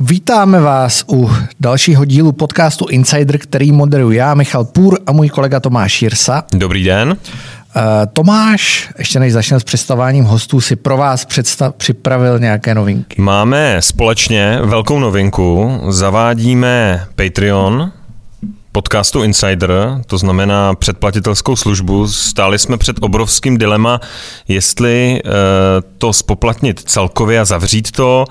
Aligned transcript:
Vítáme 0.00 0.60
vás 0.60 1.04
u 1.08 1.30
dalšího 1.60 2.04
dílu 2.04 2.32
podcastu 2.32 2.86
Insider, 2.86 3.38
který 3.38 3.72
moderuji 3.72 4.16
já, 4.16 4.34
Michal 4.34 4.64
Půr 4.64 4.98
a 5.06 5.12
můj 5.12 5.28
kolega 5.28 5.60
Tomáš 5.60 6.02
Jirsa. 6.02 6.44
Dobrý 6.52 6.84
den. 6.84 7.08
Uh, 7.08 7.82
Tomáš, 8.12 8.90
ještě 8.98 9.20
než 9.20 9.32
začneme 9.32 9.60
s 9.60 9.64
představováním 9.64 10.24
hostů, 10.24 10.60
si 10.60 10.76
pro 10.76 10.96
vás 10.96 11.24
představ, 11.24 11.74
připravil 11.74 12.38
nějaké 12.38 12.74
novinky. 12.74 13.22
Máme 13.22 13.76
společně 13.80 14.58
velkou 14.62 14.98
novinku. 14.98 15.80
Zavádíme 15.88 17.06
Patreon, 17.14 17.92
podcastu 18.72 19.22
Insider, 19.22 20.00
to 20.06 20.18
znamená 20.18 20.74
předplatitelskou 20.74 21.56
službu. 21.56 22.08
Stáli 22.08 22.58
jsme 22.58 22.76
před 22.76 22.96
obrovským 23.00 23.58
dilema, 23.58 24.00
jestli 24.48 25.22
uh, 25.24 25.30
to 25.98 26.12
spoplatnit 26.12 26.80
celkově 26.80 27.40
a 27.40 27.44
zavřít 27.44 27.90
to, 27.90 28.24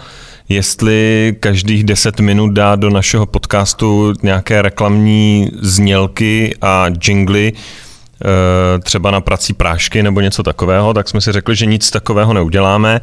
jestli 0.50 1.36
každých 1.40 1.84
10 1.84 2.20
minut 2.20 2.50
dá 2.50 2.76
do 2.76 2.90
našeho 2.90 3.26
podcastu 3.26 4.14
nějaké 4.24 4.62
reklamní 4.62 5.52
znělky 5.62 6.56
a 6.62 6.86
jingly, 7.08 7.54
eh, 7.56 8.80
třeba 8.80 9.12
na 9.12 9.22
prací 9.22 9.54
prášky 9.54 10.04
nebo 10.04 10.22
něco 10.22 10.44
takového, 10.44 10.94
tak 10.94 11.10
jsme 11.10 11.22
si 11.22 11.32
řekli, 11.32 11.56
že 11.56 11.66
nic 11.66 11.92
takového 11.92 12.34
neuděláme 12.34 13.02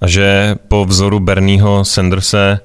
a 0.00 0.06
že 0.06 0.56
po 0.68 0.84
vzoru 0.84 1.20
Bernieho 1.20 1.84
Sanderse 1.84 2.60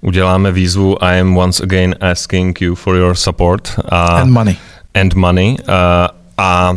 uděláme 0.00 0.52
výzvu 0.52 1.04
I 1.04 1.20
am 1.20 1.38
once 1.38 1.62
again 1.62 1.94
asking 2.00 2.60
you 2.60 2.74
for 2.74 2.96
your 2.96 3.14
support. 3.14 3.80
A, 3.88 4.06
and 4.06 4.30
money. 4.30 4.56
And 4.94 5.14
money. 5.14 5.56
A, 5.68 6.08
a 6.38 6.74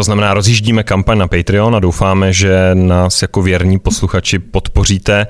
to 0.00 0.04
znamená, 0.04 0.34
rozjíždíme 0.34 0.82
kampaň 0.82 1.18
na 1.18 1.28
Patreon 1.28 1.76
a 1.76 1.80
doufáme, 1.80 2.32
že 2.32 2.70
nás 2.74 3.22
jako 3.22 3.42
věrní 3.42 3.78
posluchači 3.78 4.38
podpoříte. 4.38 5.26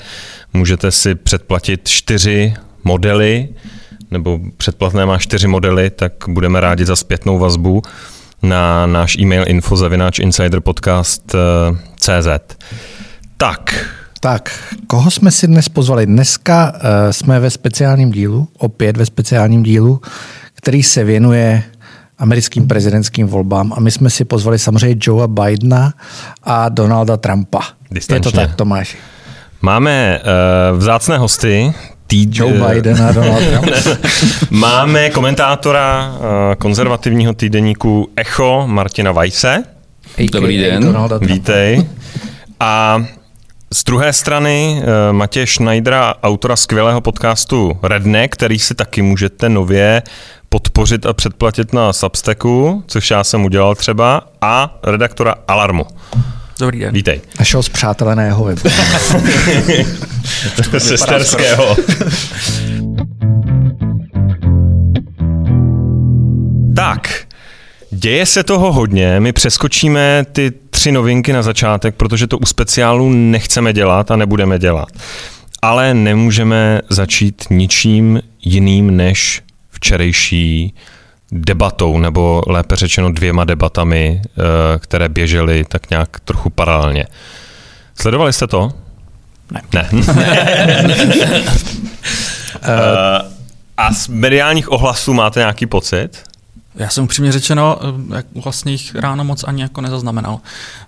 Můžete 0.53 0.91
si 0.91 1.15
předplatit 1.15 1.89
čtyři 1.89 2.55
modely, 2.85 3.49
nebo 4.11 4.41
předplatné 4.57 5.07
má 5.07 5.19
čtyři 5.19 5.49
modely, 5.49 5.91
tak 5.91 6.13
budeme 6.29 6.61
rádi 6.61 6.87
za 6.87 6.97
zpětnou 6.97 7.39
vazbu 7.39 7.83
na 8.43 8.87
náš 8.87 9.19
e-mail 9.19 9.45
info 9.47 9.77
zavináč 9.77 10.19
insiderpodcast.cz. 10.19 12.29
Tak. 13.37 13.87
Tak, 14.21 14.75
koho 14.87 15.11
jsme 15.11 15.31
si 15.31 15.47
dnes 15.47 15.69
pozvali? 15.69 16.07
Dneska 16.07 16.73
uh, 16.73 16.81
jsme 17.11 17.41
ve 17.41 17.51
speciálním 17.51 18.11
dílu, 18.11 18.49
opět 18.59 18.97
ve 18.97 19.07
speciálním 19.07 19.63
dílu, 19.63 20.01
který 20.55 20.83
se 20.83 21.05
věnuje 21.05 21.63
americkým 22.21 22.69
prezidentským 22.69 23.27
volbám 23.27 23.73
a 23.77 23.81
my 23.81 23.91
jsme 23.91 24.11
si 24.11 24.25
pozvali 24.25 24.59
samozřejmě 24.59 24.97
Joea 25.01 25.27
Bidena 25.27 25.93
a 26.43 26.69
Donalda 26.69 27.17
Trumpa. 27.17 27.61
Distančně. 27.91 28.17
Je 28.17 28.21
to 28.21 28.31
tak, 28.31 28.55
Tomáš? 28.55 28.97
Máme 29.63 30.21
uh, 30.73 30.79
vzácné 30.79 31.19
hosty, 31.19 31.73
Tý, 32.07 32.27
Joe 32.33 32.53
Biden 32.53 33.03
a 33.03 33.13
Donald 33.13 33.43
Trump. 33.45 33.71
Máme 34.51 35.11
komentátora 35.11 36.15
uh, 36.15 36.25
konzervativního 36.59 37.33
týdeníku 37.33 38.11
Echo 38.17 38.63
Martina 38.67 39.13
Vajse. 39.13 39.65
Dobrý 40.33 40.59
den. 40.59 40.97
Vítej. 41.21 41.87
A 42.61 43.05
z 43.75 43.85
druhé 43.85 44.13
strany 44.13 44.83
uh, 44.83 45.17
Matěj 45.17 45.47
Schneidera, 45.47 46.15
autora 46.23 46.57
skvělého 46.57 47.01
podcastu 47.01 47.79
Redne, 47.83 48.29
který 48.29 48.59
si 48.59 48.75
taky 48.75 49.03
můžete 49.03 49.49
nově 49.49 50.03
podpořit 50.53 51.07
a 51.07 51.13
předplatit 51.13 51.73
na 51.73 51.93
Substacku, 51.93 52.85
což 52.87 53.11
já 53.11 53.25
jsem 53.25 53.45
udělal 53.45 53.75
třeba, 53.75 54.23
a 54.41 54.79
redaktora 54.83 55.35
Alarmu. 55.49 55.87
Dobrý 56.61 56.79
den. 56.79 56.95
Vítej. 56.95 57.21
Našeho 57.39 57.63
zpřáteleného 57.63 58.45
webu. 58.45 58.61
Sesterského. 60.79 61.77
tak, 66.77 67.27
děje 67.91 68.27
se 68.27 68.43
toho 68.43 68.73
hodně. 68.73 69.21
My 69.21 69.33
přeskočíme 69.33 70.25
ty 70.33 70.53
tři 70.71 70.93
novinky 70.93 71.33
na 71.33 71.43
začátek, 71.43 71.95
protože 71.95 72.27
to 72.27 72.39
u 72.39 72.47
speciálu 72.47 73.11
nechceme 73.11 73.73
dělat 73.73 74.11
a 74.11 74.17
nebudeme 74.17 74.59
dělat. 74.59 74.89
Ale 75.63 75.95
nemůžeme 75.95 76.81
začít 76.91 77.45
ničím 77.51 78.21
jiným 78.43 78.97
než 78.97 79.43
včerejší 79.81 80.75
debatou, 81.33 81.99
nebo 81.99 82.43
lépe 82.47 82.77
řečeno 82.77 83.13
dvěma 83.13 83.45
debatami, 83.45 84.23
eh, 84.25 84.79
které 84.79 85.09
běžely 85.09 85.65
tak 85.65 85.91
nějak 85.91 86.21
trochu 86.21 86.51
paralelně. 86.51 87.07
Sledovali 88.01 88.33
jste 88.33 88.47
to? 88.47 88.73
Ne. 89.51 89.63
Ne. 89.73 89.89
Eh, 92.63 93.23
a 93.77 93.95
z 93.95 94.09
mediálních 94.09 94.73
ohlasů 94.73 95.15
máte 95.15 95.41
nějaký 95.41 95.67
pocit? 95.67 96.23
Já 96.75 96.89
jsem 96.89 97.05
upřímně 97.05 97.33
řečeno, 97.33 97.79
eh, 97.83 98.17
jak 98.17 98.27
vlastně 98.45 98.73
jich 98.73 98.95
ráno 98.95 99.25
moc 99.25 99.45
ani 99.45 99.63
jako 99.63 99.81
nezaznamenal. 99.81 100.41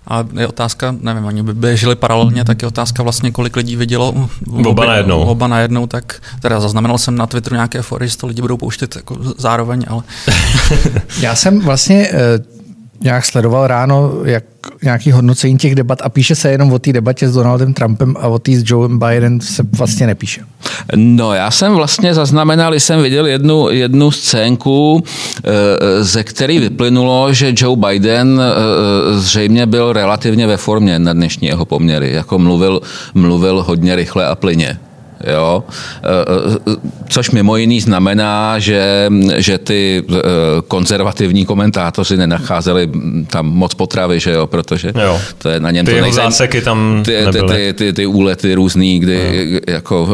A 0.07 0.23
je 0.39 0.47
otázka, 0.47 0.95
nevím, 0.99 1.25
oni 1.25 1.43
by 1.43 1.53
běželi 1.53 1.95
paralelně, 1.95 2.45
tak 2.45 2.61
je 2.61 2.67
otázka 2.67 3.03
vlastně, 3.03 3.31
kolik 3.31 3.55
lidí 3.55 3.75
vidělo 3.75 4.29
oba 4.65 4.85
najednou. 4.85 5.21
Oba 5.21 5.47
najednou, 5.47 5.87
tak 5.87 6.21
teda 6.41 6.59
zaznamenal 6.59 6.97
jsem 6.97 7.15
na 7.15 7.27
Twitteru 7.27 7.55
nějaké 7.55 7.81
fory, 7.81 8.07
že 8.07 8.17
to 8.17 8.27
lidi 8.27 8.41
budou 8.41 8.57
pouštět 8.57 8.95
jako 8.95 9.17
zároveň, 9.37 9.85
ale... 9.87 10.03
Já 11.19 11.35
jsem 11.35 11.59
vlastně 11.59 12.11
nějak 13.03 13.25
sledoval 13.25 13.67
ráno 13.67 14.11
jak 14.25 14.43
nějaký 14.83 15.11
hodnocení 15.11 15.57
těch 15.57 15.75
debat 15.75 15.99
a 16.01 16.09
píše 16.09 16.35
se 16.35 16.51
jenom 16.51 16.73
o 16.73 16.79
té 16.79 16.93
debatě 16.93 17.29
s 17.29 17.33
Donaldem 17.33 17.73
Trumpem 17.73 18.15
a 18.19 18.27
o 18.27 18.39
té 18.39 18.51
s 18.51 18.63
Joe 18.65 18.89
Biden 18.89 19.39
se 19.39 19.63
vlastně 19.77 20.07
nepíše. 20.07 20.41
No 20.95 21.33
já 21.33 21.51
jsem 21.51 21.73
vlastně 21.73 22.13
zaznamenal, 22.13 22.73
jsem 22.73 23.01
viděl 23.01 23.25
jednu, 23.25 23.69
jednu 23.69 24.11
scénku, 24.11 25.03
eh, 25.43 26.03
ze 26.03 26.23
které 26.23 26.59
vyplynulo, 26.59 27.33
že 27.33 27.53
Joe 27.57 27.77
Biden 27.77 28.41
eh, 28.41 29.19
zřejmě 29.19 29.65
byl 29.65 29.93
relativně 29.93 30.47
ve 30.47 30.57
formě 30.57 30.99
na 30.99 31.13
dnešní 31.13 31.47
jeho 31.47 31.65
poměry. 31.65 32.13
Jako 32.13 32.39
mluvil, 32.39 32.81
mluvil 33.13 33.63
hodně 33.63 33.95
rychle 33.95 34.27
a 34.27 34.35
plyně. 34.35 34.79
Jo? 35.27 35.63
Eh, 36.03 36.09
eh, 36.71 36.75
což 37.09 37.31
mimo 37.31 37.57
jiný 37.57 37.81
znamená, 37.81 38.59
že, 38.59 39.09
že 39.35 39.57
ty 39.57 40.03
eh, 40.09 40.15
konzervativní 40.67 41.45
komentátoři 41.45 42.17
nenacházeli 42.17 42.89
tam 43.27 43.45
moc 43.45 43.73
potravy, 43.73 44.19
že 44.19 44.31
jo? 44.31 44.47
protože 44.47 44.93
jo. 45.03 45.19
to 45.37 45.49
je 45.49 45.59
na 45.59 45.71
něm 45.71 45.85
ty 45.85 45.95
to 45.95 46.01
nejzem... 46.01 46.23
záseky 46.23 46.61
tam 46.61 47.03
ty, 47.05 47.17
ty, 47.31 47.41
ty, 47.41 47.73
ty, 47.73 47.93
ty 47.93 48.05
úlety 48.05 48.55
různý, 48.55 48.99
kdy 48.99 49.49
jo. 49.51 49.59
jako 49.73 50.07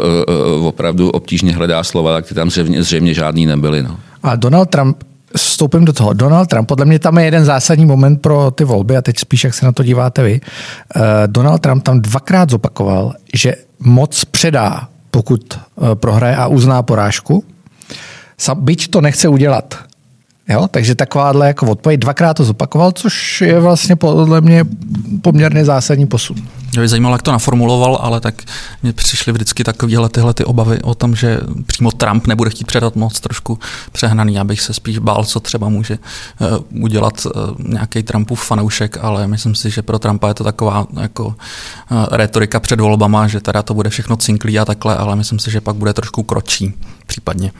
opravdu 0.61 1.09
obtížně 1.09 1.55
hledá 1.55 1.83
slova, 1.83 2.13
tak 2.13 2.27
ty 2.27 2.35
tam 2.35 2.49
zřejmě, 2.49 2.83
zřejmě 2.83 3.13
žádný 3.13 3.45
nebyly. 3.45 3.83
No. 3.83 3.97
A 4.23 4.35
Donald 4.35 4.69
Trump 4.69 5.03
vstoupím 5.37 5.85
do 5.85 5.93
toho. 5.93 6.13
Donald 6.13 6.45
Trump, 6.45 6.67
podle 6.67 6.85
mě 6.85 6.99
tam 6.99 7.17
je 7.17 7.25
jeden 7.25 7.45
zásadní 7.45 7.85
moment 7.85 8.21
pro 8.21 8.51
ty 8.51 8.63
volby 8.63 8.97
a 8.97 9.01
teď 9.01 9.17
spíš, 9.17 9.43
jak 9.43 9.53
se 9.53 9.65
na 9.65 9.71
to 9.71 9.83
díváte 9.83 10.23
vy. 10.23 10.41
Donald 11.27 11.61
Trump 11.61 11.83
tam 11.83 12.01
dvakrát 12.01 12.49
zopakoval, 12.49 13.13
že 13.33 13.55
moc 13.79 14.25
předá 14.25 14.87
pokud 15.11 15.41
eh, 15.53 15.95
prohraje 15.95 16.35
a 16.35 16.47
uzná 16.47 16.83
porážku. 16.83 17.43
Byť 18.55 18.89
to 18.89 19.01
nechce 19.01 19.27
udělat. 19.27 19.88
Jo? 20.49 20.67
Takže 20.71 20.95
takováhle 20.95 21.47
jako 21.47 21.65
odpověď 21.65 21.99
dvakrát 21.99 22.33
to 22.33 22.43
zopakoval, 22.43 22.91
což 22.91 23.41
je 23.41 23.59
vlastně 23.59 23.95
podle 23.95 24.41
mě 24.41 24.65
poměrně 25.21 25.65
zásadní 25.65 26.07
posun. 26.07 26.37
Mě 26.71 26.81
by 26.81 26.87
zajímalo, 26.87 27.15
jak 27.15 27.21
to 27.21 27.31
naformuloval, 27.31 27.99
ale 28.01 28.21
tak 28.21 28.43
mě 28.83 28.93
přišly 28.93 29.33
vždycky 29.33 29.63
takovéhle 29.63 30.09
tyhle 30.09 30.33
ty 30.33 30.45
obavy 30.45 30.81
o 30.81 30.95
tom, 30.95 31.15
že 31.15 31.39
přímo 31.65 31.91
Trump 31.91 32.27
nebude 32.27 32.49
chtít 32.49 32.67
předat 32.67 32.95
moc 32.95 33.19
trošku 33.19 33.59
přehnaný. 33.91 34.39
abych 34.39 34.61
se 34.61 34.73
spíš 34.73 34.97
bál, 34.97 35.25
co 35.25 35.39
třeba 35.39 35.69
může 35.69 35.97
uh, 36.39 36.83
udělat 36.83 37.25
uh, 37.25 37.31
nějaký 37.67 38.03
Trumpův 38.03 38.43
fanoušek, 38.43 38.97
ale 39.01 39.27
myslím 39.27 39.55
si, 39.55 39.69
že 39.69 39.81
pro 39.81 39.99
Trumpa 39.99 40.27
je 40.27 40.33
to 40.33 40.43
taková 40.43 40.87
jako 41.01 41.25
uh, 41.25 41.33
retorika 42.11 42.59
před 42.59 42.79
volbama, 42.79 43.27
že 43.27 43.41
teda 43.41 43.61
to 43.61 43.73
bude 43.73 43.89
všechno 43.89 44.17
cinklý 44.17 44.59
a 44.59 44.65
takhle, 44.65 44.95
ale 44.97 45.15
myslím 45.15 45.39
si, 45.39 45.51
že 45.51 45.61
pak 45.61 45.75
bude 45.75 45.93
trošku 45.93 46.23
kročí 46.23 46.73
případně. 47.07 47.51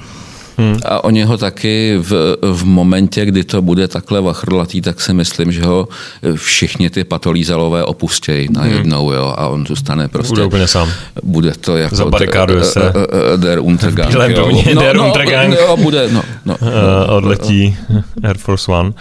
Hmm. 0.59 0.79
A 0.85 1.03
oni 1.03 1.23
ho 1.23 1.37
taky 1.37 1.95
v, 1.99 2.37
v 2.41 2.65
momentě, 2.65 3.25
kdy 3.25 3.43
to 3.43 3.61
bude 3.61 3.87
takhle 3.87 4.21
vachrlatý, 4.21 4.81
tak 4.81 5.01
si 5.01 5.13
myslím, 5.13 5.51
že 5.51 5.65
ho 5.65 5.87
všichni 6.35 6.89
ty 6.89 7.03
patolízalové 7.03 7.83
opustějí 7.83 8.47
najednou, 8.51 9.07
hmm. 9.07 9.15
jo, 9.15 9.33
a 9.37 9.47
on 9.47 9.65
zůstane 9.67 10.07
prostě. 10.07 10.29
Bude 10.29 10.45
úplně 10.45 10.67
sám. 10.67 10.89
Bude 11.23 11.51
to 11.51 11.77
jako... 11.77 11.95
Zabarikáduje 11.95 12.63
se. 12.63 12.93
Der 13.37 13.59
Untergang. 13.59 14.13
No, 14.13 14.81
der 14.81 14.95
no, 14.95 15.07
Untergang. 15.07 15.55
No, 15.67 15.77
bude, 15.77 16.09
no, 16.11 16.23
no, 16.45 16.55
uh, 16.61 17.15
odletí 17.15 17.77
Air 18.23 18.37
Force 18.37 18.71
One. 18.71 18.91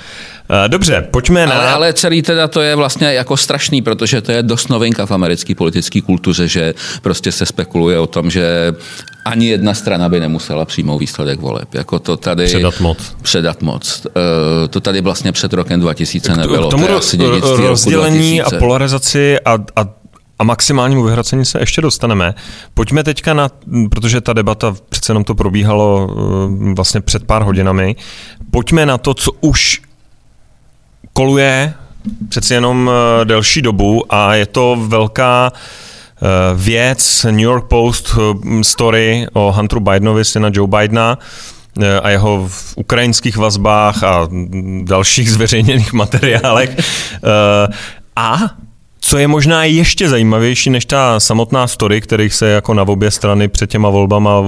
Eh, 0.51 0.69
dobře, 0.69 1.09
pojďme 1.11 1.47
na... 1.47 1.53
Ale, 1.53 1.71
ale 1.71 1.93
celý 1.93 2.23
teda 2.23 2.49
to 2.49 2.61
je 2.61 2.75
vlastně 2.75 3.15
jako 3.15 3.37
strašný, 3.37 3.83
protože 3.83 4.21
to 4.21 4.33
je 4.33 4.43
dost 4.43 4.69
novinka 4.69 5.07
v 5.07 5.11
americké 5.11 5.55
politické 5.55 6.01
kultuře, 6.01 6.49
že 6.49 6.75
prostě 7.03 7.33
se 7.33 7.47
spekuluje 7.47 7.99
o 7.99 8.07
tom, 8.07 8.31
že 8.31 8.73
ani 9.25 9.47
jedna 9.47 9.75
strana 9.75 10.09
by 10.09 10.21
nemusela 10.21 10.65
přijmout 10.65 10.99
výsledek 10.99 11.41
voleb. 11.41 11.75
Jako 11.75 11.99
to 11.99 12.17
tady... 12.17 12.45
Předat 12.45 12.81
moc. 12.81 12.99
Předat 13.23 13.63
moc. 13.63 14.07
Uh, 14.07 14.13
to 14.69 14.81
tady 14.81 15.01
vlastně 15.01 15.33
před 15.33 15.53
rokem 15.53 15.81
2000 15.81 16.37
nebylo. 16.37 16.69
K 16.69 16.71
tomu 16.71 16.87
to 17.41 17.57
rozdělení 17.57 18.43
a 18.43 18.51
polarizaci 18.59 19.41
a, 19.45 19.59
a 19.77 19.99
a 20.41 20.45
maximálnímu 20.45 21.03
vyhracení 21.03 21.45
se 21.45 21.61
ještě 21.61 21.81
dostaneme. 21.81 22.35
Pojďme 22.75 23.05
teďka 23.05 23.35
na, 23.35 23.51
protože 23.91 24.21
ta 24.21 24.33
debata 24.33 24.75
přece 24.89 25.11
jenom 25.11 25.25
to 25.25 25.35
probíhalo 25.35 26.09
eh, 26.11 26.75
vlastně 26.75 27.01
před 27.01 27.25
pár 27.25 27.43
hodinami, 27.43 27.97
pojďme 28.51 28.87
na 28.87 28.99
to, 28.99 29.15
co 29.15 29.33
už 29.41 29.81
koluje 31.13 31.75
přeci 32.29 32.55
jenom 32.55 32.91
eh, 32.91 33.25
delší 33.25 33.63
dobu 33.63 34.15
a 34.15 34.35
je 34.35 34.47
to 34.47 34.77
velká 34.89 35.53
eh, 35.53 36.27
věc 36.55 37.27
New 37.31 37.41
York 37.41 37.69
Post 37.69 38.15
story 38.63 39.27
o 39.33 39.53
Hunteru 39.53 39.81
Bidenovi, 39.81 40.25
syna 40.25 40.51
Joe 40.53 40.69
Bidena, 40.69 41.19
a 42.03 42.11
jeho 42.11 42.49
v 42.49 42.75
ukrajinských 42.77 43.37
vazbách 43.37 44.03
a 44.03 44.29
dalších 44.83 45.31
zveřejněných 45.33 45.93
materiálech. 45.93 46.77
A 48.17 48.39
co 49.01 49.19
je 49.19 49.29
možná 49.29 49.65
ještě 49.65 50.09
zajímavější 50.09 50.71
než 50.71 50.85
ta 50.85 51.21
samotná 51.21 51.67
story, 51.67 52.01
kterých 52.01 52.35
se 52.35 52.49
jako 52.49 52.75
na 52.75 52.83
obě 52.83 53.11
strany 53.11 53.49
před 53.49 53.71
těma 53.71 53.89
volbama 53.89 54.39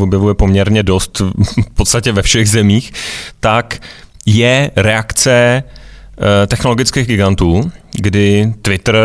objevuje 0.00 0.34
poměrně 0.34 0.82
dost, 0.82 1.20
v 1.70 1.74
podstatě 1.74 2.12
ve 2.12 2.22
všech 2.22 2.50
zemích, 2.50 2.92
tak 3.40 3.80
je 4.28 4.70
reakce 4.76 5.62
eh, 5.62 6.46
technologických 6.46 7.06
gigantů, 7.06 7.72
kdy 7.92 8.52
Twitter 8.62 8.96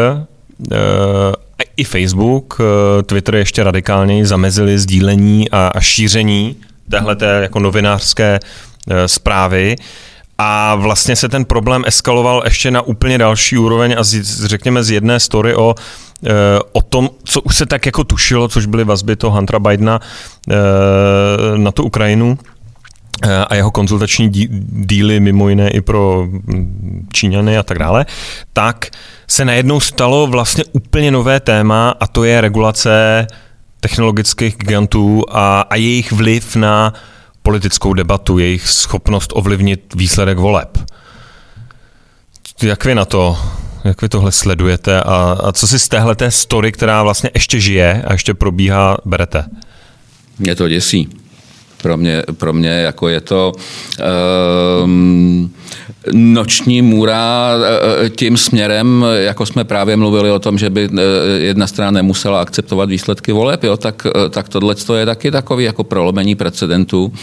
eh, 0.72 0.78
i 1.78 1.84
Facebook, 1.84 2.58
eh, 2.60 3.04
Twitter 3.04 3.36
ještě 3.36 3.64
radikálněji 3.64 4.26
zamezili 4.26 4.80
sdílení 4.80 5.52
a 5.52 5.80
šíření 5.80 6.56
téhle 6.92 7.18
jako 7.42 7.60
novinářské 7.60 8.40
zprávy. 9.06 9.76
A 10.38 10.76
vlastně 10.76 11.16
se 11.16 11.30
ten 11.30 11.46
problém 11.46 11.84
eskaloval 11.86 12.42
ještě 12.46 12.72
na 12.72 12.82
úplně 12.82 13.18
další 13.18 13.58
úroveň 13.58 13.96
a 13.98 14.04
z, 14.04 14.46
řekněme 14.46 14.84
z 14.84 14.92
jedné 14.92 15.20
story 15.20 15.56
o, 15.56 15.76
o 16.72 16.82
tom, 16.82 17.10
co 17.24 17.42
už 17.42 17.56
se 17.56 17.66
tak 17.66 17.86
jako 17.86 18.04
tušilo, 18.04 18.48
což 18.48 18.66
byly 18.66 18.84
vazby 18.84 19.16
toho 19.16 19.38
Huntera 19.38 19.60
Bidena 19.60 20.00
na 21.58 21.72
tu 21.72 21.84
Ukrajinu 21.84 22.38
a 23.48 23.56
jeho 23.56 23.72
konzultační 23.72 24.30
díly 24.86 25.20
mimo 25.20 25.50
jiné 25.50 25.70
i 25.70 25.82
pro 25.82 26.28
hm, 26.28 27.08
Číňany 27.14 27.58
a 27.58 27.64
tak 27.64 27.80
dále, 27.80 28.06
tak 28.54 28.86
se 29.28 29.46
najednou 29.46 29.80
stalo 29.80 30.28
vlastně 30.28 30.64
úplně 30.72 31.12
nové 31.12 31.40
téma 31.40 31.96
a 32.00 32.08
to 32.08 32.24
je 32.24 32.42
regulace 32.42 33.28
technologických 33.80 34.56
gigantů 34.58 35.24
a, 35.30 35.62
a 35.62 35.76
jejich 35.76 36.12
vliv 36.12 36.56
na 36.56 36.94
politickou 37.42 37.94
debatu, 37.94 38.40
jejich 38.40 38.68
schopnost 38.68 39.32
ovlivnit 39.34 39.94
výsledek 39.96 40.38
voleb. 40.38 40.78
Jak 42.64 42.86
vy 42.86 42.96
na 42.96 43.06
to, 43.06 43.38
jak 43.84 44.02
vy 44.02 44.10
tohle 44.10 44.32
sledujete 44.32 45.02
a, 45.02 45.38
a 45.44 45.52
co 45.52 45.68
si 45.68 45.80
z 45.80 45.88
téhle 45.88 46.16
story, 46.30 46.72
která 46.72 47.04
vlastně 47.04 47.30
ještě 47.34 47.60
žije 47.60 48.04
a 48.08 48.14
ještě 48.14 48.34
probíhá, 48.34 48.98
berete? 49.06 49.46
Mě 50.40 50.56
to 50.56 50.68
děsí. 50.68 51.23
Pro 51.84 51.98
mě, 51.98 52.24
pro 52.38 52.54
mě 52.54 52.70
jako 52.70 53.10
je 53.10 53.22
to 53.22 53.52
um, 54.84 55.52
noční 56.12 56.82
můra 56.82 57.52
e, 57.56 58.06
e, 58.06 58.10
tím 58.10 58.38
směrem, 58.38 59.06
jako 59.16 59.46
jsme 59.46 59.64
právě 59.64 59.98
mluvili 59.98 60.32
o 60.32 60.40
tom, 60.40 60.58
že 60.58 60.70
by 60.70 60.90
e, 60.98 61.02
jedna 61.30 61.68
strana 61.68 61.92
nemusela 61.92 62.42
akceptovat 62.42 62.90
výsledky 62.90 63.32
voleb, 63.32 63.64
jo, 63.64 63.78
tak, 63.78 64.08
tak 64.30 64.50
tohle 64.50 64.76
je 64.96 65.06
taky 65.06 65.32
takový 65.32 65.66
jako 65.66 65.84
prolomení 65.84 66.36
precedentu, 66.36 67.14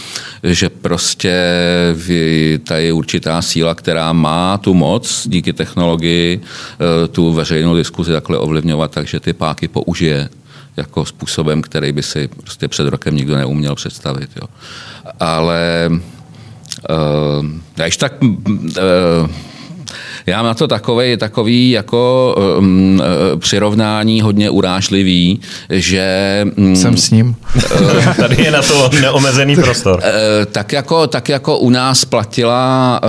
že 0.43 0.69
prostě 0.69 1.33
tady 2.63 2.85
je 2.85 2.93
určitá 2.93 3.41
síla, 3.41 3.75
která 3.75 4.13
má 4.13 4.57
tu 4.57 4.73
moc 4.73 5.27
díky 5.27 5.53
technologii 5.53 6.41
tu 7.11 7.33
veřejnou 7.33 7.75
diskuzi 7.75 8.11
takhle 8.11 8.37
ovlivňovat, 8.37 8.91
takže 8.91 9.19
ty 9.19 9.33
páky 9.33 9.67
použije 9.67 10.29
jako 10.77 11.05
způsobem, 11.05 11.61
který 11.61 11.91
by 11.91 12.03
si 12.03 12.27
prostě 12.27 12.67
před 12.67 12.87
rokem 12.87 13.15
nikdo 13.15 13.35
neuměl 13.35 13.75
představit. 13.75 14.29
Jo. 14.35 14.47
Ale 15.19 15.89
uh, 15.89 17.45
když 17.75 17.97
tak 17.97 18.13
uh, 18.21 18.29
já 20.25 20.37
mám 20.37 20.45
na 20.45 20.53
to 20.53 20.67
takový, 20.67 21.17
takový 21.17 21.71
jako 21.71 22.35
um, 22.57 23.01
přirovnání 23.39 24.21
hodně 24.21 24.49
urážlivý, 24.49 25.39
že... 25.69 26.45
Um, 26.57 26.75
Jsem 26.75 26.97
s 26.97 27.11
ním. 27.11 27.35
Uh, 27.55 28.15
Tady 28.15 28.43
je 28.43 28.51
na 28.51 28.61
to 28.61 28.89
neomezený 29.01 29.55
prostor. 29.61 29.99
Uh, 29.99 30.45
tak, 30.51 30.71
jako, 30.71 31.07
tak 31.07 31.29
jako 31.29 31.57
u 31.57 31.69
nás 31.69 32.05
platila 32.05 32.99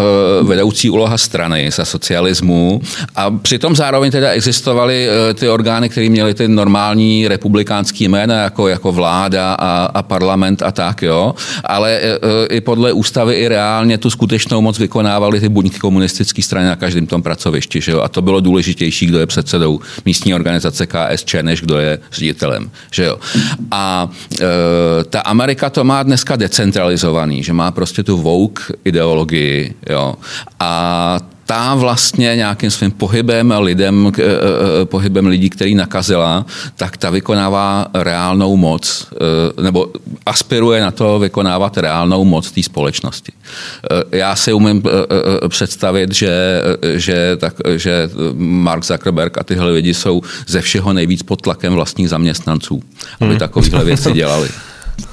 uh, 0.41 0.49
vedoucí 0.49 0.91
úloha 0.91 1.19
strany 1.19 1.70
za 1.70 1.85
socialismu 1.85 2.81
a 3.14 3.31
přitom 3.31 3.76
zároveň 3.76 4.11
teda 4.11 4.31
existovaly 4.31 5.09
uh, 5.09 5.38
ty 5.38 5.49
orgány, 5.49 5.88
které 5.88 6.09
měly 6.09 6.35
ty 6.35 6.49
normální 6.49 7.29
republikánský 7.29 8.09
jména, 8.09 8.43
jako, 8.43 8.69
jako 8.69 8.93
vláda 8.93 9.55
a, 9.55 9.85
a 9.85 10.03
parlament 10.03 10.62
a 10.62 10.73
tak, 10.73 11.03
jo. 11.03 11.35
Ale 11.64 12.00
uh, 12.00 12.31
i 12.50 12.61
podle 12.61 12.93
ústavy 12.93 13.35
i 13.35 13.49
reálně 13.49 13.99
tu 13.99 14.11
skutečnou 14.11 14.61
moc 14.61 14.79
vykonávaly 14.79 15.41
ty 15.41 15.49
buňky 15.49 15.79
komunistické 15.79 16.43
strany 16.43 16.67
na 16.67 16.76
každém 16.76 17.01
tom 17.06 17.22
pracovišti. 17.22 17.81
Že 17.81 17.93
jo? 17.93 18.00
A 18.00 18.08
to 18.08 18.22
bylo 18.22 18.40
důležitější, 18.40 19.06
kdo 19.06 19.19
je 19.19 19.26
předsedou 19.26 19.81
místní 20.04 20.34
organizace 20.34 20.87
KSČ, 20.87 21.34
než 21.43 21.60
kdo 21.60 21.78
je 21.78 21.99
ředitelem. 22.12 22.70
Že 22.90 23.04
jo? 23.04 23.19
A 23.70 24.10
e, 24.40 25.04
ta 25.04 25.20
Amerika 25.20 25.70
to 25.70 25.84
má 25.84 26.02
dneska 26.02 26.37
decentralizovaný, 26.37 27.43
že 27.43 27.52
má 27.52 27.70
prostě 27.70 28.02
tu 28.02 28.16
woke 28.16 28.62
ideologii. 28.84 29.75
Jo? 29.90 30.14
A 30.60 31.19
ta 31.46 31.74
vlastně 31.74 32.36
nějakým 32.36 32.70
svým 32.70 32.90
pohybem 32.90 33.54
lidem, 33.60 34.12
eh, 34.18 34.22
eh, 34.22 34.84
pohybem 34.84 35.26
lidí, 35.26 35.50
který 35.50 35.74
nakazila, 35.74 36.46
tak 36.76 36.96
ta 36.96 37.10
vykonává 37.10 37.86
reálnou 37.94 38.56
moc, 38.56 39.06
nebo 39.62 39.92
aspiruje 40.26 40.80
na 40.80 40.90
to 40.90 41.18
vykonávat 41.18 41.78
reálnou 41.78 42.24
moc 42.24 42.50
té 42.50 42.62
společnosti. 42.62 43.32
Já 44.12 44.36
si 44.36 44.52
umím 44.52 44.82
představit, 45.48 46.14
že, 46.14 46.62
že, 46.94 47.36
tak, 47.36 47.54
že 47.76 48.10
Mark 48.36 48.84
Zuckerberg 48.84 49.38
a 49.38 49.44
tyhle 49.44 49.70
lidi 49.70 49.94
jsou 49.94 50.22
ze 50.46 50.60
všeho 50.60 50.92
nejvíc 50.92 51.22
pod 51.22 51.42
tlakem 51.42 51.72
vlastních 51.72 52.08
zaměstnanců, 52.08 52.82
aby 53.20 53.30
hmm. 53.30 53.38
takovéhle 53.38 53.84
věci 53.84 54.12
dělali. 54.22 54.48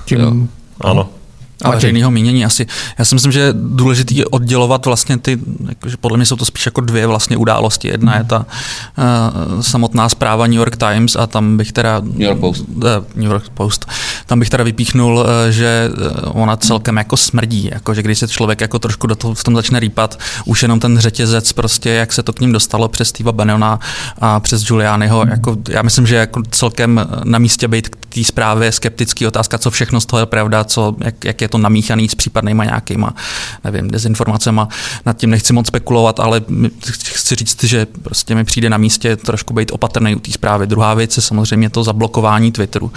Tím, 0.05 0.49
ano 0.81 1.09
a 1.61 1.71
veřejného 1.71 2.11
mínění 2.11 2.45
asi. 2.45 2.65
Já 2.97 3.05
si 3.05 3.15
myslím, 3.15 3.31
že 3.31 3.39
je 3.39 3.53
důležité 3.53 4.25
oddělovat 4.25 4.85
vlastně 4.85 5.17
ty, 5.17 5.39
jakože 5.69 5.97
podle 5.97 6.17
mě 6.17 6.25
jsou 6.25 6.35
to 6.35 6.45
spíš 6.45 6.65
jako 6.65 6.81
dvě 6.81 7.07
vlastně 7.07 7.37
události. 7.37 7.87
Jedna 7.87 8.17
je 8.17 8.23
ta 8.23 8.45
uh, 8.97 9.61
samotná 9.61 10.09
zpráva 10.09 10.47
New 10.47 10.55
York 10.57 10.77
Times 10.77 11.15
a 11.15 11.27
tam 11.27 11.57
bych 11.57 11.71
teda... 11.71 11.99
New 11.99 12.21
York 12.21 12.39
Post. 12.39 12.65
Uh, 12.69 12.83
New 13.15 13.31
York 13.31 13.49
Post. 13.49 13.85
Tam 14.29 14.39
bych 14.39 14.49
teda 14.49 14.63
vypíchnul, 14.63 15.17
uh, 15.17 15.25
že 15.49 15.89
ona 16.23 16.57
celkem 16.57 16.97
jako 16.97 17.17
smrdí, 17.17 17.69
jako 17.71 17.93
že 17.93 18.03
když 18.03 18.19
se 18.19 18.27
člověk 18.27 18.61
jako 18.61 18.79
trošku 18.79 19.07
do 19.07 19.15
toho, 19.15 19.33
v 19.33 19.43
tom 19.43 19.55
začne 19.55 19.79
rýpat, 19.79 20.19
už 20.45 20.61
jenom 20.61 20.79
ten 20.79 20.99
řetězec 20.99 21.53
prostě, 21.53 21.89
jak 21.89 22.13
se 22.13 22.23
to 22.23 22.33
k 22.33 22.39
ním 22.39 22.51
dostalo 22.51 22.87
přes 22.87 23.07
Steva 23.07 23.31
Bannona 23.31 23.79
a 24.21 24.39
přes 24.39 24.63
Giulianiho, 24.63 25.25
jako 25.29 25.57
já 25.69 25.81
myslím, 25.81 26.07
že 26.07 26.15
jako 26.15 26.43
celkem 26.51 27.07
na 27.23 27.39
místě 27.39 27.67
být 27.67 27.89
k 27.89 27.95
té 28.13 28.23
zprávě 28.23 28.71
skeptický 28.71 29.27
otázka, 29.27 29.57
co 29.57 29.71
všechno 29.71 30.01
z 30.01 30.05
toho 30.05 30.19
je 30.19 30.25
pravda, 30.25 30.63
co, 30.63 30.95
jak, 30.99 31.25
jak 31.25 31.41
je 31.41 31.47
to 31.47 31.57
namíchaný 31.57 32.09
s 32.09 32.15
případnýma 32.15 32.65
nějakýma, 32.65 33.13
nevím, 33.63 33.87
dezinformacemi. 33.87 34.61
Nad 35.05 35.17
tím 35.17 35.29
nechci 35.29 35.53
moc 35.53 35.67
spekulovat, 35.67 36.19
ale 36.19 36.41
chci 36.93 37.35
říct, 37.35 37.63
že 37.63 37.87
prostě 38.01 38.35
mi 38.35 38.43
přijde 38.43 38.69
na 38.69 38.77
místě 38.77 39.15
trošku 39.15 39.53
být 39.53 39.71
opatrný 39.71 40.15
u 40.15 40.19
té 40.19 40.31
zprávy. 40.31 40.67
Druhá 40.67 40.93
věc 40.93 41.17
je 41.17 41.23
samozřejmě 41.23 41.69
to 41.69 41.83
zablokování 41.83 42.51
Twitteru, 42.51 42.91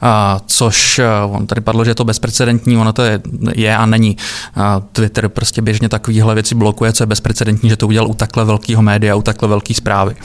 a, 0.00 0.40
což 0.64 0.98
eh, 0.98 1.04
on 1.30 1.46
tady 1.46 1.60
padlo, 1.60 1.84
že 1.84 1.90
je 1.90 1.94
to 1.94 2.04
bezprecedentní, 2.04 2.76
ono 2.76 2.92
to 2.92 3.02
je, 3.02 3.20
je 3.54 3.76
a 3.76 3.86
není. 3.86 4.16
A 4.56 4.80
Twitter 4.92 5.28
prostě 5.28 5.62
běžně 5.62 5.88
takovéhle 5.88 6.34
věci 6.34 6.54
blokuje, 6.54 6.92
co 6.92 7.02
je 7.02 7.06
bezprecedentní, 7.06 7.70
že 7.70 7.76
to 7.76 7.86
udělal 7.86 8.08
u 8.08 8.14
takhle 8.14 8.44
velkého 8.44 8.82
média, 8.82 9.14
u 9.14 9.22
takhle 9.22 9.48
velké 9.48 9.74
zprávy. 9.74 10.16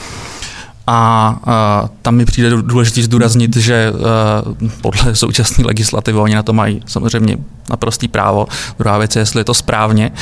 A 0.86 1.38
uh, 1.82 1.88
tam 2.02 2.14
mi 2.16 2.24
přijde 2.24 2.50
důležité 2.50 3.02
zdůraznit, 3.02 3.56
že 3.56 3.92
uh, 3.92 4.68
podle 4.80 5.14
současné 5.14 5.64
legislativy 5.64 6.18
oni 6.18 6.34
na 6.34 6.42
to 6.42 6.52
mají 6.52 6.82
samozřejmě 6.86 7.36
naprostý 7.70 8.08
právo. 8.08 8.46
Druhá 8.78 8.98
věc 8.98 9.16
je, 9.16 9.22
jestli 9.22 9.40
je 9.40 9.44
to 9.44 9.54
správně. 9.54 10.12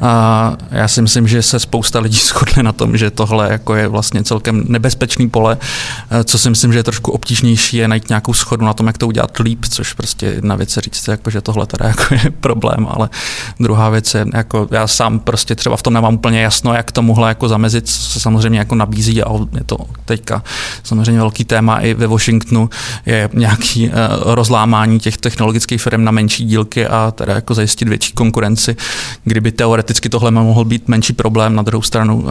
A 0.00 0.56
já 0.70 0.88
si 0.88 1.02
myslím, 1.02 1.28
že 1.28 1.42
se 1.42 1.58
spousta 1.58 2.00
lidí 2.00 2.18
shodne 2.26 2.62
na 2.62 2.72
tom, 2.72 2.96
že 2.96 3.10
tohle 3.10 3.52
jako 3.52 3.74
je 3.74 3.88
vlastně 3.88 4.24
celkem 4.24 4.64
nebezpečný 4.68 5.28
pole. 5.28 5.58
Co 6.24 6.38
si 6.38 6.50
myslím, 6.50 6.72
že 6.72 6.78
je 6.78 6.82
trošku 6.82 7.12
obtížnější, 7.12 7.76
je 7.76 7.88
najít 7.88 8.08
nějakou 8.08 8.34
schodu 8.34 8.64
na 8.64 8.72
tom, 8.72 8.86
jak 8.86 8.98
to 8.98 9.06
udělat 9.06 9.38
líp, 9.38 9.64
což 9.70 9.92
prostě 9.92 10.26
jedna 10.26 10.56
věc 10.56 10.76
je 10.76 10.82
říct, 10.82 11.08
jako, 11.08 11.30
že 11.30 11.40
tohle 11.40 11.66
teda 11.66 11.88
jako 11.88 12.14
je 12.14 12.30
problém, 12.40 12.86
ale 12.90 13.08
druhá 13.60 13.88
věc 13.88 14.14
je, 14.14 14.26
jako 14.34 14.68
já 14.70 14.86
sám 14.86 15.18
prostě 15.18 15.54
třeba 15.54 15.76
v 15.76 15.82
tom 15.82 15.92
nemám 15.92 16.14
úplně 16.14 16.40
jasno, 16.40 16.74
jak 16.74 16.92
tomuhle 16.92 17.28
jako 17.28 17.48
zamezit, 17.48 17.88
se 17.88 18.20
samozřejmě 18.20 18.58
jako 18.58 18.74
nabízí 18.74 19.22
a 19.22 19.32
je 19.54 19.64
to 19.64 19.76
teďka 20.04 20.42
samozřejmě 20.82 21.20
velký 21.20 21.44
téma 21.44 21.78
i 21.78 21.94
ve 21.94 22.06
Washingtonu, 22.06 22.70
je 23.06 23.30
nějaký 23.34 23.88
uh, 23.88 23.94
rozlámání 24.24 25.00
těch 25.00 25.16
technologických 25.16 25.82
firm 25.82 26.04
na 26.04 26.12
menší 26.12 26.44
dílky 26.44 26.86
a 26.86 26.97
a 27.06 27.10
teda 27.10 27.34
jako 27.34 27.54
zajistit 27.54 27.88
větší 27.88 28.12
konkurenci, 28.12 28.76
kdyby 29.24 29.52
teoreticky 29.52 30.08
tohle 30.08 30.30
mohl 30.30 30.64
být 30.64 30.88
menší 30.88 31.12
problém. 31.12 31.54
Na 31.54 31.62
druhou 31.62 31.82
stranu 31.82 32.24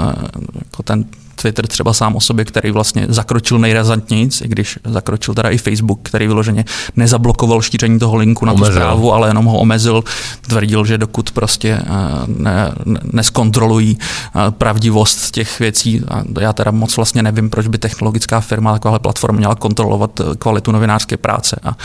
jako 0.65 0.83
ten 0.83 1.05
Twitter 1.41 1.67
třeba 1.67 1.93
sám 1.93 2.15
o 2.15 2.21
sobě, 2.21 2.45
který 2.45 2.71
vlastně 2.71 3.05
zakročil 3.09 3.59
nejrazantnějíc, 3.59 4.41
i 4.41 4.47
když 4.47 4.79
zakročil 4.86 5.33
teda 5.33 5.50
i 5.50 5.57
Facebook, 5.57 6.00
který 6.03 6.27
vyloženě 6.27 6.65
nezablokoval 6.95 7.62
šíření 7.62 8.00
toho 8.00 8.15
linku 8.15 8.45
na 8.45 8.53
omezil. 8.53 8.74
tu 8.74 8.79
zprávu, 8.79 9.13
ale 9.13 9.29
jenom 9.29 9.45
ho 9.45 9.59
omezil, 9.59 10.03
tvrdil, 10.41 10.86
že 10.86 10.97
dokud 10.97 11.31
prostě 11.31 11.69
eh, 11.69 11.86
ne, 12.27 12.71
ne, 12.86 13.00
neskontrolují 13.03 13.97
eh, 14.00 14.51
pravdivost 14.51 15.31
těch 15.31 15.59
věcí, 15.59 16.01
a 16.07 16.24
já 16.39 16.53
teda 16.53 16.71
moc 16.71 16.95
vlastně 16.95 17.24
nevím, 17.24 17.50
proč 17.50 17.67
by 17.67 17.77
technologická 17.77 18.39
firma, 18.39 18.74
takováhle 18.74 19.00
platforma 19.00 19.38
měla 19.38 19.55
kontrolovat 19.55 20.19
eh, 20.19 20.24
kvalitu 20.39 20.71
novinářské 20.71 21.17
práce 21.17 21.59
a, 21.63 21.69
a 21.69 21.75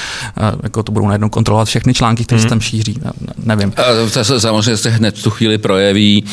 jako 0.62 0.82
to 0.82 0.92
budou 0.92 1.06
najednou 1.06 1.28
kontrolovat 1.28 1.68
všechny 1.68 1.94
články, 1.94 2.24
které 2.24 2.38
hmm. 2.38 2.42
se 2.42 2.48
tam 2.48 2.60
šíří, 2.60 2.71
nevím. 3.44 3.72
A 3.76 4.10
to 4.12 4.24
se 4.24 4.40
samozřejmě 4.40 4.76
se 4.76 4.90
hned 4.90 5.22
tu 5.22 5.30
chvíli 5.30 5.58
projeví, 5.58 6.24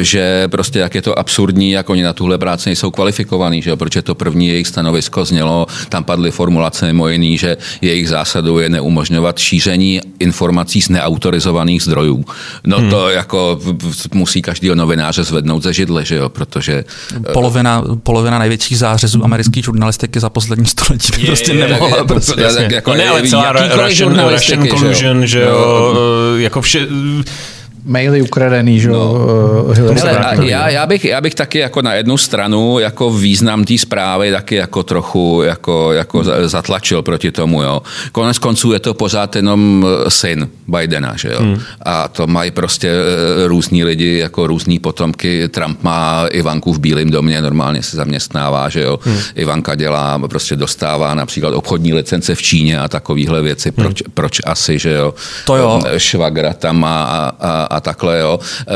že 0.00 0.48
prostě 0.48 0.78
jak 0.78 0.94
je 0.94 1.02
to 1.02 1.18
absurdní, 1.18 1.70
jak 1.70 1.90
oni 1.90 2.02
na 2.02 2.12
tuhle 2.12 2.38
práci 2.38 2.68
nejsou 2.68 2.90
kvalifikovaní, 2.90 3.62
že 3.62 3.70
jo? 3.70 3.76
protože 3.76 4.02
to 4.02 4.14
první 4.14 4.48
jejich 4.48 4.66
stanovisko 4.66 5.24
znělo, 5.24 5.66
tam 5.88 6.04
padly 6.04 6.30
formulace 6.30 6.86
mimo 6.86 7.08
jiný, 7.08 7.38
že 7.38 7.56
jejich 7.80 8.08
zásadou 8.08 8.58
je 8.58 8.68
neumožňovat 8.68 9.38
šíření 9.38 10.00
informací 10.18 10.82
z 10.82 10.88
neautorizovaných 10.88 11.82
zdrojů. 11.82 12.24
No 12.64 12.78
hmm. 12.78 12.90
to 12.90 13.08
jako 13.08 13.60
musí 14.14 14.42
každý 14.42 14.70
novináře 14.74 15.24
zvednout 15.24 15.62
ze 15.62 15.72
židle, 15.72 16.04
že 16.04 16.14
jo, 16.16 16.28
protože... 16.28 16.84
Eh, 17.16 17.32
polovina, 17.32 17.84
polovina 18.02 18.38
největších 18.38 18.78
zářezů 18.78 19.24
americké 19.24 19.62
žurnalistiky 19.62 20.20
za 20.20 20.30
poslední 20.30 20.66
století 20.66 21.12
by 21.16 21.20
je, 21.20 21.26
prostě 21.26 21.52
je, 21.52 21.68
nemohla. 21.68 21.98
Je, 21.98 22.04
prostě, 22.04 22.34
jako, 22.70 22.90
no 22.90 22.96
ne, 22.96 23.08
ale 23.08 23.22
celá 23.22 23.52
Russian, 23.52 24.30
Russian 24.30 24.68
collusion, 24.98 25.26
že 25.26 25.40
jo, 25.40 25.92
no, 25.94 26.38
jako 26.38 26.62
vše 26.62 26.86
maily 27.84 28.22
ukradený, 28.22 28.80
že 28.80 28.88
no. 28.88 29.12
Uh, 29.12 30.44
já, 30.44 30.68
já, 30.68 30.86
bych, 30.86 31.04
já 31.04 31.20
bych 31.20 31.34
taky 31.34 31.58
jako 31.58 31.82
na 31.82 31.94
jednu 31.94 32.16
stranu 32.16 32.78
jako 32.78 33.10
význam 33.10 33.64
té 33.64 33.78
zprávy 33.78 34.32
taky 34.32 34.54
jako 34.54 34.82
trochu 34.82 35.42
jako, 35.44 35.92
jako 35.92 36.24
zatlačil 36.48 37.02
proti 37.02 37.30
tomu, 37.32 37.62
jo. 37.62 37.82
Konec 38.12 38.38
konců 38.38 38.72
je 38.72 38.78
to 38.78 38.94
pořád 38.94 39.36
jenom 39.36 39.86
eh, 40.06 40.10
syn 40.10 40.48
Bidena, 40.68 41.16
že 41.16 41.28
jo. 41.28 41.40
Hmm. 41.40 41.60
A 41.82 42.08
to 42.08 42.26
mají 42.26 42.50
prostě 42.50 42.88
eh, 42.88 43.48
různí 43.48 43.84
lidi, 43.84 44.18
jako 44.18 44.46
různí 44.46 44.78
potomky. 44.78 45.48
Trump 45.48 45.82
má 45.82 46.26
Ivanku 46.30 46.72
v 46.72 46.78
Bílém 46.78 47.10
domě, 47.10 47.42
normálně 47.42 47.82
se 47.82 47.96
zaměstnává, 47.96 48.68
že 48.68 48.82
jo. 48.82 48.98
Hmm. 49.02 49.18
Ivanka 49.34 49.74
dělá, 49.74 50.18
prostě 50.18 50.56
dostává 50.56 51.14
například 51.14 51.54
obchodní 51.54 51.94
licence 51.94 52.34
v 52.34 52.42
Číně 52.42 52.80
a 52.80 52.88
takovéhle 52.88 53.42
věci. 53.42 53.70
Proč, 53.70 54.02
hmm. 54.02 54.12
proč 54.14 54.40
asi, 54.44 54.78
že 54.78 54.92
jo. 54.92 55.14
To 55.46 55.56
jo. 55.56 55.80
Švagra 55.96 56.52
tam 56.52 56.80
má 56.80 57.04
a, 57.04 57.32
a, 57.40 57.62
a 57.62 57.77
takhle, 57.80 58.18
jo. 58.18 58.40
E, 58.68 58.74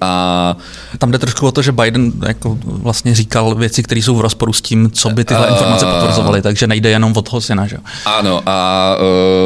a 0.00 0.56
tam 0.98 1.10
jde 1.10 1.18
trošku 1.18 1.46
o 1.46 1.52
to, 1.52 1.62
že 1.62 1.72
Biden 1.72 2.12
jako 2.26 2.58
vlastně 2.64 3.14
říkal 3.14 3.54
věci, 3.54 3.82
které 3.82 4.02
jsou 4.02 4.16
v 4.16 4.20
rozporu 4.20 4.52
s 4.52 4.60
tím, 4.60 4.90
co 4.90 5.10
by 5.10 5.24
tyhle 5.24 5.48
informace 5.48 5.86
potvrzovaly, 5.86 6.42
takže 6.42 6.66
nejde 6.66 6.90
jenom 6.90 7.12
od 7.16 7.28
toho 7.28 7.40
syna, 7.40 7.66
že 7.66 7.76
Ano 8.04 8.42
a 8.46 8.96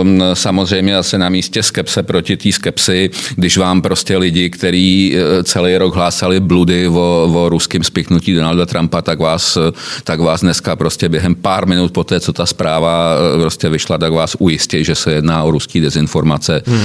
um, 0.01 0.23
samozřejmě 0.35 0.97
asi 0.97 1.19
na 1.19 1.29
místě 1.29 1.63
skepse 1.63 2.03
proti 2.03 2.37
té 2.37 2.53
skepsy, 2.53 3.11
když 3.37 3.59
vám 3.59 3.83
prostě 3.83 4.17
lidi, 4.17 4.51
kteří 4.51 5.17
e, 5.17 5.45
celý 5.45 5.77
rok 5.77 5.95
hlásali 5.95 6.41
bludy 6.41 6.89
o, 6.89 7.31
o 7.35 7.49
ruském 7.49 7.85
spiknutí 7.85 8.35
Donalda 8.35 8.67
Trumpa, 8.67 9.03
tak 9.03 9.19
vás, 9.19 9.59
tak 10.05 10.21
vás 10.21 10.41
dneska 10.41 10.77
prostě 10.77 11.09
během 11.09 11.35
pár 11.35 11.67
minut 11.67 11.93
po 11.93 12.05
té, 12.05 12.21
co 12.21 12.33
ta 12.33 12.47
zpráva 12.47 13.15
prostě 13.41 13.69
vyšla, 13.69 13.99
tak 13.99 14.13
vás 14.13 14.37
ujistí, 14.39 14.85
že 14.85 14.95
se 14.95 15.13
jedná 15.13 15.43
o 15.43 15.51
ruský 15.51 15.81
dezinformace. 15.81 16.63
Hmm. 16.67 16.85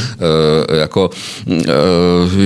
E, 0.70 0.80
jako 0.80 1.10
Eh, 1.48 1.59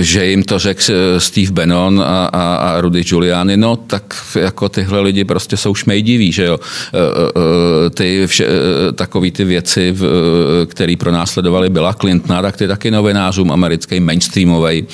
že 0.00 0.26
jim 0.26 0.42
to 0.42 0.58
řekl 0.58 0.82
eh, 0.88 1.20
Steve 1.20 1.52
Bannon 1.52 2.00
a, 2.00 2.26
a, 2.26 2.54
a 2.54 2.80
Rudy 2.80 3.04
Giuliani, 3.04 3.56
no 3.56 3.76
tak 3.76 4.14
jako 4.40 4.68
tyhle 4.68 5.00
lidi 5.00 5.24
prostě 5.24 5.56
jsou 5.56 5.74
šmejdiví, 5.74 6.32
že 6.32 6.44
jo. 6.44 6.58
Eh, 6.94 7.90
ty 7.90 8.26
vše, 8.26 8.46
takový 8.94 9.30
ty 9.30 9.44
věci, 9.44 9.96
které 10.66 10.94
pro 10.98 11.12
nás 11.12 11.30
sledovali 11.30 11.70
byla 11.70 11.92
Clintona, 11.92 12.42
tak 12.42 12.56
ty 12.56 12.68
taky 12.68 12.90
novinářům 12.90 13.52
americkým 13.52 14.06
mainstreamovej 14.06 14.84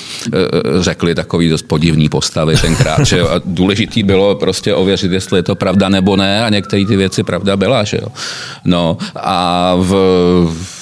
řekli 0.79 1.15
takový 1.15 1.49
dost 1.49 1.61
podivný 1.61 2.09
postavy 2.09 2.55
tenkrát, 2.57 3.05
že 3.05 3.17
jo. 3.17 3.27
A 3.27 3.41
důležitý 3.45 4.03
bylo 4.03 4.35
prostě 4.35 4.73
ověřit, 4.73 5.11
jestli 5.11 5.39
je 5.39 5.43
to 5.43 5.55
pravda 5.55 5.89
nebo 5.89 6.15
ne 6.15 6.43
a 6.43 6.49
některé 6.49 6.85
ty 6.85 6.95
věci 6.95 7.23
pravda 7.23 7.57
byla, 7.57 7.83
že 7.83 7.97
jo. 8.01 8.07
No 8.65 8.97
a 9.15 9.75
v, 9.79 9.95
Uh, 10.41 10.80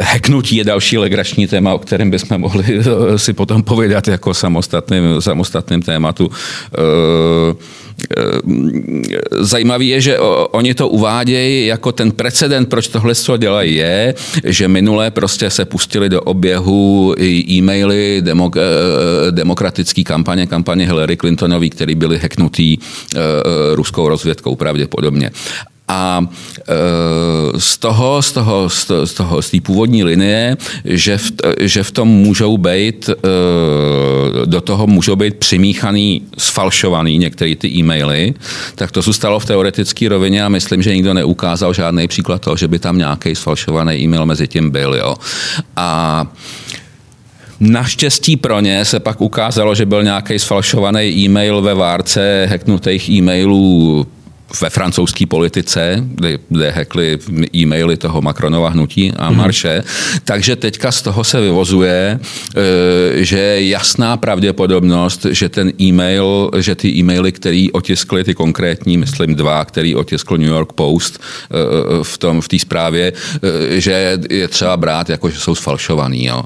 hacknutí 0.00 0.56
je 0.56 0.64
další 0.64 0.98
legrační 0.98 1.46
téma, 1.46 1.74
o 1.74 1.78
kterém 1.78 2.10
bychom 2.10 2.40
mohli 2.40 2.78
uh, 2.78 2.84
si 3.16 3.32
potom 3.32 3.62
povědat 3.62 4.08
jako 4.08 4.34
samostatným, 4.34 5.02
samostatným 5.20 5.82
tématu. 5.82 6.26
Uh, 6.26 6.32
zajímavý 9.30 9.88
je, 9.88 10.00
že 10.00 10.18
oni 10.50 10.74
to 10.74 10.88
uvádějí 10.88 11.66
jako 11.66 11.92
ten 11.92 12.12
precedent, 12.12 12.68
proč 12.68 12.88
tohle 12.88 13.14
co 13.14 13.36
dělají, 13.36 13.74
je, 13.74 14.14
že 14.44 14.68
minule 14.68 15.10
prostě 15.10 15.50
se 15.50 15.64
pustili 15.64 16.08
do 16.08 16.20
oběhu 16.20 17.14
e-maily 17.50 18.22
demok- 18.24 18.58
demokratický 19.30 20.04
kampaně, 20.04 20.46
kampaně 20.46 20.86
Hillary 20.86 21.16
Clintonový, 21.16 21.70
který 21.70 21.94
byly 21.94 22.18
hacknutý 22.18 22.78
ruskou 23.74 24.08
rozvědkou 24.08 24.56
pravděpodobně. 24.56 25.30
A 25.92 26.24
e, 26.24 27.60
z 27.60 27.78
toho, 27.78 28.22
z 28.22 28.32
toho, 28.32 28.68
z 29.04 29.14
toho, 29.14 29.42
z 29.42 29.50
té 29.50 29.60
původní 29.60 30.04
linie, 30.04 30.56
že 30.84 31.18
v, 31.18 31.32
že 31.60 31.82
v 31.82 31.90
tom 31.90 32.08
můžou 32.08 32.58
být, 32.58 33.08
e, 33.08 33.14
do 34.46 34.60
toho 34.60 34.86
můžou 34.86 35.16
být 35.16 35.36
přimíchaný, 35.36 36.22
sfalšovaný 36.38 37.18
některé 37.18 37.56
ty 37.56 37.68
e-maily, 37.68 38.34
tak 38.74 38.90
to 38.90 39.02
zůstalo 39.02 39.40
v 39.40 39.46
teoretické 39.46 40.08
rovině 40.08 40.44
a 40.44 40.48
myslím, 40.48 40.82
že 40.82 40.94
nikdo 40.94 41.14
neukázal 41.14 41.74
žádný 41.74 42.08
příklad 42.08 42.42
toho, 42.42 42.56
že 42.56 42.68
by 42.68 42.78
tam 42.78 42.98
nějaký 42.98 43.34
sfalšovaný 43.34 43.94
e-mail 44.00 44.26
mezi 44.26 44.48
tím 44.48 44.70
byl. 44.70 44.94
Jo. 44.94 45.14
A 45.76 46.26
Naštěstí 47.60 48.36
pro 48.36 48.60
ně 48.60 48.84
se 48.84 49.00
pak 49.00 49.20
ukázalo, 49.20 49.74
že 49.74 49.86
byl 49.86 50.02
nějaký 50.02 50.38
sfalšovaný 50.38 51.00
e-mail 51.00 51.62
ve 51.62 51.74
várce 51.74 52.46
hacknutých 52.50 53.08
e-mailů 53.08 54.06
ve 54.60 54.70
francouzské 54.70 55.26
politice, 55.26 56.04
kde, 56.04 56.38
kde 56.48 56.70
hekli 56.70 57.18
e-maily 57.54 57.96
toho 57.96 58.22
Macronova 58.22 58.68
hnutí 58.68 59.12
a 59.16 59.30
mhm. 59.30 59.38
Marše. 59.38 59.78
Mm-hmm. 59.78 60.20
Takže 60.24 60.56
teďka 60.56 60.92
z 60.92 61.02
toho 61.02 61.24
se 61.24 61.40
vyvozuje, 61.40 62.18
e, 63.16 63.24
že 63.24 63.38
je 63.38 63.68
jasná 63.68 64.16
pravděpodobnost, 64.16 65.26
že 65.30 65.48
ten 65.48 65.72
e-mail, 65.80 66.50
že 66.58 66.74
ty 66.74 66.88
e-maily, 66.88 67.32
který 67.32 67.72
otiskly 67.72 68.24
ty 68.24 68.34
konkrétní, 68.34 68.98
myslím 68.98 69.34
dva, 69.34 69.64
který 69.64 69.96
otiskl 69.96 70.36
New 70.36 70.48
York 70.48 70.72
Post 70.72 71.18
e, 71.18 71.20
e, 71.20 72.04
v 72.04 72.18
tom 72.18 72.40
v 72.40 72.48
té 72.48 72.58
zprávě, 72.58 73.12
že 73.68 74.18
je 74.30 74.48
třeba 74.48 74.76
brát 74.76 75.10
jako, 75.10 75.30
že 75.30 75.38
jsou 75.38 75.54
sfalšovaný. 75.54 76.24
Jo. 76.24 76.42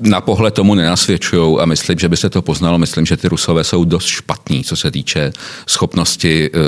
Na 0.00 0.20
pohled 0.20 0.54
tomu 0.54 0.74
nenasvědčují 0.74 1.58
a 1.60 1.66
myslím, 1.66 1.98
že 1.98 2.08
by 2.08 2.16
se 2.16 2.30
to 2.30 2.42
poznalo. 2.42 2.78
Myslím, 2.78 3.06
že 3.06 3.16
ty 3.16 3.28
Rusové 3.28 3.64
jsou 3.64 3.84
dost 3.84 4.04
špatní, 4.04 4.64
co 4.64 4.76
se 4.76 4.90
týče 4.90 5.32
schopnosti 5.66 6.50
uh, 6.50 6.60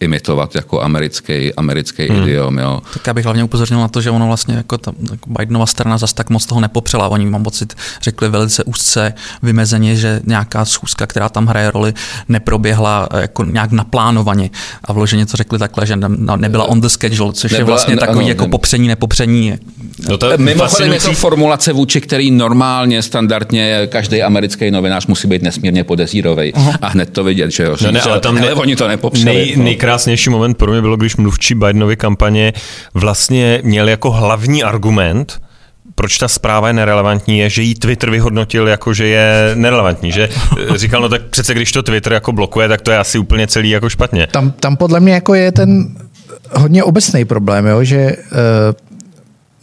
imitovat 0.00 0.54
jako 0.54 0.82
americký, 0.82 1.54
americký 1.54 2.08
hmm. 2.08 2.22
idiom. 2.22 2.58
Jo. 2.58 2.82
Tak 2.92 3.06
já 3.06 3.14
bych 3.14 3.24
hlavně 3.24 3.44
upozornil 3.44 3.80
na 3.80 3.88
to, 3.88 4.00
že 4.00 4.10
ono 4.10 4.26
vlastně 4.26 4.54
jako 4.54 4.78
ta 4.78 4.92
jako 5.10 5.30
Bidenova 5.38 5.66
strana 5.66 5.98
zase 5.98 6.14
tak 6.14 6.30
moc 6.30 6.46
toho 6.46 6.60
nepopřela. 6.60 7.08
Oni, 7.08 7.26
mám 7.26 7.42
pocit, 7.42 7.74
řekli 8.02 8.28
velice 8.28 8.64
úzce 8.64 9.14
vymezeně, 9.42 9.96
že 9.96 10.20
nějaká 10.24 10.64
schůzka, 10.64 11.06
která 11.06 11.28
tam 11.28 11.46
hraje 11.46 11.70
roli, 11.70 11.94
neproběhla 12.28 13.08
eh, 13.10 13.20
jako 13.20 13.44
nějak 13.44 13.72
naplánovaně. 13.72 14.50
A 14.84 14.92
vloženě 14.92 15.26
to 15.26 15.36
řekli 15.36 15.58
takhle, 15.58 15.86
že 15.86 15.96
ne, 15.96 16.08
nebyla 16.36 16.64
on 16.64 16.80
the 16.80 16.88
schedule, 16.88 17.32
což 17.32 17.52
nebyla, 17.52 17.58
je 17.60 17.64
vlastně 17.64 17.96
takový 17.96 18.18
ano, 18.18 18.28
jako 18.28 18.44
ne, 18.44 18.50
popření, 18.50 18.88
nepopření. 18.88 19.54
No 20.08 20.18
to 20.18 20.26
Mimochodem 20.36 20.92
je 20.92 21.00
to 21.00 21.12
formulace, 21.12 21.72
vůči 21.72 22.00
který 22.00 22.30
normálně, 22.30 22.65
standardně 23.00 23.86
každý 23.86 24.22
americký 24.22 24.70
novinář 24.70 25.06
musí 25.06 25.28
být 25.28 25.42
nesmírně 25.42 25.84
podezírový. 25.84 26.52
A 26.82 26.88
hned 26.88 27.10
to 27.10 27.24
vidět, 27.24 27.50
že 27.50 27.62
jo. 27.62 27.76
No 27.82 27.90
ne, 27.90 28.00
ale 28.00 28.20
tam 28.20 28.34
ne, 28.40 28.54
oni 28.54 28.76
to 28.76 28.88
nepopřeli 28.88 29.34
nej, 29.34 29.54
no. 29.56 29.64
nejkrásnější 29.64 30.30
moment 30.30 30.54
pro 30.54 30.72
mě 30.72 30.80
bylo, 30.80 30.96
když 30.96 31.16
mluvčí 31.16 31.54
Bidenovy 31.54 31.96
kampaně 31.96 32.52
vlastně 32.94 33.60
měl 33.62 33.88
jako 33.88 34.10
hlavní 34.10 34.62
argument, 34.62 35.40
proč 35.94 36.18
ta 36.18 36.28
zpráva 36.28 36.68
je 36.68 36.74
nerelevantní, 36.74 37.38
je, 37.38 37.50
že 37.50 37.62
jí 37.62 37.74
Twitter 37.74 38.10
vyhodnotil 38.10 38.68
jako, 38.68 38.94
že 38.94 39.06
je 39.06 39.50
nerelevantní, 39.54 40.12
že 40.12 40.28
eh, 40.74 40.78
říkal, 40.78 41.02
no 41.02 41.08
tak 41.08 41.22
přece 41.22 41.54
když 41.54 41.72
to 41.72 41.82
Twitter 41.82 42.12
jako 42.12 42.32
blokuje, 42.32 42.68
tak 42.68 42.80
to 42.80 42.90
je 42.90 42.98
asi 42.98 43.18
úplně 43.18 43.46
celý 43.46 43.70
jako 43.70 43.88
špatně. 43.88 44.26
Tam, 44.26 44.50
tam 44.50 44.76
podle 44.76 45.00
mě 45.00 45.12
jako 45.12 45.34
je 45.34 45.52
ten 45.52 45.96
hodně 46.52 46.84
obecný 46.84 47.24
problém, 47.24 47.66
jo, 47.66 47.84
že 47.84 48.16
uh, 48.16 48.36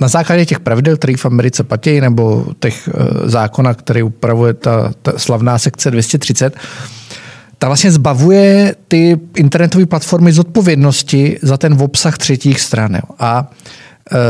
na 0.04 0.08
základě 0.08 0.46
těch 0.46 0.60
pravidel, 0.60 0.98
které 0.98 1.18
v 1.18 1.26
Americe 1.26 1.64
platí, 1.64 2.02
nebo 2.02 2.46
těch 2.60 2.90
uh, 2.94 3.30
zákona, 3.30 3.74
který 3.74 4.04
upravuje 4.04 4.54
ta, 4.54 4.92
ta 5.02 5.14
slavná 5.18 5.58
sekce 5.58 5.92
230, 5.92 6.56
ta 7.58 7.68
vlastně 7.68 7.92
zbavuje 7.92 8.76
ty 8.88 9.20
internetové 9.36 9.86
platformy 9.86 10.34
z 10.34 10.40
odpovědnosti 10.40 11.40
za 11.42 11.58
ten 11.58 11.74
obsah 11.82 12.18
třetích 12.18 12.62
stran. 12.62 13.00
A 13.20 13.52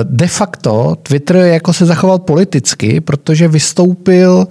de 0.03 0.27
facto 0.27 0.97
Twitter 1.03 1.35
jako 1.35 1.73
se 1.73 1.85
zachoval 1.85 2.19
politicky, 2.19 3.01
protože 3.01 3.47
vystoupil 3.47 4.47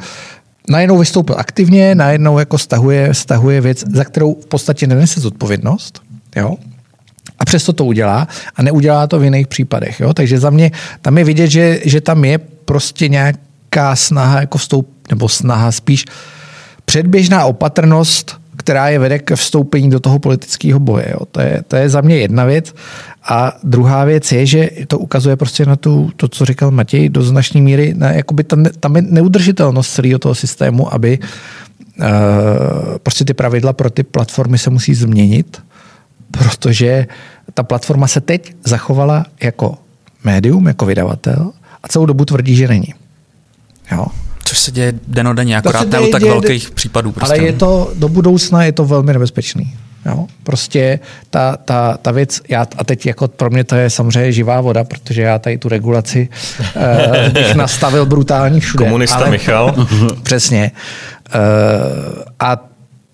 najednou 0.70 0.98
vystoupil 0.98 1.34
aktivně, 1.38 1.94
najednou 1.94 2.38
jako 2.38 2.58
stahuje, 2.58 3.14
stahuje 3.14 3.60
věc, 3.60 3.84
za 3.94 4.04
kterou 4.04 4.34
v 4.34 4.46
podstatě 4.46 4.86
nenese 4.86 5.20
zodpovědnost. 5.20 6.02
Jo? 6.36 6.56
A 7.42 7.44
přesto 7.44 7.72
to 7.72 7.84
udělá 7.84 8.28
a 8.56 8.62
neudělá 8.62 9.06
to 9.06 9.18
v 9.18 9.24
jiných 9.24 9.46
případech. 9.46 10.00
Jo? 10.00 10.14
Takže 10.14 10.38
za 10.38 10.50
mě 10.50 10.70
tam 11.00 11.18
je 11.18 11.24
vidět, 11.24 11.50
že, 11.50 11.80
že 11.84 12.00
tam 12.00 12.24
je 12.24 12.38
prostě 12.38 13.08
nějaká 13.08 13.96
snaha 13.96 14.40
jako 14.40 14.58
vstoup, 14.58 14.88
nebo 15.10 15.28
snaha 15.28 15.72
spíš 15.72 16.04
předběžná 16.84 17.44
opatrnost, 17.44 18.36
která 18.56 18.88
je 18.88 18.98
vede 18.98 19.18
k 19.18 19.36
vstoupení 19.36 19.90
do 19.90 20.00
toho 20.00 20.18
politického 20.18 20.80
boje. 20.80 21.06
Jo? 21.10 21.26
To, 21.30 21.40
je, 21.40 21.62
to 21.68 21.76
je 21.76 21.88
za 21.88 22.00
mě 22.00 22.16
jedna 22.16 22.44
věc. 22.44 22.74
A 23.24 23.58
druhá 23.64 24.04
věc 24.04 24.32
je, 24.32 24.46
že 24.46 24.70
to 24.86 24.98
ukazuje 24.98 25.36
prostě 25.36 25.66
na 25.66 25.76
tu, 25.76 26.10
to, 26.16 26.28
co 26.28 26.44
říkal 26.44 26.70
Matěj, 26.70 27.08
do 27.08 27.22
značné 27.22 27.60
míry, 27.60 27.94
na, 27.96 28.10
jakoby 28.10 28.44
tam, 28.44 28.64
tam 28.80 28.96
je 28.96 29.02
neudržitelnost 29.02 29.94
celého 29.94 30.18
toho 30.18 30.34
systému, 30.34 30.94
aby 30.94 31.18
uh, 31.18 32.06
prostě 33.02 33.24
ty 33.24 33.34
pravidla 33.34 33.72
pro 33.72 33.90
ty 33.90 34.02
platformy 34.02 34.58
se 34.58 34.70
musí 34.70 34.94
změnit, 34.94 35.62
protože 36.32 37.06
ta 37.54 37.62
platforma 37.62 38.06
se 38.06 38.20
teď 38.20 38.54
zachovala 38.64 39.24
jako 39.42 39.78
médium, 40.24 40.66
jako 40.66 40.86
vydavatel 40.86 41.52
a 41.82 41.88
celou 41.88 42.06
dobu 42.06 42.24
tvrdí, 42.24 42.56
že 42.56 42.68
není. 42.68 42.94
Jo. 43.92 44.06
Což 44.44 44.58
se 44.58 44.70
děje 44.70 44.94
denodenně, 45.08 45.56
akorát 45.56 45.88
ne 45.88 46.00
u 46.00 46.10
tak 46.10 46.22
děje, 46.22 46.32
velkých 46.32 46.70
případů. 46.70 47.12
Prostě. 47.12 47.34
Ale 47.34 47.44
je 47.44 47.52
to, 47.52 47.92
do 47.94 48.08
budoucna 48.08 48.64
je 48.64 48.72
to 48.72 48.84
velmi 48.84 49.12
nebezpečný. 49.12 49.74
Jo? 50.06 50.26
Prostě 50.42 50.98
ta, 51.30 51.56
ta, 51.56 51.96
ta 52.02 52.10
věc, 52.10 52.40
já, 52.48 52.66
a 52.76 52.84
teď 52.84 53.06
jako 53.06 53.28
pro 53.28 53.50
mě 53.50 53.64
to 53.64 53.74
je 53.74 53.90
samozřejmě 53.90 54.32
živá 54.32 54.60
voda, 54.60 54.84
protože 54.84 55.22
já 55.22 55.38
tady 55.38 55.58
tu 55.58 55.68
regulaci 55.68 56.28
uh, 56.76 57.32
bych 57.32 57.54
nastavil 57.54 58.06
brutální 58.06 58.60
všude. 58.60 58.84
Komunista 58.84 59.16
ale, 59.16 59.30
Michal. 59.30 59.86
přesně. 60.22 60.70
Uh, 61.34 62.22
a 62.40 62.71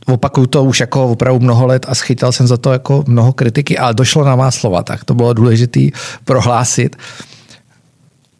opakuju 0.08 0.46
to 0.46 0.64
už 0.64 0.80
jako 0.80 1.08
opravdu 1.08 1.40
mnoho 1.40 1.66
let 1.66 1.86
a 1.88 1.94
schytal 1.94 2.32
jsem 2.32 2.46
za 2.46 2.56
to 2.56 2.72
jako 2.72 3.04
mnoho 3.06 3.32
kritiky, 3.32 3.78
ale 3.78 3.94
došlo 3.94 4.24
na 4.24 4.36
má 4.36 4.50
slova, 4.50 4.82
tak 4.82 5.04
to 5.04 5.14
bylo 5.14 5.32
důležité 5.32 5.80
prohlásit. 6.24 6.96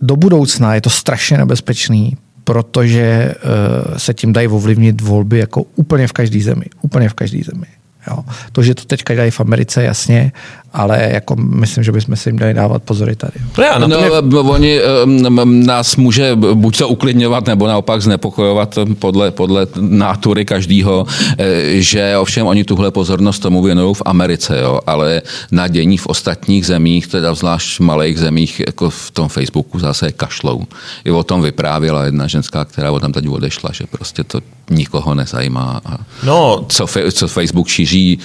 Do 0.01 0.17
budoucna 0.17 0.75
je 0.75 0.81
to 0.81 0.91
strašně 0.91 1.39
nebezpečný, 1.39 2.17
protože 2.45 3.35
uh, 3.35 3.97
se 3.97 4.15
tím 4.15 4.33
dají 4.33 4.49
ovlivnit 4.49 5.01
volby 5.01 5.39
jako 5.39 5.63
úplně 5.77 6.07
v 6.07 6.13
každé 6.13 6.41
zemi. 6.41 6.65
Úplně 6.81 7.09
v 7.09 7.15
každé 7.15 7.39
zemi. 7.53 7.67
Jo. 8.11 8.25
To, 8.53 8.63
že 8.63 8.75
to 8.75 8.85
teďka 8.85 9.15
dělají 9.15 9.31
v 9.31 9.41
Americe, 9.41 9.83
jasně, 9.83 10.33
ale 10.73 11.09
jako 11.13 11.37
myslím, 11.37 11.85
že 11.85 11.93
bychom 11.93 12.17
si 12.17 12.29
jim 12.29 12.39
dali 12.39 12.55
dávat 12.55 12.83
pozory 12.83 13.17
tady. 13.17 13.33
No, 13.81 13.89
no, 13.89 14.21
no, 14.21 14.41
oni 14.41 14.81
um, 15.05 15.67
nás 15.67 15.97
může 15.97 16.37
buď 16.37 16.79
to 16.79 16.89
uklidňovat, 16.89 17.47
nebo 17.47 17.67
naopak 17.67 18.03
znepokojovat 18.03 18.79
podle, 18.99 19.31
podle 19.31 19.67
nátury 19.81 20.45
každýho, 20.45 21.07
eh, 21.39 21.81
že 21.81 22.19
ovšem 22.19 22.47
oni 22.47 22.65
tuhle 22.65 22.91
pozornost 22.91 23.39
tomu 23.39 23.63
věnují 23.63 23.95
v 23.95 24.03
Americe, 24.05 24.61
jo, 24.61 24.81
ale 24.87 25.23
na 25.51 25.69
dění 25.69 25.97
v 25.97 26.07
ostatních 26.07 26.67
zemích, 26.67 27.07
teda 27.07 27.35
zvlášť 27.35 27.77
v 27.77 27.81
malých 27.81 28.19
zemích, 28.19 28.63
jako 28.67 28.91
v 28.91 29.11
tom 29.11 29.29
Facebooku 29.29 29.79
zase 29.79 30.13
kašlou. 30.13 30.65
I 31.05 31.11
o 31.11 31.25
tom 31.25 31.43
vyprávěla 31.43 32.05
jedna 32.05 32.27
ženská, 32.27 32.65
která 32.65 32.93
o 32.93 33.01
tam 33.01 33.13
teď 33.13 33.29
odešla, 33.29 33.71
že 33.73 33.85
prostě 33.91 34.25
to 34.25 34.41
nikoho 34.71 35.15
nezajímá. 35.15 35.81
A 35.85 35.99
no. 36.23 36.65
co, 36.69 36.87
co 37.13 37.29
Facebook 37.29 37.69
šíří, 37.69 38.19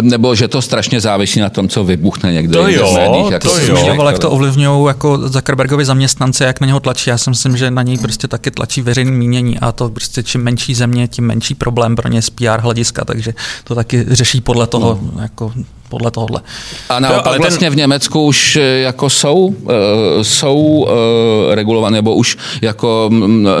nebo 0.00 0.34
že 0.34 0.48
to 0.48 0.62
strašně 0.62 1.00
závisí 1.00 1.40
na 1.40 1.50
tom, 1.50 1.68
co 1.68 1.84
vybuchne 1.88 2.32
někde 2.32 2.52
to 2.52 2.68
jo, 2.68 2.90
v 2.90 2.94
médiích. 2.94 3.32
Jako 3.32 3.48
to 3.48 3.60
jo. 3.60 4.04
jak 4.06 4.18
to 4.18 4.30
ovlivňují 4.30 4.86
jako 4.86 5.28
Zuckerbergovi 5.28 5.84
zaměstnanci, 5.84 6.44
jak 6.44 6.60
na 6.60 6.66
něho 6.66 6.80
tlačí. 6.80 7.10
Já 7.10 7.18
si 7.18 7.30
myslím, 7.30 7.56
že 7.56 7.70
na 7.70 7.82
něj 7.82 7.98
prostě 7.98 8.28
taky 8.28 8.50
tlačí 8.50 8.82
veřejný 8.82 9.10
mínění 9.10 9.58
a 9.58 9.72
to 9.72 9.88
prostě 9.88 10.22
čím 10.22 10.42
menší 10.42 10.74
země, 10.74 11.08
tím 11.08 11.26
menší 11.26 11.54
problém 11.54 11.96
pro 11.96 12.08
ně 12.08 12.22
z 12.22 12.30
PR 12.30 12.60
hlediska, 12.60 13.04
takže 13.04 13.34
to 13.64 13.74
taky 13.74 14.04
řeší 14.08 14.40
podle 14.40 14.66
toho, 14.66 14.98
no. 15.14 15.22
jako 15.22 15.52
podle 15.88 16.10
tohohle. 16.10 16.40
A 16.88 17.00
naopak 17.00 17.26
ale 17.26 17.34
ten... 17.34 17.42
vlastně 17.42 17.70
v 17.70 17.76
Německu 17.76 18.22
už 18.22 18.56
eh, 18.56 18.62
jako 18.62 19.10
jsou, 19.10 19.36
uh, 19.36 19.72
jsou 20.22 20.56
uh, 20.56 20.88
regulované, 21.54 21.98
nebo 21.98 22.14
už 22.14 22.36
jako 22.62 23.10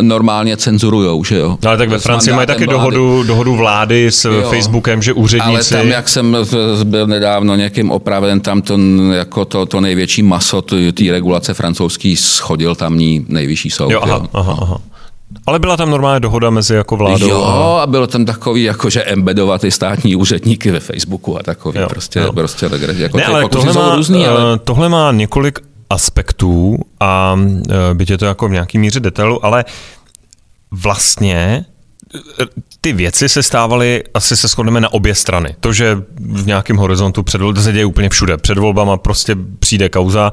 normálně 0.00 0.56
cenzurujou, 0.56 1.24
že 1.24 1.38
jo? 1.38 1.58
No, 1.62 1.68
ale 1.68 1.78
tak 1.78 1.88
ve 1.88 1.98
Francii 1.98 2.34
mají 2.34 2.46
taky 2.46 2.66
dohodu, 2.66 3.22
dohodu 3.22 3.56
vlády 3.56 4.06
s 4.06 4.24
jo. 4.24 4.50
Facebookem, 4.50 5.02
že 5.02 5.12
úředníci... 5.12 5.74
Ale 5.74 5.82
tam, 5.82 5.88
jak 5.88 6.08
jsem 6.08 6.36
byl 6.84 7.06
nedávno 7.06 7.56
někým 7.56 7.90
opraven, 7.90 8.40
tam 8.40 8.62
to, 8.62 8.78
jako 9.12 9.44
to, 9.44 9.66
to 9.66 9.80
největší 9.80 10.22
maso 10.22 10.62
té 10.62 11.04
regulace 11.10 11.54
francouzský 11.54 12.16
schodil 12.16 12.74
tamní 12.74 13.26
nejvyšší 13.28 13.70
soud. 13.70 13.90
Jo, 13.90 14.00
aha, 14.02 14.16
jo. 14.16 14.28
aha, 14.32 14.58
aha. 14.60 14.80
Ale 15.48 15.58
byla 15.58 15.76
tam 15.76 15.90
normálně 15.90 16.20
dohoda 16.20 16.50
mezi 16.50 16.74
jako 16.74 16.96
vládou. 16.96 17.28
Jo, 17.28 17.42
a 17.82 17.86
bylo 17.86 18.06
tam 18.06 18.24
takový, 18.24 18.62
jako 18.62 18.90
že 18.90 19.02
embedovat 19.02 19.60
ty 19.60 19.70
státní 19.70 20.16
úředníky 20.16 20.70
ve 20.70 20.80
Facebooku 20.80 21.38
a 21.38 21.42
takový 21.42 21.78
jo, 21.78 21.88
prostě, 21.88 22.18
jo. 22.18 22.32
prostě 22.32 22.70
jako 22.98 23.16
ne, 23.16 23.24
ale 23.24 23.48
tohle 23.48 23.72
má, 23.72 23.94
různý, 23.94 24.26
ale... 24.26 24.54
Eh, 24.54 24.58
tohle 24.58 24.88
má 24.88 25.12
několik 25.12 25.58
aspektů 25.90 26.78
a 27.00 27.36
eh, 27.70 27.94
byť 27.94 28.10
je 28.10 28.18
to 28.18 28.24
jako 28.24 28.48
v 28.48 28.50
nějaký 28.50 28.78
míře 28.78 29.00
detailu, 29.00 29.44
ale 29.46 29.64
vlastně 30.70 31.64
ty 32.80 32.92
věci 32.92 33.28
se 33.28 33.42
stávaly, 33.42 34.04
asi 34.14 34.36
se 34.36 34.48
shodneme 34.48 34.80
na 34.80 34.92
obě 34.92 35.14
strany. 35.14 35.56
To, 35.60 35.72
že 35.72 36.02
v 36.20 36.46
nějakém 36.46 36.76
horizontu 36.76 37.22
před 37.22 37.38
to 37.38 37.54
se 37.54 37.72
děje 37.72 37.84
úplně 37.84 38.08
všude. 38.08 38.36
Před 38.36 38.58
volbama 38.58 38.96
prostě 38.96 39.36
přijde 39.58 39.88
kauza, 39.88 40.32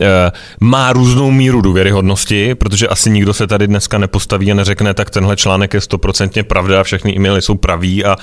eh, 0.00 0.32
má 0.60 0.92
různou 0.92 1.30
míru 1.30 1.60
důvěryhodnosti, 1.60 2.54
protože 2.54 2.88
asi 2.88 3.10
nikdo 3.10 3.34
se 3.34 3.46
tady 3.46 3.66
dneska 3.66 3.98
nepostaví 3.98 4.52
a 4.52 4.54
neřekne, 4.54 4.94
tak 4.94 5.10
tenhle 5.10 5.36
článek 5.36 5.74
je 5.74 5.80
stoprocentně 5.80 6.42
pravda, 6.42 6.82
všechny 6.82 7.16
e-maily 7.16 7.42
jsou 7.42 7.54
praví 7.54 8.04
a 8.04 8.16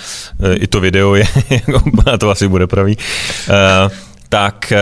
eh, 0.43 0.53
i 0.53 0.67
to 0.67 0.79
video 0.79 1.15
je, 1.15 1.27
a 2.13 2.17
to 2.17 2.29
asi 2.29 2.47
bude 2.47 2.67
pravý. 2.67 2.97
Eh, 3.49 3.89
tak 4.29 4.73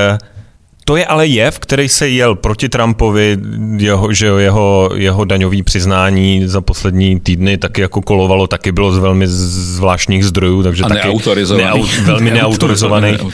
to 0.89 0.97
je 0.97 1.05
ale 1.05 1.27
jev, 1.27 1.59
který 1.59 1.89
se 1.89 2.09
jel 2.09 2.35
proti 2.35 2.69
Trumpovi, 2.69 3.37
jeho, 3.77 4.13
že 4.13 4.25
jeho, 4.25 4.89
jeho 4.95 5.25
daňový 5.25 5.63
přiznání 5.63 6.47
za 6.47 6.61
poslední 6.61 7.19
týdny 7.19 7.57
taky 7.57 7.81
jako 7.81 8.01
kolovalo, 8.01 8.47
taky 8.47 8.71
bylo 8.71 8.91
z 8.91 8.97
velmi 8.97 9.27
zvláštních 9.27 10.25
zdrojů, 10.25 10.63
takže 10.63 10.83
A 10.83 10.89
taky 10.89 11.07
neautorizovaný. 11.07 11.65
Neau, 11.65 11.87
velmi 12.05 12.31
neautorizovaných 12.41 13.23
uh, 13.23 13.33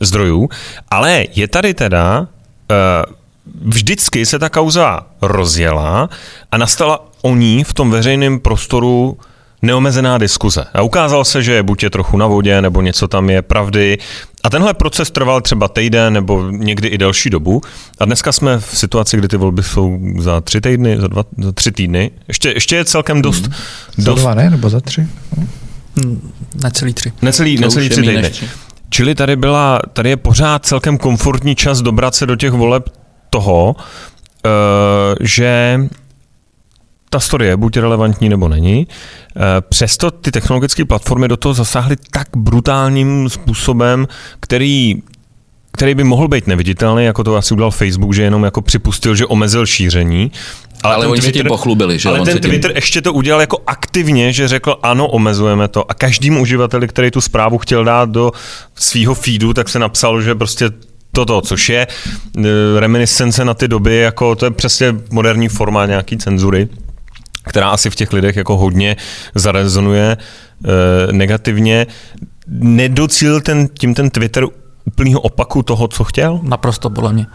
zdrojů. 0.00 0.48
Ale 0.88 1.24
je 1.34 1.48
tady 1.48 1.74
teda 1.74 2.20
uh, 2.20 2.26
vždycky 3.64 4.26
se 4.26 4.38
ta 4.38 4.48
kauza 4.48 5.00
rozjela 5.22 6.08
a 6.52 6.58
nastala 6.58 7.08
o 7.22 7.34
ní 7.34 7.64
v 7.64 7.72
tom 7.72 7.90
veřejném 7.90 8.40
prostoru 8.40 9.18
neomezená 9.64 10.18
diskuze. 10.18 10.64
A 10.74 10.82
ukázal 10.82 11.24
se, 11.24 11.42
že 11.42 11.62
buď 11.62 11.82
je 11.82 11.90
trochu 11.90 12.16
na 12.16 12.26
vodě, 12.26 12.62
nebo 12.62 12.82
něco 12.82 13.08
tam 13.08 13.30
je 13.30 13.42
pravdy. 13.42 13.98
A 14.44 14.50
tenhle 14.50 14.74
proces 14.74 15.10
trval 15.10 15.40
třeba 15.40 15.68
týden 15.68 16.12
nebo 16.12 16.50
někdy 16.50 16.88
i 16.88 16.98
delší 16.98 17.30
dobu. 17.30 17.62
A 18.00 18.04
dneska 18.04 18.32
jsme 18.32 18.58
v 18.58 18.78
situaci, 18.78 19.16
kdy 19.16 19.28
ty 19.28 19.36
volby 19.36 19.62
jsou 19.62 19.98
za 20.18 20.40
tři 20.40 20.60
týdny, 20.60 21.00
za, 21.00 21.08
dva, 21.08 21.24
za 21.38 21.52
tři 21.52 21.72
týdny. 21.72 22.10
Ještě, 22.28 22.50
ještě 22.50 22.76
je 22.76 22.84
celkem 22.84 23.22
dost... 23.22 23.44
Hmm. 23.44 23.54
Za 23.96 24.10
dost... 24.10 24.20
dva, 24.20 24.34
ne? 24.34 24.50
Nebo 24.50 24.70
za 24.70 24.80
tři? 24.80 25.06
Hmm, 25.96 26.32
necelý 26.62 26.94
tři. 26.94 27.12
Necelý, 27.22 27.58
necelý 27.58 27.88
tři 27.88 28.02
týdny. 28.02 28.30
Čili 28.90 29.14
tady, 29.14 29.36
byla, 29.36 29.80
tady 29.92 30.08
je 30.08 30.16
pořád 30.16 30.66
celkem 30.66 30.98
komfortní 30.98 31.54
čas 31.54 31.82
dobrat 31.82 32.14
se 32.14 32.26
do 32.26 32.36
těch 32.36 32.52
voleb 32.52 32.88
toho, 33.30 33.76
uh, 33.76 33.80
že 35.20 35.80
ta 37.10 37.20
story 37.20 37.46
je 37.46 37.56
buď 37.56 37.76
relevantní 37.76 38.28
nebo 38.28 38.48
není. 38.48 38.86
Eh, 39.36 39.40
přesto 39.68 40.10
ty 40.10 40.30
technologické 40.30 40.84
platformy 40.84 41.28
do 41.28 41.36
toho 41.36 41.54
zasáhly 41.54 41.96
tak 42.10 42.28
brutálním 42.36 43.28
způsobem, 43.28 44.08
který 44.40 44.94
který 45.76 45.94
by 45.94 46.04
mohl 46.04 46.28
být 46.28 46.46
neviditelný, 46.46 47.04
jako 47.04 47.24
to 47.24 47.36
asi 47.36 47.54
udělal 47.54 47.70
Facebook, 47.70 48.14
že 48.14 48.22
jenom 48.22 48.44
jako 48.44 48.62
připustil, 48.62 49.14
že 49.14 49.26
omezil 49.26 49.66
šíření. 49.66 50.32
Ale, 50.82 50.94
ale 50.94 51.06
oni 51.06 51.20
Twitter, 51.20 51.38
se 51.38 51.42
tím 51.42 51.48
pochlubili, 51.48 51.98
že? 51.98 52.08
Ale 52.08 52.20
on 52.20 52.26
ten 52.26 52.38
Twitter 52.38 52.70
tím... 52.70 52.76
ještě 52.76 53.02
to 53.02 53.12
udělal 53.12 53.40
jako 53.40 53.58
aktivně, 53.66 54.32
že 54.32 54.48
řekl 54.48 54.76
ano, 54.82 55.08
omezujeme 55.08 55.68
to. 55.68 55.90
A 55.90 55.94
každým 55.94 56.40
uživateli, 56.40 56.88
který 56.88 57.10
tu 57.10 57.20
zprávu 57.20 57.58
chtěl 57.58 57.84
dát 57.84 58.10
do 58.10 58.32
svého 58.74 59.14
feedu, 59.14 59.54
tak 59.54 59.68
se 59.68 59.78
napsal, 59.78 60.22
že 60.22 60.34
prostě 60.34 60.70
toto, 61.12 61.40
což 61.40 61.68
je 61.68 61.86
eh, 61.86 62.42
reminiscence 62.80 63.44
na 63.44 63.54
ty 63.54 63.68
doby, 63.68 63.96
jako 63.96 64.34
to 64.34 64.44
je 64.44 64.50
přesně 64.50 64.94
moderní 65.10 65.48
forma 65.48 65.86
nějaký 65.86 66.18
cenzury 66.18 66.68
která 67.44 67.68
asi 67.68 67.90
v 67.90 67.94
těch 67.94 68.12
lidech 68.12 68.36
jako 68.36 68.56
hodně 68.56 68.96
zarezonuje 69.34 70.16
e, 70.16 71.12
negativně. 71.12 71.86
Nedocílil 72.48 73.40
ten, 73.40 73.68
tím 73.68 73.94
ten 73.94 74.10
Twitter 74.10 74.44
úplného 74.84 75.20
opaku 75.20 75.62
toho, 75.62 75.88
co 75.88 76.04
chtěl? 76.04 76.40
Naprosto 76.42 76.90
podle 76.90 77.12
mě. 77.12 77.26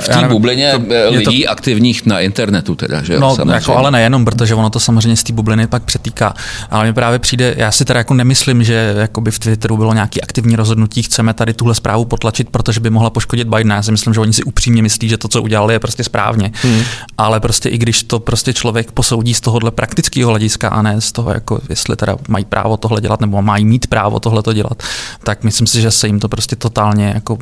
V 0.00 0.08
té 0.08 0.28
bublině 0.28 0.72
to, 0.72 1.14
lidí 1.14 1.44
to... 1.44 1.50
aktivních 1.50 2.06
na 2.06 2.20
internetu 2.20 2.74
teda, 2.74 3.02
že 3.02 3.20
No, 3.20 3.36
jako, 3.52 3.76
ale 3.76 3.90
nejenom, 3.90 4.24
protože 4.24 4.54
ono 4.54 4.70
to 4.70 4.80
samozřejmě 4.80 5.16
z 5.16 5.22
té 5.22 5.32
bubliny 5.32 5.66
pak 5.66 5.82
přetýká. 5.82 6.34
Ale 6.70 6.84
mi 6.84 6.92
právě 6.92 7.18
přijde, 7.18 7.54
já 7.58 7.72
si 7.72 7.84
teda 7.84 7.98
jako 7.98 8.14
nemyslím, 8.14 8.64
že 8.64 8.94
jako 8.98 9.20
by 9.20 9.30
v 9.30 9.38
Twitteru 9.38 9.76
bylo 9.76 9.94
nějaký 9.94 10.22
aktivní 10.22 10.56
rozhodnutí, 10.56 11.02
chceme 11.02 11.34
tady 11.34 11.54
tuhle 11.54 11.74
zprávu 11.74 12.04
potlačit, 12.04 12.50
protože 12.50 12.80
by 12.80 12.90
mohla 12.90 13.10
poškodit 13.10 13.48
Bidena. 13.48 13.76
Já 13.76 13.82
si 13.82 13.92
myslím, 13.92 14.14
že 14.14 14.20
oni 14.20 14.32
si 14.32 14.42
upřímně 14.42 14.82
myslí, 14.82 15.08
že 15.08 15.16
to, 15.16 15.28
co 15.28 15.42
udělali, 15.42 15.74
je 15.74 15.78
prostě 15.78 16.04
správně. 16.04 16.52
Hmm. 16.62 16.82
Ale 17.18 17.40
prostě 17.40 17.68
i 17.68 17.78
když 17.78 18.02
to 18.02 18.20
prostě 18.20 18.52
člověk 18.52 18.92
posoudí 18.92 19.34
z 19.34 19.40
tohohle 19.40 19.70
praktického 19.70 20.30
hlediska 20.30 20.68
a 20.68 20.82
ne 20.82 21.00
z 21.00 21.12
toho, 21.12 21.30
jako 21.30 21.60
jestli 21.68 21.96
teda 21.96 22.16
mají 22.28 22.44
právo 22.44 22.76
tohle 22.76 23.00
dělat 23.00 23.20
nebo 23.20 23.42
mají 23.42 23.64
mít 23.64 23.86
právo 23.86 24.20
tohle 24.20 24.42
to 24.42 24.52
dělat, 24.52 24.82
tak 25.24 25.44
myslím 25.44 25.66
si, 25.66 25.80
že 25.80 25.90
se 25.90 26.06
jim 26.06 26.20
to 26.20 26.28
prostě 26.28 26.56
totálně 26.56 27.12
jako 27.14 27.38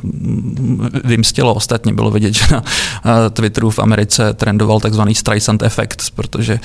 vymstilo. 1.03 1.54
Ostatně 1.55 1.93
bylo 1.93 2.11
vidět, 2.11 2.33
že 2.33 2.45
na 2.51 2.63
eh, 3.05 3.29
Twitteru 3.29 3.69
v 3.69 3.79
Americe 3.79 4.33
trendoval 4.33 4.79
takzvaný 4.79 5.15
Streisand 5.15 5.63
efekt, 5.63 6.03
protože 6.15 6.59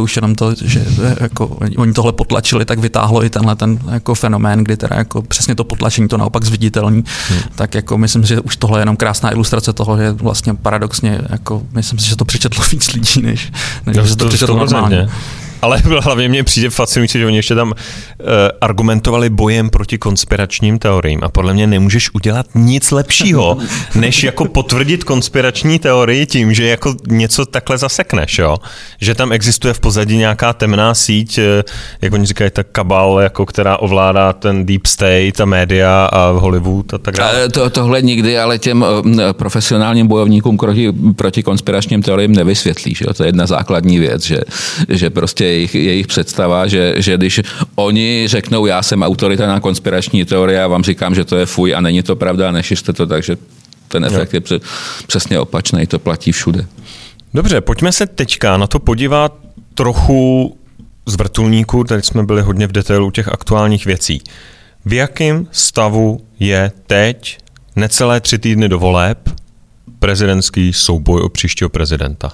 už 0.00 0.16
jenom 0.16 0.34
to, 0.34 0.54
že 0.54 0.86
eh, 1.04 1.16
jako 1.20 1.46
oni 1.76 1.92
tohle 1.92 2.12
potlačili, 2.12 2.64
tak 2.64 2.78
vytáhlo 2.78 3.24
i 3.24 3.30
tenhle 3.30 3.56
ten 3.56 3.78
jako 3.90 4.14
fenomén, 4.14 4.64
kdy 4.64 4.76
teda 4.76 4.96
jako 4.96 5.22
přesně 5.22 5.54
to 5.54 5.64
potlačení 5.64 6.08
to 6.08 6.16
naopak 6.16 6.44
zviditelní. 6.44 7.04
Hmm. 7.28 7.40
Tak 7.54 7.74
jako 7.74 7.98
myslím, 7.98 8.24
že 8.24 8.40
už 8.40 8.56
tohle 8.56 8.78
je 8.78 8.82
jenom 8.82 8.96
krásná 8.96 9.32
ilustrace 9.32 9.72
toho, 9.72 9.96
že 9.98 10.12
vlastně 10.12 10.54
paradoxně 10.54 11.20
jako 11.28 11.62
myslím 11.72 11.98
si, 11.98 12.08
že 12.08 12.16
to 12.16 12.24
přečetlo 12.24 12.64
víc 12.72 12.92
lidí, 12.92 13.22
než, 13.22 13.52
než 13.86 13.96
no, 13.96 14.06
že 14.06 14.16
to, 14.16 14.24
to 14.24 14.28
přečetlo 14.28 14.56
normálně. 14.56 15.08
Ale 15.62 15.78
hlavně 16.00 16.28
mě 16.28 16.44
přijde 16.44 16.70
fascinující, 16.70 17.18
že 17.18 17.26
oni 17.26 17.36
ještě 17.36 17.54
tam 17.54 17.68
uh, 17.68 17.74
argumentovali 18.60 19.30
bojem 19.30 19.70
proti 19.70 19.98
konspiračním 19.98 20.78
teoriím 20.78 21.20
a 21.22 21.28
podle 21.28 21.54
mě 21.54 21.66
nemůžeš 21.66 22.14
udělat 22.14 22.46
nic 22.54 22.90
lepšího, 22.90 23.58
než 23.94 24.24
jako 24.24 24.44
potvrdit 24.44 25.04
konspirační 25.04 25.78
teorii 25.78 26.26
tím, 26.26 26.54
že 26.54 26.66
jako 26.66 26.94
něco 27.06 27.46
takhle 27.46 27.78
zasekneš, 27.78 28.38
jo? 28.38 28.56
Že 29.00 29.14
tam 29.14 29.32
existuje 29.32 29.74
v 29.74 29.80
pozadí 29.80 30.16
nějaká 30.16 30.52
temná 30.52 30.94
síť, 30.94 31.38
eh, 31.38 31.62
jak 32.02 32.12
oni 32.12 32.26
říkají, 32.26 32.50
ta 32.50 32.62
kabal, 32.64 33.20
jako 33.20 33.46
která 33.46 33.76
ovládá 33.76 34.32
ten 34.32 34.66
deep 34.66 34.86
state 34.86 35.40
a 35.40 35.44
média 35.44 36.08
a 36.12 36.30
Hollywood 36.30 36.94
a 36.94 36.98
tak 36.98 37.16
dále. 37.16 37.48
To, 37.48 37.70
tohle 37.70 38.02
nikdy 38.02 38.38
ale 38.38 38.58
těm 38.58 38.84
eh, 38.84 39.32
profesionálním 39.32 40.06
bojovníkům 40.06 40.56
proti, 40.56 40.92
proti 41.16 41.42
konspiračním 41.42 42.02
teoriím 42.02 42.32
nevysvětlí, 42.32 42.94
že 42.94 43.04
jo? 43.08 43.14
To 43.14 43.22
je 43.22 43.28
jedna 43.28 43.46
základní 43.46 43.98
věc, 43.98 44.22
že, 44.22 44.40
že 44.88 45.10
prostě 45.10 45.45
jejich, 45.46 45.74
jejich 45.74 46.06
představa, 46.06 46.66
že, 46.66 46.94
že 46.96 47.16
když 47.16 47.40
oni 47.74 48.24
řeknou, 48.26 48.66
já 48.66 48.82
jsem 48.82 49.02
autorita 49.02 49.46
na 49.46 49.60
konspirační 49.60 50.24
teorie 50.24 50.62
a 50.62 50.66
vám 50.66 50.84
říkám, 50.84 51.14
že 51.14 51.24
to 51.24 51.36
je 51.36 51.46
fuj 51.46 51.74
a 51.74 51.80
není 51.80 52.02
to 52.02 52.16
pravda 52.16 52.48
a 52.48 52.52
nešiřte 52.52 52.92
to, 52.92 53.06
takže 53.06 53.36
ten 53.88 54.04
efekt 54.04 54.34
jo. 54.34 54.40
je 54.50 54.60
přesně 55.06 55.40
opačný, 55.40 55.86
to 55.86 55.98
platí 55.98 56.32
všude. 56.32 56.66
Dobře, 57.34 57.60
pojďme 57.60 57.92
se 57.92 58.06
teďka 58.06 58.56
na 58.56 58.66
to 58.66 58.78
podívat 58.78 59.38
trochu 59.74 60.56
z 61.06 61.16
vrtulníku, 61.16 61.84
tady 61.84 62.02
jsme 62.02 62.22
byli 62.22 62.42
hodně 62.42 62.66
v 62.66 62.72
detailu 62.72 63.10
těch 63.10 63.28
aktuálních 63.28 63.86
věcí. 63.86 64.22
V 64.84 64.92
jakém 64.92 65.46
stavu 65.52 66.20
je 66.40 66.72
teď 66.86 67.38
necelé 67.76 68.20
tři 68.20 68.38
týdny 68.38 68.68
do 68.68 68.78
voleb 68.78 69.30
prezidentský 69.98 70.72
souboj 70.72 71.20
o 71.22 71.28
příštího 71.28 71.70
prezidenta? 71.70 72.32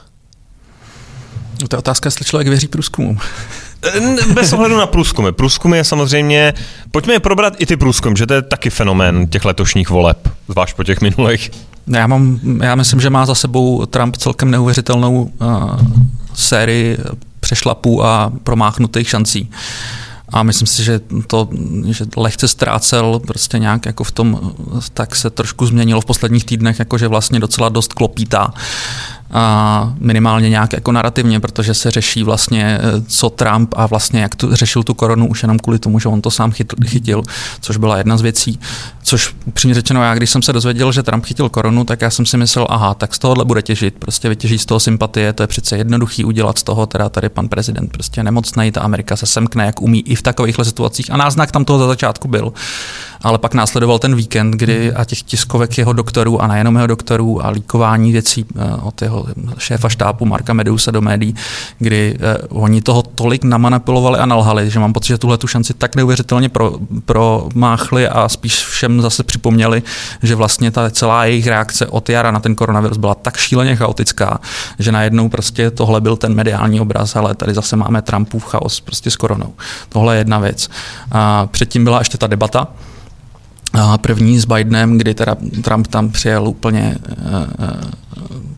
No, 1.62 1.68
to 1.68 1.76
je 1.76 1.78
otázka, 1.78 2.06
jestli 2.06 2.24
člověk 2.24 2.48
věří 2.48 2.68
průzkumům. 2.68 3.18
Bez 4.34 4.52
ohledu 4.52 4.76
na 4.76 4.86
průzkumy. 4.86 5.32
Průzkumy 5.32 5.76
je 5.76 5.84
samozřejmě, 5.84 6.54
pojďme 6.90 7.12
je 7.12 7.20
probrat 7.20 7.54
i 7.58 7.66
ty 7.66 7.76
průzkumy, 7.76 8.16
že 8.16 8.26
to 8.26 8.34
je 8.34 8.42
taky 8.42 8.70
fenomén 8.70 9.26
těch 9.26 9.44
letošních 9.44 9.90
voleb, 9.90 10.28
zvlášť 10.48 10.76
po 10.76 10.84
těch 10.84 11.00
minulých. 11.00 11.50
Já, 11.86 12.06
mám, 12.06 12.40
já 12.62 12.74
myslím, 12.74 13.00
že 13.00 13.10
má 13.10 13.26
za 13.26 13.34
sebou 13.34 13.86
Trump 13.86 14.16
celkem 14.16 14.50
neuvěřitelnou 14.50 15.22
uh, 15.22 15.80
sérii 16.34 16.98
přešlapů 17.40 18.04
a 18.04 18.32
promáchnutých 18.44 19.08
šancí. 19.08 19.50
A 20.28 20.42
myslím 20.42 20.66
si, 20.66 20.84
že 20.84 21.00
to, 21.26 21.48
že 21.90 22.04
lehce 22.16 22.48
ztrácel 22.48 23.20
prostě 23.26 23.58
nějak 23.58 23.86
jako 23.86 24.04
v 24.04 24.10
tom, 24.10 24.52
tak 24.94 25.16
se 25.16 25.30
trošku 25.30 25.66
změnilo 25.66 26.00
v 26.00 26.04
posledních 26.04 26.44
týdnech, 26.44 26.78
jakože 26.78 27.08
vlastně 27.08 27.40
docela 27.40 27.68
dost 27.68 27.92
klopítá 27.92 28.54
a 29.32 29.94
minimálně 29.98 30.48
nějak 30.48 30.72
jako 30.72 30.92
narrativně, 30.92 31.40
protože 31.40 31.74
se 31.74 31.90
řeší 31.90 32.22
vlastně, 32.22 32.78
eh, 32.82 33.02
co 33.06 33.30
Trump 33.30 33.74
a 33.76 33.86
vlastně 33.86 34.20
jak 34.20 34.34
tu, 34.34 34.54
řešil 34.54 34.82
tu 34.82 34.94
koronu 34.94 35.28
už 35.28 35.42
jenom 35.42 35.58
kvůli 35.58 35.78
tomu, 35.78 35.98
že 35.98 36.08
on 36.08 36.22
to 36.22 36.30
sám 36.30 36.52
chytil, 36.86 37.22
což 37.60 37.76
byla 37.76 37.96
jedna 37.98 38.16
z 38.16 38.20
věcí. 38.20 38.60
Což 39.02 39.34
upřímně 39.44 39.74
řečeno, 39.74 40.02
já 40.02 40.14
když 40.14 40.30
jsem 40.30 40.42
se 40.42 40.52
dozvěděl, 40.52 40.92
že 40.92 41.02
Trump 41.02 41.24
chytil 41.24 41.48
koronu, 41.48 41.84
tak 41.84 42.02
já 42.02 42.10
jsem 42.10 42.26
si 42.26 42.36
myslel, 42.36 42.66
aha, 42.70 42.94
tak 42.94 43.14
z 43.14 43.18
tohohle 43.18 43.44
bude 43.44 43.62
těžit, 43.62 43.94
prostě 43.98 44.28
vytěží 44.28 44.58
z 44.58 44.66
toho 44.66 44.80
sympatie, 44.80 45.32
to 45.32 45.42
je 45.42 45.46
přece 45.46 45.76
jednoduchý 45.76 46.24
udělat 46.24 46.58
z 46.58 46.62
toho, 46.62 46.86
teda 46.86 47.08
tady 47.08 47.28
pan 47.28 47.48
prezident 47.48 47.92
prostě 47.92 48.22
nemocný, 48.22 48.72
ta 48.72 48.80
Amerika 48.80 49.16
se 49.16 49.26
semkne, 49.26 49.66
jak 49.66 49.82
umí 49.82 50.00
i 50.08 50.14
v 50.14 50.22
takovýchhle 50.22 50.64
situacích 50.64 51.10
a 51.10 51.16
náznak 51.16 51.52
tam 51.52 51.64
toho 51.64 51.78
za 51.78 51.86
začátku 51.86 52.28
byl 52.28 52.52
ale 53.22 53.38
pak 53.38 53.54
následoval 53.54 53.98
ten 53.98 54.14
víkend, 54.14 54.50
kdy 54.50 54.92
a 54.92 55.04
těch 55.04 55.22
tiskovek 55.22 55.78
jeho 55.78 55.92
doktorů 55.92 56.42
a 56.42 56.46
nejenom 56.46 56.76
jeho 56.76 56.86
doktorů 56.86 57.46
a 57.46 57.50
líkování 57.50 58.12
věcí 58.12 58.46
eh, 58.56 58.74
od 58.82 59.02
jeho 59.02 59.26
šéfa 59.58 59.88
štábu 59.88 60.24
Marka 60.24 60.52
Medusa 60.52 60.90
do 60.90 61.00
médií, 61.00 61.34
kdy 61.78 62.16
eh, 62.20 62.38
oni 62.48 62.82
toho 62.82 63.02
tolik 63.02 63.44
namanipulovali 63.44 64.18
a 64.18 64.26
nalhali, 64.26 64.70
že 64.70 64.80
mám 64.80 64.92
pocit, 64.92 65.08
že 65.08 65.18
tuhle 65.18 65.38
tu 65.38 65.46
šanci 65.46 65.74
tak 65.74 65.96
neuvěřitelně 65.96 66.48
pro, 66.48 66.72
promáchli 67.04 68.08
a 68.08 68.28
spíš 68.28 68.66
všem 68.66 69.00
zase 69.00 69.22
připomněli, 69.22 69.82
že 70.22 70.34
vlastně 70.34 70.70
ta 70.70 70.90
celá 70.90 71.24
jejich 71.24 71.46
reakce 71.46 71.86
od 71.86 72.08
jara 72.08 72.30
na 72.30 72.40
ten 72.40 72.54
koronavirus 72.54 72.98
byla 72.98 73.14
tak 73.14 73.36
šíleně 73.36 73.76
chaotická, 73.76 74.40
že 74.78 74.92
najednou 74.92 75.28
prostě 75.28 75.70
tohle 75.70 76.00
byl 76.00 76.16
ten 76.16 76.34
mediální 76.34 76.80
obraz, 76.80 77.16
ale 77.16 77.34
tady 77.34 77.54
zase 77.54 77.76
máme 77.76 78.02
Trumpův 78.02 78.44
chaos 78.44 78.80
prostě 78.80 79.10
s 79.10 79.16
koronou. 79.16 79.54
Tohle 79.88 80.14
je 80.14 80.20
jedna 80.20 80.38
věc. 80.38 80.68
A 81.12 81.46
předtím 81.46 81.84
byla 81.84 81.98
ještě 81.98 82.18
ta 82.18 82.26
debata, 82.26 82.68
První 84.00 84.38
s 84.38 84.44
Bidenem, 84.44 84.98
kdy 84.98 85.14
teda 85.14 85.36
Trump 85.64 85.86
tam 85.86 86.10
přijel 86.10 86.48
úplně 86.48 86.98
eh, 87.08 87.16
eh, 87.58 88.02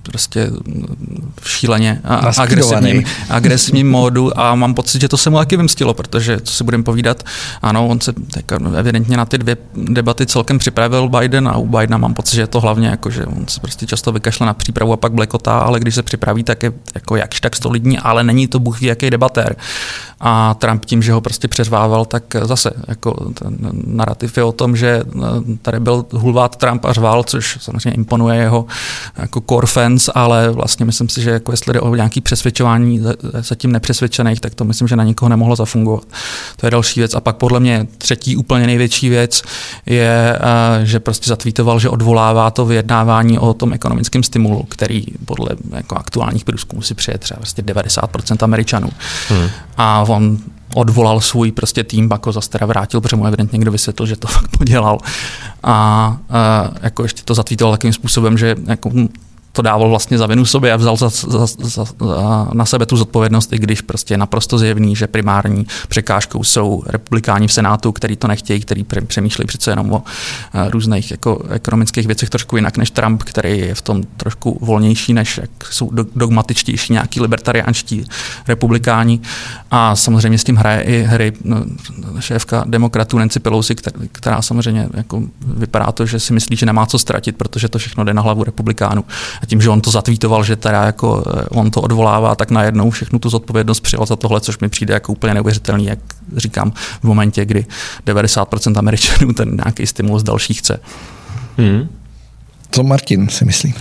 prostě 0.04 0.50
v 1.40 1.50
šíleně 1.50 2.00
a 2.04 2.16
agresivním, 2.42 3.04
agresivním 3.30 3.90
módu 3.90 4.40
a 4.40 4.54
mám 4.54 4.74
pocit, 4.74 5.00
že 5.00 5.08
to 5.08 5.16
se 5.16 5.30
mu 5.30 5.36
taky 5.36 5.56
vymstilo, 5.56 5.94
protože, 5.94 6.40
co 6.40 6.52
si 6.52 6.64
budeme 6.64 6.84
povídat, 6.84 7.22
ano, 7.62 7.88
on 7.88 8.00
se 8.00 8.12
tak 8.12 8.44
evidentně 8.76 9.16
na 9.16 9.24
ty 9.24 9.38
dvě 9.38 9.56
debaty 9.74 10.26
celkem 10.26 10.58
připravil 10.58 11.08
Biden 11.08 11.48
a 11.48 11.56
u 11.56 11.66
Bidena 11.66 11.98
mám 11.98 12.14
pocit, 12.14 12.34
že 12.34 12.42
je 12.42 12.46
to 12.46 12.60
hlavně 12.60 12.88
jako, 12.88 13.10
že 13.10 13.26
on 13.26 13.48
se 13.48 13.60
prostě 13.60 13.86
často 13.86 14.12
vykašle 14.12 14.46
na 14.46 14.54
přípravu 14.54 14.92
a 14.92 14.96
pak 14.96 15.12
blekotá, 15.12 15.58
ale 15.58 15.80
když 15.80 15.94
se 15.94 16.02
připraví, 16.02 16.44
tak 16.44 16.62
je 16.62 16.72
jako 16.94 17.16
jakž 17.16 17.40
tak 17.40 17.56
stolidní, 17.56 17.98
ale 17.98 18.24
není 18.24 18.46
to 18.46 18.58
bůh 18.58 18.82
jaký 18.82 19.10
debatér. 19.10 19.56
A 20.20 20.54
Trump 20.54 20.84
tím, 20.84 21.02
že 21.02 21.12
ho 21.12 21.20
prostě 21.20 21.48
přeřvával, 21.48 22.04
tak 22.04 22.36
zase 22.42 22.70
jako 22.88 23.32
ten 23.34 23.56
narrativ 23.86 24.36
je 24.36 24.44
o 24.44 24.52
tom, 24.52 24.76
že 24.76 25.02
tady 25.62 25.80
byl 25.80 26.06
hulvát 26.12 26.56
Trump 26.56 26.84
a 26.84 26.92
řval, 26.92 27.22
což 27.22 27.58
samozřejmě 27.60 27.90
imponuje 27.90 28.38
jeho 28.38 28.66
jako 29.16 29.40
core 29.40 29.66
fans, 29.94 30.10
ale 30.14 30.50
vlastně 30.50 30.86
myslím 30.86 31.08
si, 31.08 31.22
že 31.22 31.30
jako 31.30 31.52
jestli 31.52 31.72
jde 31.72 31.80
o 31.80 31.94
nějaký 31.94 32.20
přesvědčování 32.20 33.02
zatím 33.32 33.72
nepřesvědčených, 33.72 34.40
tak 34.40 34.54
to 34.54 34.64
myslím, 34.64 34.88
že 34.88 34.96
na 34.96 35.04
nikoho 35.04 35.28
nemohlo 35.28 35.56
zafungovat. 35.56 36.04
To 36.56 36.66
je 36.66 36.70
další 36.70 37.00
věc. 37.00 37.14
A 37.14 37.20
pak 37.20 37.36
podle 37.36 37.60
mě 37.60 37.86
třetí 37.98 38.36
úplně 38.36 38.66
největší 38.66 39.08
věc 39.08 39.42
je, 39.86 40.38
eh, 40.40 40.86
že 40.86 41.00
prostě 41.00 41.28
zatvítoval, 41.28 41.78
že 41.78 41.88
odvolává 41.88 42.50
to 42.50 42.66
vyjednávání 42.66 43.38
o 43.38 43.54
tom 43.54 43.72
ekonomickém 43.72 44.22
stimulu, 44.22 44.62
který 44.68 45.04
podle 45.24 45.48
jako 45.70 45.96
aktuálních 45.96 46.44
průzkumů 46.44 46.82
si 46.82 46.94
přeje 46.94 47.18
třeba 47.18 47.38
prostě 47.38 47.62
90% 47.62 48.42
Američanů. 48.42 48.88
Hmm. 49.28 49.48
A 49.76 50.04
on 50.08 50.38
odvolal 50.74 51.20
svůj 51.20 51.52
prostě 51.52 51.84
tým, 51.84 52.08
pak 52.08 52.26
ho 52.26 52.32
zase 52.32 52.50
teda 52.50 52.66
vrátil, 52.66 53.00
protože 53.00 53.16
mu 53.16 53.26
evidentně 53.26 53.56
někdo 53.56 53.72
vysvětlil, 53.72 54.06
že 54.06 54.16
to 54.16 54.26
fakt 54.36 54.58
podělal. 54.58 54.98
A, 55.62 55.72
a 56.30 56.70
jako 56.82 57.02
ještě 57.02 57.22
to 57.22 57.34
zatvítoval 57.34 57.74
takým 57.74 57.92
způsobem, 57.92 58.38
že 58.38 58.56
jako 58.66 58.90
to 59.54 59.62
dával 59.62 59.88
vlastně 59.88 60.18
za 60.18 60.26
vinu 60.26 60.44
sobě 60.44 60.72
a 60.72 60.76
vzal 60.76 60.96
za, 60.96 61.08
za, 61.08 61.46
za, 61.46 61.84
za, 61.84 62.48
na 62.52 62.64
sebe 62.64 62.86
tu 62.86 62.96
zodpovědnost, 62.96 63.52
i 63.52 63.58
když 63.58 63.80
prostě 63.80 64.14
je 64.14 64.18
naprosto 64.18 64.58
zjevný, 64.58 64.96
že 64.96 65.06
primární 65.06 65.66
překážkou 65.88 66.44
jsou 66.44 66.82
republikáni 66.86 67.48
v 67.48 67.52
Senátu, 67.52 67.92
který 67.92 68.16
to 68.16 68.28
nechtějí, 68.28 68.60
který 68.60 68.84
přemýšlejí 69.06 69.46
přece 69.46 69.70
jenom 69.70 69.92
o 69.92 70.02
eh, 70.54 70.70
různých 70.70 71.10
jako 71.10 71.44
ekonomických 71.50 72.06
věcech 72.06 72.30
trošku 72.30 72.56
jinak 72.56 72.76
než 72.76 72.90
Trump, 72.90 73.22
který 73.22 73.58
je 73.58 73.74
v 73.74 73.82
tom 73.82 74.02
trošku 74.16 74.58
volnější, 74.60 75.14
než 75.14 75.38
jak 75.38 75.50
jsou 75.70 75.90
dogmatičtější 76.16 76.92
nějaký 76.92 77.20
libertariánští 77.20 78.04
republikáni. 78.48 79.20
A 79.70 79.96
samozřejmě 79.96 80.38
s 80.38 80.44
tím 80.44 80.56
hraje 80.56 80.80
i 80.80 81.02
hry 81.02 81.32
no, 81.44 81.64
šéfka 82.20 82.64
demokratů 82.66 83.18
Nancy 83.18 83.40
Pelosi, 83.40 83.74
která 84.12 84.42
samozřejmě 84.42 84.88
jako 84.94 85.22
vypadá 85.46 85.92
to, 85.92 86.06
že 86.06 86.20
si 86.20 86.32
myslí, 86.32 86.56
že 86.56 86.66
nemá 86.66 86.86
co 86.86 86.98
ztratit, 86.98 87.36
protože 87.36 87.68
to 87.68 87.78
všechno 87.78 88.04
jde 88.04 88.14
na 88.14 88.22
hlavu 88.22 88.44
republikánů. 88.44 89.04
A 89.44 89.46
tím, 89.46 89.60
že 89.60 89.70
on 89.70 89.80
to 89.80 89.90
zatvítoval, 89.90 90.44
že 90.44 90.56
teda 90.56 90.84
jako 90.84 91.24
eh, 91.26 91.44
on 91.50 91.70
to 91.70 91.80
odvolává, 91.80 92.34
tak 92.34 92.50
najednou 92.50 92.90
všechnu 92.90 93.18
tu 93.18 93.28
zodpovědnost 93.28 93.80
přijal 93.80 94.06
za 94.06 94.16
tohle, 94.16 94.40
což 94.40 94.58
mi 94.58 94.68
přijde 94.68 94.94
jako 94.94 95.12
úplně 95.12 95.34
neuvěřitelný, 95.34 95.86
jak 95.86 95.98
říkám, 96.36 96.72
v 97.00 97.04
momentě, 97.04 97.44
kdy 97.44 97.66
90% 98.06 98.78
Američanů 98.78 99.32
ten 99.32 99.56
nějaký 99.64 99.86
stimulus 99.86 100.22
další 100.22 100.54
chce. 100.54 100.80
Hmm. 101.58 101.88
Co 102.70 102.82
Martin 102.82 103.28
si 103.28 103.44
myslí? 103.44 103.74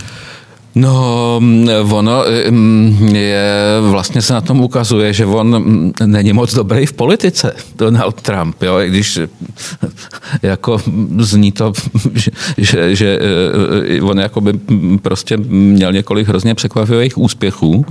No, 0.74 1.36
mm, 1.40 1.68
ono 1.92 2.24
mm, 2.50 3.16
je, 3.16 3.46
vlastně 3.80 4.22
se 4.22 4.32
na 4.32 4.40
tom 4.40 4.60
ukazuje, 4.60 5.12
že 5.12 5.26
on 5.26 5.58
mm, 5.58 5.92
není 6.06 6.32
moc 6.32 6.54
dobrý 6.54 6.86
v 6.86 6.92
politice, 6.92 7.54
Donald 7.78 8.22
Trump, 8.22 8.62
jo, 8.62 8.78
i 8.80 8.88
když 8.88 9.18
jako 10.42 10.80
zní 11.18 11.52
to, 11.52 11.72
že, 12.14 12.30
že, 12.58 12.96
že 12.96 13.18
eh, 13.98 14.02
on 14.02 14.18
jako 14.18 14.40
by 14.40 14.52
prostě 15.02 15.36
měl 15.36 15.92
několik 15.92 16.28
hrozně 16.28 16.54
překvapivých 16.54 17.18
úspěchů, 17.18 17.86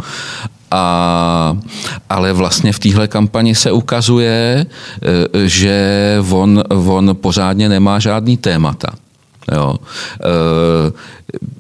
a, 0.72 1.58
ale 2.10 2.34
vlastně 2.34 2.74
v 2.74 2.80
téhle 2.80 3.08
kampani 3.08 3.56
se 3.56 3.72
ukazuje, 3.72 4.66
eh, 4.66 5.48
že 5.48 6.18
on, 6.32 6.64
on 6.70 7.18
pořádně 7.22 7.70
nemá 7.70 8.00
žádný 8.00 8.38
témata. 8.38 8.88
Jo. 9.52 9.76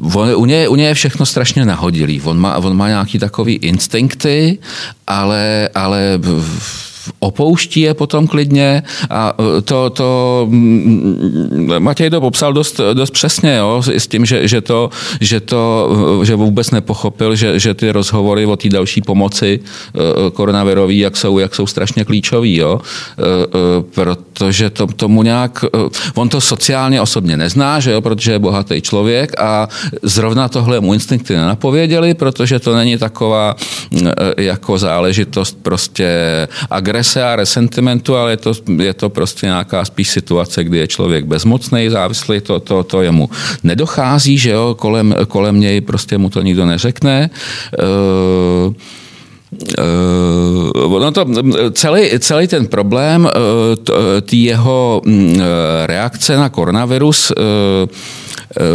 Uh, 0.01 0.15
on, 0.15 0.35
u, 0.35 0.45
něj, 0.45 0.69
u 0.69 0.75
něj 0.75 0.87
je 0.87 0.93
všechno 0.93 1.25
strašně 1.25 1.65
nahodilý. 1.65 2.21
On 2.21 2.39
má, 2.39 2.57
on 2.57 2.77
má 2.77 2.87
nějaký 2.87 3.19
takový 3.19 3.53
instinkty, 3.55 4.57
ale, 5.07 5.69
ale 5.75 6.17
v, 6.17 6.92
opouští 7.19 7.81
je 7.81 7.93
potom 7.93 8.27
klidně 8.27 8.83
a 9.09 9.33
e, 9.57 9.61
to, 9.61 9.89
to 9.89 10.47
mm, 10.49 11.73
Matěj 11.79 12.09
to 12.09 12.21
popsal 12.21 12.53
dost, 12.53 12.79
dost 12.93 13.11
přesně, 13.11 13.55
jo, 13.55 13.83
s 13.87 14.07
tím, 14.07 14.25
že, 14.25 14.47
že, 14.47 14.61
to, 14.61 14.89
že, 15.21 15.39
to, 15.39 15.89
e, 16.21 16.25
že 16.25 16.35
vůbec 16.35 16.71
nepochopil, 16.71 17.35
že, 17.35 17.59
že 17.59 17.73
ty 17.73 17.91
rozhovory 17.91 18.45
o 18.45 18.55
té 18.55 18.69
další 18.69 19.01
pomoci 19.01 19.59
e, 19.59 20.31
koronavirový, 20.31 20.99
jak 20.99 21.17
jsou, 21.17 21.39
jak 21.39 21.55
jsou 21.55 21.67
strašně 21.67 22.05
klíčový, 22.05 22.55
jo, 22.55 22.81
protože 23.95 24.69
to, 24.69 24.87
tomu 24.87 25.23
nějak, 25.23 25.65
on 26.15 26.29
to 26.29 26.41
sociálně 26.41 27.01
osobně 27.01 27.37
nezná, 27.37 27.79
že 27.79 27.91
jo, 27.91 28.01
protože 28.01 28.31
je 28.31 28.39
bohatý 28.39 28.81
člověk 28.81 29.39
a 29.41 29.67
zrovna 30.03 30.49
tohle 30.49 30.79
mu 30.79 30.93
instinkty 30.93 31.35
nenapověděli, 31.35 32.13
protože 32.13 32.59
to 32.59 32.75
není 32.75 32.97
taková 32.97 33.55
jako 34.37 34.77
záležitost 34.77 35.57
prostě 35.61 36.07
agresivní 36.69 36.92
agrese 36.93 37.23
a 37.23 37.35
resentimentu, 37.35 38.15
ale 38.15 38.31
je 38.31 38.37
to, 38.37 38.53
je 38.77 38.93
to 38.93 39.09
prostě 39.09 39.45
nějaká 39.45 39.85
spíš 39.85 40.09
situace, 40.09 40.63
kdy 40.63 40.77
je 40.77 40.87
člověk 40.87 41.25
bezmocný, 41.25 41.89
závislý, 41.89 42.41
to, 42.41 42.59
to, 42.59 42.83
to 42.83 43.01
jemu 43.01 43.29
nedochází, 43.63 44.37
že 44.37 44.49
jo, 44.49 44.75
kolem, 44.79 45.15
kolem 45.27 45.59
něj 45.59 45.81
prostě 45.81 46.17
mu 46.17 46.29
to 46.29 46.41
nikdo 46.41 46.65
neřekne. 46.65 47.29
Uh, 47.73 48.73
no 50.99 51.11
to, 51.11 51.25
celý, 51.71 52.09
celý 52.19 52.47
ten 52.47 52.67
problém, 52.67 53.25
uh, 53.25 53.31
tý 54.21 54.43
jeho 54.43 55.01
uh, 55.05 55.11
reakce 55.85 56.37
na 56.37 56.49
koronavirus 56.49 57.33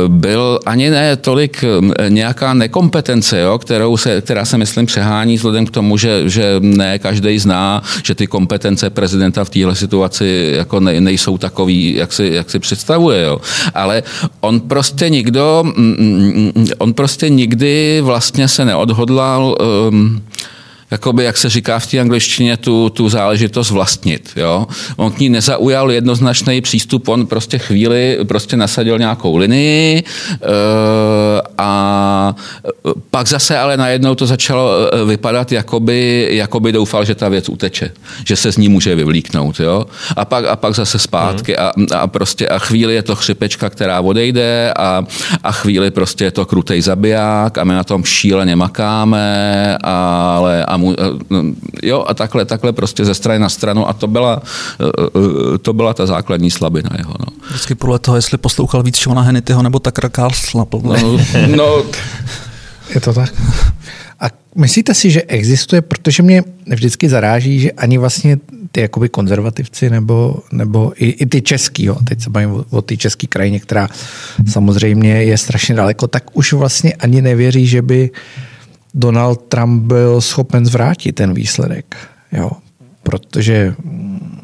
byl 0.09 0.61
ani 0.66 0.90
ne 0.90 1.16
tolik 1.16 1.64
nějaká 2.09 2.55
nekompetence, 2.55 3.40
jo, 3.40 3.59
kterou 3.59 3.97
se, 3.97 4.21
která 4.21 4.44
se 4.44 4.59
myslím 4.59 4.87
přehání 4.87 5.37
vzhledem 5.37 5.66
k 5.66 5.71
tomu, 5.71 5.97
že, 5.97 6.23
že 6.31 6.57
ne 6.61 6.99
každý 6.99 7.38
zná, 7.38 7.83
že 8.05 8.14
ty 8.14 8.27
kompetence 8.27 8.90
prezidenta 8.90 9.44
v 9.44 9.51
téhle 9.51 9.75
situaci 9.75 10.53
jako 10.57 10.81
ne, 10.81 11.01
nejsou 11.01 11.38
takový, 11.38 11.94
jak 11.94 12.12
si, 12.12 12.31
jak 12.33 12.51
si 12.51 12.59
představuje. 12.59 13.23
Jo. 13.23 13.40
Ale 13.75 14.03
on 14.40 14.61
prostě 14.61 15.11
nikdo, 15.11 15.64
on 16.79 16.94
prostě 16.94 17.29
nikdy 17.29 18.01
vlastně 18.01 18.49
se 18.49 18.64
neodhodlal 18.64 19.57
um, 19.88 20.21
jakoby, 20.90 21.24
jak 21.24 21.37
se 21.37 21.48
říká 21.48 21.79
v 21.79 21.87
té 21.87 22.01
angličtině, 22.01 22.57
tu, 22.57 22.90
tu 22.90 23.09
záležitost 23.09 23.70
vlastnit. 23.70 24.31
Jo? 24.37 24.66
On 24.96 25.12
k 25.12 25.18
ní 25.18 25.29
nezaujal 25.29 25.92
jednoznačný 25.92 26.61
přístup, 26.61 27.09
on 27.09 27.27
prostě 27.27 27.59
chvíli 27.59 28.18
prostě 28.29 28.57
nasadil 28.57 28.98
nějakou 28.98 29.37
linii 29.37 29.98
e, 29.98 30.05
a 31.59 32.35
pak 33.11 33.27
zase 33.27 33.59
ale 33.59 33.77
najednou 33.77 34.14
to 34.14 34.27
začalo 34.27 34.70
eh, 34.92 35.05
vypadat, 35.05 35.53
jakoby, 35.53 36.29
jakoby 36.31 36.72
doufal, 36.72 37.05
že 37.05 37.14
ta 37.14 37.29
věc 37.29 37.48
uteče, 37.48 37.90
že 38.24 38.37
se 38.37 38.53
z 38.53 38.57
ní 38.57 38.68
může 38.68 38.94
vyvlíknout. 38.94 39.61
Jo? 39.61 39.87
A, 40.16 40.24
pak, 40.24 40.44
a 40.44 40.57
pak 40.57 40.74
zase 40.74 40.98
zpátky 40.98 41.57
a, 41.57 41.72
a 41.96 42.07
prostě 42.07 42.48
a 42.48 42.59
chvíli 42.59 42.94
je 42.94 43.03
to 43.03 43.16
chřipečka, 43.16 43.70
která 43.70 44.01
odejde 44.01 44.72
a, 44.77 45.05
a 45.42 45.53
chvíli 45.53 45.90
prostě 45.90 46.24
je 46.24 46.31
to 46.31 46.46
krutej 46.46 46.81
zabiják 46.81 47.59
a 47.59 47.64
my 47.64 47.74
na 47.74 47.85
tom 47.85 48.05
šíleně 48.05 48.57
makáme, 48.57 49.79
ale 49.83 50.64
a 50.64 50.77
mu, 50.79 50.93
eh, 50.93 51.05
no, 51.31 51.43
jo, 51.83 52.05
a 52.09 52.14
takhle, 52.14 52.45
takhle 52.45 52.73
prostě 52.73 53.05
ze 53.05 53.14
strany 53.14 53.38
na 53.38 53.49
stranu 53.49 53.88
a 53.88 53.93
to 53.93 54.07
byla, 54.07 54.43
eh, 54.81 54.85
eh, 55.55 55.59
to 55.59 55.73
byla 55.73 55.95
ta 55.95 56.07
základní 56.07 56.51
slabina 56.51 56.91
jeho. 56.99 57.14
No. 57.21 57.27
Vždycky 57.49 57.75
podle 57.75 57.99
toho, 57.99 58.17
jestli 58.17 58.38
poslouchal 58.38 58.83
víc 58.83 58.97
Shona 58.97 59.23
Hennityho 59.23 59.62
nebo 59.62 59.79
tak 59.79 59.95
Carlsla. 60.11 60.67
No, 60.83 61.19
no, 61.57 61.83
je 62.95 63.01
to 63.01 63.12
tak. 63.12 63.35
A 64.21 64.27
myslíte 64.55 64.95
si, 64.95 65.11
že 65.11 65.23
existuje, 65.23 65.83
protože 65.83 66.23
mě 66.23 66.43
vždycky 66.67 67.09
zaráží, 67.09 67.61
že 67.61 67.73
ani 67.73 67.99
vlastně 67.99 68.38
ty 68.73 68.81
jakoby 68.81 69.09
konzervativci 69.09 69.91
nebo, 69.91 70.37
nebo 70.53 70.93
i, 70.97 71.07
i 71.07 71.27
ty 71.27 71.43
český, 71.43 71.85
jo, 71.85 71.97
teď 72.05 72.23
se 72.23 72.31
bavím 72.31 72.51
o, 72.51 72.64
o 72.71 72.83
ty 72.83 72.97
české 72.97 73.27
krajině, 73.27 73.61
která 73.61 73.88
samozřejmě 74.49 75.25
je 75.25 75.38
strašně 75.38 75.75
daleko, 75.75 76.09
tak 76.09 76.37
už 76.37 76.53
vlastně 76.53 76.93
ani 76.93 77.23
nevěří, 77.23 77.67
že 77.67 77.83
by 77.83 78.11
uh, 78.11 78.17
Donald 78.94 79.42
Trump 79.48 79.83
byl 79.83 80.20
schopen 80.20 80.66
zvrátit 80.66 81.12
ten 81.12 81.35
výsledek. 81.35 81.96
Jo. 82.33 82.51
Protože 83.03 83.74
mm, 83.85 84.40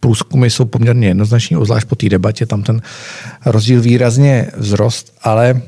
průzkumy 0.00 0.50
jsou 0.50 0.64
poměrně 0.64 1.08
jednoznační, 1.08 1.56
obzvlášť 1.56 1.88
po 1.88 1.96
té 1.96 2.08
debatě, 2.08 2.46
tam 2.46 2.62
ten 2.62 2.82
rozdíl 3.46 3.80
výrazně 3.80 4.50
vzrost, 4.56 5.12
ale 5.22 5.62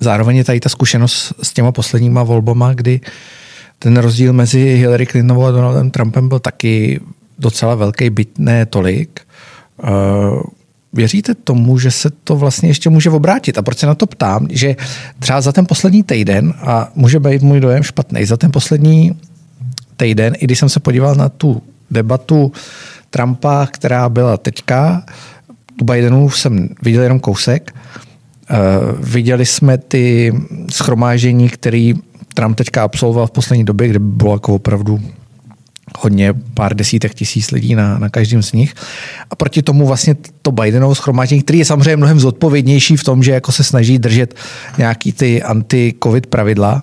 zároveň 0.00 0.36
je 0.36 0.44
tady 0.44 0.60
ta 0.60 0.68
zkušenost 0.68 1.32
s 1.42 1.52
těma 1.52 1.72
posledníma 1.72 2.22
volbama, 2.22 2.74
kdy 2.74 3.00
ten 3.78 3.96
rozdíl 3.96 4.32
mezi 4.32 4.58
Hillary 4.58 5.06
Clintonovou 5.06 5.44
a 5.44 5.50
Donaldem 5.50 5.90
Trumpem 5.90 6.28
byl 6.28 6.38
taky 6.38 7.00
docela 7.38 7.74
velký, 7.74 8.10
byť 8.10 8.28
ne 8.38 8.66
tolik. 8.66 9.20
Věříte 10.92 11.34
tomu, 11.34 11.78
že 11.78 11.90
se 11.90 12.10
to 12.24 12.36
vlastně 12.36 12.68
ještě 12.68 12.90
může 12.90 13.10
obrátit? 13.10 13.58
A 13.58 13.62
proč 13.62 13.78
se 13.78 13.86
na 13.86 13.94
to 13.94 14.06
ptám? 14.06 14.46
Že 14.50 14.76
třeba 15.18 15.40
za 15.40 15.52
ten 15.52 15.66
poslední 15.66 16.02
týden, 16.02 16.54
a 16.60 16.90
může 16.94 17.20
být 17.20 17.42
můj 17.42 17.60
dojem 17.60 17.82
špatný, 17.82 18.24
za 18.24 18.36
ten 18.36 18.52
poslední 18.52 19.16
týden, 19.96 20.34
i 20.38 20.44
když 20.44 20.58
jsem 20.58 20.68
se 20.68 20.80
podíval 20.80 21.14
na 21.14 21.28
tu 21.28 21.62
debatu 21.90 22.52
Trumpa, 23.10 23.66
která 23.66 24.08
byla 24.08 24.36
teďka, 24.36 25.04
tu 25.78 25.84
Bidenu 25.84 26.30
jsem 26.30 26.68
viděl 26.82 27.02
jenom 27.02 27.20
kousek, 27.20 27.74
uh, 27.74 28.56
viděli 29.00 29.46
jsme 29.46 29.78
ty 29.78 30.32
schromáždění, 30.70 31.48
který 31.48 31.94
Trump 32.34 32.56
teďka 32.56 32.82
absolvoval 32.82 33.26
v 33.26 33.30
poslední 33.30 33.64
době, 33.64 33.88
kde 33.88 33.98
bylo 33.98 34.32
jako 34.32 34.54
opravdu 34.54 35.00
hodně, 35.98 36.34
pár 36.54 36.74
desítek 36.76 37.14
tisíc 37.14 37.50
lidí 37.50 37.74
na, 37.74 37.98
na 37.98 38.08
každém 38.08 38.42
z 38.42 38.52
nich. 38.52 38.74
A 39.30 39.36
proti 39.36 39.62
tomu 39.62 39.86
vlastně 39.86 40.16
to 40.42 40.52
Bidenovo 40.52 40.94
schromáždění, 40.94 41.42
který 41.42 41.58
je 41.58 41.64
samozřejmě 41.64 41.96
mnohem 41.96 42.20
zodpovědnější 42.20 42.96
v 42.96 43.04
tom, 43.04 43.22
že 43.22 43.32
jako 43.32 43.52
se 43.52 43.64
snaží 43.64 43.98
držet 43.98 44.34
nějaký 44.78 45.12
ty 45.12 45.42
anti-covid 45.42 46.26
pravidla, 46.26 46.82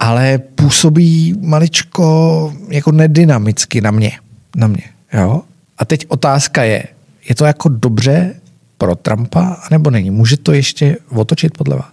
ale 0.00 0.38
působí 0.38 1.34
maličko 1.40 2.52
jako 2.68 2.92
nedynamicky 2.92 3.80
na 3.80 3.90
mě. 3.90 4.12
Na 4.56 4.66
mě 4.66 4.82
jo? 5.12 5.42
A 5.78 5.84
teď 5.84 6.06
otázka 6.08 6.62
je, 6.62 6.84
je 7.28 7.34
to 7.34 7.44
jako 7.44 7.68
dobře 7.68 8.34
pro 8.78 8.96
Trumpa, 8.96 9.56
nebo 9.70 9.90
není? 9.90 10.10
Může 10.10 10.36
to 10.36 10.52
ještě 10.52 10.96
otočit 11.08 11.58
podle 11.58 11.76
vás? 11.76 11.92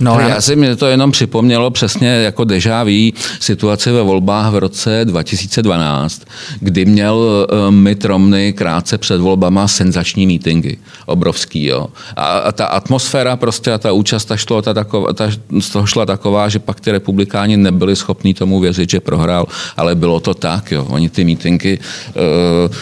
No, 0.00 0.20
já 0.20 0.40
si 0.40 0.56
mě 0.56 0.76
to 0.76 0.86
jenom 0.86 1.10
připomnělo 1.10 1.70
přesně 1.70 2.08
jako 2.08 2.44
deja 2.44 2.84
vu 2.84 3.10
situaci 3.40 3.90
ve 3.90 4.02
volbách 4.02 4.52
v 4.52 4.58
roce 4.58 5.00
2012, 5.04 6.22
kdy 6.60 6.84
měl 6.84 7.46
eh, 7.50 7.70
Mitt 7.70 8.04
Romney 8.04 8.52
krátce 8.52 8.98
před 8.98 9.20
volbama 9.20 9.68
senzační 9.68 10.26
mítingy. 10.26 10.76
Obrovský, 11.06 11.64
jo. 11.64 11.88
A, 12.16 12.24
a 12.26 12.52
ta 12.52 12.66
atmosféra 12.66 13.36
prostě 13.36 13.72
a 13.72 13.78
ta 13.78 13.92
účast 13.92 14.24
ta 14.24 14.36
šlo, 14.36 14.62
ta 14.62 14.74
taková, 14.74 15.12
ta, 15.12 15.30
z 15.60 15.70
toho 15.70 15.86
šla 15.86 16.06
taková, 16.06 16.48
že 16.48 16.58
pak 16.58 16.80
ty 16.80 16.92
republikáni 16.92 17.56
nebyli 17.56 17.96
schopni 17.96 18.34
tomu 18.34 18.60
věřit, 18.60 18.90
že 18.90 19.00
prohrál, 19.00 19.46
ale 19.76 19.94
bylo 19.94 20.20
to 20.20 20.34
tak, 20.34 20.72
jo. 20.72 20.86
Oni 20.88 21.08
ty 21.10 21.24
mítingy 21.24 21.78
uh, 21.78 22.74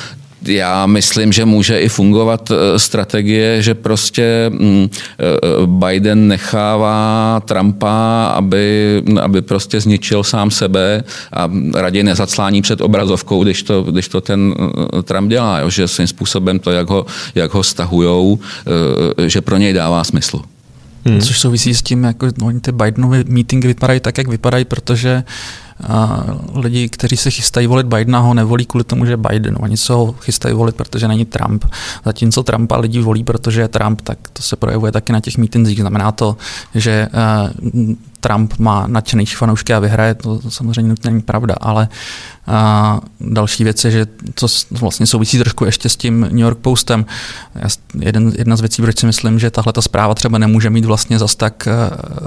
já 0.42 0.86
myslím, 0.86 1.32
že 1.32 1.44
může 1.44 1.80
i 1.80 1.88
fungovat 1.88 2.50
eh, 2.50 2.78
strategie, 2.78 3.62
že 3.62 3.74
prostě 3.74 4.50
mm, 4.54 4.88
eh, 4.90 5.66
Biden 5.66 6.28
nechává 6.28 7.42
Trumpa, 7.44 8.26
aby, 8.26 9.02
aby 9.22 9.42
prostě 9.42 9.80
zničil 9.80 10.24
sám 10.24 10.50
sebe 10.50 11.04
a 11.32 11.50
raději 11.74 12.02
nezaclání 12.02 12.62
před 12.62 12.80
obrazovkou, 12.80 13.44
když 13.44 13.62
to, 13.62 13.82
když 13.82 14.08
to 14.08 14.20
ten 14.20 14.54
eh, 14.98 15.02
Trump 15.02 15.28
dělá, 15.28 15.58
jo? 15.58 15.70
že 15.70 15.88
svým 15.88 16.06
způsobem 16.06 16.58
to, 16.58 16.70
jak 16.70 16.90
ho, 16.90 17.06
jak 17.34 17.54
ho 17.54 17.62
stahujou, 17.62 18.38
že 19.26 19.40
pro 19.40 19.56
něj 19.56 19.72
dává 19.72 20.04
smysl. 20.04 20.40
Hmm. 21.04 21.20
Což 21.20 21.40
souvisí 21.40 21.74
s 21.74 21.82
tím, 21.82 22.04
jako 22.04 22.26
no, 22.38 22.60
ty 22.60 22.72
Bidenovy 22.72 23.24
meetingy 23.28 23.68
vypadají 23.68 24.00
tak, 24.00 24.18
jak 24.18 24.28
vypadají, 24.28 24.64
protože 24.64 25.24
lidi, 26.54 26.88
kteří 26.88 27.16
se 27.16 27.30
chystají 27.30 27.66
volit 27.66 27.86
Bidena, 27.86 28.18
ho 28.18 28.34
nevolí 28.34 28.66
kvůli 28.66 28.84
tomu, 28.84 29.06
že 29.06 29.16
Biden. 29.16 29.56
Oni 29.60 29.76
se 29.76 29.92
ho 29.92 30.12
chystají 30.12 30.54
volit, 30.54 30.76
protože 30.76 31.08
není 31.08 31.24
Trump. 31.24 31.64
Zatímco 32.04 32.42
Trumpa 32.42 32.76
lidi 32.76 33.00
volí, 33.00 33.24
protože 33.24 33.60
je 33.60 33.68
Trump, 33.68 34.00
tak 34.00 34.18
to 34.32 34.42
se 34.42 34.56
projevuje 34.56 34.92
taky 34.92 35.12
na 35.12 35.20
těch 35.20 35.38
mítinzích. 35.38 35.80
Znamená 35.80 36.12
to, 36.12 36.36
že 36.74 37.08
Trump 38.20 38.58
má 38.58 38.86
nadšenější 38.86 39.36
fanoušky 39.36 39.74
a 39.74 39.78
vyhraje, 39.78 40.14
to 40.14 40.40
samozřejmě 40.48 40.94
není 41.04 41.20
pravda, 41.20 41.54
ale 41.60 41.88
a 42.48 43.00
další 43.20 43.64
věc 43.64 43.84
je, 43.84 43.90
že 43.90 44.06
to 44.34 44.46
vlastně 44.70 45.06
souvisí 45.06 45.38
trošku 45.38 45.64
ještě 45.64 45.88
s 45.88 45.96
tím 45.96 46.20
New 46.20 46.38
York 46.38 46.58
Postem. 46.58 47.06
Jeden, 48.00 48.32
jedna 48.38 48.56
z 48.56 48.60
věcí, 48.60 48.82
proč 48.82 48.98
si 48.98 49.06
myslím, 49.06 49.38
že 49.38 49.50
tahle 49.50 49.72
ta 49.72 49.82
zpráva 49.82 50.14
třeba 50.14 50.38
nemůže 50.38 50.70
mít 50.70 50.84
vlastně 50.84 51.18
zas 51.18 51.36
tak, 51.36 51.68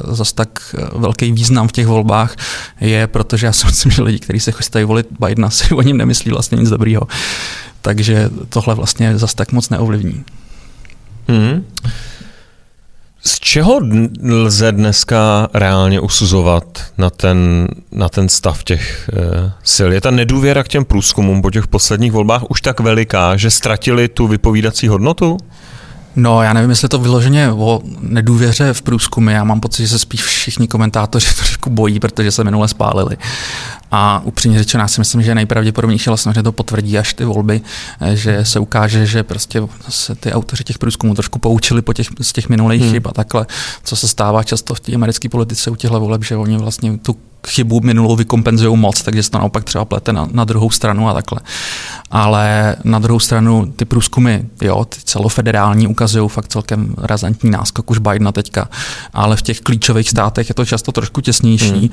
zas 0.07 0.33
tak 0.33 0.75
velký 0.95 1.31
význam 1.31 1.67
v 1.67 1.71
těch 1.71 1.87
volbách, 1.87 2.35
je, 2.81 3.07
protože 3.07 3.45
já 3.45 3.53
si 3.53 3.65
myslím, 3.65 3.91
že 3.91 4.01
lidi, 4.01 4.19
kteří 4.19 4.39
se 4.39 4.51
chystají 4.51 4.85
volit 4.85 5.07
Bidena, 5.19 5.49
si 5.49 5.73
o 5.73 5.81
něm 5.81 5.97
nemyslí 5.97 6.31
vlastně 6.31 6.57
nic 6.57 6.69
dobrýho. 6.69 7.01
Takže 7.81 8.29
tohle 8.49 8.75
vlastně 8.75 9.17
zas 9.17 9.33
tak 9.33 9.51
moc 9.51 9.69
neovlivní. 9.69 10.23
Hmm. 11.27 11.65
Z 13.23 13.39
čeho 13.39 13.79
lze 14.23 14.71
dneska 14.71 15.47
reálně 15.53 15.99
usuzovat 15.99 16.63
na 16.97 17.09
ten, 17.09 17.67
na 17.91 18.09
ten 18.09 18.29
stav 18.29 18.63
těch 18.63 19.09
e, 19.13 19.51
sil? 19.73 19.89
Je 19.93 20.01
ta 20.01 20.11
nedůvěra 20.11 20.63
k 20.63 20.67
těm 20.67 20.85
průzkumům 20.85 21.41
po 21.41 21.51
těch 21.51 21.67
posledních 21.67 22.11
volbách 22.11 22.43
už 22.49 22.61
tak 22.61 22.79
veliká, 22.79 23.37
že 23.37 23.51
ztratili 23.51 24.07
tu 24.07 24.27
vypovídací 24.27 24.87
hodnotu? 24.87 25.37
No, 26.15 26.43
já 26.43 26.53
nevím, 26.53 26.69
jestli 26.69 26.89
to 26.89 26.99
vyloženě 26.99 27.51
o 27.51 27.81
nedůvěře 27.99 28.73
v 28.73 28.81
průzkumy. 28.81 29.33
Já 29.33 29.43
mám 29.43 29.59
pocit, 29.59 29.83
že 29.83 29.89
se 29.89 29.99
spíš 29.99 30.23
všichni 30.23 30.67
komentátoři 30.67 31.27
trošku 31.35 31.69
bojí, 31.69 31.99
protože 31.99 32.31
se 32.31 32.43
minule 32.43 32.67
spálili. 32.67 33.17
A 33.91 34.21
upřímně 34.23 34.59
řečeno, 34.59 34.83
já 34.83 34.87
si 34.87 35.01
myslím, 35.01 35.21
že 35.21 35.35
nejpravděpodobnější 35.35 36.09
vlastně, 36.09 36.33
že 36.35 36.43
to 36.43 36.51
potvrdí 36.51 36.97
až 36.97 37.13
ty 37.13 37.25
volby, 37.25 37.61
že 38.13 38.45
se 38.45 38.59
ukáže, 38.59 39.05
že 39.05 39.23
prostě 39.23 39.61
se 39.89 40.15
ty 40.15 40.33
autoři 40.33 40.63
těch 40.63 40.77
průzkumů 40.77 41.15
trošku 41.15 41.39
poučili 41.39 41.81
po 41.81 41.93
těch, 41.93 42.07
z 42.21 42.33
těch 42.33 42.49
minulých 42.49 42.81
hmm. 42.81 42.91
chyb 42.91 43.07
a 43.07 43.11
takhle, 43.11 43.45
co 43.83 43.95
se 43.95 44.07
stává 44.07 44.43
často 44.43 44.75
v 44.75 44.79
té 44.79 44.93
americké 44.95 45.29
politice 45.29 45.71
u 45.71 45.75
těchto 45.75 45.99
voleb, 45.99 46.23
že 46.23 46.35
oni 46.35 46.57
vlastně 46.57 46.97
tu 46.97 47.17
chybu 47.47 47.81
minulou 47.81 48.15
vykompenzují 48.15 48.77
moc, 48.77 49.01
takže 49.01 49.23
se 49.23 49.31
to 49.31 49.37
naopak 49.37 49.63
třeba 49.63 49.85
plete 49.85 50.13
na, 50.13 50.27
na 50.31 50.45
druhou 50.45 50.69
stranu 50.69 51.09
a 51.09 51.13
takhle. 51.13 51.39
Ale 52.11 52.75
na 52.83 52.99
druhou 52.99 53.19
stranu 53.19 53.73
ty 53.75 53.85
průzkumy, 53.85 54.39
jo, 54.61 54.85
ty 54.85 54.97
celofederální 55.03 55.87
ukazují 55.87 56.29
fakt 56.29 56.47
celkem 56.47 56.95
razantní 56.97 57.49
náskok 57.49 57.91
už 57.91 57.97
Bidena 57.97 58.31
teďka, 58.31 58.69
ale 59.13 59.35
v 59.35 59.41
těch 59.41 59.61
klíčových 59.61 60.09
státech 60.09 60.49
je 60.49 60.55
to 60.55 60.65
často 60.65 60.91
trošku 60.91 61.21
těsnější 61.21 61.71
hmm. 61.71 61.89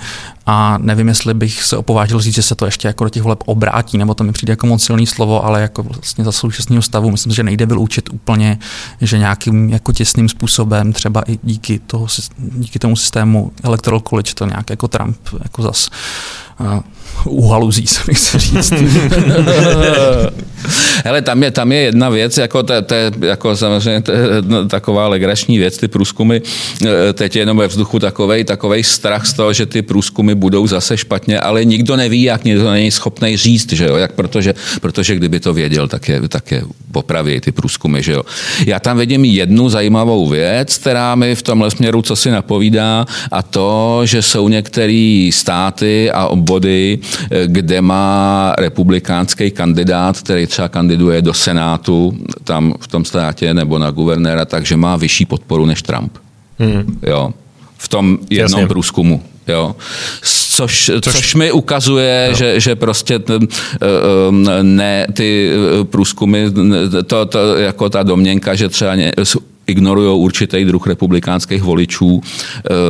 a 0.46 0.78
nevím, 0.78 1.08
jestli 1.08 1.34
bych 1.34 1.62
se 1.62 1.76
opovážil 1.88 2.20
říct, 2.20 2.35
že 2.35 2.42
se 2.42 2.55
to 2.55 2.64
ještě 2.64 2.88
jako 2.88 3.05
do 3.05 3.11
těch 3.11 3.22
voleb 3.22 3.42
obrátí, 3.46 3.98
nebo 3.98 4.14
to 4.14 4.24
mi 4.24 4.33
přijde 4.33 4.53
jako 4.53 4.66
moc 4.66 4.85
silný 4.85 5.07
slovo, 5.07 5.44
ale 5.44 5.62
jako 5.62 5.83
vlastně 5.83 6.24
za 6.24 6.33
současného 6.33 6.83
stavu 6.83 7.11
myslím, 7.11 7.33
že 7.33 7.42
nejde 7.42 7.66
vyloučit 7.66 8.12
úplně, 8.12 8.59
že 9.01 9.18
nějakým 9.18 9.68
jako 9.68 9.92
těsným 9.92 10.29
způsobem, 10.29 10.92
třeba 10.92 11.22
i 11.27 11.38
díky, 11.42 11.79
toho, 11.79 12.07
díky 12.38 12.79
tomu 12.79 12.96
systému 12.96 13.53
Electoral 13.62 14.01
College 14.01 14.35
to 14.35 14.46
nějak 14.46 14.70
jako 14.70 14.88
Trump 14.88 15.18
jako 15.42 15.62
zas 15.62 15.88
u 17.24 17.48
haluzí, 17.48 17.87
se 17.87 18.01
mi 18.09 18.14
chce 18.14 18.38
říct. 18.38 18.72
Hele, 21.05 21.22
tam 21.22 21.42
je, 21.42 21.51
tam 21.51 21.72
je 21.72 21.79
jedna 21.79 22.09
věc, 22.09 22.38
jako, 22.38 22.62
to, 22.62 22.83
to 22.83 22.94
je 22.94 23.12
jako 23.20 23.57
samozřejmě 23.57 24.03
to 24.03 24.12
je 24.12 24.18
taková 24.68 25.09
legrační 25.09 25.59
věc, 25.59 25.79
ty 25.79 25.88
průzkumy, 25.88 26.40
e, 26.87 27.12
teď 27.12 27.37
je 27.37 27.42
jenom 27.42 27.57
ve 27.57 27.66
vzduchu 27.66 27.98
takovej, 27.98 28.44
takovej 28.44 28.85
strach 28.85 29.27
z 29.27 29.33
toho, 29.33 29.53
že 29.53 29.66
ty 29.66 29.83
průzkumy 29.83 30.35
budou 30.35 30.66
zase 30.66 30.96
špatně, 30.96 31.40
ale 31.40 31.64
nikdo 31.79 31.97
neví, 31.97 32.23
jak 32.23 32.45
nikdo 32.45 32.71
není 32.71 32.91
schopný 32.91 33.37
říct, 33.37 33.73
že 33.73 33.87
jo, 33.87 33.97
jak 33.97 34.12
protože, 34.12 34.55
protože 34.81 35.17
kdyby 35.17 35.41
to 35.41 35.55
věděl, 35.55 35.88
tak 35.88 36.09
je, 36.09 36.29
tak 36.29 36.51
je 36.53 36.62
popraví 36.93 37.41
ty 37.41 37.53
průzkumy, 37.53 38.03
že 38.03 38.12
jo. 38.12 38.23
Já 38.67 38.81
tam 38.81 38.99
vidím 38.99 39.25
jednu 39.25 39.69
zajímavou 39.69 40.29
věc, 40.29 40.79
která 40.79 41.14
mi 41.14 41.35
v 41.35 41.43
tomhle 41.43 41.71
směru 41.71 42.03
co 42.03 42.17
si 42.17 42.31
napovídá 42.31 43.07
a 43.31 43.43
to, 43.43 44.01
že 44.05 44.23
jsou 44.23 44.49
některé 44.49 45.31
státy 45.33 46.11
a 46.11 46.27
obvody, 46.27 46.99
kde 47.47 47.81
má 47.81 48.55
republikánský 48.59 49.51
kandidát, 49.51 50.21
který 50.21 50.47
třeba 50.47 50.69
kandiduje 50.69 51.23
do 51.23 51.35
Senátu 51.35 52.19
tam 52.45 52.75
v 52.81 52.87
tom 52.87 53.05
státě 53.05 53.55
nebo 53.55 53.79
na 53.79 53.91
guvernéra, 53.91 54.45
takže 54.45 54.77
má 54.77 54.97
vyšší 54.97 55.27
podporu 55.27 55.67
než 55.67 55.83
Trump. 55.83 56.12
Hmm. 56.59 56.99
Jo. 57.07 57.31
V 57.79 57.88
tom 57.88 58.19
jednom 58.31 58.61
Jasně. 58.61 58.69
průzkumu. 58.69 59.23
Jo. 59.48 59.76
Což, 60.22 60.90
což, 61.02 61.12
což 61.12 61.34
mi 61.34 61.52
ukazuje, 61.52 62.30
že, 62.34 62.61
že 62.61 62.76
prostě 62.76 63.18
t, 63.18 63.34
eh, 63.34 63.46
eh, 63.80 64.62
ne 64.62 65.06
ty 65.12 65.50
eh, 65.52 65.84
průzkumy, 65.84 66.50
to, 67.06 67.26
to, 67.26 67.56
jako 67.56 67.90
ta 67.90 68.02
domněnka, 68.02 68.54
že 68.54 68.68
třeba 68.68 68.94
ignorují 69.68 70.20
určitý 70.20 70.64
druh 70.64 70.87
republikánských 70.87 71.62
voličů, 71.62 72.20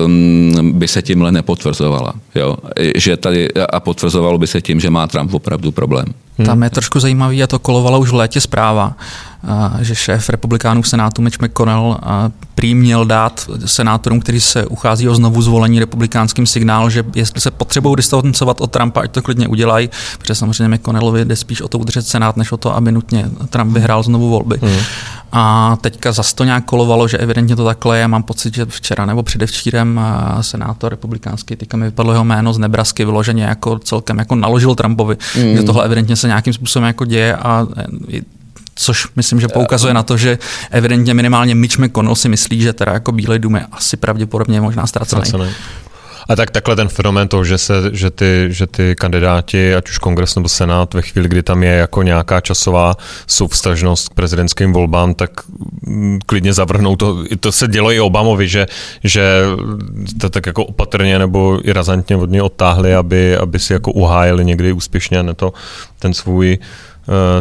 um, 0.07 0.73
by 0.73 0.89
se 0.89 1.03
tímhle 1.03 1.33
nepotvrzovala. 1.33 2.13
Jo? 2.35 2.57
Že 2.97 3.17
tady, 3.17 3.49
a 3.55 3.81
potvrzovalo 3.81 4.39
by 4.39 4.47
se 4.47 4.61
tím, 4.61 4.81
že 4.81 4.91
má 4.91 5.07
Trump 5.07 5.35
opravdu 5.35 5.73
problém. 5.73 6.07
Hmm. 6.39 6.47
Tam 6.47 6.63
je 6.63 6.71
trošku 6.71 7.01
zajímavý, 7.01 7.43
a 7.43 7.47
to 7.47 7.59
kolovalo 7.59 8.01
už 8.01 8.11
v 8.11 8.15
létě 8.15 8.41
zpráva, 8.41 8.97
že 9.81 9.95
šéf 9.95 10.29
republikánů 10.29 10.83
v 10.83 10.89
Senátu 10.89 11.23
Mitch 11.23 11.39
McConnell 11.41 11.97
prý 12.55 12.75
měl 12.75 13.05
dát 13.05 13.51
senátorům, 13.65 14.21
kteří 14.21 14.41
se 14.41 14.67
uchází 14.67 15.09
o 15.09 15.15
znovu 15.15 15.43
zvolení 15.43 15.79
republikánským 15.79 16.47
signál, 16.47 16.91
že 16.91 17.05
jestli 17.15 17.41
se 17.41 17.51
potřebují 17.51 17.97
distancovat 17.97 18.61
od 18.61 18.71
Trumpa, 18.71 19.01
ať 19.01 19.11
to 19.11 19.23
klidně 19.23 19.49
udělají, 19.49 19.91
protože 20.19 20.35
samozřejmě 20.35 20.77
McConnellovi 20.77 21.25
jde 21.25 21.37
spíš 21.37 21.61
o 21.61 21.69
to 21.69 21.79
udržet 21.79 22.07
Senát, 22.07 22.37
než 22.37 22.53
o 22.53 22.57
to, 22.57 22.77
aby 22.77 22.93
nutně 22.93 23.31
Trump 23.51 23.73
vyhrál 23.73 24.03
znovu 24.03 24.29
volby. 24.29 24.59
Hmm. 24.63 24.79
A 25.33 25.77
teďka 25.81 26.13
zase 26.13 26.35
to 26.35 26.45
nějak 26.45 26.65
kolovalo, 26.65 27.09
že 27.09 27.19
evidentně 27.19 27.57
to 27.57 27.65
takhle 27.65 27.99
je. 27.99 28.09
Mám 28.09 28.23
pocit, 28.23 28.55
že 28.55 28.67
včera 28.67 29.07
nebo 29.07 29.23
předevčírem 29.23 30.01
senátor 30.41 30.93
republikánský, 30.93 31.57
teďka 31.57 31.77
mi 31.77 31.85
vypadlo 31.85 32.13
jeho 32.13 32.25
jméno 32.25 32.53
z 32.53 32.59
Nebrasky, 32.59 33.05
vyloženě 33.05 33.45
jako 33.45 33.79
celkem 33.79 34.19
jako 34.19 34.35
naložil 34.35 34.75
Trumpovi, 34.75 35.17
mm. 35.37 35.57
že 35.57 35.63
tohle 35.63 35.85
evidentně 35.85 36.17
se 36.17 36.27
nějakým 36.27 36.53
způsobem 36.53 36.87
jako 36.87 37.05
děje 37.05 37.37
a 37.37 37.67
což 38.75 39.09
myslím, 39.17 39.41
že 39.41 39.49
poukazuje 39.49 39.95
na 39.95 40.03
to, 40.03 40.17
že 40.17 40.39
evidentně 40.71 41.15
minimálně 41.15 41.55
Mitch 41.55 41.79
McConnell 41.79 42.15
si 42.15 42.29
myslí, 42.29 42.61
že 42.61 42.73
teda 42.73 42.93
jako 42.93 43.13
Bílý 43.13 43.39
dům 43.39 43.55
je 43.55 43.67
asi 43.73 43.97
pravděpodobně 43.97 44.61
možná 44.61 44.87
ztracený. 44.87 45.23
A 46.29 46.37
tak 46.37 46.51
takhle 46.51 46.77
ten 46.77 46.89
fenomén 46.89 47.29
toho, 47.29 47.45
že, 47.45 47.59
se, 47.59 47.75
že, 47.93 48.11
ty, 48.11 48.47
že 48.49 48.67
ty 48.67 48.95
kandidáti, 48.99 49.75
ať 49.75 49.89
už 49.89 49.99
kongres 49.99 50.35
nebo 50.35 50.49
senát, 50.49 50.95
ve 50.95 51.03
chvíli, 51.03 51.29
kdy 51.29 51.43
tam 51.43 51.63
je 51.63 51.71
jako 51.71 52.03
nějaká 52.03 52.41
časová 52.41 52.97
souvstažnost 53.27 54.09
k 54.09 54.15
prezidentským 54.15 54.73
volbám, 54.73 55.15
tak 55.15 55.31
mm, 55.87 56.19
klidně 56.27 56.53
zavrhnou 56.53 56.97
to. 56.97 57.25
To 57.41 57.53
se 57.53 57.69
dělo 57.69 57.93
i 57.93 58.01
Obamovi, 58.01 58.49
že, 58.49 58.67
že 59.05 59.43
to 60.21 60.31
tak 60.31 60.47
jako 60.47 60.65
opatrně 60.65 61.19
nebo 61.19 61.61
i 61.65 61.73
razantně 61.73 62.17
od 62.17 62.31
něj 62.31 62.43
odtáhli, 62.43 62.95
aby, 62.95 63.37
aby 63.37 63.59
si 63.59 63.73
jako 63.73 63.93
uhájili 63.93 64.45
někdy 64.45 64.73
úspěšně 64.73 65.23
ne 65.23 65.35
to, 65.35 65.53
ten 65.99 66.15
svůj 66.15 66.59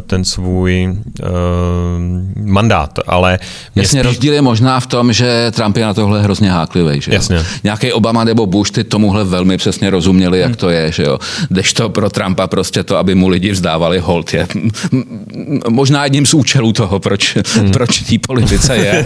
ten 0.07 0.23
svůj 0.23 0.87
uh, 0.87 1.27
mandát, 2.45 2.99
ale... 3.07 3.39
Jasně, 3.75 3.99
spíš... 3.99 4.07
rozdíl 4.07 4.33
je 4.33 4.41
možná 4.41 4.79
v 4.79 4.87
tom, 4.87 5.13
že 5.13 5.51
Trump 5.51 5.77
je 5.77 5.85
na 5.85 5.93
tohle 5.93 6.21
hrozně 6.21 6.51
háklivý, 6.51 7.01
že 7.01 7.13
Jasně. 7.13 7.45
Nějaký 7.63 7.93
Obama 7.93 8.23
nebo 8.23 8.45
Bush 8.45 8.71
ty 8.71 8.83
tomuhle 8.83 9.23
velmi 9.23 9.57
přesně 9.57 9.89
rozuměli, 9.89 10.39
jak 10.39 10.47
hmm. 10.47 10.55
to 10.55 10.69
je, 10.69 10.91
že 10.91 11.03
jo. 11.03 11.19
to 11.73 11.89
pro 11.89 12.09
Trumpa 12.09 12.47
prostě 12.47 12.83
to, 12.83 12.97
aby 12.97 13.15
mu 13.15 13.27
lidi 13.27 13.51
vzdávali 13.51 13.99
hold, 13.99 14.33
je 14.33 14.47
možná 15.69 16.03
jedním 16.03 16.25
z 16.25 16.33
účelů 16.33 16.73
toho, 16.73 16.99
proč, 16.99 17.37
hmm. 17.55 17.71
proč 17.71 17.99
tý 17.99 18.17
politice 18.17 18.77
je. 18.77 19.05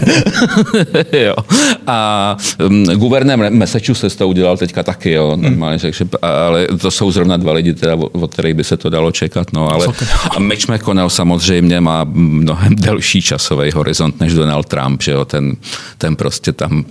jo. 1.26 1.34
A 1.86 2.36
um, 2.66 2.84
guvernér 2.84 3.52
Massachusetts 3.52 4.16
to 4.16 4.28
udělal 4.28 4.56
teďka 4.56 4.82
taky, 4.82 5.12
jo, 5.12 5.30
hmm. 5.32 5.42
normálně, 5.42 5.78
hmm. 5.82 5.92
že, 5.92 6.04
ale 6.22 6.66
to 6.80 6.90
jsou 6.90 7.12
zrovna 7.12 7.36
dva 7.36 7.52
lidi, 7.52 7.74
teda, 7.74 7.94
od 7.94 8.32
kterých 8.32 8.54
by 8.54 8.64
se 8.64 8.76
to 8.76 8.90
dalo 8.90 9.12
čekat, 9.12 9.52
no, 9.52 9.72
ale 9.72 9.86
Mitch 10.52 10.68
McConnell 10.68 11.10
samozřejmě 11.10 11.80
má 11.80 12.04
mnohem 12.04 12.76
delší 12.76 13.22
časový 13.22 13.70
horizont 13.70 14.20
než 14.20 14.34
Donald 14.34 14.66
Trump, 14.66 15.02
že 15.02 15.12
jo, 15.12 15.24
ten, 15.24 15.56
ten 15.98 16.16
prostě 16.16 16.52
tam 16.52 16.84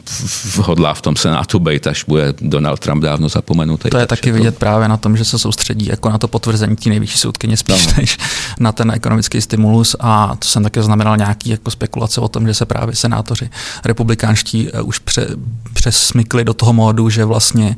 hodlá 0.58 0.93
v 0.93 1.02
tom 1.02 1.15
senátu 1.15 1.60
být, 1.60 1.88
až 1.88 2.04
bude 2.04 2.34
Donald 2.41 2.80
Trump 2.80 3.04
dávno 3.04 3.30
zapomenutý. 3.30 3.89
To 3.89 3.97
je 3.97 4.08
taky 4.08 4.32
to... 4.32 4.38
vidět 4.38 4.58
právě 4.58 4.88
na 4.88 4.97
tom, 4.97 5.17
že 5.17 5.26
se 5.26 5.39
soustředí 5.39 5.88
jako 5.88 6.10
na 6.10 6.17
to 6.17 6.28
potvrzení 6.28 6.76
té 6.76 6.89
nejvyšší 6.89 7.17
soudkyně 7.17 7.58
spíš 7.58 7.88
no. 7.88 7.93
než 7.97 8.17
na 8.60 8.71
ten 8.71 8.91
ekonomický 8.91 9.41
stimulus 9.41 9.95
a 10.00 10.36
to 10.39 10.47
jsem 10.47 10.63
také 10.63 10.84
znamenal 10.84 11.17
nějaký 11.17 11.50
jako 11.50 11.71
spekulace 11.71 12.21
o 12.21 12.28
tom, 12.28 12.47
že 12.47 12.54
se 12.54 12.65
právě 12.65 12.95
senátoři 12.95 13.50
republikánští 13.86 14.69
eh, 14.74 14.82
už 14.82 15.00
pře, 15.00 15.28
přesmykli 15.74 16.43
do 16.43 16.54
toho 16.54 16.74
módu, 16.74 17.10
že 17.10 17.26
vlastně 17.26 17.76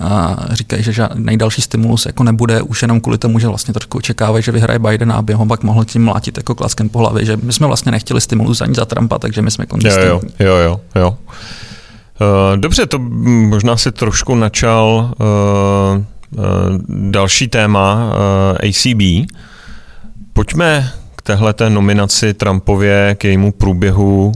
uh, 0.00 0.08
říkají, 0.52 0.82
že 0.82 1.08
nejdalší 1.14 1.62
stimulus 1.62 2.06
jako 2.06 2.24
nebude 2.24 2.62
už 2.62 2.82
jenom 2.82 3.00
kvůli 3.00 3.18
tomu, 3.18 3.38
že 3.38 3.48
vlastně 3.48 3.74
trošku 3.74 3.98
očekávají, 3.98 4.44
že 4.44 4.52
vyhraje 4.52 4.78
Biden 4.78 5.12
aby 5.20 5.32
ho 5.32 5.46
pak 5.46 5.62
mohl 5.62 5.84
tím 5.84 6.04
mlátit 6.04 6.36
jako 6.36 6.54
klaskem 6.54 6.88
po 6.88 6.98
hlavě, 6.98 7.24
že 7.24 7.36
my 7.36 7.52
jsme 7.52 7.66
vlastně 7.66 7.92
nechtěli 7.92 8.20
stimulus 8.20 8.60
ani 8.60 8.74
za 8.74 8.84
Trumpa, 8.84 9.18
takže 9.18 9.42
my 9.42 9.50
jsme 9.50 9.66
konzistentní. 9.66 10.30
Jo, 10.38 10.46
jo, 10.46 10.56
jo, 10.56 10.80
jo. 10.94 11.08
Uh, 12.20 12.56
dobře, 12.56 12.86
to 12.86 12.98
možná 12.98 13.76
si 13.76 13.92
trošku 13.92 14.34
načal 14.34 15.10
uh, 15.18 16.36
další 16.88 17.48
téma 17.48 18.12
ACB. 18.68 19.30
Pojďme 20.32 20.92
k 21.16 21.22
téhle 21.22 21.54
nominaci 21.68 22.34
Trumpově, 22.34 23.16
k 23.18 23.24
jejímu 23.24 23.52
průběhu 23.52 24.32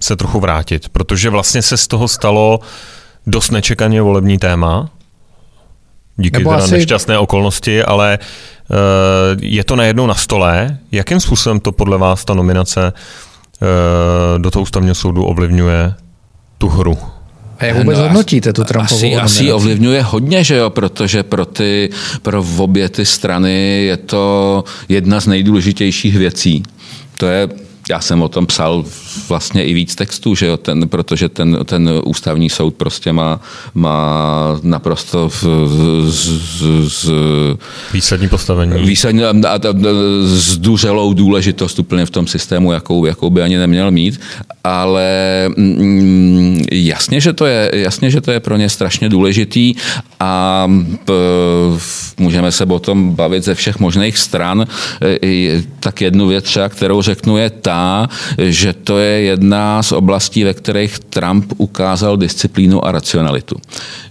se 0.00 0.16
trochu 0.16 0.40
vrátit, 0.40 0.88
protože 0.88 1.30
vlastně 1.30 1.62
se 1.62 1.76
z 1.76 1.86
toho 1.86 2.08
stalo 2.08 2.60
dost 3.26 3.50
nečekaně 3.50 4.02
volební 4.02 4.38
téma. 4.38 4.90
Díky 6.16 6.38
teda 6.38 6.56
asi... 6.56 6.74
nešťastné 6.74 7.18
okolnosti, 7.18 7.82
ale 7.82 8.18
uh, 8.18 8.24
je 9.40 9.64
to 9.64 9.76
najednou 9.76 10.06
na 10.06 10.14
stole. 10.14 10.78
Jakým 10.92 11.20
způsobem 11.20 11.60
to 11.60 11.72
podle 11.72 11.98
vás 11.98 12.24
ta 12.24 12.34
nominace 12.34 12.92
uh, 12.92 14.42
do 14.42 14.50
toho 14.50 14.62
ústavního 14.62 14.94
soudu 14.94 15.24
ovlivňuje 15.24 15.94
tu 16.58 16.68
hru? 16.68 16.98
A 17.58 17.64
jak 17.64 17.76
vůbec 17.76 17.98
no, 17.98 18.04
hodnotíte 18.04 18.52
tu 18.52 18.64
Trumpovou 18.64 18.98
asi, 18.98 19.16
asi 19.16 19.52
ovlivňuje 19.52 20.02
hodně, 20.02 20.44
že 20.44 20.56
jo, 20.56 20.70
protože 20.70 21.22
pro, 21.22 21.46
ty, 21.46 21.90
pro 22.22 22.44
obě 22.56 22.88
ty 22.88 23.06
strany 23.06 23.84
je 23.84 23.96
to 23.96 24.64
jedna 24.88 25.20
z 25.20 25.26
nejdůležitějších 25.26 26.18
věcí. 26.18 26.62
To 27.16 27.26
je 27.26 27.48
já 27.90 28.00
jsem 28.00 28.22
o 28.22 28.28
tom 28.28 28.46
psal 28.46 28.84
vlastně 29.28 29.64
i 29.64 29.74
víc 29.74 29.94
textů, 29.94 30.34
že 30.34 30.46
jo, 30.46 30.56
ten, 30.56 30.88
protože 30.88 31.28
ten, 31.28 31.58
ten 31.64 31.90
ústavní 32.04 32.50
soud 32.50 32.74
prostě 32.74 33.12
má, 33.12 33.40
má 33.74 34.60
naprosto 34.62 35.30
z, 35.30 35.44
z, 36.06 36.32
z, 36.88 37.10
výsadní 37.92 38.28
postavení. 38.28 38.82
Výsadní 38.82 39.24
a, 39.24 39.34
a, 39.48 39.54
a, 39.54 39.58
zduřelou 40.24 41.12
důležitost 41.12 41.78
úplně 41.78 42.06
v 42.06 42.10
tom 42.10 42.26
systému, 42.26 42.72
jakou, 42.72 43.04
jakou 43.04 43.30
by 43.30 43.42
ani 43.42 43.56
neměl 43.56 43.90
mít, 43.90 44.20
ale 44.64 45.08
mm, 45.56 46.64
jasně, 46.72 47.20
že 47.20 47.32
to 47.32 47.46
je, 47.46 47.70
jasně, 47.74 48.10
že 48.10 48.20
to 48.20 48.30
je 48.30 48.40
pro 48.40 48.56
ně 48.56 48.68
strašně 48.68 49.08
důležitý 49.08 49.74
a 50.20 50.66
p, 51.04 51.12
můžeme 52.18 52.52
se 52.52 52.64
o 52.64 52.78
tom 52.78 53.14
bavit 53.14 53.44
ze 53.44 53.54
všech 53.54 53.78
možných 53.78 54.18
stran. 54.18 54.66
Tak 55.80 56.00
jednu 56.00 56.26
věc 56.26 56.44
třeba, 56.44 56.68
kterou 56.68 57.02
řeknu, 57.02 57.36
je 57.36 57.50
ta, 57.50 58.08
že 58.38 58.72
to 58.72 58.98
je 58.98 59.03
jedna 59.04 59.82
z 59.82 59.92
oblastí, 59.92 60.44
ve 60.44 60.54
kterých 60.54 60.98
Trump 60.98 61.52
ukázal 61.56 62.16
disciplínu 62.16 62.84
a 62.84 62.92
racionalitu. 62.92 63.56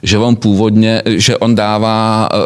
Že 0.04 0.18
on 0.18 0.36
původně, 0.36 1.02
že 1.06 1.38
on 1.38 1.56
dává 1.56 2.30
uh, 2.34 2.42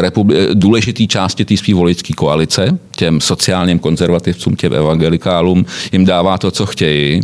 republi- 0.00 0.48
důležitý 0.54 1.08
části 1.08 1.44
té 1.44 1.56
své 1.56 1.74
voličské 1.74 2.14
koalice, 2.14 2.78
těm 2.96 3.20
sociálním 3.20 3.78
konzervativcům, 3.78 4.56
těm 4.56 4.72
evangelikálům, 4.72 5.66
jim 5.92 6.04
dává 6.04 6.38
to, 6.38 6.50
co 6.50 6.66
chtějí. 6.66 7.20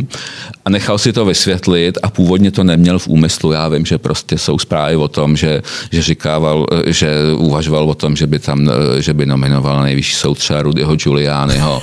A 0.65 0.69
nechal 0.69 0.97
si 0.97 1.13
to 1.13 1.25
vysvětlit 1.25 1.97
a 2.03 2.09
původně 2.09 2.51
to 2.51 2.63
neměl 2.63 2.99
v 2.99 3.07
úmyslu. 3.07 3.51
Já 3.51 3.67
vím, 3.67 3.85
že 3.85 3.97
prostě 3.97 4.37
jsou 4.37 4.59
zprávy 4.59 4.95
o 4.95 5.07
tom, 5.07 5.37
že, 5.37 5.61
že 5.91 6.01
říkával, 6.01 6.65
že 6.85 7.09
uvažoval 7.37 7.89
o 7.89 7.95
tom, 7.95 8.15
že 8.15 8.27
by 8.27 8.39
tam, 8.39 8.69
že 8.99 9.13
by 9.13 9.25
nominoval 9.25 9.83
nejvyšší 9.83 10.15
soud 10.15 10.37
třeba 10.37 10.61
Rudyho 10.61 10.95
Giulianiho. 10.95 11.81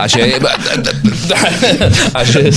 A 0.00 0.06
že, 0.06 0.32
a 2.14 2.24
že, 2.24 2.50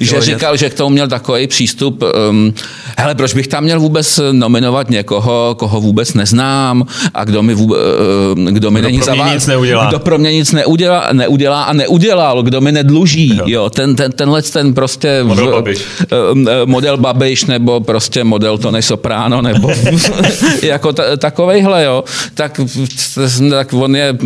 že 0.00 0.20
říkal, 0.20 0.56
že 0.56 0.70
k 0.70 0.74
tomu 0.74 0.90
měl 0.90 1.08
takový 1.08 1.46
přístup, 1.46 2.04
um, 2.30 2.54
hele, 2.98 3.14
proč 3.14 3.34
bych 3.34 3.48
tam 3.48 3.64
měl 3.64 3.80
vůbec 3.80 4.20
nominovat 4.32 4.90
někoho, 4.90 5.54
koho 5.58 5.80
vůbec 5.80 6.14
neznám 6.14 6.39
a 7.14 7.24
kdo 7.24 7.42
mi, 7.42 7.54
vůbec, 7.54 7.78
kdo 8.50 8.70
mi 8.70 8.80
kdo 8.80 8.88
není 8.88 9.00
zavá... 9.00 9.34
nic 9.34 9.46
neudělá. 9.46 9.88
Kdo 9.88 9.98
pro 9.98 10.18
mě 10.18 10.32
nic 10.32 10.52
neudělá, 10.52 11.08
neudělá 11.12 11.62
a 11.62 11.72
neudělal, 11.72 12.42
kdo 12.42 12.60
mi 12.60 12.72
nedluží, 12.72 13.36
jo. 13.36 13.44
jo 13.46 13.70
ten, 13.70 13.96
ten, 13.96 14.12
tenhle 14.12 14.42
ten 14.42 14.74
prostě 14.74 15.24
model 15.24 15.48
v, 15.48 15.50
Babiš. 15.50 15.84
model 16.64 16.96
Babiš 16.96 17.44
nebo 17.44 17.80
prostě 17.80 18.24
model 18.24 18.58
Tony 18.58 18.82
Soprano 18.82 19.42
nebo 19.42 19.70
jako 20.62 20.92
t- 20.92 21.16
takovejhle, 21.16 21.84
jo, 21.84 22.04
tak, 22.34 22.60
tak 23.50 23.72
on 23.72 23.96
je, 23.96 24.16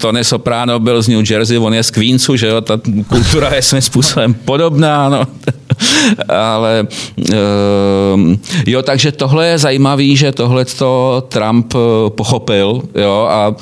Tony 0.00 0.24
Soprano 0.24 0.78
byl 0.78 1.02
z 1.02 1.08
New 1.08 1.30
Jersey, 1.30 1.58
on 1.58 1.74
je 1.74 1.82
z 1.82 1.90
Queensu, 1.90 2.36
že 2.36 2.46
jo, 2.46 2.60
ta 2.60 2.80
kultura 3.08 3.54
je 3.54 3.62
svým 3.62 3.82
způsobem 3.82 4.34
podobná, 4.34 5.08
no. 5.08 5.26
Ale 6.28 6.86
ehm, 7.32 8.38
jo, 8.66 8.82
takže 8.82 9.12
tohle 9.12 9.46
je 9.46 9.58
zajímavý, 9.58 10.16
že 10.16 10.32
tohle 10.32 10.64
to 10.64 11.24
Trump 11.28 11.74
eh, 11.74 12.10
pochopil 12.10 12.82
jo, 12.94 13.28
a 13.30 13.54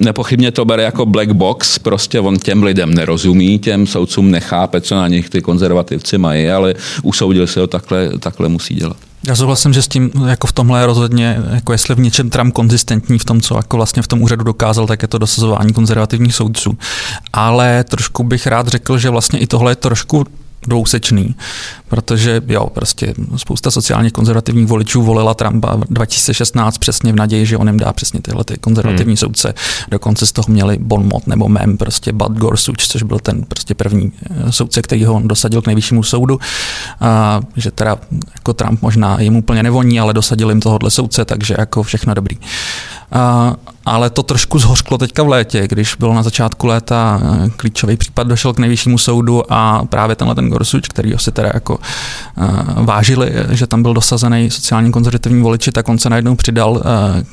nepochybně 0.00 0.50
to 0.50 0.64
bere 0.64 0.82
jako 0.82 1.06
black 1.06 1.32
box, 1.32 1.78
prostě 1.78 2.20
on 2.20 2.38
těm 2.38 2.62
lidem 2.62 2.94
nerozumí, 2.94 3.58
těm 3.58 3.86
soudcům 3.86 4.30
nechápe, 4.30 4.80
co 4.80 4.94
na 4.94 5.08
nich 5.08 5.30
ty 5.30 5.42
konzervativci 5.42 6.18
mají, 6.18 6.50
ale 6.50 6.74
usoudil 7.02 7.46
se 7.46 7.60
ho 7.60 7.66
takhle, 7.66 8.10
takhle 8.18 8.48
musí 8.48 8.74
dělat. 8.74 8.96
Já 9.26 9.36
souhlasím, 9.36 9.72
že 9.72 9.82
s 9.82 9.88
tím 9.88 10.10
jako 10.26 10.46
v 10.46 10.52
tomhle 10.52 10.80
je 10.80 10.86
rozhodně, 10.86 11.38
jako 11.50 11.72
jestli 11.72 11.94
v 11.94 11.98
něčem 11.98 12.30
Trump 12.30 12.54
konzistentní 12.54 13.18
v 13.18 13.24
tom, 13.24 13.40
co 13.40 13.56
jako 13.56 13.76
vlastně 13.76 14.02
v 14.02 14.08
tom 14.08 14.22
úřadu 14.22 14.44
dokázal, 14.44 14.86
tak 14.86 15.02
je 15.02 15.08
to 15.08 15.18
dosazování 15.18 15.72
konzervativních 15.72 16.34
soudců. 16.34 16.78
Ale 17.32 17.84
trošku 17.84 18.24
bych 18.24 18.46
rád 18.46 18.68
řekl, 18.68 18.98
že 18.98 19.10
vlastně 19.10 19.38
i 19.38 19.46
tohle 19.46 19.72
je 19.72 19.76
trošku 19.76 20.24
dvousečný, 20.66 21.34
protože 21.88 22.42
jo, 22.48 22.66
prostě 22.66 23.14
spousta 23.36 23.70
sociálně 23.70 24.10
konzervativních 24.10 24.66
voličů 24.66 25.02
volila 25.02 25.34
Trumpa 25.34 25.80
2016 25.90 26.78
přesně 26.78 27.12
v 27.12 27.16
naději, 27.16 27.46
že 27.46 27.56
on 27.56 27.66
jim 27.66 27.76
dá 27.76 27.92
přesně 27.92 28.20
tyhle 28.22 28.44
ty 28.44 28.58
konzervativní 28.58 29.12
hmm. 29.12 29.16
soudce. 29.16 29.54
Dokonce 29.88 30.26
z 30.26 30.32
toho 30.32 30.46
měli 30.48 30.78
Bon 30.78 31.08
mot 31.12 31.26
nebo 31.26 31.48
mem, 31.48 31.76
prostě 31.76 32.12
Bud 32.12 32.32
Gorsuch, 32.32 32.76
což 32.76 33.02
byl 33.02 33.18
ten 33.18 33.42
prostě 33.42 33.74
první 33.74 34.12
eh, 34.30 34.52
soudce, 34.52 34.82
který 34.82 35.04
ho 35.04 35.14
on 35.14 35.28
dosadil 35.28 35.62
k 35.62 35.66
nejvyššímu 35.66 36.02
soudu. 36.02 36.38
A, 37.00 37.40
že 37.56 37.70
teda 37.70 37.98
jako 38.34 38.52
Trump 38.52 38.82
možná 38.82 39.20
jim 39.20 39.36
úplně 39.36 39.62
nevoní, 39.62 40.00
ale 40.00 40.12
dosadil 40.12 40.48
jim 40.48 40.60
tohohle 40.60 40.90
soudce, 40.90 41.24
takže 41.24 41.54
jako 41.58 41.82
všechno 41.82 42.14
dobrý. 42.14 42.36
A, 43.12 43.56
ale 43.84 44.10
to 44.10 44.22
trošku 44.22 44.58
zhořklo 44.58 44.98
teďka 44.98 45.22
v 45.22 45.28
létě, 45.28 45.68
když 45.68 45.94
byl 45.94 46.14
na 46.14 46.22
začátku 46.22 46.66
léta 46.66 47.20
eh, 47.22 47.50
klíčový 47.56 47.96
případ, 47.96 48.26
došel 48.26 48.52
k 48.52 48.58
nejvyššímu 48.58 48.98
soudu 48.98 49.52
a 49.52 49.84
právě 49.84 50.16
tenhle 50.16 50.34
ten 50.34 50.48
Gorsuch, 50.48 50.82
který 50.82 51.12
ho 51.12 51.18
si 51.18 51.32
teda 51.32 51.50
jako 51.54 51.78
uh, 52.36 52.84
vážili, 52.84 53.32
že 53.50 53.66
tam 53.66 53.82
byl 53.82 53.94
dosazený 53.94 54.50
sociálně 54.50 54.90
konzervativní 54.90 55.42
voliči, 55.42 55.72
tak 55.72 55.88
on 55.88 55.98
se 55.98 56.10
najednou 56.10 56.34
přidal 56.34 56.70
uh, 56.70 56.80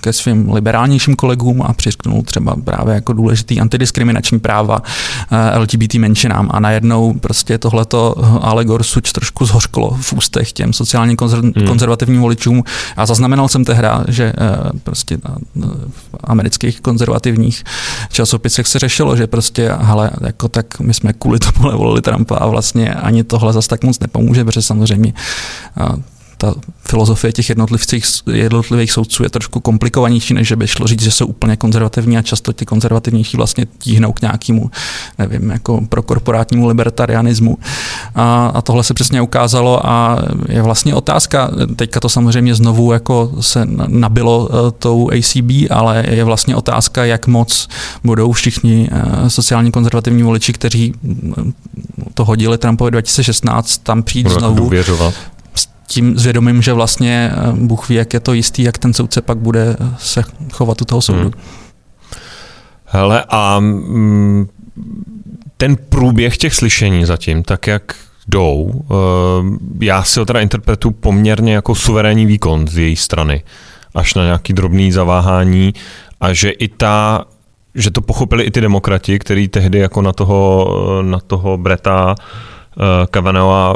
ke 0.02 0.14
svým 0.14 0.54
liberálnějším 0.54 1.16
kolegům 1.16 1.62
a 1.62 1.74
přisknul 1.74 2.24
třeba 2.24 2.56
právě 2.64 2.96
jako 2.96 3.14
důležitý 3.14 3.60
antidiskriminační 3.60 4.40
práva 4.40 4.82
uh, 4.82 5.62
LGBT 5.62 5.94
menšinám 5.94 6.50
a 6.52 6.60
najednou 6.60 7.14
prostě 7.14 7.58
tohleto 7.58 8.16
ale 8.42 8.66
Gorsuch 8.66 9.12
trošku 9.12 9.46
zhořklo 9.46 9.98
v 10.02 10.14
ústech 10.14 10.52
těm 10.52 10.74
sociálně 10.74 11.16
konzer- 11.16 11.54
hmm. 11.58 11.68
konzervativním 11.68 12.22
voličům 12.22 12.64
a 12.98 13.06
zaznamenal 13.06 13.48
jsem 13.48 13.66
tehda, 13.66 14.04
že 14.08 14.34
uh, 14.34 14.80
prostě 14.84 15.18
uh, 15.56 15.66
amerických 16.42 16.82
konzervativních 16.82 17.64
časopisech 18.12 18.68
se 18.68 18.80
řešilo, 18.80 19.16
že 19.16 19.28
prostě, 19.28 19.72
hele, 19.80 20.12
jako 20.22 20.48
tak 20.48 20.80
my 20.80 20.94
jsme 20.94 21.14
kvůli 21.14 21.40
tomu 21.40 21.72
volili 21.78 22.02
Trumpa 22.02 22.36
a 22.38 22.48
vlastně 22.48 22.94
ani 22.94 23.24
tohle 23.24 23.54
zase 23.54 23.70
tak 23.70 23.84
moc 23.84 24.00
nepomůže, 24.00 24.46
protože 24.46 24.62
samozřejmě 24.62 25.14
ta 26.42 26.54
filozofie 26.90 27.32
těch 27.32 27.50
jednotlivých, 27.50 27.86
jednotlivých 28.32 28.92
soudců 28.92 29.24
je 29.24 29.30
trošku 29.30 29.60
komplikovanější, 29.60 30.34
než 30.34 30.52
by 30.52 30.68
šlo 30.68 30.88
říct, 30.88 31.02
že 31.02 31.12
jsou 31.12 31.26
úplně 31.26 31.56
konzervativní 31.56 32.18
a 32.18 32.22
často 32.22 32.54
ty 32.54 32.66
konzervativnější 32.66 33.38
vlastně 33.38 33.66
tíhnou 33.78 34.14
k 34.14 34.22
nějakému, 34.22 34.72
nevím, 35.18 35.50
jako 35.50 35.82
pro 35.90 36.02
korporátnímu 36.02 36.68
libertarianismu. 36.68 37.58
A, 38.16 38.52
a 38.54 38.62
tohle 38.62 38.84
se 38.84 38.94
přesně 38.94 39.22
ukázalo 39.22 39.88
a 39.88 40.20
je 40.50 40.62
vlastně 40.62 40.96
otázka, 40.96 41.52
teďka 41.76 42.00
to 42.00 42.10
samozřejmě 42.10 42.56
znovu 42.56 42.92
jako 42.92 43.32
se 43.40 43.68
nabilo 43.88 44.50
uh, 44.50 44.72
tou 44.80 45.10
ACB, 45.12 45.70
ale 45.70 46.06
je 46.10 46.24
vlastně 46.24 46.56
otázka, 46.56 47.06
jak 47.06 47.28
moc 47.28 47.68
budou 48.04 48.32
všichni 48.32 48.90
uh, 48.90 49.28
sociálně 49.28 49.72
konzervativní 49.72 50.24
voliči, 50.24 50.54
kteří 50.54 50.94
to 52.14 52.26
hodili 52.26 52.58
Trumpovi 52.58 52.92
2016, 52.92 53.78
tam 53.78 54.04
přijít 54.04 54.24
Budou 54.24 54.40
znovu. 54.40 54.56
Důvěřovat 54.56 55.14
tím 55.92 56.18
zvědomím, 56.20 56.62
že 56.62 56.74
vlastně 56.74 57.32
eh, 57.34 57.52
Bůh 57.52 57.90
ví, 57.90 57.96
jak 57.96 58.14
je 58.14 58.20
to 58.20 58.34
jistý, 58.34 58.64
jak 58.64 58.78
ten 58.78 58.94
soudce 58.94 59.22
pak 59.22 59.38
bude 59.38 59.76
eh, 59.80 59.96
se 60.00 60.24
chovat 60.52 60.82
u 60.82 60.86
toho 60.86 61.02
soudu. 61.02 61.22
Hmm. 61.22 61.32
Hele, 62.86 63.24
a 63.30 63.60
mm, 63.60 64.48
ten 65.58 65.76
průběh 65.90 66.38
těch 66.38 66.54
slyšení 66.54 67.06
zatím, 67.06 67.44
tak 67.44 67.68
jak 67.68 67.96
jdou, 68.28 68.64
uh, 68.64 68.98
já 69.82 70.04
si 70.04 70.20
ho 70.20 70.26
teda 70.26 70.40
interpretuji 70.40 70.92
poměrně 70.92 71.54
jako 71.54 71.76
suverénní 71.76 72.26
výkon 72.26 72.68
z 72.68 72.78
její 72.78 72.96
strany, 72.96 73.44
až 73.96 74.14
na 74.14 74.24
nějaký 74.24 74.54
drobný 74.54 74.92
zaváhání 74.92 75.74
a 76.22 76.34
že 76.34 76.50
i 76.50 76.68
ta 76.68 77.26
že 77.76 77.92
to 77.92 78.02
pochopili 78.02 78.44
i 78.44 78.52
ty 78.52 78.62
demokrati, 78.62 79.20
který 79.20 79.48
tehdy 79.48 79.80
jako 79.80 80.02
na 80.02 80.14
toho, 80.14 80.68
na 81.02 81.20
toho 81.20 81.58
Breta 81.58 82.16
Kavanagha 83.12 83.74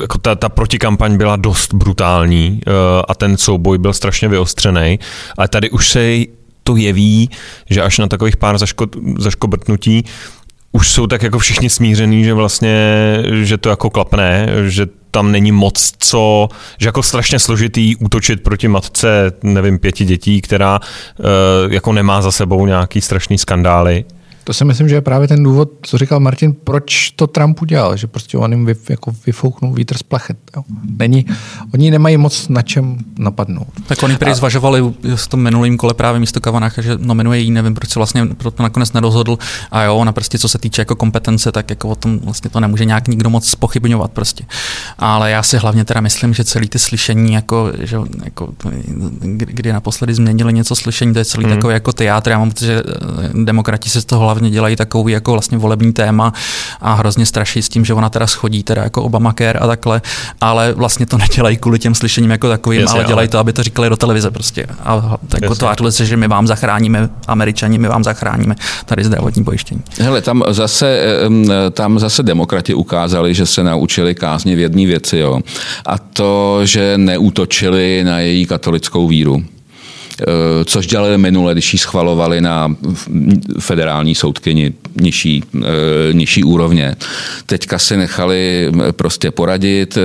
jako 0.00 0.18
ta, 0.18 0.34
ta 0.34 0.48
protikampaň 0.48 1.16
byla 1.16 1.36
dost 1.36 1.74
brutální 1.74 2.60
uh, 2.66 2.72
a 3.08 3.14
ten 3.14 3.36
souboj 3.36 3.78
byl 3.78 3.92
strašně 3.92 4.28
vyostřený. 4.28 4.98
Ale 5.38 5.48
tady 5.48 5.70
už 5.70 5.88
se 5.88 6.16
to 6.62 6.76
jeví, 6.76 7.30
že 7.70 7.82
až 7.82 7.98
na 7.98 8.06
takových 8.06 8.36
pár 8.36 8.58
zaško, 8.58 8.86
zaškobrtnutí 9.18 10.04
už 10.72 10.90
jsou 10.90 11.06
tak 11.06 11.22
jako 11.22 11.38
všichni 11.38 11.70
smířený, 11.70 12.24
že 12.24 12.34
vlastně, 12.34 12.78
že 13.42 13.58
to 13.58 13.68
jako 13.68 13.90
klapne, 13.90 14.48
že 14.66 14.86
tam 15.10 15.32
není 15.32 15.52
moc 15.52 15.92
co, 15.98 16.48
že 16.78 16.88
jako 16.88 17.02
strašně 17.02 17.38
složitý 17.38 17.96
útočit 17.96 18.42
proti 18.42 18.68
matce, 18.68 19.32
nevím, 19.42 19.78
pěti 19.78 20.04
dětí, 20.04 20.40
která 20.40 20.80
uh, 20.80 21.26
jako 21.72 21.92
nemá 21.92 22.22
za 22.22 22.32
sebou 22.32 22.66
nějaký 22.66 23.00
strašný 23.00 23.38
skandály. 23.38 24.04
To 24.44 24.52
si 24.52 24.64
myslím, 24.64 24.88
že 24.88 24.94
je 24.94 25.00
právě 25.00 25.28
ten 25.28 25.42
důvod, 25.42 25.70
co 25.82 25.98
říkal 25.98 26.20
Martin, 26.20 26.52
proč 26.64 27.10
to 27.10 27.26
Trump 27.26 27.62
udělal, 27.62 27.96
že 27.96 28.06
prostě 28.06 28.38
on 28.38 28.52
jim 28.52 28.66
vy, 28.66 28.74
jako 28.90 29.12
vyfouknul 29.26 29.72
vítr 29.72 29.98
z 29.98 30.02
plachet. 30.02 30.38
Jo. 30.56 30.62
Není, 30.98 31.26
oni 31.74 31.90
nemají 31.90 32.16
moc 32.16 32.48
na 32.48 32.62
čem 32.62 32.98
napadnout. 33.18 33.66
Tak 33.86 34.02
oni 34.02 34.16
prý 34.16 34.34
zvažovali 34.34 34.94
v 35.14 35.28
tom 35.28 35.40
minulém 35.40 35.76
kole 35.76 35.94
právě 35.94 36.20
místo 36.20 36.40
Kavanácha, 36.40 36.82
že 36.82 36.98
nominuje 36.98 37.40
jí, 37.40 37.50
nevím, 37.50 37.74
proč 37.74 37.90
se 37.90 37.98
vlastně 37.98 38.26
proto 38.26 38.62
nakonec 38.62 38.92
nedozhodl. 38.92 39.38
A 39.70 39.82
jo, 39.82 39.96
ona 39.96 40.12
prostě 40.12 40.38
co 40.38 40.48
se 40.48 40.58
týče 40.58 40.80
jako 40.82 40.96
kompetence, 40.96 41.52
tak 41.52 41.70
jako 41.70 41.88
o 41.88 41.94
tom 41.94 42.18
vlastně 42.18 42.50
to 42.50 42.60
nemůže 42.60 42.84
nějak 42.84 43.08
nikdo 43.08 43.30
moc 43.30 43.48
spochybňovat 43.48 44.12
prostě. 44.12 44.44
Ale 44.98 45.30
já 45.30 45.42
si 45.42 45.58
hlavně 45.58 45.84
teda 45.84 46.00
myslím, 46.00 46.34
že 46.34 46.44
celý 46.44 46.68
ty 46.68 46.78
slyšení, 46.78 47.32
jako, 47.32 47.72
že, 47.78 47.96
jako, 48.24 48.48
kdy 49.28 49.72
naposledy 49.72 50.14
změnili 50.14 50.52
něco 50.52 50.76
slyšení, 50.76 51.12
to 51.12 51.18
je 51.18 51.24
celý 51.24 51.46
mm. 51.46 51.50
takový 51.50 51.74
jako 51.74 51.92
teátr. 51.92 52.30
Já 52.30 52.38
mám 52.38 52.48
pocit, 52.48 52.66
že 52.66 52.82
eh, 52.82 53.44
demokrati 53.44 53.90
se 53.90 54.00
z 54.00 54.04
toho 54.04 54.26
hlavně 54.30 54.50
dělají 54.50 54.76
takový 54.76 55.12
jako 55.12 55.32
vlastně 55.32 55.58
volební 55.58 55.92
téma 55.92 56.32
a 56.80 56.94
hrozně 56.94 57.26
straší 57.26 57.62
s 57.62 57.68
tím, 57.68 57.84
že 57.84 57.94
ona 57.94 58.10
teda 58.10 58.26
schodí 58.26 58.62
teda 58.62 58.82
jako 58.82 59.02
Obamacare 59.02 59.58
a 59.58 59.66
takhle, 59.66 60.02
ale 60.40 60.72
vlastně 60.72 61.06
to 61.06 61.18
nedělají 61.18 61.56
kvůli 61.56 61.78
těm 61.78 61.94
slyšením 61.94 62.30
jako 62.30 62.48
takovým, 62.48 62.80
Jasně, 62.80 62.98
ale 62.98 63.08
dělají 63.08 63.26
ale... 63.26 63.28
to, 63.28 63.38
aby 63.38 63.52
to 63.52 63.62
říkali 63.62 63.88
do 63.88 63.96
televize 63.96 64.30
prostě. 64.30 64.66
A 64.84 65.18
jako 65.42 65.54
tvářili 65.54 65.92
se, 65.92 66.06
že 66.06 66.16
my 66.16 66.28
vám 66.28 66.46
zachráníme, 66.46 67.08
američani, 67.26 67.78
my 67.78 67.88
vám 67.88 68.04
zachráníme 68.04 68.54
tady 68.86 69.04
zdravotní 69.04 69.44
pojištění. 69.44 69.80
Hele, 70.00 70.22
tam 70.22 70.42
zase, 70.48 71.02
tam 71.70 71.98
zase 71.98 72.22
demokrati 72.22 72.74
ukázali, 72.74 73.34
že 73.34 73.46
se 73.46 73.62
naučili 73.62 74.14
kázně 74.14 74.56
v 74.56 74.58
jedné 74.58 74.86
věci, 74.86 75.18
jo. 75.18 75.40
A 75.86 75.98
to, 75.98 76.60
že 76.64 76.92
neútočili 76.96 78.04
na 78.04 78.18
její 78.18 78.46
katolickou 78.46 79.08
víru. 79.08 79.42
Eh, 80.20 80.64
což 80.64 80.86
dělali 80.86 81.18
minule, 81.18 81.52
když 81.52 81.72
ji 81.72 81.78
schvalovali 81.78 82.40
na 82.40 82.76
federální 83.58 84.14
soudkyni 84.14 84.72
nižší, 85.00 85.44
eh, 85.56 85.66
nižší 86.12 86.44
úrovně. 86.44 86.94
Teďka 87.46 87.78
si 87.78 87.96
nechali 87.96 88.68
eh, 88.68 88.92
prostě 88.92 89.30
poradit, 89.30 89.98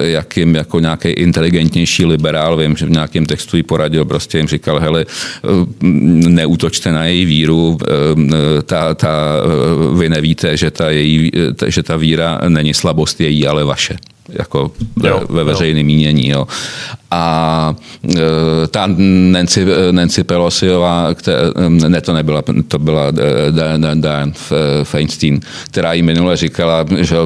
jak 0.00 0.36
jim 0.36 0.54
jako 0.54 0.80
nějaký 0.80 1.08
inteligentnější 1.08 2.04
liberál, 2.04 2.56
vím, 2.56 2.76
že 2.76 2.86
v 2.86 2.90
nějakém 2.90 3.26
textu 3.26 3.56
jí 3.56 3.62
poradil, 3.62 4.04
prostě 4.04 4.38
jim 4.38 4.48
říkal, 4.48 4.78
hele, 4.78 5.06
neútočte 6.28 6.92
na 6.92 7.04
její 7.04 7.24
víru, 7.24 7.78
ta, 8.66 8.94
ta, 8.94 9.10
vy 9.98 10.08
nevíte, 10.08 10.56
že 10.56 10.70
ta, 10.70 10.90
její, 10.90 11.30
že 11.66 11.82
ta 11.82 11.96
víra 11.96 12.40
není 12.48 12.74
slabost 12.74 13.20
její, 13.20 13.46
ale 13.46 13.64
vaše 13.64 13.96
jako 14.32 14.70
jo, 15.04 15.22
ve 15.28 15.44
veřejném 15.44 15.86
mínění. 15.86 16.28
Jo. 16.28 16.46
A 17.10 17.74
e, 18.16 18.18
ta 18.70 18.88
Nancy, 19.30 19.66
Nancy 19.90 20.24
Pelosiová, 20.24 21.14
které, 21.14 21.38
ne 21.68 22.00
to 22.00 22.12
nebyla, 22.12 22.42
to 22.68 22.78
byla 22.78 23.08
e, 23.08 23.94
Diane 23.94 24.32
Feinstein, 24.82 25.40
která 25.64 25.92
jí 25.92 26.02
minule 26.02 26.36
říkala, 26.36 26.84
že 26.98 27.16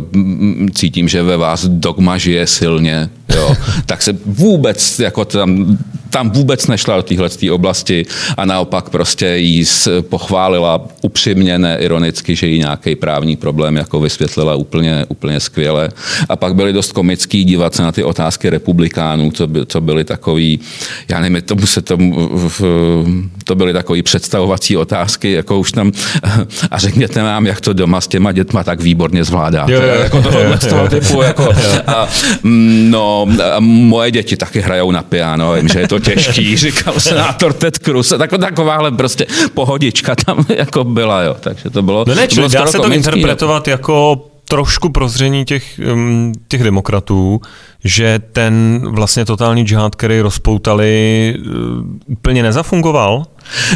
cítím, 0.75 1.09
že 1.09 1.23
ve 1.23 1.37
vás 1.37 1.67
dogma 1.67 2.19
žije 2.19 2.47
silně, 2.47 3.11
jo. 3.35 3.57
tak 3.87 4.03
se 4.03 4.17
vůbec 4.27 4.99
jako 4.99 5.25
tam 5.25 5.79
tam 6.17 6.31
vůbec 6.31 6.67
nešla 6.67 6.97
do 6.97 7.03
téhle 7.03 7.29
oblasti 7.53 8.07
a 8.37 8.45
naopak 8.45 8.91
prostě 8.91 9.37
jí 9.37 9.65
pochválila 10.01 10.87
upřímně, 11.03 11.59
ne 11.59 11.77
ironicky, 11.81 12.37
že 12.37 12.47
jí 12.47 12.59
nějaký 12.59 12.97
právní 12.97 13.37
problém 13.37 13.77
jako 13.77 14.01
vysvětlila 14.01 14.55
úplně, 14.55 15.05
úplně 15.09 15.41
skvěle. 15.41 15.89
A 16.29 16.37
pak 16.37 16.55
byly 16.55 16.73
dost 16.73 16.93
komický 16.93 17.45
dívat 17.45 17.75
se 17.75 17.83
na 17.83 17.93
ty 17.93 18.05
otázky 18.05 18.51
republikánů, 18.51 19.31
co, 19.31 19.47
by, 19.47 19.67
co 19.67 19.81
byly 19.81 20.05
takový, 20.05 20.61
já 21.09 21.21
nevím, 21.21 21.43
tomu 21.43 21.67
se 21.67 21.83
tomu, 21.83 22.31
to 23.45 23.55
byly 23.55 23.73
takové 23.73 24.03
představovací 24.03 24.77
otázky, 24.77 25.33
jako 25.33 25.59
už 25.59 25.73
tam, 25.73 25.93
a 26.71 26.79
řekněte 26.79 27.23
nám, 27.23 27.47
jak 27.47 27.61
to 27.61 27.73
doma 27.73 28.01
s 28.01 28.09
těma 28.09 28.33
dětma 28.33 28.65
tak 28.65 28.81
výborně 28.81 29.25
zvládáte. 29.25 29.73
Jo, 29.73 29.83
jo, 29.83 29.95
jako 30.03 30.23
tohle 30.23 30.59
z 30.61 30.67
toho 30.67 30.89
typu. 30.89 31.23
Jako, 31.23 31.49
a, 31.87 32.09
mm, 32.43 32.91
no, 32.91 33.27
a 33.57 33.61
moje 33.61 34.11
děti 34.11 34.37
taky 34.37 34.61
hrajou 34.61 34.91
na 34.91 35.03
piano, 35.03 35.53
vím, 35.53 35.69
že 35.69 35.81
je 35.81 35.89
to 35.89 36.06
těžký, 36.15 36.57
říkal 36.67 37.01
senátor 37.01 37.53
Ted 37.53 37.79
Cruz. 37.79 38.15
Tak, 38.19 38.31
takováhle 38.31 38.91
prostě 38.91 39.27
pohodička 39.55 40.15
tam 40.15 40.47
jako 40.57 40.85
byla, 40.85 41.23
jo. 41.23 41.37
Takže 41.41 41.71
to 41.71 41.83
bylo. 41.83 42.05
No 42.09 42.15
ne, 42.15 42.29
bylo 42.35 42.49
dá 42.49 42.67
se 42.67 42.79
to 42.79 42.93
interpretovat 42.93 43.69
jako 43.69 44.25
trošku 44.49 44.89
prozření 44.89 45.45
těch, 45.45 45.81
um, 45.93 46.33
těch 46.49 46.63
demokratů, 46.63 47.41
že 47.87 48.19
ten 48.33 48.83
vlastně 48.85 49.25
totální 49.25 49.63
džihad, 49.63 49.95
který 49.95 50.21
rozpoutali, 50.21 51.35
uh, 51.39 51.53
úplně 52.07 52.43
nezafungoval? 52.43 53.25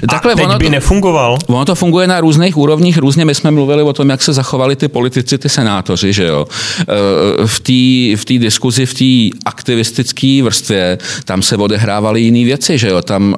Takhle, 0.09 0.33
a 0.33 0.37
teď 0.37 0.45
ono 0.45 0.59
by 0.59 0.65
to, 0.65 0.71
nefungoval? 0.71 1.39
Ono 1.47 1.65
to 1.65 1.75
funguje 1.75 2.07
na 2.07 2.21
různých 2.21 2.57
úrovních, 2.57 2.99
různě 2.99 3.25
my 3.25 3.35
jsme 3.35 3.51
mluvili 3.51 3.83
o 3.83 3.93
tom, 3.93 4.11
jak 4.11 4.23
se 4.23 4.33
zachovali 4.33 4.77
ty 4.77 4.89
politici, 4.89 5.39
ty 5.39 5.49
senátoři, 5.49 6.13
že 6.13 6.25
jo. 6.25 6.47
Uh, 6.79 7.47
v 7.47 7.61
té 7.61 8.21
v 8.21 8.25
tý 8.25 8.39
diskuzi, 8.39 8.87
v 8.87 8.95
té 8.95 9.39
aktivistické 9.45 10.43
vrstvě, 10.43 10.99
tam 11.25 11.43
se 11.43 11.57
odehrávaly 11.57 12.21
jiné 12.21 12.45
věci, 12.45 12.79
že 12.79 12.89
jo. 12.89 13.03
Tam 13.03 13.35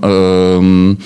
um, 0.58 0.96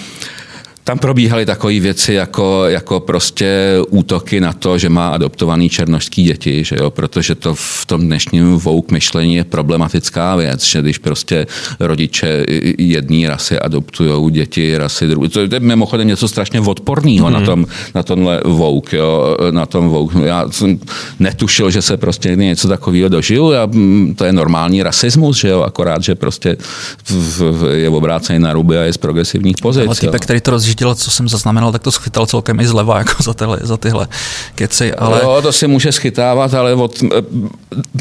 tam 0.87 0.99
probíhaly 0.99 1.47
takové 1.47 1.81
věci 1.81 2.13
jako, 2.15 2.65
jako 2.67 3.01
prostě 3.01 3.77
útoky 3.91 4.41
na 4.41 4.53
to, 4.53 4.79
že 4.79 4.89
má 4.89 5.09
adoptovaný 5.09 5.69
černožský 5.69 6.23
děti, 6.23 6.65
že 6.65 6.77
jo? 6.79 6.91
protože 6.91 7.35
to 7.35 7.55
v 7.55 7.87
tom 7.87 8.01
dnešním 8.01 8.55
vouk 8.55 8.91
myšlení 8.91 9.35
je 9.35 9.45
problematická 9.45 10.37
věc, 10.37 10.65
že 10.65 10.83
když 10.83 10.99
prostě 10.99 11.47
rodiče 11.81 12.45
jedné 12.79 13.29
rasy 13.29 13.59
adoptují 13.59 14.31
děti 14.31 14.79
rasy 14.79 15.07
druhé. 15.07 15.29
To 15.29 15.41
je 15.41 15.49
mimochodem 15.61 16.09
něco 16.09 16.29
strašně 16.29 16.61
odporného 16.61 17.27
mm. 17.27 17.33
na, 17.33 17.39
mhm. 17.39 17.47
tom, 17.47 17.67
na 17.95 18.03
tomhle 18.03 18.41
vouk. 18.45 18.93
Jo? 18.93 19.37
Na 19.51 19.67
tom 19.67 19.89
vouk. 19.89 20.13
Já 20.25 20.51
jsem 20.51 20.79
netušil, 21.19 21.71
že 21.71 21.83
se 21.83 21.97
prostě 21.97 22.37
něco 22.37 22.69
takového 22.69 23.09
dožiju. 23.09 23.51
Já, 23.51 23.67
mm, 23.67 24.15
to 24.15 24.25
je 24.25 24.33
normální 24.33 24.83
rasismus, 24.83 25.37
že 25.37 25.49
jo? 25.49 25.63
akorát, 25.63 26.03
že 26.03 26.15
prostě 26.15 26.57
v, 27.05 27.41
v, 27.41 27.75
je 27.75 27.89
obrácený 27.89 28.39
na 28.39 28.53
ruby 28.53 28.79
a 28.79 28.83
je 28.83 28.93
z 28.93 28.99
progresivních 28.99 29.57
pozic. 29.63 29.91
Který 30.21 30.41
to 30.41 30.51
rozjížděl, 30.85 31.05
co 31.05 31.11
jsem 31.11 31.29
zaznamenal, 31.29 31.73
tak 31.73 31.83
to 31.83 31.91
schytal 31.91 32.27
celkem 32.27 32.61
i 32.61 32.67
zleva 32.67 32.99
jako 32.99 33.23
za, 33.23 33.35
tyhle, 33.35 33.59
za 33.63 33.77
tyhle 33.77 34.09
keci. 34.55 34.95
Ale... 34.95 35.21
Jo, 35.23 35.39
to 35.43 35.53
si 35.53 35.67
může 35.67 35.93
schytávat, 35.93 36.55
ale 36.55 36.75
od, 36.75 37.03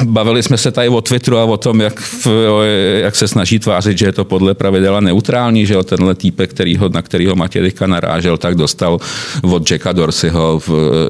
bavili 0.04 0.42
jsme 0.42 0.58
se 0.58 0.70
tady 0.70 0.88
o 0.88 1.00
Twitteru 1.00 1.38
a 1.38 1.44
o 1.44 1.56
tom, 1.56 1.80
jak, 1.80 2.02
jak 3.00 3.16
se 3.16 3.28
snaží 3.28 3.58
tvářit, 3.58 3.98
že 3.98 4.06
je 4.06 4.12
to 4.12 4.24
podle 4.24 4.54
pravidela 4.54 5.00
neutrální, 5.00 5.66
že 5.66 5.74
jo, 5.74 5.82
tenhle 5.82 6.14
týpek, 6.14 6.50
kterýho, 6.50 6.88
na 6.88 7.02
kterého 7.02 7.36
Matějka 7.36 7.86
narážel, 7.86 8.36
tak 8.36 8.54
dostal 8.54 8.98
od 9.42 9.70
Jacka 9.70 9.92
Dorseyho, 9.92 10.60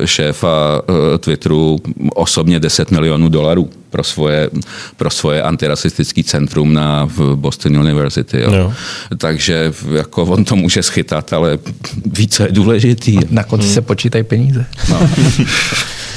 šéfa 0.04 0.82
eh, 1.14 1.18
Twitteru, 1.18 1.78
osobně 2.14 2.60
10 2.60 2.90
milionů 2.90 3.28
dolarů 3.28 3.70
pro 3.90 4.04
svoje, 4.04 4.50
pro 4.96 5.10
svoje 5.10 5.42
antirasistický 5.42 6.24
centrum 6.24 6.72
na 6.72 7.04
v 7.04 7.36
Boston 7.36 7.78
University. 7.78 8.40
Jo. 8.40 8.52
Jo. 8.52 8.72
Takže 9.18 9.72
jako 9.94 10.22
on 10.22 10.44
to 10.44 10.56
může 10.56 10.82
schytat, 10.82 11.32
ale 11.32 11.58
více 12.06 12.42
je 12.42 12.52
důležitý. 12.52 13.18
Na 13.30 13.44
konci 13.44 13.66
hmm. 13.66 13.74
se 13.74 13.80
počítají 13.80 14.24
peníze. 14.24 14.66
No. 14.90 15.10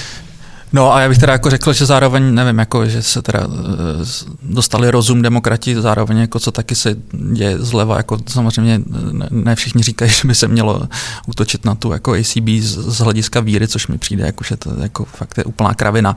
No 0.73 0.93
a 0.93 1.01
já 1.01 1.09
bych 1.09 1.17
teda 1.17 1.33
jako 1.33 1.49
řekl, 1.49 1.73
že 1.73 1.85
zároveň, 1.85 2.33
nevím, 2.33 2.59
jako, 2.59 2.85
že 2.85 3.03
se 3.03 3.21
teda 3.21 3.39
eh, 3.39 4.05
dostali 4.43 4.91
rozum 4.91 5.21
demokrati, 5.21 5.81
zároveň 5.81 6.17
jako 6.17 6.39
co 6.39 6.51
taky 6.51 6.75
se 6.75 6.95
děje 7.33 7.59
zleva, 7.59 7.97
jako 7.97 8.17
samozřejmě 8.27 8.81
ne 9.29 9.55
všichni 9.55 9.83
říkají, 9.83 10.11
že 10.21 10.27
by 10.27 10.35
se 10.35 10.47
mělo 10.47 10.81
útočit 11.27 11.65
na 11.65 11.75
tu 11.75 11.91
jako 11.91 12.13
ACB 12.13 12.49
z, 12.59 12.77
z 12.77 12.97
hlediska 12.97 13.39
víry, 13.39 13.67
což 13.67 13.87
mi 13.87 13.97
přijde, 13.97 14.25
jako, 14.25 14.43
že 14.43 14.57
to 14.57 14.71
jako 14.81 15.05
fakt 15.05 15.37
je 15.37 15.43
úplná 15.43 15.73
kravina, 15.73 16.15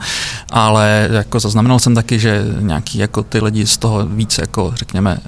ale 0.51 1.09
jako 1.13 1.41
zaznamenal 1.41 1.79
jsem 1.79 1.95
taky, 1.95 2.19
že 2.19 2.45
nějaký 2.61 2.99
jako 2.99 3.23
ty 3.23 3.41
lidi 3.41 3.67
z 3.67 3.77
toho 3.77 4.07
víc 4.07 4.39
jako 4.39 4.73
řekněme 4.77 5.19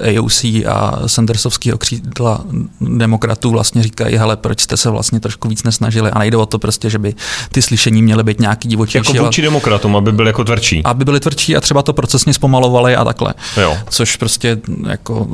eh, 0.00 0.18
AOC 0.18 0.44
a 0.44 1.02
Sandersovského 1.06 1.78
křídla 1.78 2.44
demokratů 2.80 3.50
vlastně 3.50 3.82
říkají, 3.82 4.16
hele, 4.16 4.36
proč 4.36 4.60
jste 4.60 4.76
se 4.76 4.90
vlastně 4.90 5.20
trošku 5.20 5.48
víc 5.48 5.62
nesnažili? 5.62 6.10
A 6.10 6.18
nejde 6.18 6.36
o 6.36 6.46
to 6.46 6.58
prostě, 6.58 6.90
že 6.90 6.98
by 6.98 7.14
ty 7.52 7.62
slyšení 7.62 8.02
měly 8.02 8.25
být 8.26 8.40
nějaký 8.40 8.68
divočí. 8.68 8.98
Jako 8.98 9.12
vůči 9.12 9.42
demokratům, 9.42 9.96
aby 9.96 10.12
byly 10.12 10.28
jako 10.28 10.44
tvrdší. 10.44 10.82
Aby 10.84 11.04
byly 11.04 11.20
tvrdší 11.20 11.56
a 11.56 11.60
třeba 11.60 11.82
to 11.82 11.92
procesně 11.92 12.34
zpomalovali 12.34 12.96
a 12.96 13.04
takhle. 13.04 13.34
Jo. 13.60 13.78
Což 13.90 14.16
prostě, 14.16 14.58
jako, 14.88 15.26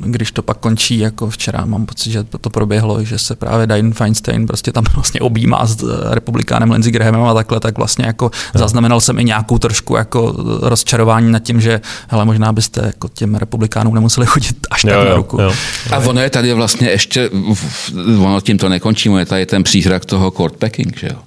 když 0.00 0.30
to 0.32 0.42
pak 0.42 0.58
končí, 0.58 0.98
jako 0.98 1.30
včera 1.30 1.64
mám 1.64 1.86
pocit, 1.86 2.10
že 2.10 2.24
to 2.24 2.50
proběhlo, 2.50 3.04
že 3.04 3.18
se 3.18 3.36
právě 3.36 3.66
Diane 3.66 3.92
Feinstein 3.92 4.46
prostě 4.46 4.72
tam 4.72 4.84
vlastně 4.94 5.20
objímá 5.20 5.66
s 5.66 5.84
republikánem 6.10 6.70
Lindsey 6.70 6.92
Grahamem 6.92 7.22
a 7.22 7.34
takhle, 7.34 7.60
tak 7.60 7.78
vlastně 7.78 8.06
jako 8.06 8.24
jo. 8.24 8.60
zaznamenal 8.60 9.00
jsem 9.00 9.18
i 9.18 9.24
nějakou 9.24 9.58
trošku 9.58 9.96
jako 9.96 10.34
rozčarování 10.60 11.32
nad 11.32 11.38
tím, 11.38 11.60
že 11.60 11.80
hele, 12.08 12.24
možná 12.24 12.52
byste 12.52 12.82
jako 12.86 13.08
těm 13.08 13.34
republikánům 13.34 13.94
nemuseli 13.94 14.26
chodit 14.26 14.56
až 14.70 14.82
tak 14.82 14.92
jo, 14.92 15.04
na 15.04 15.14
ruku. 15.14 15.40
Jo. 15.40 15.52
A 15.92 15.98
ono 15.98 16.20
je 16.20 16.30
tady 16.30 16.54
vlastně 16.54 16.88
ještě, 16.88 17.30
ono 18.18 18.40
tím 18.40 18.58
to 18.58 18.68
nekončí, 18.68 19.10
je 19.18 19.26
tady 19.26 19.46
ten 19.46 19.62
přízrak 19.62 20.04
toho 20.04 20.30
court 20.30 20.56
packing, 20.56 20.98
že 20.98 21.06
jo? 21.06 21.18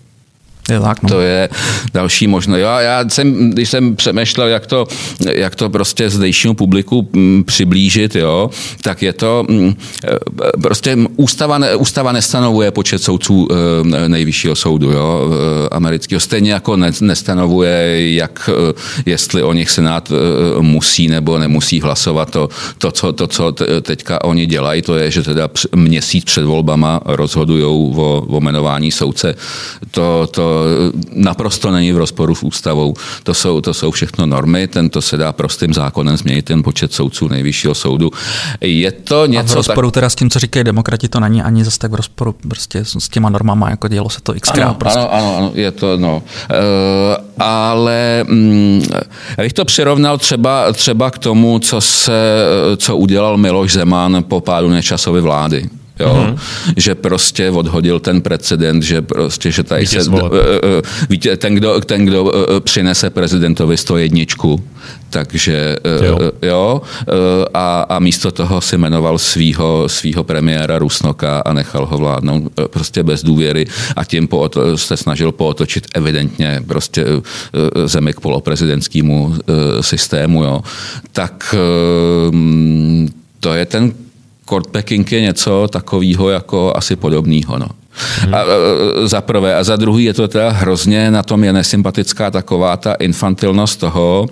Je 0.69 0.79
no. 0.79 1.09
To 1.09 1.21
je 1.21 1.49
další 1.93 2.27
možnost. 2.27 2.59
Já, 2.59 2.81
já 2.81 3.09
jsem, 3.09 3.49
když 3.49 3.69
jsem 3.69 3.95
přemýšlel, 3.95 4.47
jak 4.47 4.65
to, 4.67 4.87
jak 5.31 5.55
to 5.55 5.69
prostě 5.69 6.09
zdejšímu 6.09 6.53
publiku 6.53 7.09
mm, 7.13 7.43
přiblížit, 7.43 8.15
jo, 8.15 8.49
tak 8.81 9.01
je 9.01 9.13
to 9.13 9.45
mm, 9.49 9.75
e, 10.03 10.61
prostě 10.61 10.97
ústava, 11.15 11.57
ne, 11.57 11.75
ústava 11.75 12.11
nestanovuje 12.11 12.71
počet 12.71 13.03
soudců 13.03 13.47
e, 13.51 14.09
nejvyššího 14.09 14.55
soudu, 14.55 14.91
jo, 14.91 15.29
e, 15.65 15.69
amerického. 15.69 16.19
Stejně 16.19 16.51
jako 16.51 16.75
ne, 16.75 16.91
nestanovuje, 17.01 18.13
jak, 18.13 18.49
jestli 19.05 19.43
o 19.43 19.53
nich 19.53 19.69
senát 19.69 20.11
musí 20.61 21.07
nebo 21.07 21.39
nemusí 21.39 21.81
hlasovat. 21.81 22.31
To, 22.31 22.49
to, 22.77 22.91
co, 22.91 23.13
to, 23.13 23.27
co 23.27 23.51
teďka 23.81 24.23
oni 24.23 24.45
dělají, 24.45 24.81
to 24.81 24.97
je, 24.97 25.11
že 25.11 25.23
teda 25.23 25.49
měsíc 25.75 26.23
před 26.23 26.45
volbama 26.45 27.01
rozhodují 27.05 27.63
o, 27.63 27.73
o 28.27 28.39
jmenování 28.39 28.91
soudce. 28.91 29.35
To, 29.91 30.27
to 30.31 30.58
naprosto 31.13 31.71
není 31.71 31.91
v 31.91 31.97
rozporu 31.97 32.35
s 32.35 32.43
ústavou. 32.43 32.93
To 33.23 33.33
jsou, 33.33 33.61
to 33.61 33.73
jsou 33.73 33.91
všechno 33.91 34.25
normy, 34.25 34.67
tento 34.67 35.01
se 35.01 35.17
dá 35.17 35.31
prostým 35.31 35.73
zákonem 35.73 36.17
změnit 36.17 36.45
ten 36.45 36.63
počet 36.63 36.93
soudců 36.93 37.27
nejvyššího 37.27 37.75
soudu. 37.75 38.11
Je 38.61 38.91
to 38.91 39.25
něco... 39.25 39.51
A 39.51 39.53
v 39.53 39.55
rozporu 39.55 39.87
tak... 39.87 39.93
teda 39.93 40.09
s 40.09 40.15
tím, 40.15 40.29
co 40.29 40.39
říkají 40.39 40.63
demokrati, 40.63 41.07
to 41.07 41.19
není 41.19 41.41
ani 41.41 41.65
zase 41.65 41.79
tak 41.79 41.91
v 41.91 41.95
rozporu 41.95 42.35
prostě 42.47 42.85
s 42.85 43.09
těma 43.09 43.29
normama, 43.29 43.69
jako 43.69 43.87
dělo 43.87 44.09
se 44.09 44.21
to 44.21 44.33
xkrát. 44.33 44.65
Ano, 44.65 44.73
prostě. 44.73 44.99
ano, 44.99 45.13
ano, 45.13 45.37
ano, 45.37 45.51
je 45.53 45.71
to, 45.71 45.97
no. 45.97 46.23
Uh, 46.49 47.45
ale 47.45 48.25
mm, 48.27 48.83
já 49.37 49.43
bych 49.43 49.53
to 49.53 49.65
přirovnal 49.65 50.17
třeba, 50.17 50.73
třeba 50.73 51.11
k 51.11 51.17
tomu, 51.17 51.59
co, 51.59 51.81
se, 51.81 52.13
co 52.77 52.97
udělal 52.97 53.37
Miloš 53.37 53.73
Zeman 53.73 54.23
po 54.27 54.41
pádu 54.41 54.69
nečasové 54.69 55.21
vlády. 55.21 55.69
Jo? 55.99 56.13
Mm-hmm. 56.13 56.37
Že 56.77 56.95
prostě 56.95 57.51
odhodil 57.51 57.99
ten 57.99 58.21
precedent, 58.21 58.83
že 58.83 59.01
prostě, 59.01 59.51
že 59.51 59.63
tady 59.63 59.87
se, 59.87 59.99
víte, 61.09 61.37
ten, 61.37 61.55
kdo, 61.55 61.79
ten, 61.79 62.05
kdo 62.05 62.31
přinese 62.59 63.09
prezidentovi 63.09 63.77
101, 63.77 64.23
takže 65.09 65.77
jo, 66.05 66.31
jo 66.41 66.81
a, 67.53 67.81
a 67.81 67.99
místo 67.99 68.31
toho 68.31 68.61
si 68.61 68.77
jmenoval 68.77 69.17
svýho, 69.17 69.89
svýho 69.89 70.23
premiéra 70.23 70.77
Rusnoka 70.77 71.39
a 71.39 71.53
nechal 71.53 71.85
ho 71.85 71.97
vládnout 71.97 72.51
prostě 72.69 73.03
bez 73.03 73.23
důvěry 73.23 73.65
a 73.95 74.03
tím 74.03 74.27
pooto, 74.27 74.77
se 74.77 74.97
snažil 74.97 75.31
pootočit 75.31 75.87
evidentně 75.95 76.63
prostě 76.67 77.05
zemi 77.85 78.13
k 78.13 78.19
poloprezidentskému 78.19 79.35
systému, 79.81 80.43
jo. 80.43 80.61
Tak 81.11 81.55
to 83.39 83.53
je 83.53 83.65
ten 83.65 83.93
courtpacking 84.49 85.11
je 85.11 85.21
něco 85.21 85.67
takového 85.67 86.29
jako 86.29 86.73
asi 86.75 86.95
podobného. 86.95 87.59
No. 87.59 87.67
Hmm. 88.21 88.33
A, 88.35 88.39
za 89.05 89.21
prvé. 89.21 89.55
A 89.55 89.63
za 89.63 89.75
druhý 89.75 90.03
je 90.03 90.13
to 90.13 90.27
teda 90.27 90.49
hrozně, 90.49 91.11
na 91.11 91.23
tom 91.23 91.43
je 91.43 91.53
nesympatická 91.53 92.31
taková 92.31 92.77
ta 92.77 92.93
infantilnost 92.93 93.79
toho, 93.79 94.27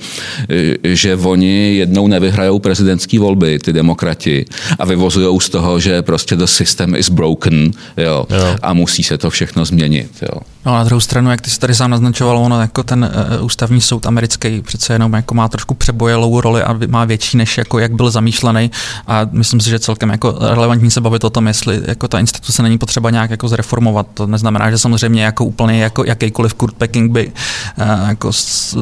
že 0.84 1.16
oni 1.16 1.76
jednou 1.76 2.08
nevyhrajou 2.08 2.60
prezidentské 2.60 3.20
volby, 3.20 3.60
ty 3.60 3.74
demokrati, 3.74 4.46
a 4.80 4.86
vyvozují 4.86 5.40
z 5.40 5.50
toho, 5.50 5.80
že 5.80 6.02
prostě 6.02 6.36
the 6.36 6.46
system 6.46 6.96
is 6.96 7.10
broken 7.10 7.72
jo, 7.98 8.26
jo. 8.30 8.56
a 8.62 8.74
musí 8.74 9.04
se 9.04 9.18
to 9.18 9.30
všechno 9.30 9.66
změnit. 9.66 10.12
Jo. 10.22 10.42
No 10.66 10.74
na 10.74 10.84
druhou 10.84 11.00
stranu, 11.00 11.32
jak 11.32 11.42
ty 11.42 11.50
jsi 11.50 11.60
tady 11.60 11.76
sám 11.76 11.92
naznačoval, 11.92 12.38
ono 12.38 12.62
jako 12.62 12.84
ten 12.84 13.12
uh, 13.40 13.46
ústavní 13.46 13.82
soud 13.82 14.06
americký 14.06 14.62
přece 14.62 14.94
jenom 14.94 15.14
jako 15.14 15.34
má 15.34 15.48
trošku 15.48 15.74
přebojelou 15.74 16.42
roli 16.42 16.64
a 16.64 16.80
má 16.88 17.06
větší 17.06 17.38
než 17.38 17.58
jako 17.58 17.80
jak 17.80 17.96
byl 17.96 18.12
zamýšlený 18.12 18.72
a 19.08 19.22
myslím 19.32 19.60
si, 19.60 19.70
že 19.70 19.80
celkem 19.80 20.10
jako 20.10 20.38
relevantní 20.42 20.92
se 20.92 21.02
bavit 21.02 21.24
o 21.24 21.30
tom, 21.30 21.48
jestli 21.48 21.82
jako 21.86 22.08
ta 22.08 22.20
instituce 22.20 22.64
není 22.64 22.78
potřeba 22.78 23.10
nějak 23.10 23.30
jako 23.30 23.48
zreformovat. 23.58 24.08
To 24.14 24.28
neznamená, 24.28 24.72
že 24.72 24.78
samozřejmě 24.78 25.24
jako 25.24 25.46
úplně 25.46 25.80
jako 25.80 26.06
jakýkoliv 26.06 26.54
Kurt 26.54 26.76
Pecking 26.76 27.12
by 27.12 27.28
uh, 27.28 28.10
jako 28.10 28.32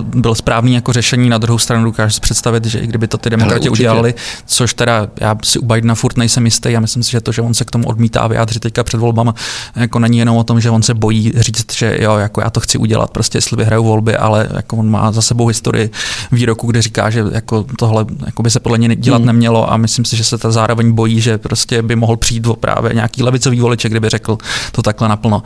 byl 0.04 0.36
správný 0.36 0.74
jako 0.74 0.94
řešení. 0.94 1.30
Na 1.30 1.38
druhou 1.38 1.58
stranu 1.58 1.84
dokážu 1.84 2.14
si 2.14 2.22
představit, 2.22 2.66
že 2.66 2.80
i 2.80 2.88
kdyby 2.88 3.08
to 3.08 3.18
ty 3.18 3.30
demokrati 3.30 3.70
udělali, 3.70 4.14
což 4.46 4.74
teda 4.74 5.08
já 5.22 5.36
si 5.44 5.60
u 5.60 5.66
Bidena 5.66 5.96
furt 5.96 6.18
nejsem 6.18 6.46
jistý, 6.46 6.72
já 6.72 6.80
myslím 6.80 7.04
si, 7.04 7.12
že 7.12 7.22
to, 7.22 7.32
že 7.32 7.42
on 7.42 7.54
se 7.54 7.66
k 7.66 7.72
tomu 7.72 7.88
odmítá 7.88 8.28
vyjádřit 8.28 8.60
teďka 8.60 8.84
před 8.84 9.00
volbama, 9.00 9.36
jako 9.76 10.00
není 10.00 10.18
jenom 10.18 10.38
o 10.38 10.44
tom, 10.44 10.62
že 10.62 10.70
on 10.70 10.84
se 10.84 10.94
bojí 10.94 11.34
říct 11.36 11.76
že 11.76 11.98
jo, 12.02 12.18
jako 12.18 12.42
já 12.42 12.50
to 12.50 12.60
chci 12.60 12.78
udělat, 12.78 13.12
prostě 13.12 13.38
jestli 13.38 13.58
vyhraju 13.58 13.84
volby, 13.84 14.18
ale 14.18 14.50
jako 14.54 14.78
on 14.78 14.90
má 14.90 15.12
za 15.12 15.22
sebou 15.22 15.48
historii 15.48 15.90
výroku, 16.32 16.68
kde 16.68 16.82
říká, 16.82 17.10
že 17.10 17.24
jako 17.32 17.66
tohle 17.80 18.06
jako 18.26 18.44
by 18.44 18.50
se 18.50 18.60
podle 18.60 18.78
něj 18.78 18.96
dělat 18.96 19.18
hmm. 19.18 19.26
nemělo 19.26 19.74
a 19.74 19.78
myslím 19.78 20.06
si, 20.06 20.18
že 20.18 20.24
se 20.24 20.38
ta 20.38 20.52
zároveň 20.52 20.92
bojí, 20.92 21.22
že 21.22 21.38
prostě 21.38 21.82
by 21.82 21.96
mohl 21.96 22.18
přijít 22.18 22.48
o 22.48 22.56
právě 22.56 22.94
nějaký 22.94 23.24
levicový 23.24 23.60
voliček, 23.60 23.92
kdyby 23.92 24.10
řekl 24.10 24.38
to 24.72 24.82
takhle 24.82 25.10
naplno. 25.10 25.44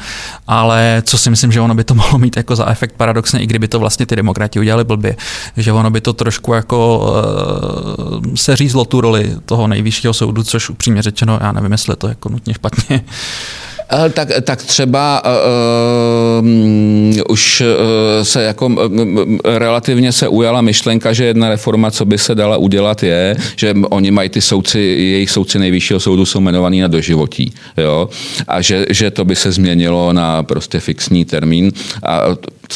Ale 0.47 1.01
co 1.05 1.18
si 1.18 1.30
myslím, 1.30 1.51
že 1.51 1.62
ono 1.62 1.76
by 1.76 1.84
to 1.84 1.95
mohlo 1.95 2.20
mít 2.20 2.38
jako 2.38 2.55
za 2.55 2.70
efekt 2.70 2.95
paradoxně, 2.97 3.39
i 3.39 3.47
kdyby 3.47 3.68
to 3.68 3.80
vlastně 3.80 4.05
ty 4.05 4.16
demokrati 4.16 4.60
udělali 4.60 4.84
blbě, 4.84 5.16
že 5.57 5.72
ono 5.72 5.89
by 5.89 6.01
to 6.01 6.14
trošku 6.14 6.53
jako 6.53 6.99
uh, 8.24 8.36
se 8.36 8.55
řízlo 8.55 8.86
tu 8.86 9.01
roli 9.01 9.36
toho 9.45 9.68
nejvyššího 9.68 10.14
soudu, 10.14 10.43
což 10.43 10.70
upřímně 10.70 11.01
řečeno, 11.01 11.39
já 11.41 11.51
nevím, 11.51 11.72
jestli 11.72 11.95
to 11.95 12.07
jako 12.07 12.30
nutně 12.30 12.53
špatně. 12.53 13.01
Eh, 13.92 14.10
tak, 14.10 14.30
tak 14.42 14.64
třeba 14.64 15.24
uh, 16.42 16.48
už 17.30 17.62
uh, 17.62 18.24
se 18.24 18.44
jako 18.44 18.92
relativně 19.44 20.12
se 20.12 20.28
ujala 20.28 20.62
myšlenka, 20.62 21.14
že 21.14 21.26
jedna 21.26 21.50
reforma, 21.50 21.92
co 21.92 22.06
by 22.06 22.18
se 22.18 22.36
dala 22.36 22.58
udělat, 22.58 23.04
je, 23.04 23.36
že 23.56 23.74
oni 23.90 24.12
mají 24.12 24.30
ty 24.30 24.42
soudci, 24.42 24.80
jejich 24.80 25.32
soudci 25.32 25.60
nejvyššího 25.60 26.00
soudu 26.00 26.26
jsou 26.26 26.40
jmenovaní 26.40 26.82
na 26.82 26.88
doživotí. 26.88 27.54
Jo? 27.78 28.10
A 28.48 28.62
že, 28.62 28.86
že 28.90 29.12
to 29.12 29.26
by 29.26 29.36
se 29.36 29.52
změnilo 29.52 30.14
na 30.14 30.44
prostě 30.44 30.80
fixní 30.80 31.26
termín. 31.26 31.72
A 32.04 32.22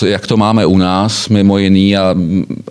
jak 0.05 0.27
to 0.27 0.37
máme 0.37 0.65
u 0.65 0.77
nás, 0.77 1.29
mimo 1.29 1.57
jiný, 1.57 1.97
a 1.97 2.15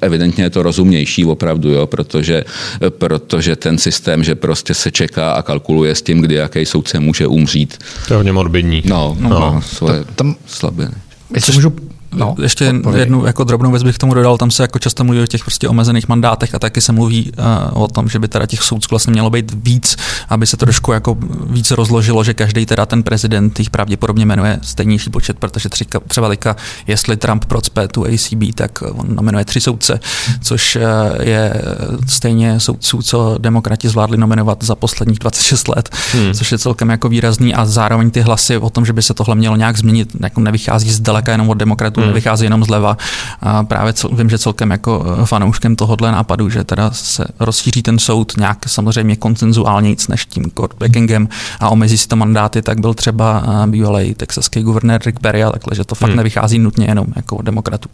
evidentně 0.00 0.44
je 0.44 0.50
to 0.50 0.62
rozumnější 0.62 1.24
opravdu, 1.24 1.70
jo, 1.70 1.86
protože, 1.86 2.44
protože 2.88 3.56
ten 3.56 3.78
systém, 3.78 4.24
že 4.24 4.34
prostě 4.34 4.74
se 4.74 4.90
čeká 4.90 5.32
a 5.32 5.42
kalkuluje 5.42 5.94
s 5.94 6.02
tím, 6.02 6.20
kdy 6.20 6.34
jaký 6.34 6.66
soudce 6.66 7.00
může 7.00 7.26
umřít. 7.26 7.78
To 8.08 8.14
je 8.14 8.16
hodně 8.16 8.32
morbidní. 8.32 8.82
No, 8.86 9.16
no, 9.20 9.28
no. 9.28 9.62
svoje 9.62 10.04
tam, 10.14 10.36
slabiny. 10.46 10.92
Jestli 11.34 11.52
můžu 11.52 11.70
No, 12.12 12.34
ještě 12.42 12.72
odpověď. 12.72 13.00
jednu 13.00 13.26
jako 13.26 13.44
drobnou 13.44 13.70
věc 13.70 13.82
bych 13.82 13.96
k 13.96 13.98
tomu 13.98 14.14
dodal, 14.14 14.38
tam 14.38 14.50
se 14.50 14.62
jako 14.62 14.78
často 14.78 15.04
mluví 15.04 15.20
o 15.20 15.26
těch 15.26 15.40
prostě 15.44 15.68
omezených 15.68 16.08
mandátech 16.08 16.54
a 16.54 16.58
taky 16.58 16.80
se 16.80 16.92
mluví 16.92 17.32
uh, 17.72 17.82
o 17.82 17.88
tom, 17.88 18.08
že 18.08 18.18
by 18.18 18.28
teda 18.28 18.46
těch 18.46 18.62
soudců 18.62 18.86
vlastně 18.90 19.10
mělo 19.10 19.30
být 19.30 19.52
víc, 19.64 19.96
aby 20.28 20.46
se 20.46 20.56
to 20.56 20.66
trošku 20.66 20.92
jako 20.92 21.16
víc 21.46 21.70
rozložilo, 21.70 22.24
že 22.24 22.34
každý 22.34 22.66
teda 22.66 22.86
ten 22.86 23.02
prezident 23.02 23.58
jich 23.58 23.70
pravděpodobně 23.70 24.26
jmenuje 24.26 24.58
stejnější 24.62 25.10
počet, 25.10 25.38
protože 25.38 25.68
tři, 25.68 25.84
třeba 26.08 26.28
teďka, 26.28 26.56
jestli 26.86 27.16
Trump 27.16 27.44
procpe 27.44 27.88
tu 27.88 28.04
ACB, 28.04 28.54
tak 28.54 28.82
on 28.82 29.14
nominuje 29.14 29.44
tři 29.44 29.60
soudce, 29.60 30.00
což 30.42 30.76
uh, 30.76 30.82
je 31.22 31.62
stejně 32.08 32.60
soudců, 32.60 33.02
co 33.02 33.38
demokrati 33.38 33.88
zvládli 33.88 34.18
nominovat 34.18 34.64
za 34.64 34.74
posledních 34.74 35.18
26 35.18 35.68
let, 35.68 35.88
hmm. 36.12 36.34
což 36.34 36.52
je 36.52 36.58
celkem 36.58 36.90
jako 36.90 37.08
výrazný 37.08 37.54
a 37.54 37.64
zároveň 37.66 38.10
ty 38.10 38.20
hlasy 38.20 38.56
o 38.56 38.70
tom, 38.70 38.86
že 38.86 38.92
by 38.92 39.02
se 39.02 39.14
tohle 39.14 39.34
mělo 39.34 39.56
nějak 39.56 39.76
změnit, 39.76 40.16
jako 40.20 40.40
nevychází 40.40 40.92
zdaleka 40.92 41.32
jenom 41.32 41.50
od 41.50 41.54
demokratů, 41.54 42.01
hmm. 42.05 42.14
vychází 42.14 42.44
jenom 42.44 42.64
zleva. 42.64 42.96
A 43.40 43.64
právě 43.64 43.92
cel, 43.92 44.11
vím, 44.12 44.30
že 44.30 44.38
celkem 44.38 44.70
jako 44.70 45.05
eh, 45.22 45.26
fanouškem 45.26 45.76
tohohle 45.76 46.12
nápadu, 46.12 46.50
že 46.50 46.64
teda 46.64 46.90
se 46.90 47.24
rozšíří 47.40 47.82
ten 47.82 47.98
soud 47.98 48.32
nějak 48.36 48.59
samozřejmě 48.66 49.16
koncenzuálnějc 49.16 50.09
než 50.09 50.26
tím 50.26 50.44
court 50.57 50.76
backingem 50.78 51.28
a 51.61 51.68
omezí 51.68 51.98
si 51.98 52.09
to 52.09 52.16
mandáty, 52.16 52.62
tak 52.62 52.80
byl 52.80 52.94
třeba 52.94 53.44
eh, 53.46 53.66
bývalý 53.66 54.14
texaský 54.14 54.62
guvernér 54.62 55.00
Rick 55.07 55.18
Perry 55.18 55.44
a 55.44 55.50
takhle, 55.50 55.76
že 55.76 55.84
to 55.84 55.94
fakt 55.94 56.09
hmm. 56.09 56.16
nevychází 56.16 56.59
nutně 56.59 56.86
jenom 56.86 57.07
jako 57.16 57.42
demokratů. 57.42 57.88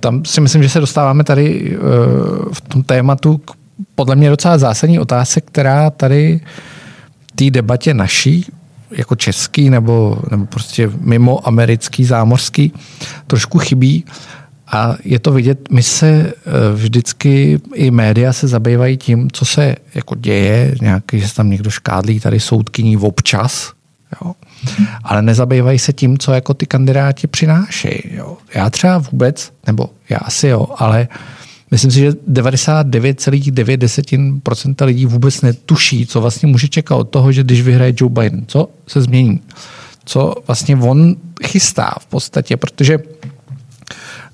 Tam 0.00 0.24
si 0.24 0.40
myslím, 0.40 0.62
že 0.62 0.68
se 0.68 0.80
dostáváme 0.80 1.24
tady 1.24 1.76
uh, 1.78 2.52
v 2.52 2.60
tom 2.60 2.82
tématu 2.82 3.38
k 3.38 3.50
podle 3.94 4.16
mě 4.16 4.30
docela 4.30 4.58
zásadní 4.58 4.98
otázce, 4.98 5.40
která 5.40 5.90
tady 5.90 6.40
té 7.34 7.50
debatě 7.50 7.94
naší 7.94 8.46
jako 8.90 9.14
český 9.14 9.70
nebo, 9.70 10.18
nebo 10.30 10.46
prostě 10.46 10.90
mimo 11.00 11.48
americký, 11.48 12.04
zámořský, 12.04 12.72
trošku 13.26 13.58
chybí. 13.58 14.04
A 14.72 14.96
je 15.04 15.18
to 15.18 15.32
vidět, 15.32 15.70
my 15.70 15.82
se 15.82 16.06
eh, 16.06 16.32
vždycky, 16.74 17.60
i 17.74 17.90
média 17.90 18.32
se 18.32 18.48
zabývají 18.48 18.96
tím, 18.96 19.30
co 19.30 19.44
se 19.44 19.76
jako 19.94 20.14
děje, 20.14 20.74
nějaký, 20.80 21.20
že 21.20 21.28
se 21.28 21.34
tam 21.34 21.50
někdo 21.50 21.70
škádlí, 21.70 22.20
tady 22.20 22.40
soudkyní 22.40 22.96
občas, 22.96 23.72
jo. 24.22 24.34
ale 25.04 25.22
nezabývají 25.22 25.78
se 25.78 25.92
tím, 25.92 26.18
co 26.18 26.32
jako 26.32 26.54
ty 26.54 26.66
kandidáti 26.66 27.26
přinášejí. 27.26 28.00
Jo. 28.10 28.36
Já 28.54 28.70
třeba 28.70 28.98
vůbec, 28.98 29.52
nebo 29.66 29.90
já 30.08 30.18
asi 30.18 30.48
jo, 30.48 30.66
ale 30.78 31.08
uh, 31.10 31.16
Myslím 31.70 31.90
si, 31.90 31.98
že 31.98 32.10
99,9% 32.10 34.84
lidí 34.84 35.06
vůbec 35.06 35.42
netuší, 35.42 36.06
co 36.06 36.20
vlastně 36.20 36.48
může 36.48 36.68
čekat 36.68 36.96
od 36.96 37.10
toho, 37.10 37.32
že 37.32 37.42
když 37.42 37.62
vyhraje 37.62 37.94
Joe 37.96 38.12
Biden, 38.12 38.44
co 38.46 38.68
se 38.86 39.02
změní. 39.02 39.40
Co 40.04 40.34
vlastně 40.46 40.76
on 40.76 41.16
chystá 41.46 41.94
v 42.00 42.06
podstatě, 42.06 42.56
protože 42.56 42.98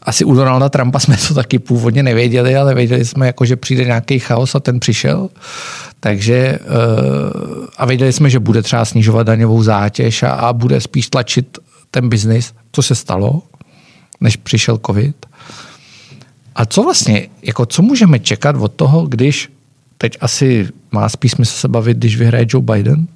asi 0.03 0.25
u 0.25 0.35
Donalda 0.35 0.69
Trumpa 0.69 0.99
jsme 0.99 1.17
to 1.29 1.35
taky 1.35 1.59
původně 1.59 2.03
nevěděli, 2.03 2.57
ale 2.57 2.75
věděli 2.75 3.05
jsme, 3.05 3.27
jako, 3.27 3.45
že 3.45 3.57
přijde 3.57 3.85
nějaký 3.85 4.19
chaos 4.19 4.55
a 4.55 4.61
ten 4.61 4.81
přišel. 4.81 5.29
Takže 6.01 6.37
eh, 6.37 6.59
a 7.77 7.87
věděli 7.87 8.13
jsme, 8.13 8.31
že 8.31 8.39
bude 8.39 8.63
třeba 8.63 8.85
snižovat 8.85 9.27
daňovou 9.27 9.63
zátěž 9.63 10.23
a, 10.23 10.31
a 10.31 10.53
bude 10.53 10.81
spíš 10.81 11.09
tlačit 11.09 11.59
ten 11.91 12.09
biznis, 12.09 12.55
co 12.73 12.83
se 12.83 12.95
stalo, 12.95 13.43
než 14.21 14.37
přišel 14.37 14.81
covid. 14.87 15.27
A 16.55 16.67
co 16.67 16.83
vlastně, 16.83 17.29
jako 17.43 17.67
co 17.67 17.83
můžeme 17.83 18.19
čekat 18.19 18.57
od 18.57 18.73
toho, 18.73 19.07
když 19.07 19.53
teď 19.99 20.17
asi 20.21 20.69
má 20.93 21.09
spíš 21.09 21.33
smysl 21.33 21.59
se 21.59 21.69
bavit, 21.69 21.97
když 21.97 22.17
vyhraje 22.17 22.47
Joe 22.49 22.65
Biden, 22.65 23.07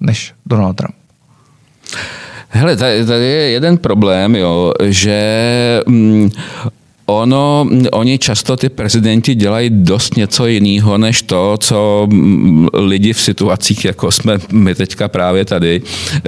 než 0.00 0.34
Donald 0.46 0.76
Trump? 0.76 0.94
Hele, 2.48 2.76
tady, 2.76 3.06
tady 3.06 3.24
je 3.24 3.50
jeden 3.50 3.78
problém, 3.78 4.36
jo, 4.36 4.72
že 4.82 5.82
mm, 5.86 6.30
Ono, 7.06 7.66
oni 7.92 8.18
často 8.18 8.56
ty 8.56 8.68
prezidenti 8.68 9.34
dělají 9.34 9.70
dost 9.70 10.16
něco 10.16 10.46
jiného, 10.46 10.98
než 10.98 11.22
to, 11.22 11.56
co 11.60 12.06
mm, 12.10 12.68
lidi 12.74 13.12
v 13.12 13.20
situacích, 13.20 13.84
jako 13.84 14.10
jsme 14.10 14.38
my 14.52 14.74
teďka 14.74 15.08
právě 15.08 15.44
tady, 15.44 15.82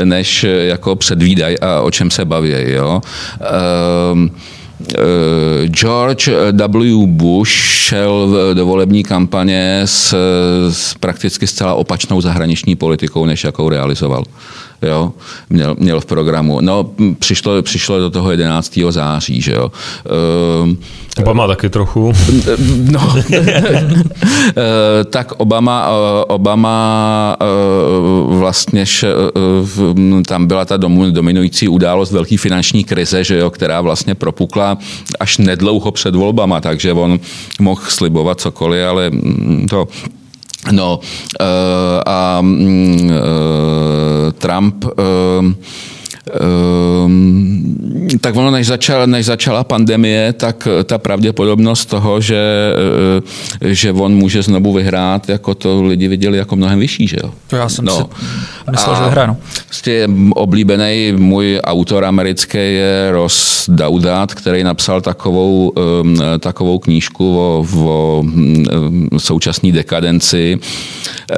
než 0.04 0.46
jako 0.48 0.96
předvídají 0.96 1.58
a 1.60 1.80
o 1.80 1.90
čem 1.90 2.10
se 2.10 2.24
baví. 2.24 2.52
Jo? 2.66 3.02
Um, 4.12 4.30
George 5.66 6.28
W. 6.52 7.06
Bush 7.06 7.50
šel 7.50 8.36
do 8.54 8.66
volební 8.66 9.02
kampaně 9.02 9.82
s, 9.84 10.14
s 10.70 10.94
prakticky 10.94 11.46
zcela 11.46 11.74
opačnou 11.74 12.20
zahraniční 12.20 12.76
politikou, 12.76 13.26
než 13.26 13.44
jakou 13.44 13.68
realizoval 13.68 14.24
jo, 14.82 15.12
měl, 15.50 15.76
měl 15.78 16.00
v 16.00 16.06
programu. 16.06 16.58
No, 16.60 16.90
přišlo, 17.18 17.62
přišlo 17.62 17.98
do 17.98 18.10
toho 18.10 18.30
11. 18.30 18.78
září, 18.90 19.40
že 19.40 19.52
jo. 19.52 19.72
Uh, 20.64 20.74
Obama 21.20 21.46
taky 21.46 21.70
trochu. 21.70 22.12
No, 22.90 23.14
tak 25.10 25.32
Obama, 25.32 25.88
Obama 26.28 27.36
vlastně 28.26 28.84
tam 30.26 30.46
byla 30.46 30.64
ta 30.64 30.76
dominující 31.10 31.68
událost 31.68 32.12
velký 32.12 32.36
finanční 32.36 32.84
krize, 32.84 33.24
že 33.24 33.38
jo, 33.38 33.50
která 33.50 33.80
vlastně 33.80 34.14
propukla 34.14 34.78
až 35.20 35.38
nedlouho 35.38 35.90
před 35.90 36.14
volbama, 36.14 36.60
takže 36.60 36.92
on 36.92 37.20
mohl 37.60 37.82
slibovat 37.88 38.40
cokoliv, 38.40 38.86
ale 38.86 39.10
to 39.70 39.88
No 40.72 40.96
uh, 40.96 41.46
a 42.06 42.40
uh, 42.40 42.48
Trump 44.44 44.84
uh, 44.84 45.40
Um, 47.04 47.76
tak 48.20 48.36
ono, 48.36 48.50
než 48.50 48.66
začala, 48.66 49.06
než 49.06 49.26
začala 49.26 49.64
pandemie, 49.64 50.32
tak 50.32 50.68
ta 50.84 50.98
pravděpodobnost 50.98 51.86
toho, 51.86 52.20
že, 52.20 52.72
že 53.60 53.92
on 53.92 54.14
může 54.14 54.42
znovu 54.42 54.72
vyhrát, 54.72 55.28
jako 55.28 55.54
to 55.54 55.82
lidi 55.82 56.08
viděli 56.08 56.38
jako 56.38 56.56
mnohem 56.56 56.78
vyšší, 56.78 57.06
že 57.06 57.16
jo? 57.22 57.30
To 57.46 57.56
já 57.56 57.68
jsem 57.68 57.84
no. 57.84 57.96
si 57.96 58.04
myslel, 58.70 58.94
a 58.94 58.98
že 58.98 59.04
vyhrá, 59.04 59.26
no. 59.26 59.36
Prostě 59.66 60.08
oblíbený 60.34 61.12
můj 61.16 61.60
autor 61.64 62.04
americký 62.04 62.58
je 62.58 63.08
Ross 63.10 63.64
Daudat, 63.68 64.34
který 64.34 64.64
napsal 64.64 65.00
takovou, 65.00 65.72
um, 66.00 66.16
takovou 66.38 66.78
knížku 66.78 67.38
o, 67.38 67.66
o 67.76 68.20
um, 68.20 69.08
současné 69.18 69.72
dekadenci. 69.72 70.58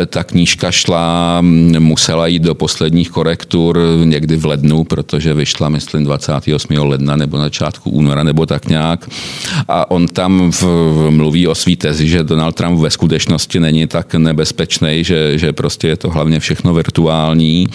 Ta 0.07 0.25
knížka 0.25 0.71
šla, 0.71 1.39
musela 1.79 2.27
jít 2.27 2.43
do 2.43 2.55
posledních 2.55 3.11
korektur 3.11 3.79
někdy 4.05 4.37
v 4.37 4.47
lednu, 4.47 4.76
protože 4.85 5.35
vyšla, 5.35 5.69
myslím, 5.69 6.05
28. 6.05 6.75
ledna 6.79 7.17
nebo 7.17 7.37
na 7.37 7.43
začátku 7.43 7.91
února 7.91 8.23
nebo 8.23 8.47
tak 8.47 8.69
nějak. 8.69 9.09
A 9.69 9.91
on 9.91 10.09
tam 10.09 10.51
v, 10.53 10.65
mluví 11.11 11.49
o 11.49 11.55
svý 11.55 11.77
tezi, 11.77 12.09
že 12.09 12.25
Donald 12.25 12.53
Trump 12.53 12.81
ve 12.81 12.91
skutečnosti 12.91 13.61
není 13.61 13.87
tak 13.87 14.15
nebezpečný, 14.15 15.05
že, 15.05 15.39
že 15.39 15.53
prostě 15.53 15.89
je 15.89 15.97
to 15.97 16.11
hlavně 16.11 16.41
všechno 16.41 16.75
virtuální 16.75 17.67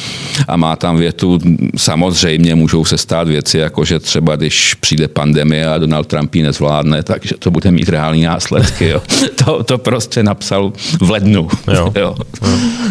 a 0.48 0.58
má 0.58 0.76
tam 0.76 0.98
větu, 0.98 1.40
samozřejmě 1.78 2.56
můžou 2.56 2.86
se 2.86 2.98
stát 2.98 3.28
věci, 3.28 3.58
jako 3.58 3.86
že 3.86 4.00
třeba 4.00 4.36
když 4.36 4.74
přijde 4.74 5.08
pandemie 5.08 5.68
a 5.68 5.78
Donald 5.78 6.08
Trump 6.08 6.36
ji 6.36 6.44
nezvládne, 6.44 7.04
takže 7.04 7.36
to 7.40 7.52
bude 7.52 7.72
mít 7.72 7.90
reální 7.90 8.24
následky. 8.24 8.88
Jo. 8.88 9.02
To, 9.46 9.64
to 9.64 9.78
prostě 9.78 10.24
napsal 10.24 10.74
v 11.02 11.12
lednu. 11.12 11.48
Jo. 11.74 11.94
Jo. 12.00 12.16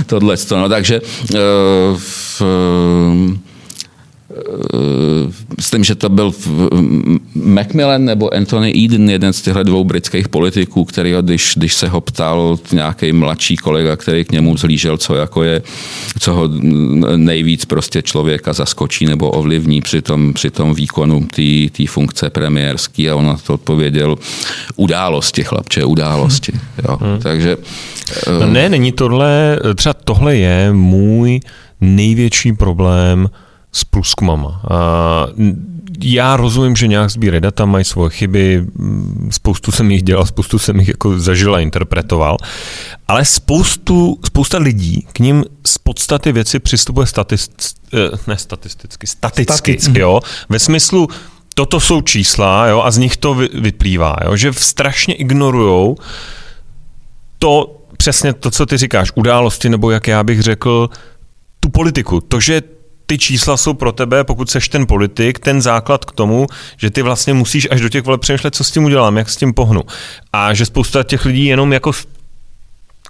Tohle. 0.06 0.36
No, 0.50 0.68
takže 0.68 1.00
uh, 1.00 1.38
v, 1.98 2.40
Eh, 2.40 3.49
myslím, 5.57 5.85
že 5.85 5.95
to 5.95 6.09
byl 6.09 6.33
Macmillan 7.35 8.05
nebo 8.05 8.35
Anthony 8.35 8.85
Eden, 8.85 9.11
jeden 9.11 9.33
z 9.33 9.43
těchto 9.43 9.62
dvou 9.62 9.85
britských 9.85 10.28
politiků, 10.28 10.85
který, 10.85 11.14
když, 11.20 11.55
když 11.57 11.74
se 11.74 11.89
ho 11.89 12.01
ptal 12.01 12.59
nějaký 12.72 13.12
mladší 13.12 13.57
kolega, 13.57 13.97
který 13.97 14.24
k 14.24 14.33
němu 14.33 14.57
zlížel, 14.57 14.97
co 14.97 15.14
jako 15.14 15.43
je, 15.43 15.62
co 16.18 16.35
ho 16.35 16.49
nejvíc 17.16 17.64
prostě 17.64 18.03
člověka 18.03 18.53
zaskočí 18.53 19.07
nebo 19.07 19.31
ovlivní 19.31 19.81
při 19.81 20.03
tom, 20.03 20.33
při 20.33 20.51
tom 20.51 20.74
výkonu 20.74 21.26
té 21.72 21.87
funkce 21.87 22.31
premiérský 22.31 23.11
a 23.11 23.16
on 23.16 23.26
na 23.26 23.37
to 23.37 23.55
odpověděl 23.55 24.18
události, 24.76 25.45
chlapče, 25.45 25.85
události. 25.85 26.53
Jo. 26.89 26.99
Hmm. 27.01 27.18
Takže... 27.22 27.57
No 28.41 28.47
ne, 28.47 28.68
není 28.68 28.93
tohle, 28.93 29.61
třeba 29.74 29.95
tohle 30.05 30.37
je 30.37 30.72
můj 30.72 31.41
největší 31.81 32.53
problém 32.53 33.28
s 33.73 33.85
průzkumama. 33.85 34.62
Já 36.03 36.37
rozumím, 36.37 36.77
že 36.77 36.87
nějak 36.87 37.11
sbírají 37.11 37.41
data, 37.41 37.64
mají 37.64 37.85
svoje 37.85 38.11
chyby, 38.11 38.66
spoustu 39.31 39.73
jsem 39.73 39.91
jich 39.91 40.03
dělal, 40.03 40.27
spoustu 40.27 40.59
jsem 40.59 40.79
jich 40.79 40.89
jako 40.89 41.18
zažil 41.18 41.55
a 41.55 41.61
interpretoval, 41.61 42.37
ale 43.09 43.25
spoustu, 43.25 44.18
spousta 44.27 44.59
lidí 44.59 45.07
k 45.12 45.18
ním 45.18 45.45
z 45.66 45.79
podstaty 45.79 46.33
věci 46.33 46.59
přistupuje 46.59 47.07
statist, 47.07 47.53
eh, 47.95 48.16
ne 48.27 48.37
statisticky, 48.37 49.07
staticky, 49.07 49.53
staticky. 49.53 50.01
jo, 50.01 50.21
ve 50.49 50.59
smyslu, 50.59 51.09
toto 51.55 51.81
jsou 51.81 52.01
čísla, 52.01 52.66
jo, 52.66 52.83
a 52.83 52.91
z 52.91 52.99
nich 52.99 53.16
to 53.16 53.35
vyplývá, 53.35 54.16
jo, 54.25 54.37
že 54.37 54.53
strašně 54.53 55.14
ignorujou 55.14 55.97
to, 57.39 57.77
přesně 57.97 58.33
to, 58.33 58.51
co 58.51 58.66
ty 58.66 58.77
říkáš, 58.77 59.12
události, 59.14 59.68
nebo 59.68 59.91
jak 59.91 60.09
já 60.09 60.25
bych 60.25 60.43
řekl, 60.43 60.91
tu 61.61 61.68
politiku. 61.68 62.21
To, 62.21 62.41
že 62.41 62.62
ty 63.11 63.18
čísla 63.18 63.56
jsou 63.56 63.74
pro 63.74 63.92
tebe, 63.92 64.24
pokud 64.24 64.50
seš 64.50 64.68
ten 64.68 64.86
politik, 64.86 65.38
ten 65.38 65.62
základ 65.62 66.04
k 66.04 66.12
tomu, 66.12 66.46
že 66.76 66.90
ty 66.90 67.02
vlastně 67.02 67.34
musíš 67.34 67.68
až 67.70 67.80
do 67.80 67.88
těch 67.88 68.04
voleb 68.04 68.20
přemýšlet, 68.20 68.54
co 68.54 68.64
s 68.64 68.70
tím 68.70 68.84
udělám, 68.84 69.16
jak 69.16 69.30
s 69.30 69.36
tím 69.36 69.54
pohnu. 69.54 69.82
A 70.32 70.54
že 70.54 70.66
spousta 70.66 71.02
těch 71.02 71.24
lidí 71.24 71.44
jenom 71.44 71.72
jako 71.72 71.92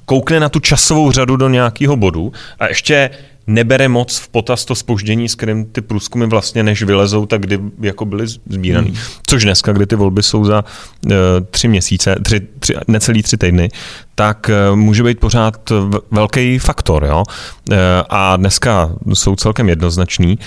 koukne 0.05 0.41
na 0.41 0.49
tu 0.49 0.61
časovou 0.61 1.13
řadu 1.13 1.37
do 1.37 1.49
nějakého 1.49 1.97
bodu 1.97 2.33
a 2.59 2.69
ještě 2.69 3.11
nebere 3.47 3.89
moc 3.89 4.19
v 4.19 4.29
potaz 4.29 4.65
to 4.65 4.75
spoždění, 4.75 5.29
s 5.29 5.35
kterým 5.35 5.65
ty 5.65 5.81
průzkumy 5.81 6.27
vlastně 6.27 6.63
než 6.63 6.83
vylezou, 6.83 7.27
tak 7.27 7.41
kdy 7.41 7.61
jako 7.81 8.05
byly 8.05 8.27
sbíraný. 8.27 8.89
Hmm. 8.89 8.99
Což 9.27 9.45
dneska, 9.45 9.73
kdy 9.73 9.87
ty 9.87 9.97
volby 9.97 10.23
jsou 10.23 10.45
za 10.45 10.65
uh, 11.07 11.13
tři 11.51 11.69
měsíce, 11.69 12.17
tři, 12.25 12.41
tři, 12.59 12.75
necelý 12.89 13.23
tři 13.23 13.37
týdny, 13.37 13.69
tak 14.15 14.51
uh, 14.71 14.77
může 14.77 15.03
být 15.03 15.21
pořád 15.21 15.73
velký 16.11 16.59
faktor. 16.59 17.05
Jo? 17.05 17.25
Uh, 17.71 17.77
a 18.09 18.37
dneska 18.37 18.91
jsou 19.15 19.37
celkem 19.37 19.69
jednoznačný. 19.69 20.39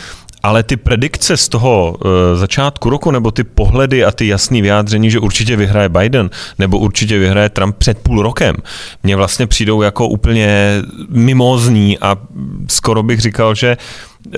Ale 0.44 0.64
ty 0.64 0.78
predikce 0.78 1.38
z 1.38 1.50
toho 1.50 1.96
uh, 1.96 2.12
začátku 2.36 2.90
roku, 2.90 3.12
nebo 3.12 3.32
ty 3.32 3.44
pohledy 3.44 4.06
a 4.06 4.12
ty 4.12 4.28
jasné 4.28 4.62
vyjádření, 4.62 5.12
že 5.12 5.20
určitě 5.20 5.56
vyhraje 5.56 5.90
Biden, 5.90 6.30
nebo 6.60 6.80
určitě 6.80 7.20
vyhraje 7.20 7.50
Trump 7.50 7.76
před 7.78 8.00
půl 8.00 8.22
rokem, 8.22 8.56
mně 9.04 9.16
vlastně 9.16 9.48
přijdou 9.48 9.82
jako 9.82 10.08
úplně 10.08 10.82
mimózní 11.10 12.00
a 12.00 12.18
skoro 12.70 13.04
bych 13.04 13.20
říkal, 13.20 13.56
že 13.56 13.78
uh, 14.28 14.34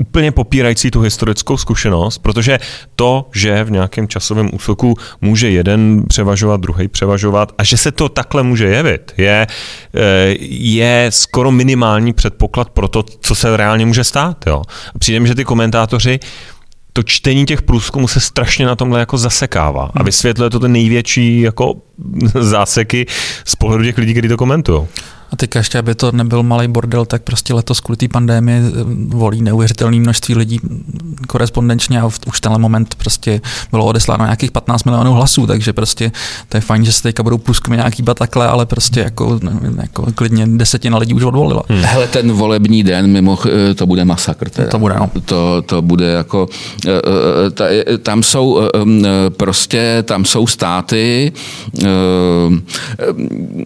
úplně 0.00 0.32
popírající 0.32 0.90
tu 0.90 1.00
historickou 1.00 1.56
zkušenost, 1.56 2.18
protože 2.18 2.58
to, 2.96 3.28
že 3.34 3.64
v 3.64 3.70
nějakém 3.70 4.08
časovém 4.08 4.50
úseku 4.52 4.94
může 5.20 5.50
jeden 5.50 6.04
převažovat, 6.08 6.60
druhý 6.60 6.88
převažovat 6.88 7.52
a 7.58 7.64
že 7.64 7.76
se 7.76 7.92
to 7.92 8.08
takhle 8.08 8.42
může 8.42 8.66
jevit, 8.66 9.12
je, 9.16 9.46
eh, 9.94 10.34
je 10.50 11.06
skoro 11.10 11.50
minimální 11.50 12.12
předpoklad 12.12 12.70
pro 12.70 12.88
to, 12.88 13.02
co 13.02 13.34
se 13.34 13.56
reálně 13.56 13.86
může 13.86 14.04
stát. 14.04 14.46
Jo. 14.46 14.62
Přijde 14.98 15.20
mi, 15.20 15.28
že 15.28 15.34
ty 15.34 15.44
komentátoři 15.44 16.20
to 16.92 17.02
čtení 17.02 17.46
těch 17.46 17.62
průzkumů 17.62 18.08
se 18.08 18.20
strašně 18.20 18.66
na 18.66 18.76
tomhle 18.76 19.00
jako 19.00 19.18
zasekává 19.18 19.84
a 19.94 19.98
hmm. 19.98 20.04
vysvětluje 20.04 20.50
to 20.50 20.60
ty 20.60 20.68
největší 20.68 21.40
jako 21.40 21.74
záseky 22.40 23.06
z 23.44 23.56
pohledu 23.56 23.84
těch 23.84 23.98
lidí, 23.98 24.12
kteří 24.12 24.28
to 24.28 24.36
komentují. 24.36 24.80
A 25.32 25.36
teď 25.36 25.54
ještě, 25.54 25.78
aby 25.78 25.94
to 25.94 26.12
nebyl 26.12 26.42
malý 26.42 26.68
bordel, 26.68 27.04
tak 27.04 27.22
prostě 27.22 27.54
letos 27.54 27.80
kvůli 27.80 27.96
té 27.96 28.08
pandémii 28.08 28.62
eh, 28.66 28.70
volí 29.06 29.42
neuvěřitelné 29.42 29.96
množství 29.96 30.34
lidí 30.34 30.60
korespondenčně 31.26 32.00
a 32.00 32.06
už 32.06 32.40
tenhle 32.40 32.58
moment 32.58 32.94
prostě 32.94 33.40
bylo 33.70 33.84
odesláno 33.84 34.24
nějakých 34.24 34.50
15 34.50 34.84
milionů 34.84 35.12
hlasů, 35.12 35.46
takže 35.46 35.72
prostě 35.72 36.12
to 36.48 36.56
je 36.56 36.60
fajn, 36.60 36.84
že 36.84 36.92
se 36.92 37.02
teďka 37.02 37.22
budou 37.22 37.38
průzkumy 37.38 37.76
nějaký 37.76 38.02
takhle, 38.02 38.48
ale 38.48 38.66
prostě 38.66 39.00
jako, 39.00 39.40
jako 39.80 40.06
klidně 40.14 40.46
desetina 40.46 40.98
lidí 40.98 41.14
už 41.14 41.22
odvolila. 41.22 41.62
Hmm. 41.68 41.82
Hele, 41.82 42.06
ten 42.06 42.32
volební 42.32 42.82
den, 42.82 43.06
mimo, 43.06 43.38
eh, 43.70 43.74
to 43.74 43.86
bude 43.86 44.04
masakr. 44.04 44.50
Teda. 44.50 44.68
To 44.68 44.78
bude, 44.78 44.94
no. 44.94 45.10
To, 45.24 45.62
to 45.62 45.82
bude 45.82 46.06
jako, 46.06 46.48
eh, 46.88 47.98
tam 47.98 48.22
jsou 48.22 48.60
prostě, 49.36 50.02
tam 50.06 50.24
jsou 50.24 50.46
státy, 50.46 51.32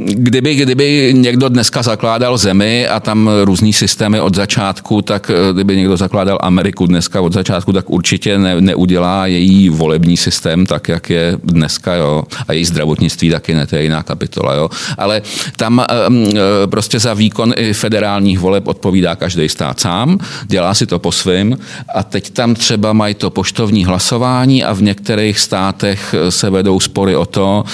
kdyby, 0.06 0.54
kdyby 0.54 1.14
někdo 1.16 1.48
dneska 1.54 1.82
zakládal 1.82 2.38
zemi 2.38 2.88
a 2.88 3.00
tam 3.00 3.30
různý 3.44 3.72
systémy 3.72 4.20
od 4.20 4.34
začátku, 4.34 5.02
tak 5.02 5.30
eh, 5.30 5.52
kdyby 5.52 5.76
někdo 5.76 5.96
zakládal 5.96 6.38
Ameriku 6.40 6.86
dneska 6.86 7.20
od 7.20 7.32
začátku, 7.32 7.72
tak 7.72 7.90
určitě 7.90 8.38
ne, 8.38 8.60
neudělá 8.60 9.26
její 9.26 9.68
volební 9.68 10.16
systém 10.16 10.66
tak, 10.66 10.88
jak 10.88 11.10
je 11.10 11.38
dneska, 11.44 11.94
jo. 11.94 12.24
A 12.48 12.52
její 12.52 12.64
zdravotnictví 12.64 13.30
taky 13.30 13.54
ne, 13.54 13.66
to 13.66 13.76
je 13.76 13.82
jiná 13.82 14.02
kapitola, 14.02 14.54
jo. 14.54 14.70
Ale 14.98 15.22
tam 15.56 15.84
um, 16.08 16.26
prostě 16.66 16.98
za 16.98 17.14
výkon 17.14 17.54
i 17.56 17.72
federálních 17.72 18.38
voleb 18.38 18.66
odpovídá 18.66 19.16
každý 19.16 19.48
stát 19.48 19.80
sám, 19.80 20.18
dělá 20.44 20.74
si 20.74 20.86
to 20.86 20.98
po 20.98 21.12
svým 21.12 21.58
a 21.94 22.02
teď 22.02 22.30
tam 22.30 22.54
třeba 22.54 22.92
mají 22.92 23.14
to 23.14 23.30
poštovní 23.30 23.84
hlasování 23.84 24.64
a 24.64 24.72
v 24.72 24.82
některých 24.82 25.38
státech 25.38 26.14
se 26.28 26.50
vedou 26.50 26.80
spory 26.80 27.16
o 27.16 27.26
to, 27.26 27.64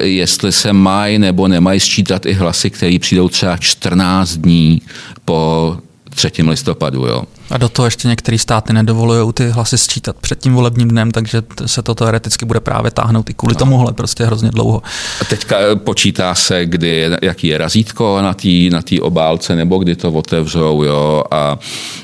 jestli 0.00 0.52
se 0.52 0.72
mají 0.72 1.18
nebo 1.18 1.48
nemají 1.48 1.80
sčítat 1.80 2.26
i 2.26 2.32
hlasy, 2.32 2.70
které 2.70 2.98
přijdou 3.14 3.28
třeba 3.28 3.56
14 3.56 4.36
dní 4.36 4.82
po 5.24 5.76
3. 6.10 6.32
listopadu. 6.42 7.06
Jo. 7.06 7.24
A 7.50 7.58
do 7.58 7.68
toho 7.68 7.86
ještě 7.86 8.08
některé 8.08 8.38
státy 8.38 8.72
nedovolují 8.72 9.32
ty 9.32 9.48
hlasy 9.48 9.78
sčítat 9.78 10.16
před 10.20 10.38
tím 10.38 10.54
volebním 10.54 10.88
dnem, 10.88 11.10
takže 11.10 11.42
se 11.66 11.82
to 11.82 11.94
teoreticky 11.94 12.44
bude 12.46 12.60
právě 12.60 12.90
táhnout 12.90 13.30
i 13.30 13.34
kvůli 13.34 13.54
no. 13.54 13.58
tomuhle 13.58 13.92
prostě 13.92 14.24
hrozně 14.24 14.50
dlouho. 14.50 14.82
A 15.20 15.24
teďka 15.24 15.58
eh, 15.58 15.76
počítá 15.76 16.34
se, 16.34 16.66
kdy, 16.66 17.10
jaký 17.22 17.46
je 17.46 17.58
razítko 17.58 18.18
na 18.22 18.34
té 18.34 18.48
na 18.70 18.82
tý 18.82 19.00
obálce, 19.00 19.56
nebo 19.56 19.78
kdy 19.78 19.96
to 19.96 20.12
otevřou, 20.12 20.82
jo, 20.82 21.24
a 21.30 21.58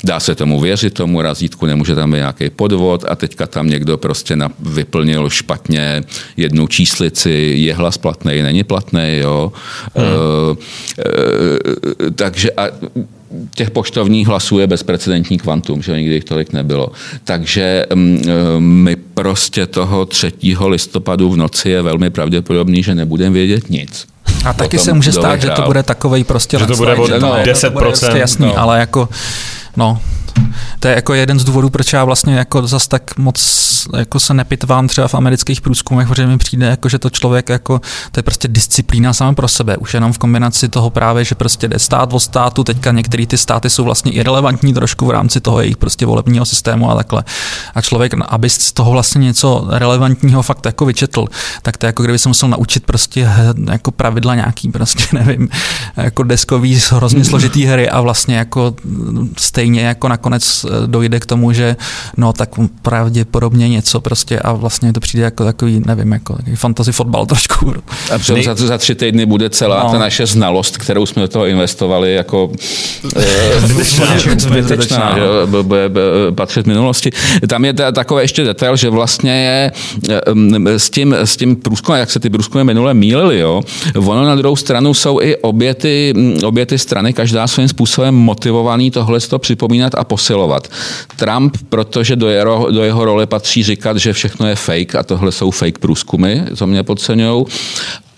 dá 0.04 0.20
se 0.20 0.34
tomu 0.34 0.60
věřit, 0.60 0.94
tomu 0.94 1.22
razítku, 1.22 1.66
nemůže 1.66 1.94
tam 1.94 2.10
být 2.10 2.16
nějaký 2.16 2.50
podvod 2.50 3.04
a 3.08 3.16
teďka 3.16 3.46
tam 3.46 3.68
někdo 3.68 3.98
prostě 3.98 4.36
na, 4.36 4.48
vyplnil 4.60 5.30
špatně 5.30 6.02
jednu 6.36 6.66
číslici, 6.66 7.52
je 7.56 7.74
hlas 7.74 7.98
platný, 7.98 8.42
není 8.42 8.64
platný, 8.64 9.16
jo. 9.18 9.52
Hmm. 9.96 10.06
E, 10.98 12.06
e, 12.06 12.10
takže 12.10 12.50
a 12.52 12.66
těch 13.54 13.70
poštovních 13.70 14.26
hlasů 14.26 14.58
je 14.58 14.66
bezprecedentní 14.66 15.38
kvantum, 15.38 15.82
že 15.82 15.96
nikdy 15.96 16.14
jich 16.14 16.24
tolik 16.24 16.52
nebylo. 16.52 16.88
Takže 17.24 17.86
mm, 17.94 18.22
e, 18.28 18.60
my 18.60 18.96
prostě 18.96 19.66
toho 19.66 20.06
3. 20.06 20.32
listopadu 20.66 21.30
v 21.30 21.36
noci 21.36 21.70
je 21.70 21.82
velmi 21.82 22.10
pravděpodobný, 22.10 22.82
že 22.82 22.94
nebudeme 22.94 23.34
vědět 23.34 23.70
nic. 23.70 24.06
A 24.44 24.52
taky 24.52 24.78
se 24.78 24.92
může 24.92 25.12
stát, 25.12 25.42
že 25.42 25.50
to 25.50 25.62
bude 25.62 25.82
takový 25.82 26.24
prostě... 26.24 26.58
Že 26.58 26.66
to 26.66 26.76
bude 26.76 26.94
o 26.94 27.06
10%. 27.06 27.60
To 27.60 27.70
bude 27.70 27.84
prostě 27.84 28.18
jasný, 28.18 28.46
no. 28.46 28.58
ale 28.58 28.80
jako, 28.80 29.08
no, 29.76 30.00
to 30.80 30.88
je 30.88 30.94
jako 30.94 31.14
jeden 31.14 31.38
z 31.38 31.44
důvodů, 31.44 31.70
proč 31.70 31.92
já 31.92 32.04
vlastně 32.04 32.34
jako 32.34 32.66
zas 32.66 32.88
tak 32.88 33.18
moc 33.18 33.40
jako 33.96 34.20
se 34.20 34.34
nepitvám 34.34 34.88
třeba 34.88 35.08
v 35.08 35.14
amerických 35.14 35.60
průzkumech, 35.60 36.08
protože 36.08 36.26
mi 36.26 36.38
přijde, 36.38 36.66
jako, 36.66 36.88
že 36.88 36.98
to 36.98 37.10
člověk 37.10 37.48
jako, 37.48 37.80
to 38.12 38.18
je 38.18 38.22
prostě 38.22 38.48
disciplína 38.48 39.12
sama 39.12 39.32
pro 39.32 39.48
sebe, 39.48 39.76
už 39.76 39.94
jenom 39.94 40.12
v 40.12 40.18
kombinaci 40.18 40.68
toho 40.68 40.90
právě, 40.90 41.24
že 41.24 41.34
prostě 41.34 41.68
jde 41.68 41.78
stát 41.78 42.12
o 42.12 42.20
státu, 42.20 42.64
teďka 42.64 42.92
některé 42.92 43.26
ty 43.26 43.38
státy 43.38 43.70
jsou 43.70 43.84
vlastně 43.84 44.12
irrelevantní 44.12 44.74
trošku 44.74 45.06
v 45.06 45.10
rámci 45.10 45.40
toho 45.40 45.60
jejich 45.60 45.76
prostě 45.76 46.06
volebního 46.06 46.44
systému 46.44 46.90
a 46.90 46.94
takhle. 46.94 47.24
A 47.74 47.80
člověk, 47.80 48.14
aby 48.28 48.50
z 48.50 48.72
toho 48.72 48.90
vlastně 48.90 49.18
něco 49.18 49.66
relevantního 49.70 50.42
fakt 50.42 50.66
jako 50.66 50.84
vyčetl, 50.84 51.26
tak 51.62 51.76
to 51.76 51.86
je 51.86 51.88
jako 51.88 52.02
kdyby 52.02 52.18
se 52.18 52.28
musel 52.28 52.48
naučit 52.48 52.84
prostě 52.84 53.28
jako 53.70 53.90
pravidla 53.90 54.34
nějaký 54.34 54.68
prostě, 54.68 55.04
nevím, 55.12 55.48
jako 55.96 56.22
deskový 56.22 56.80
hrozně 56.90 57.24
složitý 57.24 57.64
hry 57.64 57.88
a 57.88 58.00
vlastně 58.00 58.36
jako 58.36 58.74
stejně 59.36 59.80
jako 59.80 60.08
nakonec 60.08 60.29
dojde 60.86 61.20
k 61.20 61.26
tomu, 61.26 61.52
že 61.52 61.76
no 62.16 62.32
tak 62.32 62.50
pravděpodobně 62.82 63.68
něco 63.68 64.00
prostě 64.00 64.38
a 64.38 64.52
vlastně 64.52 64.92
to 64.92 65.00
přijde 65.00 65.24
jako 65.24 65.44
takový, 65.44 65.82
nevím, 65.86 66.12
jako 66.12 66.36
takový 66.36 66.56
fantasy 66.56 66.92
fotbal 66.92 67.26
trošku. 67.26 67.74
A 68.14 68.32
Nej... 68.32 68.44
za, 68.44 68.54
za 68.54 68.78
tři 68.78 68.94
týdny 68.94 69.26
bude 69.26 69.50
celá 69.50 69.84
no. 69.84 69.90
ta 69.90 69.98
naše 69.98 70.26
znalost, 70.26 70.78
kterou 70.78 71.06
jsme 71.06 71.22
do 71.22 71.28
toho 71.28 71.46
investovali, 71.46 72.14
jako 72.14 72.52
zbytečná, 74.38 75.14
že 75.14 75.24
bude 75.62 75.90
patřit 76.34 76.66
minulosti. 76.66 77.10
Tam 77.48 77.64
je 77.64 77.72
takový 77.72 78.22
ještě 78.22 78.44
detail, 78.44 78.76
že 78.76 78.90
vlastně 78.90 79.44
je 79.44 79.72
s 80.64 80.90
tím, 80.90 81.14
s 81.14 81.36
tím 81.36 81.56
průzkumem, 81.56 82.00
jak 82.00 82.10
se 82.10 82.20
ty 82.20 82.30
průzkumy 82.30 82.64
minule 82.64 82.94
mílily, 82.94 83.38
jo, 83.38 83.62
ono 83.96 84.24
na 84.24 84.34
druhou 84.34 84.56
stranu 84.56 84.94
jsou 84.94 85.20
i 85.20 85.36
obě 85.36 85.74
ty, 85.74 86.14
obě 86.44 86.66
ty 86.66 86.78
strany, 86.78 87.12
každá 87.12 87.46
svým 87.46 87.68
způsobem 87.68 88.14
motivovaný 88.14 88.90
tohle 88.90 89.20
to 89.20 89.38
připomínat 89.38 89.94
a 89.94 90.04
posilovat. 90.20 90.68
Trump, 91.16 91.56
protože 91.68 92.16
do 92.16 92.28
jeho, 92.28 92.70
do 92.70 92.84
jeho 92.84 93.04
role 93.04 93.26
patří 93.26 93.62
říkat, 93.62 93.96
že 93.96 94.12
všechno 94.12 94.46
je 94.46 94.56
fake 94.56 94.94
a 94.94 95.02
tohle 95.02 95.32
jsou 95.32 95.50
fake 95.50 95.78
průzkumy, 95.78 96.42
co 96.54 96.66
mě 96.66 96.82
podceňují 96.82 97.44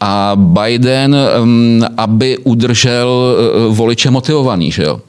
a 0.01 0.33
Biden, 0.37 1.17
um, 1.43 1.81
aby 1.97 2.39
udržel 2.39 3.09
uh, 3.09 3.77
voliče 3.77 4.11
motivovaný, 4.11 4.73
že 4.73 4.83
jo? 4.83 5.01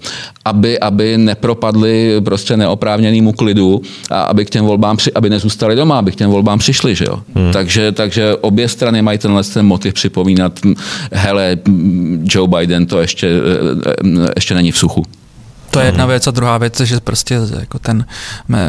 Aby, 0.45 0.79
aby 0.79 1.17
nepropadli 1.17 2.21
prostě 2.21 2.57
neoprávněnému 2.57 3.33
klidu 3.33 3.81
a 4.09 4.21
aby 4.21 4.45
k 4.45 4.49
těm 4.49 4.65
volbám, 4.65 4.97
při, 4.97 5.13
aby 5.13 5.29
nezůstali 5.29 5.75
doma, 5.75 5.97
aby 5.97 6.11
k 6.11 6.15
těm 6.15 6.29
volbám 6.29 6.59
přišli, 6.59 6.95
že 6.95 7.05
jo? 7.09 7.19
Hmm. 7.35 7.53
Takže, 7.53 7.91
takže 7.91 8.35
obě 8.35 8.69
strany 8.69 9.01
mají 9.01 9.17
tenhle 9.17 9.43
ten 9.43 9.65
motiv 9.65 9.93
připomínat, 9.93 10.59
hele, 11.11 11.57
Joe 12.23 12.47
Biden 12.47 12.85
to 12.85 13.01
ještě, 13.01 13.29
uh, 14.05 14.27
ještě 14.35 14.53
není 14.55 14.71
v 14.71 14.77
suchu. 14.77 15.05
To 15.73 15.79
je 15.79 15.85
jedna 15.85 16.05
věc. 16.05 16.27
A 16.27 16.31
druhá 16.31 16.57
věc, 16.57 16.79
že 16.79 16.99
prostě 16.99 17.39
jako 17.59 17.79
ten 17.79 18.05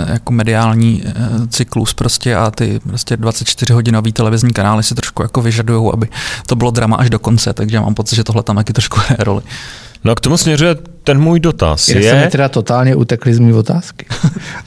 jako 0.07 0.33
mediální 0.33 1.03
eh, 1.07 1.13
cyklus 1.49 1.95
prostě 1.95 2.37
a 2.37 2.51
ty 2.51 2.81
prostě 2.89 3.17
24 3.17 3.73
hodinový 3.73 4.13
televizní 4.13 4.53
kanály 4.53 4.83
si 4.83 4.95
trošku 4.95 5.23
jako 5.23 5.43
vyžadují, 5.43 5.91
aby 5.93 6.09
to 6.47 6.57
bylo 6.57 6.71
drama 6.71 6.97
až 6.97 7.11
do 7.11 7.19
konce, 7.19 7.53
takže 7.53 7.81
mám 7.81 7.95
pocit, 7.95 8.17
že 8.17 8.25
tohle 8.25 8.43
tam 8.43 8.57
taky 8.57 8.73
trošku 8.73 9.01
hraje 9.01 9.17
roli. 9.19 9.43
No 10.05 10.13
a 10.13 10.15
k 10.15 10.21
tomu 10.21 10.37
směřuje 10.37 10.77
ten 11.05 11.21
můj 11.21 11.41
dotaz. 11.41 11.89
Já 11.89 11.99
je... 11.99 12.11
jsem 12.11 12.31
teda 12.31 12.49
totálně 12.49 12.95
utekli 12.95 13.35
z 13.35 13.39
mý 13.39 13.53
otázky. 13.53 14.07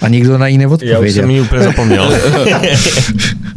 A 0.01 0.07
nikdo 0.07 0.37
na 0.37 0.49
ní 0.49 0.57
neodpověděl. 0.57 1.03
Já 1.03 1.07
už 1.07 1.13
jsem 1.13 1.29
ji 1.29 1.41
úplně 1.41 1.63
zapomněl. 1.63 2.11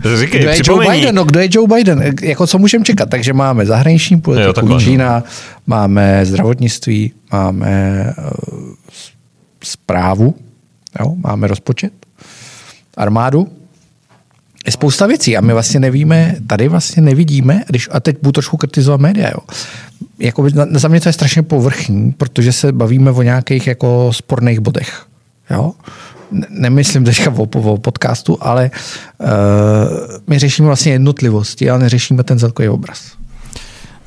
Říkej, 0.21 0.41
kdo 0.41 0.51
je 0.51 0.61
Joe 0.65 0.91
Biden? 0.91 1.15
No, 1.15 1.25
kdo 1.25 1.41
je 1.41 1.49
Joe 1.51 1.69
Biden? 1.77 2.15
Jako 2.23 2.47
co 2.47 2.59
můžeme 2.59 2.85
čekat? 2.85 3.11
Takže 3.11 3.33
máme 3.33 3.67
zahraniční 3.67 4.21
politiku, 4.21 4.67
jo, 4.67 4.81
Čína, 4.81 5.25
máme 5.67 6.27
zdravotnictví, 6.27 7.13
máme 7.33 8.05
uh, 8.19 8.75
zprávu, 9.65 10.35
jo? 11.01 11.15
máme 11.17 11.47
rozpočet, 11.47 11.93
armádu, 12.97 13.49
je 14.67 14.73
spousta 14.73 15.07
věcí 15.07 15.37
a 15.37 15.41
my 15.41 15.53
vlastně 15.53 15.81
nevíme, 15.81 16.37
tady 16.47 16.69
vlastně 16.69 17.03
nevidíme, 17.03 17.63
když, 17.67 17.89
a 17.93 18.01
teď 18.01 18.17
budu 18.23 18.33
trošku 18.33 18.57
kritizovat 18.57 19.01
média, 19.01 19.29
jo. 19.29 19.39
Jako, 20.19 20.47
za 20.71 20.89
mě 20.89 21.01
to 21.01 21.09
je 21.09 21.13
strašně 21.13 21.43
povrchní, 21.43 22.13
protože 22.13 22.53
se 22.53 22.73
bavíme 22.73 23.11
o 23.11 23.23
nějakých 23.23 23.67
jako 23.67 24.11
sporných 24.13 24.61
bodech. 24.61 25.07
Jo? 25.51 25.73
Nemyslím 26.51 27.05
teďka 27.05 27.31
o, 27.31 27.43
o 27.43 27.79
podcastu, 27.79 28.39
ale 28.41 28.71
uh, 29.19 29.29
my 30.27 30.39
řešíme 30.39 30.67
vlastně 30.67 30.93
jednotlivosti, 30.93 31.71
ale 31.71 31.79
neřešíme 31.79 32.23
ten 32.25 32.39
celkový 32.39 32.69
obraz. 32.69 33.13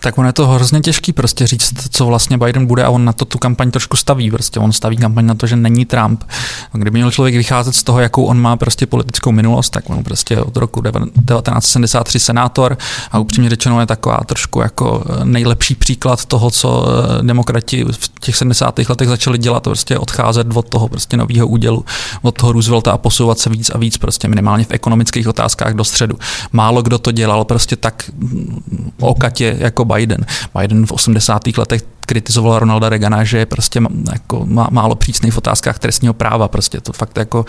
Tak 0.04 0.18
on 0.18 0.26
je 0.26 0.34
to 0.34 0.48
hrozně 0.48 0.82
těžký 0.82 1.14
prostě 1.14 1.48
říct, 1.48 1.74
co 1.90 2.06
vlastně 2.06 2.38
Biden 2.38 2.66
bude 2.66 2.84
a 2.84 2.90
on 2.90 3.06
na 3.06 3.14
to 3.14 3.26
tu 3.26 3.38
kampaň 3.38 3.72
trošku 3.72 3.98
staví. 3.98 4.32
Prostě 4.32 4.60
on 4.60 4.72
staví 4.72 4.98
kampaň 4.98 5.26
na 5.26 5.36
to, 5.36 5.48
že 5.48 5.56
není 5.56 5.86
Trump. 5.86 6.24
Kdyby 6.72 6.98
měl 6.98 7.12
člověk 7.12 7.36
vycházet 7.36 7.76
z 7.76 7.84
toho, 7.84 8.00
jakou 8.00 8.26
on 8.26 8.42
má 8.42 8.56
prostě 8.56 8.86
politickou 8.86 9.32
minulost, 9.32 9.70
tak 9.70 9.90
on 9.90 10.04
prostě 10.04 10.38
od 10.38 10.58
roku 10.58 10.82
1973 10.82 12.20
senátor 12.20 12.78
a 13.12 13.20
upřímně 13.20 13.50
řečeno 13.50 13.80
je 13.80 13.86
taková 13.86 14.20
trošku 14.26 14.62
jako 14.62 15.04
eh, 15.10 15.26
nejlepší 15.26 15.76
příklad 15.76 16.26
toho, 16.26 16.52
co 16.52 16.86
eh, 16.88 17.24
demokrati 17.24 17.86
v 17.92 18.20
těch 18.20 18.36
70. 18.36 18.80
letech 18.90 19.08
začali 19.08 19.38
dělat, 19.38 19.64
prostě 19.64 19.98
odcházet 19.98 20.48
od 20.54 20.70
toho 20.70 20.88
prostě 20.88 21.18
nového 21.18 21.48
údělu, 21.48 21.86
od 22.22 22.32
toho 22.32 22.52
Roosevelta 22.52 22.92
a 22.92 22.98
posouvat 22.98 23.40
se 23.40 23.50
víc 23.50 23.70
a 23.70 23.78
víc 23.78 23.98
prostě 23.98 24.28
minimálně 24.28 24.64
v 24.64 24.72
ekonomických 24.72 25.28
otázkách 25.28 25.74
do 25.74 25.84
středu. 25.84 26.18
Málo 26.52 26.82
kdo 26.82 26.98
to 26.98 27.12
dělal 27.12 27.46
prostě 27.46 27.76
tak 27.76 28.10
mm, 28.18 28.92
okatě 29.00 29.56
jako 29.60 29.86
Biden. 29.94 30.26
Biden 30.60 30.86
v 30.86 30.92
80. 30.92 31.58
letech 31.58 31.82
kritizoval 32.06 32.60
Ronalda 32.60 32.90
Reagana, 32.90 33.24
že 33.24 33.38
je 33.38 33.46
prostě 33.46 33.82
jako 34.12 34.46
má, 34.46 34.68
málo 34.72 34.96
přísný 34.96 35.32
v 35.32 35.38
otázkách 35.38 35.80
trestního 35.80 36.14
práva. 36.14 36.48
Prostě 36.48 36.82
to 36.82 36.94
fakt 36.94 37.18
jako 37.18 37.46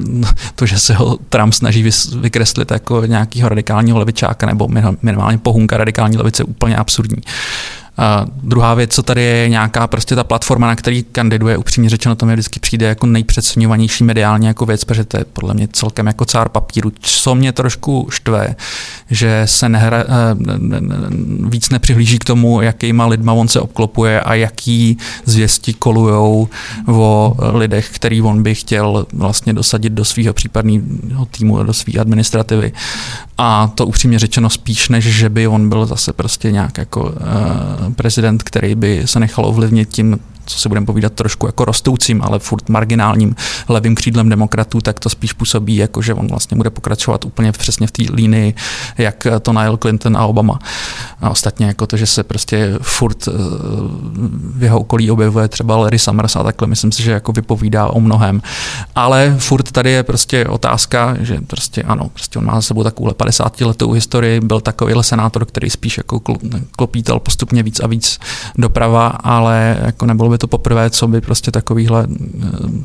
to, 0.54 0.66
že 0.66 0.78
se 0.78 0.94
ho 0.94 1.18
Trump 1.28 1.54
snaží 1.54 1.90
vykreslit 2.16 2.70
jako 2.70 3.04
nějakýho 3.06 3.48
radikálního 3.48 3.98
levičáka 3.98 4.46
nebo 4.46 4.68
minimálně 5.02 5.38
pohunka 5.38 5.76
radikální 5.76 6.16
levice 6.16 6.44
úplně 6.44 6.76
absurdní. 6.76 7.22
A 7.96 8.26
druhá 8.42 8.74
věc, 8.74 8.94
co 8.94 9.02
tady 9.02 9.22
je 9.22 9.48
nějaká 9.48 9.86
prostě 9.86 10.14
ta 10.14 10.24
platforma, 10.24 10.66
na 10.66 10.76
který 10.76 11.02
kandiduje, 11.02 11.56
upřímně 11.56 11.90
řečeno, 11.90 12.14
to 12.14 12.26
mi 12.26 12.32
vždycky 12.32 12.60
přijde 12.60 12.86
jako 12.86 13.06
nejpřeceňovanější 13.06 14.04
mediálně 14.04 14.48
jako 14.48 14.66
věc, 14.66 14.84
protože 14.84 15.04
to 15.04 15.16
je 15.16 15.24
podle 15.24 15.54
mě 15.54 15.68
celkem 15.72 16.06
jako 16.06 16.24
cár 16.24 16.48
papíru. 16.48 16.92
Co 17.00 17.34
mě 17.34 17.52
trošku 17.52 18.08
štve, 18.10 18.54
že 19.10 19.42
se 19.44 19.68
nehra, 19.68 19.98
eh, 19.98 20.04
víc 21.48 21.70
nepřihlíží 21.70 22.18
k 22.18 22.24
tomu, 22.24 22.60
jakýma 22.60 23.06
lidma 23.06 23.32
on 23.32 23.48
se 23.48 23.60
obklopuje 23.60 24.20
a 24.20 24.34
jaký 24.34 24.98
zvěsti 25.24 25.72
kolujou 25.72 26.48
o 26.86 27.36
lidech, 27.52 27.90
který 27.92 28.22
on 28.22 28.42
by 28.42 28.54
chtěl 28.54 29.06
vlastně 29.12 29.52
dosadit 29.52 29.92
do 29.92 30.04
svého 30.04 30.34
případného 30.34 31.26
týmu, 31.30 31.62
do 31.62 31.72
své 31.72 32.00
administrativy. 32.00 32.72
A 33.38 33.72
to 33.74 33.86
upřímně 33.86 34.18
řečeno 34.18 34.50
spíš, 34.50 34.88
než 34.88 35.04
že 35.04 35.28
by 35.28 35.46
on 35.46 35.68
byl 35.68 35.86
zase 35.86 36.12
prostě 36.12 36.52
nějak 36.52 36.78
jako 36.78 37.02
uh, 37.02 37.83
prezident, 37.90 38.42
který 38.42 38.74
by 38.74 39.02
se 39.04 39.20
nechal 39.20 39.46
ovlivnit 39.46 39.88
tím, 39.88 40.20
co 40.46 40.58
si 40.58 40.68
budeme 40.68 40.86
povídat 40.86 41.12
trošku 41.12 41.46
jako 41.46 41.64
rostoucím, 41.64 42.22
ale 42.22 42.38
furt 42.38 42.68
marginálním 42.68 43.36
levým 43.68 43.94
křídlem 43.94 44.28
demokratů, 44.28 44.80
tak 44.80 45.00
to 45.00 45.08
spíš 45.08 45.32
působí 45.32 45.76
jako, 45.76 46.02
že 46.02 46.14
on 46.14 46.28
vlastně 46.28 46.56
bude 46.56 46.70
pokračovat 46.70 47.24
úplně 47.24 47.52
přesně 47.52 47.86
v 47.86 47.90
té 47.90 48.02
línii, 48.12 48.54
jak 48.98 49.26
to 49.42 49.52
najel 49.52 49.76
Clinton 49.76 50.16
a 50.16 50.26
Obama. 50.26 50.58
A 51.20 51.30
ostatně 51.30 51.66
jako 51.66 51.86
to, 51.86 51.96
že 51.96 52.06
se 52.06 52.22
prostě 52.22 52.78
furt 52.82 53.28
eh, 53.28 53.32
v 54.56 54.62
jeho 54.62 54.80
okolí 54.80 55.10
objevuje 55.10 55.48
třeba 55.48 55.76
Larry 55.76 55.98
Summers 55.98 56.36
a 56.36 56.42
takhle, 56.42 56.68
myslím 56.68 56.92
si, 56.92 57.02
že 57.02 57.10
jako 57.10 57.32
vypovídá 57.32 57.86
o 57.86 58.00
mnohem. 58.00 58.42
Ale 58.94 59.36
furt 59.38 59.72
tady 59.72 59.90
je 59.90 60.02
prostě 60.02 60.46
otázka, 60.46 61.16
že 61.20 61.40
prostě 61.46 61.82
ano, 61.82 62.08
prostě 62.08 62.38
on 62.38 62.44
má 62.44 62.54
za 62.54 62.62
sebou 62.62 62.82
takovou 62.82 63.12
50 63.12 63.60
letou 63.60 63.92
historii, 63.92 64.40
byl 64.40 64.60
takovýhle 64.60 65.02
senátor, 65.02 65.44
který 65.44 65.70
spíš 65.70 65.98
jako 65.98 66.20
klopítal 66.76 67.20
postupně 67.20 67.62
víc 67.62 67.80
a 67.80 67.86
víc 67.86 68.18
doprava, 68.58 69.06
ale 69.06 69.78
jako 69.84 70.06
nebylo 70.06 70.30
by 70.34 70.38
to 70.38 70.46
poprvé, 70.46 70.90
co 70.90 71.08
by 71.08 71.20
prostě 71.20 71.50
takovýhle 71.50 72.06
eh, 72.10 72.84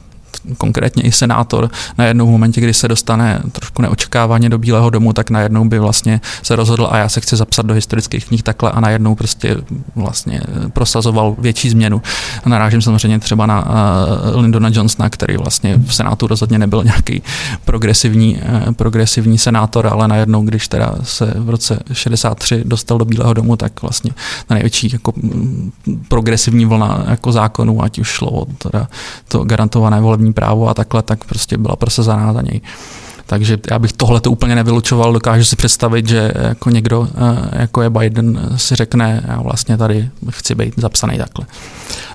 konkrétně 0.58 1.04
i 1.04 1.12
senátor 1.12 1.70
najednou 1.98 2.28
v 2.28 2.30
momentě, 2.30 2.62
kdy 2.62 2.74
se 2.74 2.88
dostane 2.88 3.42
trošku 3.52 3.82
neočekávaně 3.82 4.50
do 4.50 4.58
Bílého 4.58 4.90
domu, 4.90 5.14
tak 5.14 5.30
najednou 5.30 5.66
by 5.66 5.80
vlastně 5.80 6.22
se 6.44 6.56
rozhodl 6.56 6.88
a 6.92 6.98
já 6.98 7.10
se 7.10 7.22
chci 7.22 7.36
zapsat 7.36 7.66
do 7.66 7.74
historických 7.74 8.26
knih 8.26 8.44
takhle 8.44 8.72
a 8.72 8.80
najednou 8.80 9.16
prostě 9.16 9.58
vlastně 9.96 10.42
prosazoval 10.74 11.36
větší 11.40 11.70
změnu. 11.70 12.02
Narážím 12.46 12.82
samozřejmě 12.82 13.20
třeba 13.20 13.46
na 13.46 13.66
uh, 13.66 14.42
Lyndona 14.42 14.70
Johnsona, 14.74 15.10
který 15.10 15.38
vlastně 15.38 15.78
v 15.78 15.96
Senátu 15.96 16.28
rozhodně 16.28 16.60
nebyl 16.60 16.84
nějaký 16.84 17.22
progresivní, 17.66 18.36
uh, 18.36 18.74
progresivní 18.74 19.38
senátor, 19.38 19.88
ale 19.88 20.08
najednou, 20.08 20.42
když 20.42 20.68
teda 20.68 20.96
se 21.04 21.34
v 21.38 21.50
roce 21.50 21.80
63 21.94 22.64
dostal 22.66 22.98
do 22.98 23.06
Bílého 23.06 23.34
domu, 23.34 23.56
tak 23.56 23.82
vlastně 23.82 24.12
na 24.50 24.54
největší 24.54 24.90
jako 24.94 25.14
mm, 25.16 25.72
progresivní 26.08 26.66
vlna 26.66 27.06
jako 27.10 27.32
zákonů, 27.32 27.84
ať 27.84 28.00
už 28.00 28.08
šlo 28.08 28.32
o 28.32 28.46
teda 28.46 28.88
to 29.28 29.44
garantované 29.44 30.02
volební 30.02 30.18
volební 30.20 30.34
právo 30.34 30.70
a 30.70 30.74
takhle, 30.74 31.01
tak 31.01 31.24
prostě 31.24 31.57
byla 31.57 31.76
prosazená 31.76 32.34
za 32.34 32.41
něj. 32.41 32.61
Takže 33.26 33.57
já 33.72 33.80
bych 33.80 33.93
tohle 33.93 34.22
to 34.22 34.32
úplně 34.32 34.55
nevylučoval, 34.55 35.13
dokážu 35.13 35.45
si 35.45 35.55
představit, 35.55 36.07
že 36.07 36.32
jako 36.36 36.70
někdo, 36.70 37.07
eh, 37.07 37.61
jako 37.61 37.82
je 37.82 37.89
Biden, 37.89 38.39
si 38.55 38.76
řekne, 38.76 39.24
já 39.28 39.41
vlastně 39.41 39.78
tady 39.78 40.09
chci 40.30 40.55
být 40.55 40.74
zapsaný 40.78 41.17
takhle. 41.17 41.45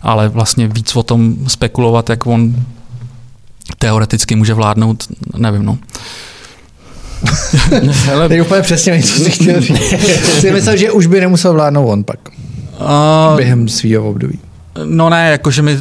Ale 0.02 0.28
vlastně 0.28 0.68
víc 0.68 0.96
o 0.96 1.02
tom 1.02 1.36
spekulovat, 1.46 2.10
jak 2.10 2.26
on 2.26 2.54
teoreticky 3.78 4.36
může 4.36 4.54
vládnout, 4.54 5.04
nevím, 5.36 5.64
no. 5.64 5.78
Hele, 7.90 8.28
Teď 8.28 8.40
úplně 8.40 8.62
přesně 8.62 9.02
co 9.02 9.24
si 9.24 9.30
chtěl 9.30 9.60
říct. 9.60 9.94
si 10.40 10.50
myslel, 10.50 10.76
že 10.76 10.90
už 10.90 11.06
by 11.06 11.20
nemusel 11.20 11.52
vládnout 11.52 11.88
on 11.88 12.04
pak. 12.04 12.18
Uh, 12.80 13.36
během 13.36 13.68
svého 13.68 14.10
období. 14.10 14.38
No 14.84 15.10
ne, 15.10 15.30
jakože 15.30 15.62
mi, 15.62 15.78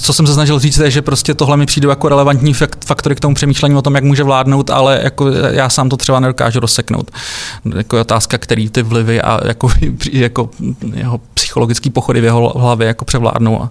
co 0.00 0.12
jsem 0.12 0.26
se 0.26 0.34
snažil 0.34 0.58
říct, 0.58 0.78
je, 0.78 0.90
že 0.90 1.02
prostě 1.02 1.34
tohle 1.34 1.56
mi 1.56 1.66
přijde 1.66 1.88
jako 1.88 2.08
relevantní 2.08 2.54
faktory 2.86 3.14
k 3.14 3.20
tomu 3.20 3.34
přemýšlení 3.34 3.74
o 3.74 3.82
tom, 3.82 3.94
jak 3.94 4.04
může 4.04 4.22
vládnout, 4.22 4.70
ale 4.70 5.00
jako 5.02 5.28
já 5.30 5.68
sám 5.68 5.88
to 5.88 5.96
třeba 5.96 6.20
nedokážu 6.20 6.60
rozseknout. 6.60 7.10
Jako 7.76 7.96
je 7.96 8.02
otázka, 8.02 8.38
který 8.38 8.70
ty 8.70 8.82
vlivy 8.82 9.22
a 9.22 9.46
jako, 9.46 9.68
jako 10.12 10.50
jeho 10.94 11.20
psychologický 11.34 11.90
pochody 11.90 12.20
v 12.20 12.24
jeho 12.24 12.52
hlavě 12.58 12.86
jako 12.86 13.04
převládnou. 13.04 13.62
A, 13.62 13.70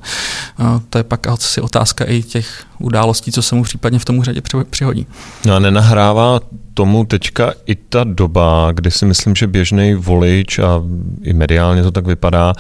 a 0.58 0.82
to 0.90 0.98
je 0.98 1.04
pak 1.04 1.28
asi 1.28 1.62
otázka 1.62 2.06
i 2.06 2.24
těch 2.24 2.64
událostí, 2.80 3.32
co 3.32 3.42
se 3.42 3.56
mu 3.56 3.64
případně 3.64 4.00
v 4.00 4.06
tomu 4.06 4.24
řadě 4.24 4.42
přihodí. 4.70 5.08
No 5.46 5.56
a 5.56 5.60
nenahrává 5.60 6.40
tomu 6.74 7.06
teďka 7.06 7.54
i 7.66 7.76
ta 7.76 8.04
doba, 8.04 8.72
kdy 8.72 8.92
si 8.92 9.06
myslím, 9.06 9.36
že 9.36 9.48
běžný 9.48 9.94
volič 9.94 10.60
a 10.60 10.82
i 11.22 11.34
mediálně 11.34 11.84
to 11.84 11.92
tak 11.92 12.08
vypadá, 12.08 12.54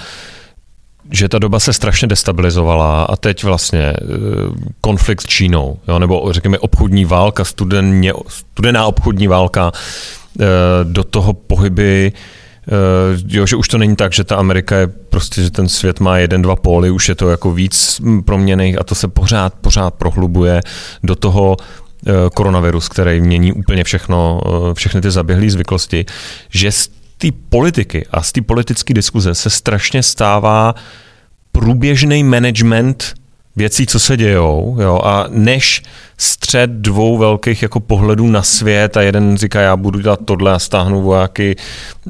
že 1.13 1.29
ta 1.29 1.39
doba 1.39 1.59
se 1.59 1.73
strašně 1.73 2.07
destabilizovala 2.07 3.03
a 3.03 3.15
teď 3.15 3.43
vlastně 3.43 3.81
eh, 3.81 3.95
konflikt 4.81 5.21
s 5.21 5.25
Čínou, 5.25 5.77
jo, 5.87 5.99
nebo 5.99 6.33
řekněme 6.33 6.59
obchodní 6.59 7.05
válka, 7.05 7.45
studeně, 7.45 8.13
studená 8.27 8.85
obchodní 8.85 9.27
válka, 9.27 9.71
eh, 10.39 10.45
do 10.83 11.03
toho 11.03 11.33
pohyby, 11.33 12.11
eh, 12.67 12.71
jo, 13.27 13.45
že 13.45 13.55
už 13.55 13.67
to 13.67 13.77
není 13.77 13.95
tak, 13.95 14.13
že 14.13 14.23
ta 14.23 14.35
Amerika 14.35 14.77
je 14.77 14.87
prostě, 14.87 15.41
že 15.41 15.51
ten 15.51 15.69
svět 15.69 15.99
má 15.99 16.17
jeden, 16.17 16.41
dva 16.41 16.55
póly, 16.55 16.91
už 16.91 17.09
je 17.09 17.15
to 17.15 17.29
jako 17.29 17.51
víc 17.51 18.01
proměných 18.25 18.79
a 18.79 18.83
to 18.83 18.95
se 18.95 19.07
pořád, 19.07 19.53
pořád 19.53 19.93
prohlubuje 19.93 20.61
do 21.03 21.15
toho 21.15 21.57
koronavirus, 22.33 22.89
který 22.89 23.21
mění 23.21 23.53
úplně 23.53 23.83
všechno, 23.83 24.41
všechny 24.73 25.01
ty 25.01 25.11
zaběhlé 25.11 25.49
zvyklosti, 25.49 26.05
že 26.49 26.71
té 27.23 27.37
politiky 27.49 28.05
a 28.11 28.21
z 28.23 28.31
té 28.31 28.41
politické 28.41 28.93
diskuze 28.93 29.35
se 29.35 29.49
strašně 29.49 30.03
stává 30.03 30.75
průběžný 31.51 32.23
management 32.23 33.13
věcí, 33.55 33.85
co 33.85 33.99
se 33.99 34.17
dějou, 34.17 34.77
jo, 34.79 34.99
a 35.03 35.25
než 35.29 35.83
střed 36.17 36.69
dvou 36.69 37.17
velkých 37.17 37.61
jako 37.61 37.79
pohledů 37.79 38.27
na 38.27 38.43
svět 38.43 38.97
a 38.97 39.01
jeden 39.01 39.37
říká, 39.37 39.61
já 39.61 39.75
budu 39.75 39.99
dělat 39.99 40.19
tohle 40.25 40.53
a 40.53 40.59
stáhnu 40.59 41.01
vojáky 41.01 41.55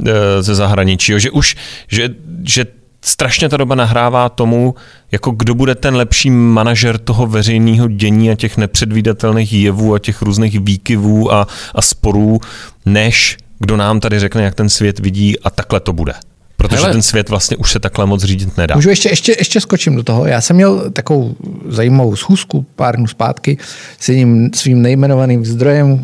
e, 0.07 0.43
ze 0.43 0.55
zahraničí, 0.55 1.11
jo, 1.11 1.19
že 1.19 1.31
už, 1.31 1.55
že, 1.87 2.09
že 2.43 2.65
strašně 3.01 3.49
ta 3.49 3.57
doba 3.57 3.75
nahrává 3.75 4.29
tomu, 4.29 4.75
jako 5.11 5.31
kdo 5.31 5.55
bude 5.55 5.75
ten 5.75 5.95
lepší 5.95 6.29
manažer 6.29 6.97
toho 6.97 7.27
veřejného 7.27 7.87
dění 7.87 8.31
a 8.31 8.35
těch 8.35 8.57
nepředvídatelných 8.57 9.53
jevů 9.53 9.93
a 9.93 9.99
těch 9.99 10.21
různých 10.21 10.59
výkyvů 10.59 11.33
a, 11.33 11.47
a 11.75 11.81
sporů, 11.81 12.39
než 12.85 13.37
kdo 13.63 13.77
nám 13.77 13.99
tady 13.99 14.19
řekne, 14.19 14.43
jak 14.43 14.55
ten 14.55 14.69
svět 14.69 14.99
vidí 14.99 15.39
a 15.39 15.49
takhle 15.49 15.79
to 15.79 15.93
bude. 15.93 16.13
Protože 16.57 16.81
Hele, 16.81 16.91
ten 16.91 17.01
svět 17.01 17.29
vlastně 17.29 17.57
už 17.57 17.71
se 17.71 17.79
takhle 17.79 18.05
moc 18.05 18.23
řídit 18.23 18.57
nedá. 18.57 18.75
Můžu 18.75 18.89
ještě, 18.89 19.09
ještě, 19.09 19.35
ještě 19.39 19.61
skočím 19.61 19.95
do 19.95 20.03
toho. 20.03 20.25
Já 20.25 20.41
jsem 20.41 20.55
měl 20.55 20.91
takovou 20.91 21.35
zajímavou 21.67 22.15
schůzku 22.15 22.65
pár 22.75 22.95
dnů 22.95 23.07
zpátky 23.07 23.57
s 23.99 24.09
jedním 24.09 24.49
svým 24.53 24.81
nejmenovaným 24.81 25.45
zdrojem, 25.45 26.01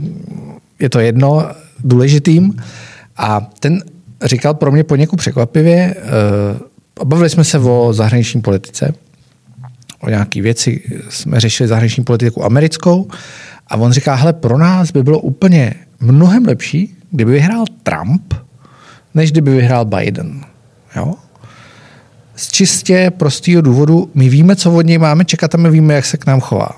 je 0.80 0.90
to 0.90 1.00
jedno, 1.00 1.48
důležitým, 1.80 2.64
a 3.18 3.50
ten 3.60 3.84
říkal 4.22 4.54
pro 4.54 4.72
mě 4.72 4.84
poněkud 4.84 5.18
překvapivě, 5.18 5.96
uh, 7.00 7.08
bavili 7.08 7.30
jsme 7.30 7.44
se 7.44 7.60
o 7.60 7.94
zahraniční 7.94 8.42
politice, 8.42 8.94
o 10.00 10.10
nějaké 10.10 10.42
věci, 10.42 10.84
jsme 11.10 11.40
řešili 11.40 11.68
zahraniční 11.68 12.04
politiku 12.04 12.46
americkou 12.46 13.08
a 13.68 13.76
on 13.76 13.92
říká, 13.92 14.16
hele, 14.16 14.34
pro 14.34 14.58
nás 14.58 14.92
by 14.92 15.04
bylo 15.04 15.20
úplně 15.20 15.74
mnohem 16.00 16.46
lepší, 16.46 16.96
kdyby 17.12 17.32
vyhrál 17.32 17.66
Trump, 17.84 18.34
než 19.16 19.32
kdyby 19.32 19.52
vyhrál 19.52 19.86
Biden. 19.86 20.42
Jo? 20.96 21.14
Z 22.36 22.52
čistě 22.52 23.12
prostého 23.18 23.62
důvodu, 23.62 24.12
my 24.14 24.30
víme, 24.30 24.56
co 24.56 24.74
od 24.74 24.86
něj 24.86 24.98
máme 24.98 25.26
čekat 25.26 25.56
a 25.56 25.58
my 25.58 25.70
víme, 25.70 25.94
jak 25.94 26.06
se 26.06 26.18
k 26.18 26.26
nám 26.26 26.40
chová. 26.40 26.70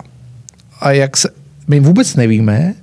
A 0.80 0.92
jak 0.92 1.18
se, 1.18 1.30
my 1.68 1.80
vůbec 1.80 2.16
nevíme, 2.16 2.74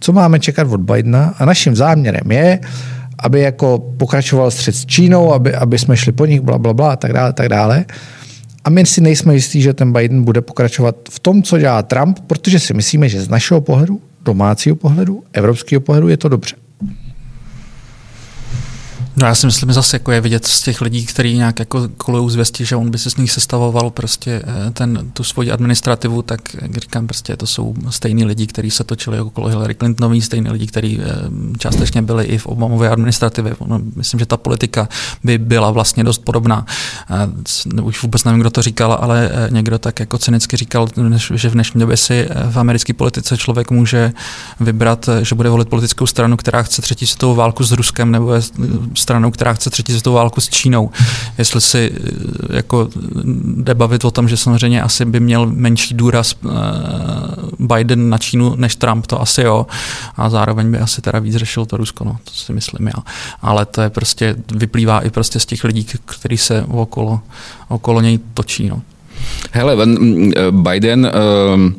co 0.00 0.12
máme 0.12 0.40
čekat 0.40 0.68
od 0.70 0.80
Bidena 0.80 1.34
a 1.38 1.44
naším 1.44 1.76
záměrem 1.76 2.32
je, 2.32 2.60
aby 3.18 3.40
jako 3.40 3.78
pokračoval 3.96 4.50
střed 4.50 4.74
s 4.74 4.86
Čínou, 4.86 5.32
aby, 5.32 5.54
aby 5.54 5.78
jsme 5.78 5.96
šli 5.96 6.12
po 6.12 6.26
nich, 6.26 6.40
bla, 6.40 6.58
bla, 6.58 6.74
bla, 6.74 6.96
tak 6.96 7.12
dále, 7.12 7.32
tak 7.32 7.48
dále. 7.48 7.84
A 8.64 8.70
my 8.70 8.86
si 8.86 9.00
nejsme 9.00 9.34
jistí, 9.34 9.62
že 9.62 9.74
ten 9.74 9.92
Biden 9.92 10.24
bude 10.24 10.40
pokračovat 10.40 10.96
v 11.10 11.20
tom, 11.20 11.42
co 11.42 11.58
dělá 11.58 11.82
Trump, 11.82 12.18
protože 12.26 12.60
si 12.60 12.74
myslíme, 12.74 13.08
že 13.08 13.22
z 13.22 13.28
našeho 13.28 13.60
pohledu, 13.60 14.00
domácího 14.24 14.76
pohledu, 14.76 15.24
evropského 15.32 15.80
pohledu 15.80 16.08
je 16.08 16.16
to 16.16 16.28
dobře. 16.28 16.56
No 19.20 19.26
já 19.26 19.34
si 19.34 19.46
myslím, 19.46 19.72
zase 19.72 19.96
jako 19.96 20.12
je 20.12 20.20
vidět 20.20 20.46
z 20.46 20.62
těch 20.62 20.80
lidí, 20.80 21.06
kteří 21.06 21.36
nějak 21.36 21.58
jako 21.58 21.88
kolují 21.96 22.30
zvěsti, 22.30 22.64
že 22.64 22.76
on 22.76 22.90
by 22.90 22.98
si 22.98 23.10
z 23.10 23.16
nich 23.16 23.30
sestavoval 23.30 23.90
prostě 23.90 24.42
eh, 24.44 24.70
ten, 24.70 25.10
tu 25.12 25.24
svoji 25.24 25.50
administrativu, 25.50 26.22
tak 26.22 26.40
jak 26.62 26.78
říkám, 26.78 27.06
prostě 27.06 27.36
to 27.36 27.46
jsou 27.46 27.74
stejní 27.90 28.24
lidi, 28.24 28.46
kteří 28.46 28.70
se 28.70 28.84
točili 28.84 29.20
okolo 29.20 29.48
Hillary 29.48 29.74
Clintonový, 29.74 30.22
stejní 30.22 30.50
lidi, 30.50 30.66
kteří 30.66 31.00
eh, 31.00 31.04
částečně 31.58 32.02
byli 32.02 32.24
i 32.24 32.38
v 32.38 32.46
Obamové 32.46 32.90
administrativě. 32.90 33.56
Myslím, 33.96 34.20
že 34.20 34.26
ta 34.26 34.36
politika 34.36 34.88
by 35.24 35.38
byla 35.38 35.70
vlastně 35.70 36.04
dost 36.04 36.18
podobná. 36.18 36.66
Už 37.82 38.02
vůbec 38.02 38.24
nevím, 38.24 38.40
kdo 38.40 38.50
to 38.50 38.62
říkal, 38.62 38.98
ale 39.00 39.30
eh, 39.32 39.48
někdo 39.50 39.78
tak 39.78 40.00
jako 40.00 40.18
cynicky 40.18 40.56
říkal, 40.56 40.88
že 41.34 41.48
v 41.48 41.52
dnešní 41.52 41.80
době 41.80 41.96
si 41.96 42.28
v 42.50 42.58
americké 42.58 42.92
politice 42.92 43.36
člověk 43.36 43.70
může 43.70 44.12
vybrat, 44.60 45.08
že 45.22 45.34
bude 45.34 45.48
volit 45.48 45.68
politickou 45.68 46.06
stranu, 46.06 46.36
která 46.36 46.62
chce 46.62 46.82
třetí 46.82 47.06
světovou 47.06 47.34
válku 47.34 47.64
s 47.64 47.72
Ruskem 47.72 48.10
nebo 48.10 48.32
stranou, 49.08 49.30
která 49.30 49.54
chce 49.54 49.70
třetí 49.70 49.92
světovou 49.92 50.16
válku 50.16 50.40
s 50.40 50.48
Čínou. 50.48 50.90
Jestli 51.38 51.60
si 51.60 51.92
eh, 51.94 52.56
jako 52.56 52.88
jde 53.56 53.74
bavit 53.74 54.04
o 54.04 54.10
tom, 54.10 54.28
že 54.28 54.36
samozřejmě 54.36 54.82
asi 54.82 55.04
by 55.04 55.20
měl 55.20 55.46
menší 55.46 55.94
důraz 55.94 56.34
eh, 56.34 56.48
Biden 57.58 58.10
na 58.10 58.18
Čínu 58.18 58.54
než 58.56 58.76
Trump, 58.76 59.06
to 59.06 59.20
asi 59.20 59.42
jo. 59.42 59.66
A 60.16 60.30
zároveň 60.30 60.70
by 60.70 60.78
asi 60.78 61.00
teda 61.00 61.18
víc 61.18 61.36
řešil 61.36 61.66
to 61.66 61.76
Rusko, 61.76 62.04
no, 62.04 62.18
to 62.24 62.30
si 62.30 62.52
myslím 62.52 62.86
já. 62.86 63.02
Ale 63.42 63.66
to 63.66 63.80
je 63.80 63.90
prostě, 63.90 64.36
vyplývá 64.52 65.00
i 65.00 65.10
prostě 65.10 65.40
z 65.40 65.46
těch 65.46 65.64
lidí, 65.64 65.86
kteří 66.04 66.36
se 66.36 66.64
okolo, 66.68 67.20
okolo 67.68 68.00
něj 68.00 68.18
točí. 68.34 68.68
No. 68.68 68.82
Hele, 69.52 69.86
Biden 70.50 71.12
um 71.54 71.74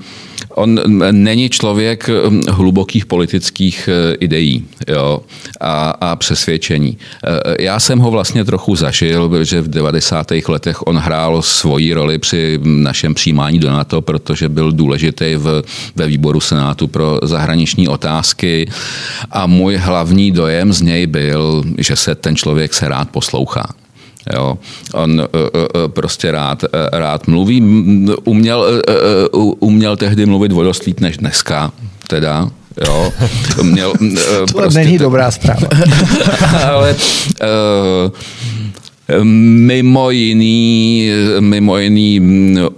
on 0.56 0.80
není 1.12 1.50
člověk 1.50 2.10
hlubokých 2.50 3.06
politických 3.06 3.89
uh, 3.89 4.16
ideí 4.20 4.66
jo, 4.88 5.22
a, 5.62 5.89
a 5.89 6.16
přesvědčení. 6.16 6.97
Uh, 6.97 7.56
já 7.60 7.80
jsem 7.80 8.00
ho 8.00 8.12
vlastně 8.12 8.45
trochu 8.45 8.76
zažil, 8.76 9.45
že 9.45 9.62
v 9.62 9.68
90. 9.68 10.32
letech 10.47 10.88
on 10.88 10.97
hrál 10.97 11.41
svoji 11.41 11.93
roli 11.93 12.18
při 12.18 12.60
našem 12.64 13.14
přijímání 13.14 13.60
do 13.60 13.70
NATO, 13.70 14.02
protože 14.02 14.50
byl 14.50 14.72
důležitý 14.72 15.36
v, 15.36 15.64
ve 15.95 16.08
výboru 16.08 16.39
Senátu 16.39 16.88
pro 16.88 17.20
zahraniční 17.24 17.88
otázky 17.88 18.70
a 19.32 19.47
můj 19.47 19.76
hlavní 19.76 20.32
dojem 20.32 20.74
z 20.74 20.82
něj 20.82 21.08
byl, 21.08 21.64
že 21.78 21.95
se 21.95 22.16
ten 22.16 22.36
člověk 22.36 22.74
se 22.74 22.88
rád 22.89 23.10
poslouchá. 23.10 23.66
Jo. 24.34 24.58
On 24.94 25.20
uh, 25.20 25.26
uh, 25.26 25.88
prostě 25.88 26.32
rád, 26.32 26.64
rád 26.92 27.28
mluví. 27.28 27.62
Uměl, 28.24 28.82
uměl 29.60 29.98
tehdy 29.98 30.26
mluvit 30.26 30.52
o 30.52 30.64
dost 30.64 30.84
líp 30.84 31.00
než 31.00 31.18
dneska, 31.18 31.72
teda. 32.08 32.50
Jo. 32.88 33.14
Měl, 33.64 33.94
to 34.48 34.58
prostě 34.58 34.80
není 34.80 34.98
dobrá 34.98 35.32
zpráva. 35.32 35.68
ale 36.68 36.96
uh, 36.96 38.12
Mimo 39.24 40.12
jiný, 40.12 41.10
mimo 41.39 41.78
jiný, 41.78 42.22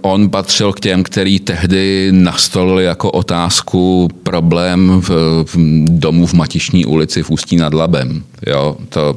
on 0.00 0.30
patřil 0.30 0.72
k 0.72 0.80
těm, 0.80 1.02
který 1.02 1.40
tehdy 1.40 2.08
nastolili 2.12 2.84
jako 2.84 3.10
otázku 3.10 4.08
problém 4.22 5.00
v, 5.00 5.10
v 5.44 5.56
domu 5.88 6.26
v 6.26 6.34
Matišní 6.34 6.84
ulici 6.84 7.22
v 7.22 7.30
Ústí 7.30 7.56
nad 7.56 7.74
Labem. 7.74 8.22
Jo, 8.46 8.76
to 8.88 9.16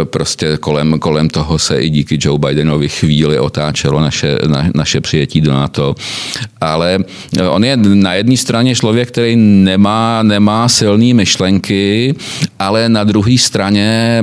e, 0.00 0.04
prostě 0.04 0.56
kolem, 0.56 0.98
kolem 0.98 1.28
toho 1.28 1.58
se 1.58 1.82
i 1.82 1.90
díky 1.90 2.18
Joe 2.20 2.38
Bidenovi 2.38 2.88
chvíli 2.88 3.38
otáčelo 3.38 4.00
naše, 4.00 4.38
na, 4.46 4.68
naše 4.74 5.00
přijetí 5.00 5.40
do 5.40 5.52
NATO. 5.52 5.94
Ale 6.60 6.98
e, 7.38 7.48
on 7.48 7.64
je 7.64 7.76
na 7.76 8.14
jedné 8.14 8.36
straně 8.36 8.74
člověk, 8.74 9.08
který 9.08 9.36
nemá, 9.36 10.22
nemá 10.22 10.68
silné 10.68 11.14
myšlenky, 11.14 12.14
ale 12.58 12.88
na 12.88 13.04
druhé 13.04 13.38
straně 13.38 14.18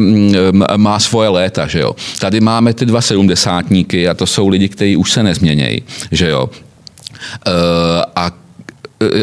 má 0.78 1.00
svoje 1.00 1.30
léta. 1.30 1.68
Že 1.68 1.80
jo? 1.80 1.96
Tady 2.20 2.42
máme 2.42 2.74
ty 2.74 2.86
dva 2.86 3.02
sedmdesátníky 3.02 4.10
a 4.10 4.14
to 4.14 4.28
jsou 4.28 4.48
lidi, 4.48 4.70
kteří 4.70 4.98
už 4.98 5.12
se 5.12 5.24
nezměnějí. 5.24 5.84
Že 6.12 6.30
jo? 6.30 6.50
E, 7.48 7.52
a 8.16 8.32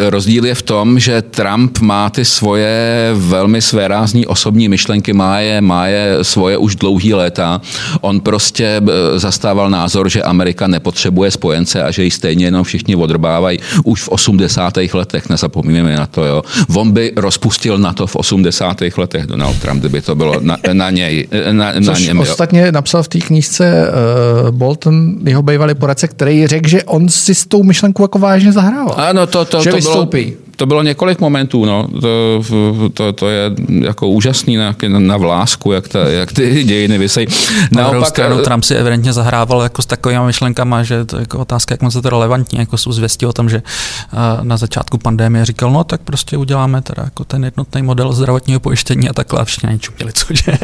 rozdíl 0.08 0.44
je 0.44 0.54
v 0.54 0.62
tom, 0.62 0.98
že 0.98 1.22
Trump 1.22 1.78
má 1.78 2.10
ty 2.10 2.24
svoje 2.24 3.10
velmi 3.14 3.62
svérázní 3.62 4.26
osobní 4.26 4.68
myšlenky, 4.68 5.12
má 5.12 5.40
je, 5.40 5.60
má 5.60 5.86
je 5.86 6.24
svoje 6.24 6.56
už 6.56 6.76
dlouhý 6.76 7.14
léta. 7.14 7.60
On 8.00 8.20
prostě 8.20 8.66
eh, 8.66 9.18
zastával 9.18 9.70
názor, 9.70 10.08
že 10.08 10.22
Amerika 10.22 10.66
nepotřebuje 10.66 11.30
spojence 11.30 11.82
a 11.82 11.90
že 11.90 12.04
ji 12.04 12.10
stejně 12.10 12.44
jenom 12.44 12.64
všichni 12.64 12.96
odrbávají 12.96 13.58
už 13.84 14.02
v 14.02 14.08
80. 14.08 14.76
letech, 14.92 15.28
nezapomínáme 15.28 15.96
na 15.96 16.06
to. 16.06 16.24
Jo. 16.24 16.42
On 16.74 16.92
by 16.92 17.12
rozpustil 17.16 17.78
na 17.78 17.92
to 17.92 18.06
v 18.06 18.16
80. 18.16 18.76
letech 18.96 19.26
Donald 19.26 19.58
Trump, 19.58 19.80
kdyby 19.80 20.00
to 20.00 20.14
bylo 20.14 20.40
na, 20.40 20.56
na 20.72 20.90
něj. 20.90 21.28
Na, 21.52 21.72
na 21.72 21.94
Což 21.94 22.06
něm, 22.06 22.20
ostatně 22.20 22.60
jo. 22.60 22.72
napsal 22.72 23.02
v 23.02 23.08
té 23.08 23.18
knížce 23.18 23.90
uh, 24.44 24.50
Bolton, 24.50 25.14
jeho 25.24 25.42
bývalý 25.42 25.74
poradce, 25.74 26.08
který 26.08 26.46
řekl, 26.46 26.68
že 26.68 26.84
on 26.84 27.08
si 27.08 27.34
s 27.34 27.46
tou 27.46 27.62
myšlenkou 27.62 28.04
jako 28.04 28.18
vážně 28.18 28.52
zahrával. 28.52 28.94
Ano, 28.96 29.26
to, 29.26 29.44
to, 29.44 29.65
že 29.66 29.70
to 29.70 29.76
vystoupí. 29.76 30.24
Bylo, 30.24 30.45
to 30.56 30.66
bylo 30.66 30.82
několik 30.82 31.20
momentů, 31.20 31.64
no. 31.64 31.88
To, 32.00 32.42
to, 32.94 33.12
to 33.12 33.28
je 33.28 33.50
jako 33.80 34.08
úžasný 34.08 34.56
na, 34.56 34.74
na 34.98 35.16
vlásku, 35.16 35.72
jak, 35.72 35.88
ta, 35.88 36.08
jak 36.08 36.32
ty 36.32 36.64
dějiny 36.64 36.98
vysejí. 36.98 37.26
Naopak, 37.70 38.08
stranu 38.08 38.42
Trump 38.42 38.64
si 38.64 38.74
evidentně 38.74 39.12
zahrával 39.12 39.62
jako 39.62 39.82
s 39.82 39.86
takovými 39.86 40.26
myšlenkami, 40.26 40.76
že 40.82 41.04
to 41.04 41.16
je 41.16 41.20
jako 41.20 41.38
otázka, 41.38 41.72
jak 41.72 41.82
moc 41.82 41.94
je 41.94 42.02
to 42.02 42.10
relevantní, 42.10 42.58
jako 42.58 42.78
jsou 42.78 42.92
zvěsti 42.92 43.26
o 43.26 43.32
tom, 43.32 43.48
že 43.48 43.62
na 44.42 44.56
začátku 44.56 44.98
pandemie 44.98 45.44
říkal, 45.44 45.70
no 45.72 45.84
tak 45.84 46.00
prostě 46.00 46.36
uděláme 46.36 46.82
teda 46.82 47.02
jako 47.04 47.24
ten 47.24 47.44
jednotný 47.44 47.82
model 47.82 48.12
zdravotního 48.12 48.60
pojištění 48.60 49.08
a 49.08 49.12
takhle 49.12 49.40
a 49.40 49.44
všichni 49.44 49.68
nečuměli, 49.68 50.12
cože. 50.14 50.58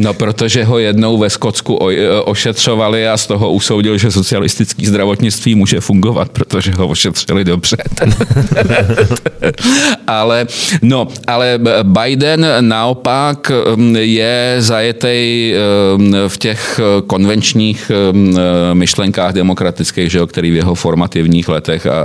No, 0.00 0.14
protože 0.14 0.64
ho 0.64 0.78
jednou 0.78 1.18
ve 1.18 1.30
Skotsku 1.30 1.78
ošetřovali 2.24 3.08
a 3.08 3.16
z 3.16 3.26
toho 3.26 3.52
usoudil, 3.52 3.98
že 3.98 4.10
socialistický 4.10 4.86
zdravotnictví 4.86 5.54
může 5.54 5.80
fungovat, 5.80 6.28
protože 6.28 6.72
ho 6.72 6.88
ošetřili 6.88 7.44
dobře. 7.44 7.76
ale, 10.06 10.46
no, 10.82 11.08
ale 11.26 11.58
Biden 11.82 12.46
naopak 12.60 13.52
um, 13.74 13.96
je 13.96 14.56
zajetý 14.58 15.52
um, 15.94 16.14
v 16.28 16.38
těch 16.38 16.80
konvenčních 17.06 17.90
um, 18.12 18.38
myšlenkách 18.72 19.32
demokratických, 19.32 20.10
že 20.10 20.18
jo, 20.18 20.26
který 20.26 20.50
v 20.50 20.56
jeho 20.56 20.74
formativních 20.74 21.48
letech 21.48 21.86
a 21.86 22.02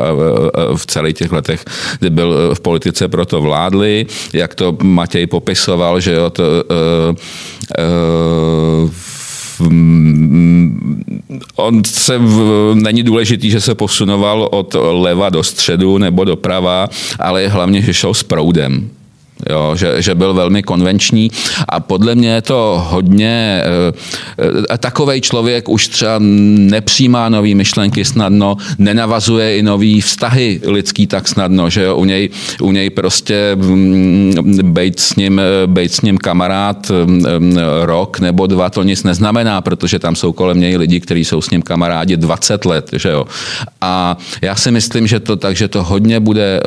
v 0.75 0.85
celých 0.85 1.15
těch 1.15 1.31
letech, 1.31 1.65
kdy 1.99 2.09
byl 2.09 2.55
v 2.55 2.59
politice, 2.59 3.07
proto 3.07 3.41
vládli, 3.41 4.05
jak 4.33 4.55
to 4.55 4.77
Matěj 4.81 5.27
popisoval, 5.27 5.99
že 5.99 6.13
jo, 6.13 6.29
to, 6.29 6.43
uh, 6.43 7.15
uh, 8.83 8.89
on 11.55 11.83
se 11.85 12.17
v, 12.17 12.71
není 12.75 13.03
důležitý, 13.03 13.51
že 13.51 13.61
se 13.61 13.75
posunoval 13.75 14.49
od 14.51 14.75
leva 14.91 15.29
do 15.29 15.43
středu 15.43 15.97
nebo 15.97 16.23
doprava, 16.23 16.87
ale 17.19 17.47
hlavně, 17.47 17.81
že 17.81 17.93
šel 17.93 18.13
s 18.13 18.23
proudem 18.23 18.89
jo, 19.49 19.75
že, 19.75 20.01
že 20.01 20.15
byl 20.15 20.33
velmi 20.33 20.63
konvenční 20.63 21.31
a 21.69 21.79
podle 21.79 22.15
mě 22.15 22.29
je 22.29 22.41
to 22.41 22.85
hodně, 22.89 23.63
e, 23.63 24.73
e, 24.73 24.77
takovej 24.77 25.21
člověk 25.21 25.69
už 25.69 25.87
třeba 25.87 26.15
nepřijímá 26.19 27.29
nový 27.29 27.55
myšlenky 27.55 28.05
snadno, 28.05 28.57
nenavazuje 28.77 29.57
i 29.57 29.63
nový 29.63 30.01
vztahy 30.01 30.61
lidský 30.65 31.07
tak 31.07 31.27
snadno, 31.27 31.69
že 31.69 31.83
jo, 31.83 31.95
u 31.95 32.05
něj, 32.05 32.29
u 32.61 32.71
něj 32.71 32.89
prostě 32.89 33.51
mm, 33.55 34.33
bejt 34.63 34.99
s, 34.99 35.15
ním, 35.15 35.41
bejt 35.65 35.93
s 35.93 36.01
ním 36.01 36.17
kamarád 36.17 36.91
mm, 37.05 37.57
rok 37.81 38.19
nebo 38.19 38.47
dva, 38.47 38.69
to 38.69 38.83
nic 38.83 39.03
neznamená, 39.03 39.61
protože 39.61 39.99
tam 39.99 40.15
jsou 40.15 40.33
kolem 40.33 40.59
něj 40.59 40.77
lidi, 40.77 40.99
kteří 40.99 41.25
jsou 41.25 41.41
s 41.41 41.49
ním 41.49 41.61
kamarádi 41.61 42.17
20 42.17 42.65
let, 42.65 42.89
že 42.93 43.09
jo. 43.09 43.25
A 43.81 44.17
já 44.41 44.55
si 44.55 44.71
myslím, 44.71 45.07
že 45.07 45.19
to 45.19 45.35
tak, 45.35 45.55
že 45.55 45.67
to 45.67 45.83
hodně 45.83 46.19
bude 46.19 46.61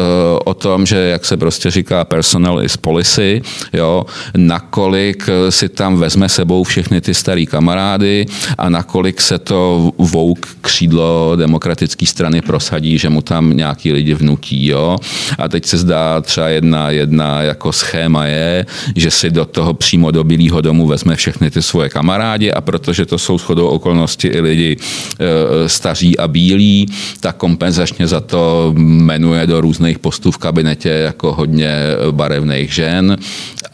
o 0.45 0.55
tom, 0.55 0.87
že 0.87 0.97
jak 0.97 1.25
se 1.25 1.37
prostě 1.37 1.71
říká 1.71 2.05
personal 2.05 2.58
is 2.61 2.77
policy, 2.77 3.43
jo, 3.73 4.07
nakolik 4.37 5.29
si 5.51 5.69
tam 5.69 5.97
vezme 5.97 6.29
sebou 6.29 6.65
všechny 6.65 7.01
ty 7.01 7.15
starý 7.15 7.47
kamarády 7.47 8.27
a 8.59 8.69
nakolik 8.69 9.21
se 9.21 9.39
to 9.39 9.91
vouk 9.99 10.47
křídlo 10.61 11.37
demokratické 11.37 12.07
strany 12.07 12.41
prosadí, 12.41 12.99
že 12.99 13.09
mu 13.09 13.23
tam 13.23 13.57
nějaký 13.57 13.93
lidi 13.93 14.15
vnutí. 14.15 14.67
Jo. 14.67 14.99
A 15.39 15.49
teď 15.49 15.67
se 15.67 15.79
zdá 15.79 16.21
třeba 16.21 16.49
jedna, 16.49 16.91
jedna 16.91 17.43
jako 17.43 17.73
schéma 17.73 18.27
je, 18.27 18.67
že 18.97 19.11
si 19.11 19.31
do 19.31 19.45
toho 19.45 19.75
přímo 19.75 20.11
do 20.11 20.25
Bílého 20.25 20.61
domu 20.61 20.87
vezme 20.87 21.17
všechny 21.17 21.51
ty 21.51 21.63
svoje 21.63 21.89
kamarádi 21.89 22.53
a 22.53 22.61
protože 22.61 23.07
to 23.07 23.19
jsou 23.19 23.39
shodou 23.39 23.67
okolnosti 23.67 24.29
i 24.29 24.41
lidi 24.41 24.77
e, 24.77 25.69
staří 25.69 26.19
a 26.19 26.29
bílí, 26.29 26.87
tak 27.21 27.37
kompenzačně 27.37 28.07
za 28.07 28.21
to 28.21 28.73
jmenuje 28.77 29.47
do 29.47 29.61
různých 29.61 29.99
postů 29.99 30.31
v 30.31 30.39
kabinetě 30.39 30.89
jako 30.89 31.33
hodně 31.33 31.73
barevný 32.11 32.47
nezaměstnaných 32.49 32.74
žen. 32.74 33.16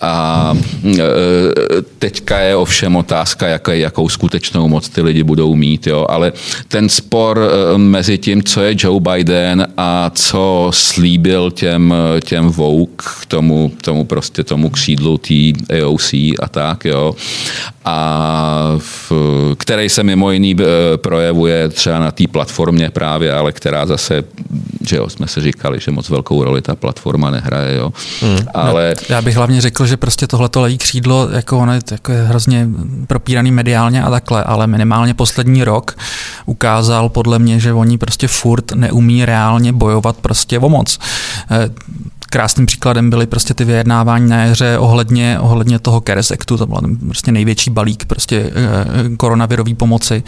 A 0.01 0.53
e, 0.85 1.01
teďka 1.99 2.39
je 2.39 2.57
ovšem 2.57 2.97
otázka, 2.97 3.47
jaké, 3.47 3.79
jakou 3.79 4.09
skutečnou 4.09 4.69
moc 4.69 4.89
ty 4.89 5.03
lidi 5.03 5.23
budou 5.23 5.55
mít. 5.55 5.87
Jo. 5.87 6.07
Ale 6.09 6.33
ten 6.69 6.89
spor 6.89 7.39
e, 7.39 7.79
mezi 7.79 8.19
tím, 8.19 8.43
co 8.43 8.63
je 8.63 8.77
Joe 8.79 9.01
Biden 9.01 9.67
a 9.77 10.11
co 10.15 10.71
slíbil 10.75 11.51
těm, 11.51 11.95
těm 12.25 12.49
Vogue, 12.49 13.07
tomu, 13.29 13.73
tomu 13.81 14.05
prostě 14.05 14.45
tomu 14.45 14.71
křídlu 14.71 15.19
té 15.19 15.53
AOC 15.81 16.13
a 16.13 16.49
tak, 16.51 16.85
jo. 16.85 17.15
A 17.85 18.75
v, 18.79 19.13
který 19.57 19.89
se 19.89 20.03
mimo 20.03 20.31
jiný 20.31 20.57
e, 20.61 20.97
projevuje 20.97 21.69
třeba 21.69 21.99
na 21.99 22.11
té 22.11 22.25
platformě 22.27 22.91
právě, 22.91 23.33
ale 23.33 23.53
která 23.53 23.87
zase, 23.87 24.25
že 24.89 24.97
jo, 24.97 25.09
jsme 25.09 25.27
se 25.27 25.41
říkali, 25.41 25.81
že 25.81 25.91
moc 25.91 26.09
velkou 26.09 26.45
roli 26.45 26.63
ta 26.63 26.75
platforma 26.75 27.31
nehraje, 27.31 27.77
jo. 27.77 27.93
Hmm. 28.21 28.39
Ale 28.69 28.85
ale... 28.85 28.95
Já 29.09 29.23
bych 29.23 29.37
hlavně 29.37 29.61
řekl, 29.61 29.87
že 29.87 29.97
prostě 29.97 30.27
tohleto 30.27 30.61
lejí 30.61 30.79
křídlo, 30.79 31.29
jako 31.31 31.59
ono 31.59 31.73
je, 31.75 31.81
jako 31.91 32.13
je 32.13 32.23
hrozně 32.23 32.69
propíraný 33.07 33.51
mediálně 33.51 34.03
a 34.03 34.11
takhle, 34.11 34.45
ale 34.45 34.67
minimálně 34.67 35.15
poslední 35.15 35.65
rok 35.65 35.97
ukázal 36.47 37.09
podle 37.09 37.39
mě, 37.39 37.61
že 37.61 37.73
oni 37.73 37.99
prostě 37.99 38.29
furt 38.29 38.73
neumí 38.73 39.25
reálně 39.25 39.73
bojovat 39.73 40.17
prostě 40.17 40.59
o 40.59 40.69
moc. 40.69 40.99
Eh, 42.35 42.39
krásným 42.39 42.67
příkladem 42.67 43.11
byly 43.11 43.27
prostě 43.27 43.55
ty 43.55 43.65
vyjednávání 43.65 44.29
na 44.29 44.45
jaře 44.45 44.79
ohledně, 44.79 45.39
ohledně 45.41 45.79
toho 45.79 46.01
CARES 46.01 46.31
Actu, 46.31 46.57
to 46.57 46.67
byl 46.67 46.81
prostě 47.07 47.33
největší 47.33 47.71
balík 47.71 48.05
prostě 48.05 48.51
koronavirové 49.17 49.75
pomoci. 49.75 50.23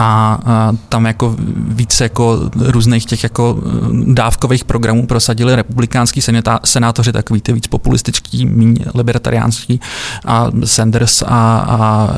A, 0.00 0.38
tam 0.88 1.06
jako 1.06 1.36
více 1.56 2.04
jako 2.04 2.38
různých 2.54 3.06
těch 3.06 3.22
jako 3.22 3.58
dávkových 4.06 4.64
programů 4.64 5.06
prosadili 5.06 5.56
republikánský 5.56 6.22
senátoři, 6.64 7.12
takový 7.12 7.40
ty 7.40 7.52
víc 7.52 7.66
populistický, 7.66 8.46
méně 8.46 8.84
libertariánský. 8.94 9.80
A 10.24 10.46
Sanders 10.64 11.22
a, 11.22 11.26
a 11.58 12.08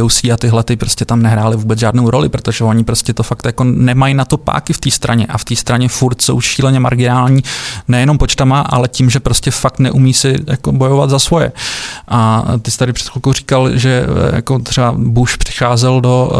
AOC 0.00 0.24
a 0.24 0.36
tyhle 0.36 0.64
ty 0.64 0.76
prostě 0.76 1.04
tam 1.04 1.22
nehráli 1.22 1.56
vůbec 1.56 1.78
žádnou 1.78 2.10
roli, 2.10 2.28
protože 2.28 2.64
oni 2.64 2.84
prostě 2.84 3.14
to 3.14 3.22
fakt 3.22 3.46
jako 3.46 3.64
nemají 3.64 4.14
na 4.14 4.24
to 4.24 4.36
páky 4.36 4.72
v 4.72 4.78
té 4.78 4.90
straně. 4.90 5.26
A 5.26 5.38
v 5.38 5.44
té 5.44 5.56
straně 5.56 5.88
furt 5.88 6.22
jsou 6.22 6.40
šíleně 6.40 6.80
marginální 6.80 7.42
nejenom 7.88 8.18
počtama, 8.18 8.59
ale 8.60 8.88
tím, 8.88 9.10
že 9.10 9.20
prostě 9.20 9.50
fakt 9.50 9.78
neumí 9.78 10.14
si 10.14 10.38
jako 10.46 10.72
bojovat 10.72 11.10
za 11.10 11.18
svoje. 11.18 11.52
A 12.08 12.44
ty 12.62 12.70
jsi 12.70 12.78
tady 12.78 12.92
před 12.92 13.08
chvilkou 13.08 13.32
říkal, 13.32 13.76
že 13.76 14.06
jako 14.32 14.58
třeba 14.58 14.94
Bush 14.96 15.36
přicházel 15.36 16.00
do 16.00 16.30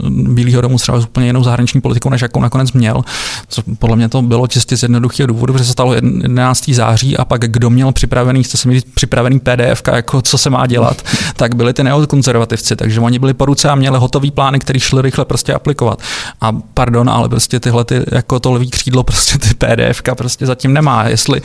uh, 0.00 0.10
Bílého 0.10 0.60
domu 0.60 0.78
třeba 0.78 1.00
s 1.00 1.04
úplně 1.04 1.26
jinou 1.26 1.44
zahraniční 1.44 1.80
politikou, 1.80 2.10
než 2.10 2.22
jakou 2.22 2.40
nakonec 2.40 2.72
měl. 2.72 3.04
Co 3.48 3.62
podle 3.78 3.96
mě 3.96 4.08
to 4.08 4.22
bylo 4.22 4.46
čistě 4.46 4.76
z 4.76 4.82
jednoduchého 4.82 5.26
důvodu, 5.26 5.52
protože 5.52 5.64
se 5.64 5.72
stalo 5.72 5.94
11. 5.94 6.68
září 6.68 7.16
a 7.16 7.24
pak 7.24 7.40
kdo 7.40 7.70
měl 7.70 7.92
připravený, 7.92 8.42
chce 8.42 8.56
se 8.56 8.68
mi 8.68 8.74
říct, 8.74 8.86
připravený 8.94 9.40
PDF, 9.40 9.82
jako 9.92 10.22
co 10.22 10.38
se 10.38 10.50
má 10.50 10.66
dělat, 10.66 11.02
tak 11.36 11.54
byli 11.54 11.72
ty 11.72 11.84
neokonzervativci, 11.84 12.76
takže 12.76 13.00
oni 13.00 13.18
byli 13.18 13.34
po 13.34 13.44
ruce 13.44 13.68
a 13.68 13.74
měli 13.74 13.98
hotový 13.98 14.30
plány, 14.30 14.58
který 14.58 14.80
šli 14.80 15.02
rychle 15.02 15.24
prostě 15.24 15.54
aplikovat. 15.54 16.02
A 16.40 16.52
pardon, 16.52 17.10
ale 17.10 17.28
prostě 17.28 17.60
tyhle 17.60 17.84
ty, 17.84 18.02
jako 18.12 18.40
to 18.40 18.52
levý 18.52 18.70
křídlo, 18.70 19.02
prostě 19.02 19.38
ty 19.38 19.54
PDF 19.54 20.02
prostě 20.14 20.46
zatím 20.46 20.72
nemá. 20.80 21.08
Jestli, 21.08 21.40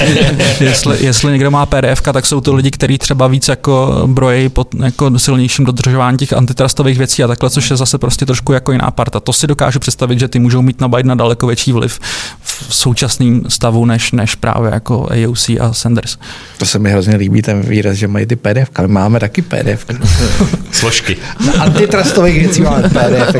jestli, 0.60 1.04
jestli 1.04 1.32
někdo 1.32 1.50
má 1.50 1.66
PDF, 1.66 2.02
tak 2.12 2.26
jsou 2.26 2.40
to 2.40 2.54
lidi, 2.54 2.70
kteří 2.70 2.98
třeba 2.98 3.26
víc 3.26 3.48
jako 3.48 4.02
brojí 4.06 4.48
pod 4.48 4.74
jako 4.74 5.18
silnějším 5.18 5.64
dodržování 5.64 6.18
těch 6.18 6.32
antitrustových 6.32 6.98
věcí 6.98 7.24
a 7.24 7.26
takhle, 7.26 7.50
což 7.50 7.70
je 7.70 7.76
zase 7.76 7.98
prostě 7.98 8.26
trošku 8.26 8.52
jako 8.52 8.72
jiná 8.72 8.90
parta. 8.90 9.20
To 9.20 9.32
si 9.32 9.46
dokážu 9.46 9.78
představit, 9.78 10.18
že 10.18 10.28
ty 10.28 10.38
můžou 10.38 10.62
mít 10.62 10.80
na 10.80 10.88
Bidena 10.88 11.14
daleko 11.14 11.46
větší 11.46 11.72
vliv 11.72 12.00
v 12.42 12.74
současném 12.74 13.42
stavu, 13.48 13.84
než, 13.84 14.12
než 14.12 14.34
právě 14.34 14.70
jako 14.74 15.08
AOC 15.10 15.48
a 15.48 15.72
Sanders. 15.72 16.18
To 16.58 16.66
se 16.66 16.78
mi 16.78 16.90
hrozně 16.90 17.16
líbí 17.16 17.42
ten 17.42 17.60
výraz, 17.60 17.96
že 17.96 18.08
mají 18.08 18.26
ty 18.26 18.36
PDF, 18.36 18.70
ale 18.76 18.88
máme 18.88 19.20
taky 19.20 19.42
PDF. 19.42 19.86
Složky. 20.72 21.16
Na 21.46 21.62
antitrustových 21.62 22.38
věcí 22.40 22.62
máme 22.62 22.82
PDF. 22.88 23.34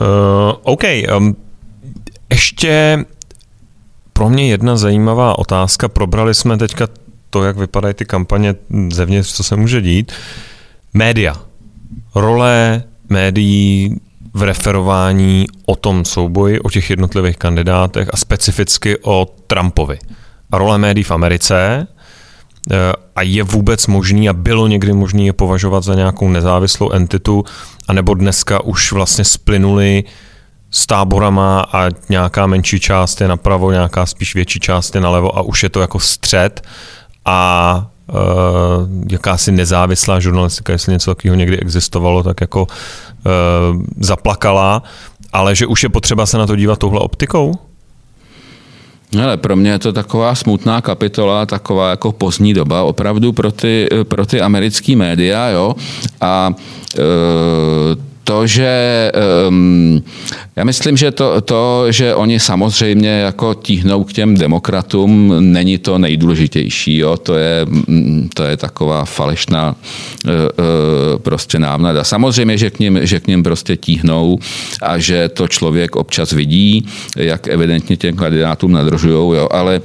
Uh, 0.00 0.52
OK. 0.62 0.82
Um, 1.16 1.36
ještě 2.30 3.04
pro 4.12 4.28
mě 4.28 4.50
jedna 4.50 4.76
zajímavá 4.76 5.38
otázka. 5.38 5.88
Probrali 5.88 6.34
jsme 6.34 6.56
teďka 6.58 6.88
to, 7.30 7.44
jak 7.44 7.56
vypadají 7.56 7.94
ty 7.94 8.04
kampaně 8.04 8.54
zevnitř, 8.88 9.32
co 9.32 9.42
se 9.42 9.56
může 9.56 9.80
dít. 9.80 10.12
Média. 10.94 11.36
Role 12.14 12.82
médií 13.08 13.96
v 14.34 14.42
referování 14.42 15.46
o 15.66 15.76
tom 15.76 16.04
souboji, 16.04 16.60
o 16.60 16.70
těch 16.70 16.90
jednotlivých 16.90 17.36
kandidátech 17.36 18.08
a 18.12 18.16
specificky 18.16 18.96
o 19.02 19.26
Trumpovi. 19.46 19.98
A 20.50 20.58
role 20.58 20.78
médií 20.78 21.04
v 21.04 21.10
Americe 21.10 21.86
eh, 21.86 22.76
a 23.16 23.22
je 23.22 23.42
vůbec 23.42 23.86
možný 23.86 24.28
a 24.28 24.32
bylo 24.32 24.66
někdy 24.66 24.92
možný 24.92 25.26
je 25.26 25.32
považovat 25.32 25.84
za 25.84 25.94
nějakou 25.94 26.28
nezávislou 26.28 26.90
entitu, 26.90 27.44
anebo 27.88 28.14
dneska 28.14 28.64
už 28.64 28.92
vlastně 28.92 29.24
splynuli 29.24 30.04
s 30.70 30.86
táborama 30.86 31.60
a 31.60 31.88
nějaká 32.08 32.46
menší 32.46 32.80
část 32.80 33.20
je 33.20 33.28
napravo, 33.28 33.72
nějaká 33.72 34.06
spíš 34.06 34.34
větší 34.34 34.60
část 34.60 34.94
je 34.94 35.00
nalevo 35.00 35.38
a 35.38 35.42
už 35.42 35.62
je 35.62 35.68
to 35.68 35.80
jako 35.80 36.00
střed 36.00 36.62
a 37.24 37.90
uh, 38.08 38.16
jakási 39.10 39.52
nezávislá 39.52 40.20
žurnalistika, 40.20 40.72
jestli 40.72 40.92
něco 40.92 41.14
takového 41.14 41.36
někdy 41.36 41.60
existovalo, 41.60 42.22
tak 42.22 42.40
jako 42.40 42.62
uh, 42.62 43.82
zaplakala, 44.00 44.82
ale 45.32 45.56
že 45.56 45.66
už 45.66 45.82
je 45.82 45.88
potřeba 45.88 46.26
se 46.26 46.38
na 46.38 46.46
to 46.46 46.56
dívat 46.56 46.78
touhle 46.78 47.00
optikou? 47.00 47.54
Ale 49.22 49.36
pro 49.36 49.56
mě 49.56 49.70
je 49.70 49.78
to 49.78 49.92
taková 49.92 50.34
smutná 50.34 50.80
kapitola, 50.80 51.46
taková 51.46 51.90
jako 51.90 52.12
pozdní 52.12 52.54
doba 52.54 52.82
opravdu 52.82 53.32
pro 53.32 53.52
ty, 53.52 53.88
pro 54.08 54.26
ty 54.26 54.40
americké 54.40 54.96
média, 54.96 55.48
jo. 55.48 55.74
A 56.20 56.50
e, 56.98 57.02
to, 58.26 58.46
že 58.46 59.12
um, 59.48 60.02
já 60.56 60.64
myslím, 60.64 60.96
že 60.96 61.10
to, 61.10 61.40
to, 61.40 61.92
že 61.92 62.14
oni 62.14 62.40
samozřejmě 62.40 63.08
jako 63.08 63.54
tíhnou 63.54 64.04
k 64.04 64.12
těm 64.12 64.34
demokratům, 64.34 65.34
není 65.38 65.78
to 65.78 65.98
nejdůležitější. 65.98 66.96
Jo? 66.96 67.16
To, 67.16 67.34
je, 67.34 67.66
mm, 67.86 68.28
to 68.34 68.44
je 68.44 68.56
taková 68.56 69.04
falešná 69.04 69.74
uh, 70.24 70.30
uh, 70.32 71.18
prostě 71.22 71.58
návnada. 71.58 72.04
Samozřejmě, 72.04 72.58
že 72.58 72.70
k, 72.70 72.78
ním, 72.78 72.98
že 73.02 73.20
k 73.20 73.26
ním 73.26 73.42
prostě 73.42 73.76
tíhnou 73.76 74.38
a 74.82 74.98
že 74.98 75.28
to 75.28 75.48
člověk 75.48 75.96
občas 75.96 76.32
vidí, 76.32 76.86
jak 77.16 77.48
evidentně 77.48 77.96
těm 77.96 78.16
kandidátům 78.16 78.72
nadržují, 78.72 79.38
jo? 79.38 79.48
ale 79.50 79.80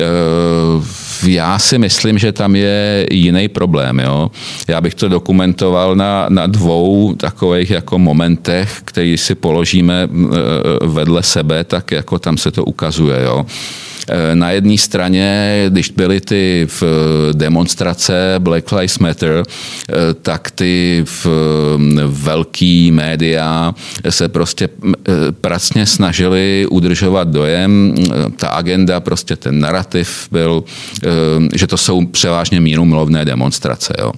uh, 0.00 0.84
já 1.26 1.58
si 1.58 1.78
myslím, 1.78 2.18
že 2.18 2.32
tam 2.32 2.56
je 2.56 3.06
jiný 3.10 3.48
problém. 3.48 3.98
Jo? 3.98 4.30
Já 4.68 4.80
bych 4.80 4.94
to 4.94 5.08
dokumentoval 5.08 5.96
na, 5.96 6.26
na 6.28 6.46
dvou 6.46 7.14
takových 7.14 7.70
jako 7.70 7.98
momentech, 7.98 8.80
který 8.84 9.16
si 9.16 9.34
položíme 9.34 10.08
vedle 10.82 11.22
sebe, 11.22 11.64
tak 11.64 11.90
jako 11.90 12.18
tam 12.18 12.36
se 12.36 12.50
to 12.50 12.64
ukazuje. 12.64 13.22
Jo. 13.22 13.46
Eh, 14.08 14.34
na 14.34 14.50
jedné 14.50 14.78
straně, 14.78 15.64
když 15.68 15.90
byly 15.90 16.20
ty 16.20 16.66
v 16.80 16.82
demonstrace 17.32 18.34
Black 18.38 18.72
Lives 18.72 18.98
Matter, 18.98 19.42
eh, 19.42 19.94
tak 20.22 20.50
ty 20.50 21.04
v 21.04 21.26
velký 22.06 22.92
média 22.92 23.74
se 24.08 24.28
prostě 24.28 24.68
eh, 24.68 25.12
pracně 25.40 25.86
snažili 25.86 26.66
udržovat 26.70 27.28
dojem. 27.28 27.94
Ta 28.36 28.48
agenda, 28.48 29.00
prostě 29.00 29.36
ten 29.36 29.60
narrativ 29.60 30.28
byl, 30.30 30.64
že 31.54 31.66
to 31.66 31.76
jsou 31.76 32.06
převážně 32.06 32.60
mírumilovné 32.60 33.24
demonstrace. 33.24 33.94
Jo. 33.98 34.12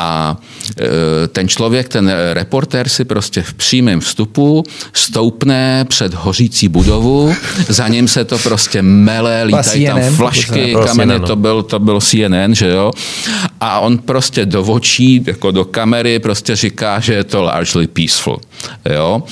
A 0.00 0.36
e, 0.80 1.28
ten 1.28 1.48
člověk, 1.48 1.88
ten 1.88 2.12
reportér 2.32 2.88
si 2.88 3.04
prostě 3.04 3.42
v 3.42 3.54
přímém 3.54 4.00
vstupu 4.00 4.64
stoupne 4.92 5.84
před 5.88 6.14
hořící 6.14 6.68
budovu, 6.68 7.34
za 7.68 7.88
ním 7.88 8.08
se 8.08 8.24
to 8.24 8.38
prostě 8.38 8.82
mele, 8.82 9.42
lítají 9.42 9.86
tam 9.86 10.02
flašky, 10.02 10.76
kameny, 10.84 11.20
to 11.20 11.36
byl, 11.36 11.62
to 11.62 11.78
byl 11.78 12.00
CNN, 12.00 12.54
že 12.54 12.68
jo? 12.68 12.92
A 13.60 13.80
on 13.80 13.98
prostě 13.98 14.46
do 14.46 14.62
očí, 14.62 15.22
jako 15.26 15.50
do 15.50 15.64
kamery, 15.64 16.18
prostě 16.18 16.56
říká, 16.56 17.00
že 17.00 17.14
je 17.14 17.24
to 17.24 17.42
largely 17.42 17.86
peaceful, 17.86 18.40
jo? 18.90 19.22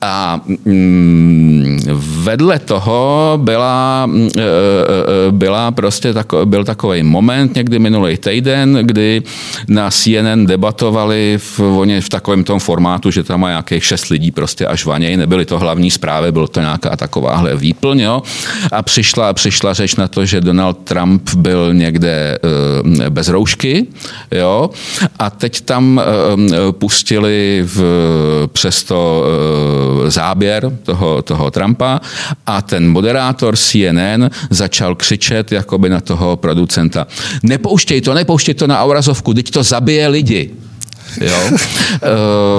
A 0.00 0.40
mm, 0.64 1.80
vedle 2.22 2.58
toho 2.58 3.32
byla, 3.42 4.06
mm, 4.06 4.28
e, 4.36 4.40
e, 4.40 5.32
byla 5.32 5.70
prostě 5.70 6.12
tako, 6.14 6.46
byl 6.46 6.64
takový 6.64 7.02
moment 7.02 7.54
někdy 7.54 7.78
minulý 7.78 8.16
týden, 8.16 8.78
kdy 8.82 9.22
na 9.68 9.90
CNN 9.90 10.46
debatovali 10.46 11.38
v, 11.38 11.60
oni 11.60 12.00
v 12.00 12.08
takovém 12.08 12.44
tom 12.44 12.58
formátu, 12.58 13.10
že 13.10 13.22
tam 13.22 13.40
má 13.40 13.48
nějakých 13.48 13.84
šest 13.84 14.08
lidí 14.08 14.30
prostě 14.30 14.66
až 14.66 14.84
vaněj, 14.84 15.16
nebyly 15.16 15.44
to 15.44 15.58
hlavní 15.58 15.90
zprávy, 15.90 16.32
bylo 16.32 16.48
to 16.48 16.60
nějaká 16.60 16.96
takováhle 16.96 17.56
výplň, 17.56 18.00
jo? 18.00 18.22
A 18.72 18.82
přišla, 18.82 19.32
přišla 19.32 19.74
řeč 19.74 19.96
na 19.96 20.08
to, 20.08 20.26
že 20.26 20.40
Donald 20.40 20.78
Trump 20.84 21.34
byl 21.34 21.74
někde 21.74 22.38
bez 23.08 23.28
roušky, 23.28 23.86
jo? 24.32 24.70
A 25.18 25.30
teď 25.30 25.60
tam 25.60 26.00
pustili 26.70 27.62
v, 27.66 27.80
přesto 28.70 29.24
uh, 30.02 30.08
záběr 30.08 30.78
toho, 30.82 31.22
toho 31.22 31.50
Trumpa 31.50 32.00
a 32.46 32.62
ten 32.62 32.90
moderátor 32.90 33.56
CNN 33.56 34.30
začal 34.50 34.94
křičet 34.94 35.52
jakoby 35.52 35.88
na 35.88 36.00
toho 36.00 36.36
producenta. 36.36 37.06
Nepouštěj 37.42 38.00
to, 38.00 38.14
nepouštěj 38.14 38.54
to 38.54 38.66
na 38.66 38.82
obrazovku, 38.82 39.34
teď 39.34 39.50
to 39.50 39.62
zabije 39.62 39.90
zabije 39.90 40.08
lidi. 40.08 40.50
Jo? 41.20 41.58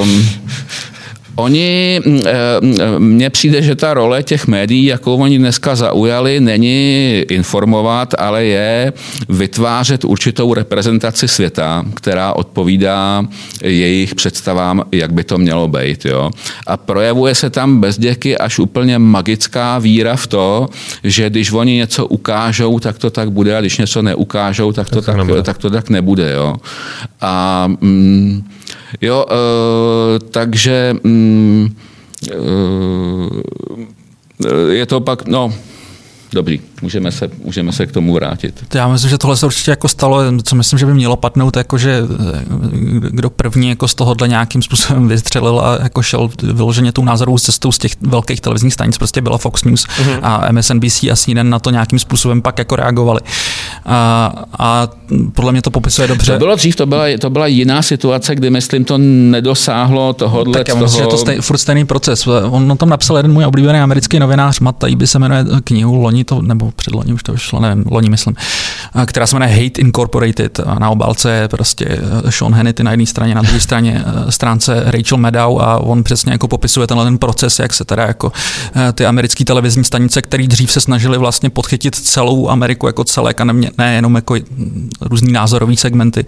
um, 0.02 0.30
Oni, 1.36 2.02
mm, 2.06 2.22
eh, 2.26 3.00
mně 3.00 3.30
přijde, 3.30 3.62
že 3.62 3.76
ta 3.76 3.94
role 3.94 4.24
těch 4.24 4.48
médií, 4.48 4.86
jakou 4.86 5.16
oni 5.18 5.38
dneska 5.38 5.76
zaujali, 5.76 6.40
není 6.40 7.24
informovat, 7.30 8.14
ale 8.18 8.46
je 8.46 8.94
vytvářet 9.30 10.06
určitou 10.06 10.54
reprezentaci 10.54 11.28
světa, 11.28 11.86
která 11.94 12.34
odpovídá 12.34 13.26
jejich 13.64 14.16
představám, 14.16 14.84
jak 14.92 15.14
by 15.14 15.24
to 15.24 15.38
mělo 15.38 15.68
být. 15.68 16.06
Jo? 16.06 16.32
A 16.68 16.78
projevuje 16.78 17.36
se 17.36 17.50
tam 17.50 17.82
bezděky 17.82 18.38
až 18.38 18.60
úplně 18.60 19.00
magická 19.00 19.80
víra 19.80 20.16
v 20.16 20.28
to, 20.28 20.68
že 21.04 21.30
když 21.30 21.52
oni 21.52 21.76
něco 21.76 22.06
ukážou, 22.08 22.80
tak 22.80 22.98
to 22.98 23.10
tak 23.10 23.32
bude, 23.32 23.58
a 23.58 23.62
když 23.62 23.78
něco 23.78 24.02
neukážou, 24.02 24.72
tak 24.72 24.90
to 24.90 25.02
tak, 25.02 25.16
tak, 25.16 25.46
tak, 25.46 25.58
to 25.58 25.70
tak 25.70 25.90
nebude. 25.90 26.32
Jo? 26.32 26.56
A 27.22 27.68
mm, 27.82 28.44
Jo, 29.02 29.26
uh, 29.30 30.30
takže 30.30 30.96
um, 31.04 31.76
uh, 32.36 33.42
je 34.70 34.86
to 34.86 35.02
pak, 35.02 35.28
no, 35.28 35.54
Dobrý, 36.34 36.62
můžeme 36.82 37.12
se, 37.12 37.30
můžeme 37.44 37.72
se 37.72 37.86
k 37.86 37.92
tomu 37.92 38.14
vrátit. 38.14 38.66
Já 38.74 38.88
myslím, 38.88 39.10
že 39.10 39.18
tohle 39.18 39.38
se 39.38 39.46
určitě 39.46 39.72
jako 39.72 39.88
stalo, 39.88 40.20
co 40.44 40.56
myslím, 40.56 40.80
že 40.80 40.86
by 40.86 40.94
mělo 40.94 41.16
padnout, 41.16 41.58
jako 41.58 41.78
že 41.78 42.02
eh, 42.34 42.46
kdo 43.10 43.30
první 43.30 43.70
jako 43.70 43.88
z 43.88 43.96
tohohle 43.96 44.28
nějakým 44.28 44.62
způsobem 44.62 45.08
vystřelil 45.08 45.60
a 45.60 45.84
jako 45.84 46.02
šel 46.02 46.30
vyloženě 46.44 46.92
tou 46.92 47.04
názorovou 47.04 47.38
cestou 47.38 47.72
z 47.72 47.78
těch 47.78 47.92
velkých 48.02 48.42
televizních 48.42 48.74
stanic, 48.74 48.98
prostě 48.98 49.22
byla 49.22 49.38
Fox 49.38 49.64
News 49.64 49.86
mm-hmm. 49.86 50.20
a 50.22 50.52
MSNBC 50.52 51.04
a 51.04 51.16
CNN 51.16 51.50
na 51.50 51.60
to 51.60 51.70
nějakým 51.70 52.00
způsobem 52.00 52.42
pak 52.42 52.60
jako 52.60 52.76
reagovali. 52.76 53.20
A, 53.86 54.34
a 54.60 54.88
podle 55.34 55.52
mě 55.52 55.62
to 55.62 55.72
popisuje 55.72 56.08
dobře. 56.08 56.32
To 56.32 56.38
bylo 56.38 56.56
dřív, 56.56 56.76
to 56.76 56.86
byla, 56.86 57.06
to 57.20 57.30
byla 57.30 57.48
jiná 57.48 57.82
situace, 57.82 58.36
kdy 58.36 58.50
myslím 58.50 58.86
to 58.86 58.98
nedosáhlo 58.98 60.14
tohohle. 60.14 60.54
Tak 60.54 60.68
já 60.68 60.76
myslím, 60.76 61.02
toho... 61.02 61.12
že 61.12 61.12
to 61.12 61.18
stej, 61.18 61.42
furt 61.42 61.58
stejný 61.58 61.86
proces. 61.86 62.28
On 62.28 62.78
tam 62.78 62.90
napsal 62.90 63.18
jeden 63.18 63.34
můj 63.34 63.46
oblíbený 63.46 63.80
americký 63.80 64.20
novinář, 64.20 64.60
Matt 64.60 64.78
Taibbi 64.78 65.08
se 65.08 65.20
jmenuje 65.20 65.46
knihu 65.64 65.96
Loni 65.96 66.24
to, 66.24 66.42
nebo 66.42 66.72
předloni 66.72 67.14
už 67.14 67.24
to 67.24 67.32
vyšlo, 67.32 67.60
nevím, 67.60 67.84
loni 67.92 68.10
myslím, 68.10 68.36
která 69.06 69.28
se 69.28 69.36
jmenuje 69.36 69.64
Hate 69.64 69.82
Incorporated. 69.82 70.60
A 70.66 70.80
na 70.80 70.90
obálce 70.90 71.32
je 71.32 71.48
prostě 71.48 71.86
eh, 71.90 72.32
Sean 72.32 72.54
Hannity 72.54 72.84
na 72.84 72.92
jedné 72.92 73.06
straně, 73.06 73.36
na 73.36 73.42
druhé 73.42 73.60
straně 73.60 74.04
eh, 74.06 74.32
stránce 74.32 74.84
Rachel 74.86 75.18
Maddow 75.18 75.62
a 75.62 75.78
on 75.78 76.04
přesně 76.04 76.32
jako 76.32 76.48
popisuje 76.48 76.88
tenhle 76.88 77.06
ten 77.06 77.18
proces, 77.18 77.60
jak 77.60 77.74
se 77.74 77.86
teda 77.86 78.04
jako 78.04 78.32
eh, 78.76 78.92
ty 78.92 79.06
americké 79.06 79.46
televizní 79.46 79.84
stanice, 79.84 80.22
které 80.22 80.48
dřív 80.48 80.72
se 80.72 80.82
snažili 80.82 81.18
vlastně 81.18 81.50
podchytit 81.50 81.96
celou 81.96 82.50
Ameriku 82.50 82.88
jako 82.88 83.04
celek 83.04 83.42
a 83.42 83.44
ne, 83.44 83.54
ne 83.78 83.96
jenom 83.96 84.16
jako 84.16 84.36
různý 85.02 85.32
názorový 85.32 85.78
segmenty, 85.78 86.26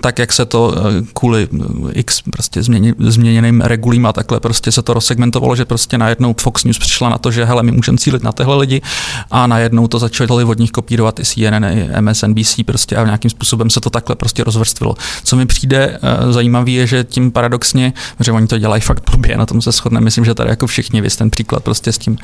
tak 0.00 0.18
jak 0.18 0.32
se 0.32 0.44
to 0.44 0.74
kvůli 1.14 1.48
x 1.92 2.22
prostě 2.22 2.62
změněným 2.98 3.60
regulím 3.60 4.06
a 4.06 4.12
takhle 4.12 4.40
prostě 4.40 4.72
se 4.72 4.82
to 4.82 4.94
rozsegmentovalo, 4.94 5.56
že 5.56 5.64
prostě 5.64 5.98
najednou 5.98 6.34
Fox 6.40 6.64
News 6.64 6.78
přišla 6.78 7.08
na 7.08 7.18
to, 7.18 7.30
že 7.30 7.44
hele, 7.44 7.62
my 7.62 7.72
můžeme 7.72 7.98
cílit 7.98 8.22
na 8.22 8.32
tyhle 8.32 8.56
lidi 8.56 8.82
a 9.30 9.46
najednou 9.46 9.88
to 9.88 9.98
začali 9.98 10.44
od 10.44 10.58
nich 10.58 10.70
kopírovat 10.70 11.20
i 11.20 11.24
CNN, 11.24 11.64
i 11.64 12.00
MSNBC 12.00 12.56
prostě 12.66 12.96
a 12.96 13.04
nějakým 13.04 13.30
způsobem 13.30 13.70
se 13.70 13.80
to 13.80 13.90
takhle 13.90 14.16
prostě 14.16 14.44
rozvrstvilo. 14.44 14.94
Co 15.24 15.36
mi 15.36 15.46
přijde 15.46 15.98
uh, 16.24 16.32
zajímavé 16.32 16.70
je, 16.70 16.86
že 16.86 17.04
tím 17.04 17.30
paradoxně, 17.30 17.92
že 18.20 18.32
oni 18.32 18.46
to 18.46 18.58
dělají 18.58 18.82
fakt 18.82 19.10
blbě, 19.10 19.36
na 19.36 19.46
tom 19.46 19.62
se 19.62 19.72
shodne, 19.72 20.00
myslím, 20.00 20.24
že 20.24 20.34
tady 20.34 20.50
jako 20.50 20.66
všichni, 20.66 21.00
vy 21.00 21.10
ten 21.10 21.30
příklad 21.30 21.64
prostě 21.64 21.92
s 21.92 21.98
tím 21.98 22.18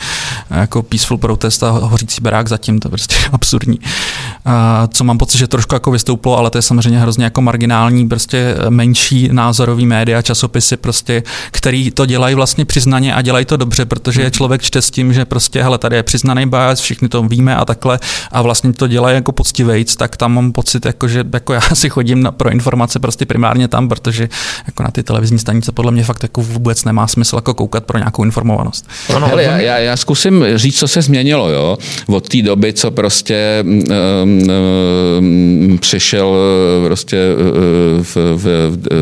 jako 0.51 0.83
peaceful 0.83 1.19
protest 1.19 1.63
a 1.63 1.71
hořící 1.71 2.21
barák 2.21 2.49
zatím, 2.49 2.81
to 2.81 2.89
je 2.89 2.91
prostě 2.91 3.15
absurdní. 3.33 3.79
Co 4.89 5.05
mám 5.05 5.19
pocit, 5.19 5.39
že 5.39 5.47
trošku 5.47 5.75
jako 5.75 5.91
vystoupilo, 5.91 6.39
ale 6.39 6.51
to 6.51 6.59
je 6.59 6.63
samozřejmě 6.63 6.99
hrozně 6.99 7.25
jako 7.25 7.43
marginální, 7.43 8.09
prostě 8.09 8.55
menší 8.69 9.29
názorový 9.33 9.87
média, 9.87 10.23
časopisy, 10.23 10.77
prostě, 10.77 11.23
který 11.51 11.91
to 11.91 12.07
dělají 12.07 12.35
vlastně 12.35 12.65
přiznaně 12.65 13.15
a 13.15 13.23
dělají 13.23 13.45
to 13.45 13.57
dobře, 13.57 13.85
protože 13.85 14.23
je 14.23 14.31
člověk 14.31 14.63
čte 14.63 14.83
s 14.83 14.91
tím, 14.91 15.13
že 15.13 15.25
prostě, 15.25 15.63
hele, 15.63 15.79
tady 15.79 15.97
je 15.97 16.03
přiznaný 16.03 16.47
bias, 16.47 16.81
všichni 16.81 17.09
to 17.09 17.23
víme 17.23 17.57
a 17.57 17.65
takhle 17.65 17.99
a 18.33 18.43
vlastně 18.43 18.73
to 18.73 18.87
dělají 18.87 19.15
jako 19.15 19.33
poctivejc, 19.33 19.97
tak 19.97 20.17
tam 20.17 20.35
mám 20.35 20.53
pocit, 20.53 20.87
jako, 20.87 21.09
že 21.09 21.25
jako 21.33 21.53
já 21.53 21.61
si 21.75 21.89
chodím 21.89 22.23
na, 22.23 22.33
pro 22.33 22.51
informace 22.51 22.99
prostě 22.99 23.27
primárně 23.27 23.69
tam, 23.69 23.89
protože 23.89 24.29
jako 24.67 24.83
na 24.83 24.91
ty 24.91 25.03
televizní 25.03 25.39
stanice 25.39 25.73
podle 25.73 25.93
mě 25.93 26.05
fakt 26.05 26.23
jako 26.23 26.43
vůbec 26.43 26.85
nemá 26.85 27.07
smysl 27.07 27.37
jako 27.37 27.55
koukat 27.55 27.85
pro 27.85 27.99
nějakou 27.99 28.25
informovanost. 28.25 28.89
Ano, 29.17 29.27
Hele, 29.27 29.43
já, 29.43 29.59
já, 29.59 29.79
já, 29.79 29.97
zkusím 29.97 30.45
říct, 30.55 30.79
co 30.79 30.89
se 30.89 31.03
změnilo, 31.03 31.51
jo, 31.51 31.79
od 32.07 32.29
té 32.29 32.43
doby, 32.43 32.73
co 32.73 32.91
prostě 32.91 33.65
um, 34.23 34.42
um, 34.49 35.79
přišel 35.81 36.37
prostě 36.87 37.17
v, 38.03 38.17
v, 38.37 38.47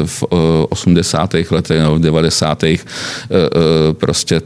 v, 0.04 0.06
v 0.06 0.22
80. 0.68 1.34
letech, 1.50 1.80
no, 1.82 1.94
v 1.94 2.00
90. 2.00 2.64
prostě 3.92 4.40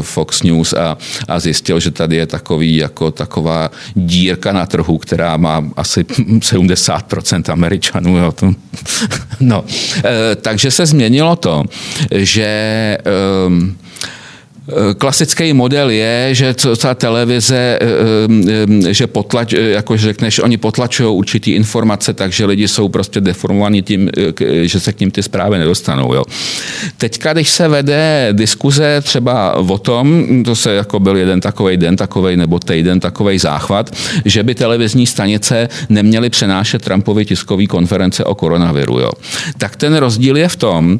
Fox 0.00 0.42
News 0.42 0.72
a, 0.72 0.98
a 1.28 1.40
zjistil, 1.40 1.80
že 1.80 1.90
tady 1.90 2.16
je 2.16 2.26
takový 2.26 2.76
jako 2.76 3.10
taková 3.10 3.70
dírka 3.94 4.52
na 4.52 4.66
trhu, 4.66 4.98
která 4.98 5.36
má 5.36 5.64
asi 5.76 6.00
70% 6.04 7.52
Američanů. 7.52 8.16
Jo. 8.16 8.34
No, 9.40 9.64
e, 10.04 10.36
takže 10.36 10.70
se 10.70 10.86
změnilo 10.86 11.36
to, 11.36 11.64
že 12.12 12.50
Eh, 12.98 13.89
klasický 14.98 15.52
model 15.52 15.90
je, 15.90 16.28
že 16.32 16.54
ta 16.54 16.94
televize, 16.94 17.56
eh, 17.56 17.78
eh, 18.88 18.94
že 18.94 19.06
potlač, 19.06 19.52
jako 19.52 19.96
řekneš, 19.96 20.38
oni 20.38 20.56
potlačují 20.56 21.16
určitý 21.16 21.50
informace, 21.52 22.14
takže 22.14 22.46
lidi 22.46 22.68
jsou 22.68 22.88
prostě 22.88 23.20
deformovaní 23.20 23.82
tím, 23.82 24.10
že 24.62 24.80
se 24.80 24.92
k 24.92 25.00
ním 25.00 25.10
ty 25.10 25.22
zprávy 25.22 25.58
nedostanou. 25.58 26.14
Jo. 26.14 26.24
Teďka, 26.98 27.32
když 27.32 27.50
se 27.50 27.68
vede 27.68 28.28
diskuze 28.32 29.00
třeba 29.00 29.56
o 29.56 29.78
tom, 29.78 30.26
to 30.44 30.56
se 30.56 30.74
jako 30.74 31.00
byl 31.00 31.16
jeden 31.16 31.40
takový 31.40 31.76
den 31.76 31.96
takový 31.96 32.36
nebo 32.36 32.58
týden 32.58 33.00
takový 33.00 33.38
záchvat, 33.38 33.90
že 34.24 34.42
by 34.42 34.54
televizní 34.54 35.06
stanice 35.06 35.68
neměly 35.88 36.30
přenášet 36.30 36.82
Trumpovi 36.82 37.24
tiskový 37.24 37.66
konference 37.66 38.24
o 38.24 38.34
koronaviru. 38.34 38.98
Jo. 38.98 39.10
Tak 39.58 39.76
ten 39.76 39.96
rozdíl 39.96 40.36
je 40.36 40.48
v 40.48 40.56
tom, 40.56 40.98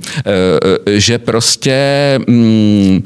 že 0.86 1.18
prostě 1.18 1.78
mm, 2.26 3.02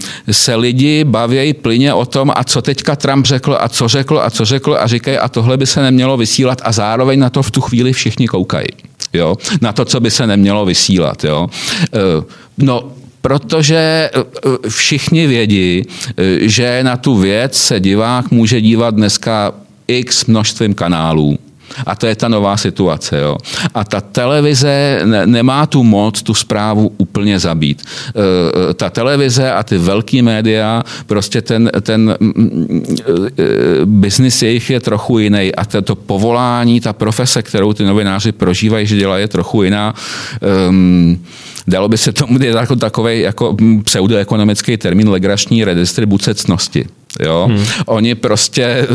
lidi 0.57 1.05
bavějí 1.05 1.55
plyně 1.55 1.95
o 1.95 2.07
tom, 2.07 2.33
a 2.35 2.45
co 2.45 2.63
teďka 2.63 2.97
Trump 2.97 3.27
řekl, 3.27 3.57
a 3.61 3.69
co 3.69 3.89
řekl, 3.89 4.19
a 4.19 4.31
co 4.31 4.45
řekl, 4.45 4.77
a 4.81 4.87
říkají, 4.87 5.19
a 5.19 5.29
tohle 5.29 5.57
by 5.57 5.67
se 5.67 5.83
nemělo 5.83 6.17
vysílat, 6.17 6.63
a 6.65 6.73
zároveň 6.73 7.19
na 7.19 7.31
to 7.31 7.43
v 7.43 7.51
tu 7.51 7.61
chvíli 7.61 7.93
všichni 7.93 8.29
koukají. 8.29 8.69
Jo? 9.13 9.37
Na 9.61 9.73
to, 9.73 9.85
co 9.85 10.01
by 10.01 10.11
se 10.11 10.27
nemělo 10.27 10.65
vysílat. 10.65 11.25
Jo? 11.25 11.49
Eh, 11.85 12.25
no, 12.59 12.93
protože 13.21 14.11
eh, 14.15 14.69
všichni 14.69 15.27
vědí, 15.27 15.83
eh, 15.83 16.49
že 16.49 16.81
na 16.83 16.97
tu 16.97 17.17
věc 17.17 17.57
se 17.57 17.81
divák 17.81 18.31
může 18.31 18.61
dívat 18.61 18.95
dneska 18.95 19.53
x 19.89 20.27
množstvím 20.27 20.75
kanálů. 20.75 21.39
A 21.87 21.97
to 21.97 22.07
je 22.07 22.17
ta 22.17 22.29
nová 22.29 22.57
situace. 22.57 23.19
Jo. 23.19 23.37
A 23.75 23.85
ta 23.85 24.01
televize 24.01 25.01
ne, 25.05 25.27
nemá 25.27 25.67
tu 25.67 25.83
moc 25.83 26.23
tu 26.23 26.35
zprávu 26.35 26.93
úplně 26.99 27.39
zabít. 27.39 27.83
E, 27.83 28.71
e 28.71 28.75
ta 28.75 28.91
televize 28.91 29.53
a 29.53 29.63
ty 29.63 29.79
velký 29.79 30.23
média, 30.23 30.83
prostě 31.07 31.43
ten, 31.43 31.71
ten 31.81 32.11
e, 32.11 32.17
biznis 33.85 34.43
jejich 34.43 34.71
je 34.71 34.81
trochu 34.81 35.19
jiný 35.19 35.55
a 35.55 35.65
to, 35.65 35.83
to 35.83 35.95
povolání, 35.95 36.81
ta 36.81 36.93
profese, 36.93 37.43
kterou 37.43 37.73
ty 37.73 37.85
novináři 37.85 38.33
prožívají, 38.33 38.87
že 38.87 38.97
dělají, 38.97 39.23
je 39.23 39.29
trochu 39.29 39.63
jiná. 39.63 39.95
E, 40.43 40.49
dalo 41.67 41.89
by 41.89 41.99
se 41.99 42.13
tomu 42.13 42.39
jako 42.43 42.77
takový 42.77 43.21
jako 43.21 43.57
pseudoekonomický 43.85 44.77
termín 44.77 45.09
legrační 45.09 45.65
redistribuce 45.65 46.35
cnosti. 46.35 46.87
Jo? 47.21 47.47
Hmm. 47.51 47.65
Oni 47.87 48.15
prostě 48.15 48.65
eh, 48.65 48.87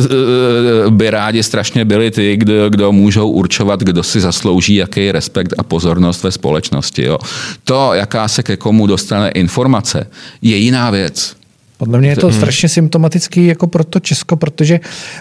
by 0.89 1.09
rádi 1.09 1.43
strašně 1.43 1.85
byli 1.85 2.11
ty, 2.11 2.37
kdo, 2.37 2.69
kdo 2.69 2.91
můžou 2.91 3.29
určovat, 3.29 3.79
kdo 3.79 4.03
si 4.03 4.21
zaslouží 4.21 4.75
jaký 4.75 5.11
respekt 5.11 5.53
a 5.57 5.63
pozornost 5.63 6.23
ve 6.23 6.31
společnosti. 6.31 7.03
Jo? 7.03 7.17
To, 7.63 7.93
jaká 7.93 8.27
se 8.27 8.43
ke 8.43 8.57
komu 8.57 8.87
dostane 8.87 9.29
informace, 9.29 10.07
je 10.41 10.57
jiná 10.57 10.89
věc. 10.89 11.39
Podle 11.77 11.99
mě 11.99 12.09
je 12.09 12.15
to 12.15 12.27
hmm. 12.27 12.35
strašně 12.35 12.69
symptomatický 12.69 13.45
jako 13.45 13.67
pro 13.67 13.83
to 13.83 13.99
Česko, 13.99 14.35
protože 14.35 14.79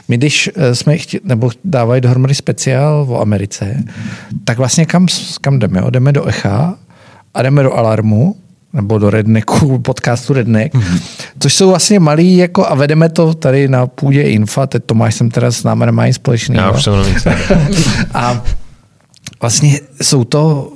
my, 0.08 0.16
když 0.16 0.50
eh, 0.54 0.74
jsme 0.74 0.98
chtě, 0.98 1.20
nebo 1.24 1.50
dávají 1.64 2.00
dohromady 2.00 2.34
speciál 2.34 3.06
o 3.08 3.20
Americe, 3.20 3.84
tak 4.44 4.58
vlastně 4.58 4.86
kam, 4.86 5.06
kam 5.40 5.58
jdeme? 5.58 5.80
Jo? 5.80 5.90
Jdeme 5.90 6.12
do 6.12 6.26
Echa 6.26 6.78
a 7.34 7.42
jdeme 7.42 7.62
do 7.62 7.72
Alarmu, 7.72 8.36
nebo 8.72 8.98
do 8.98 9.10
Redneku, 9.10 9.78
podcastu 9.82 10.32
Redneck, 10.32 10.74
mm-hmm. 10.74 11.00
což 11.38 11.54
jsou 11.54 11.68
vlastně 11.68 12.00
malý, 12.00 12.36
jako 12.36 12.66
a 12.66 12.74
vedeme 12.74 13.08
to 13.08 13.34
tady 13.34 13.68
na 13.68 13.86
půdě 13.86 14.22
Infa, 14.22 14.66
teď 14.66 14.82
Tomáš 14.86 15.14
jsem 15.14 15.30
teda 15.30 15.50
s 15.50 15.64
námi 15.64 15.86
nemá 15.86 16.06
nic 16.06 16.16
společného. 16.16 16.66
Já 16.66 16.70
už 16.70 16.84
jsem 16.84 16.94
A 18.14 18.44
vlastně 19.40 19.80
jsou 20.02 20.24
to 20.24 20.72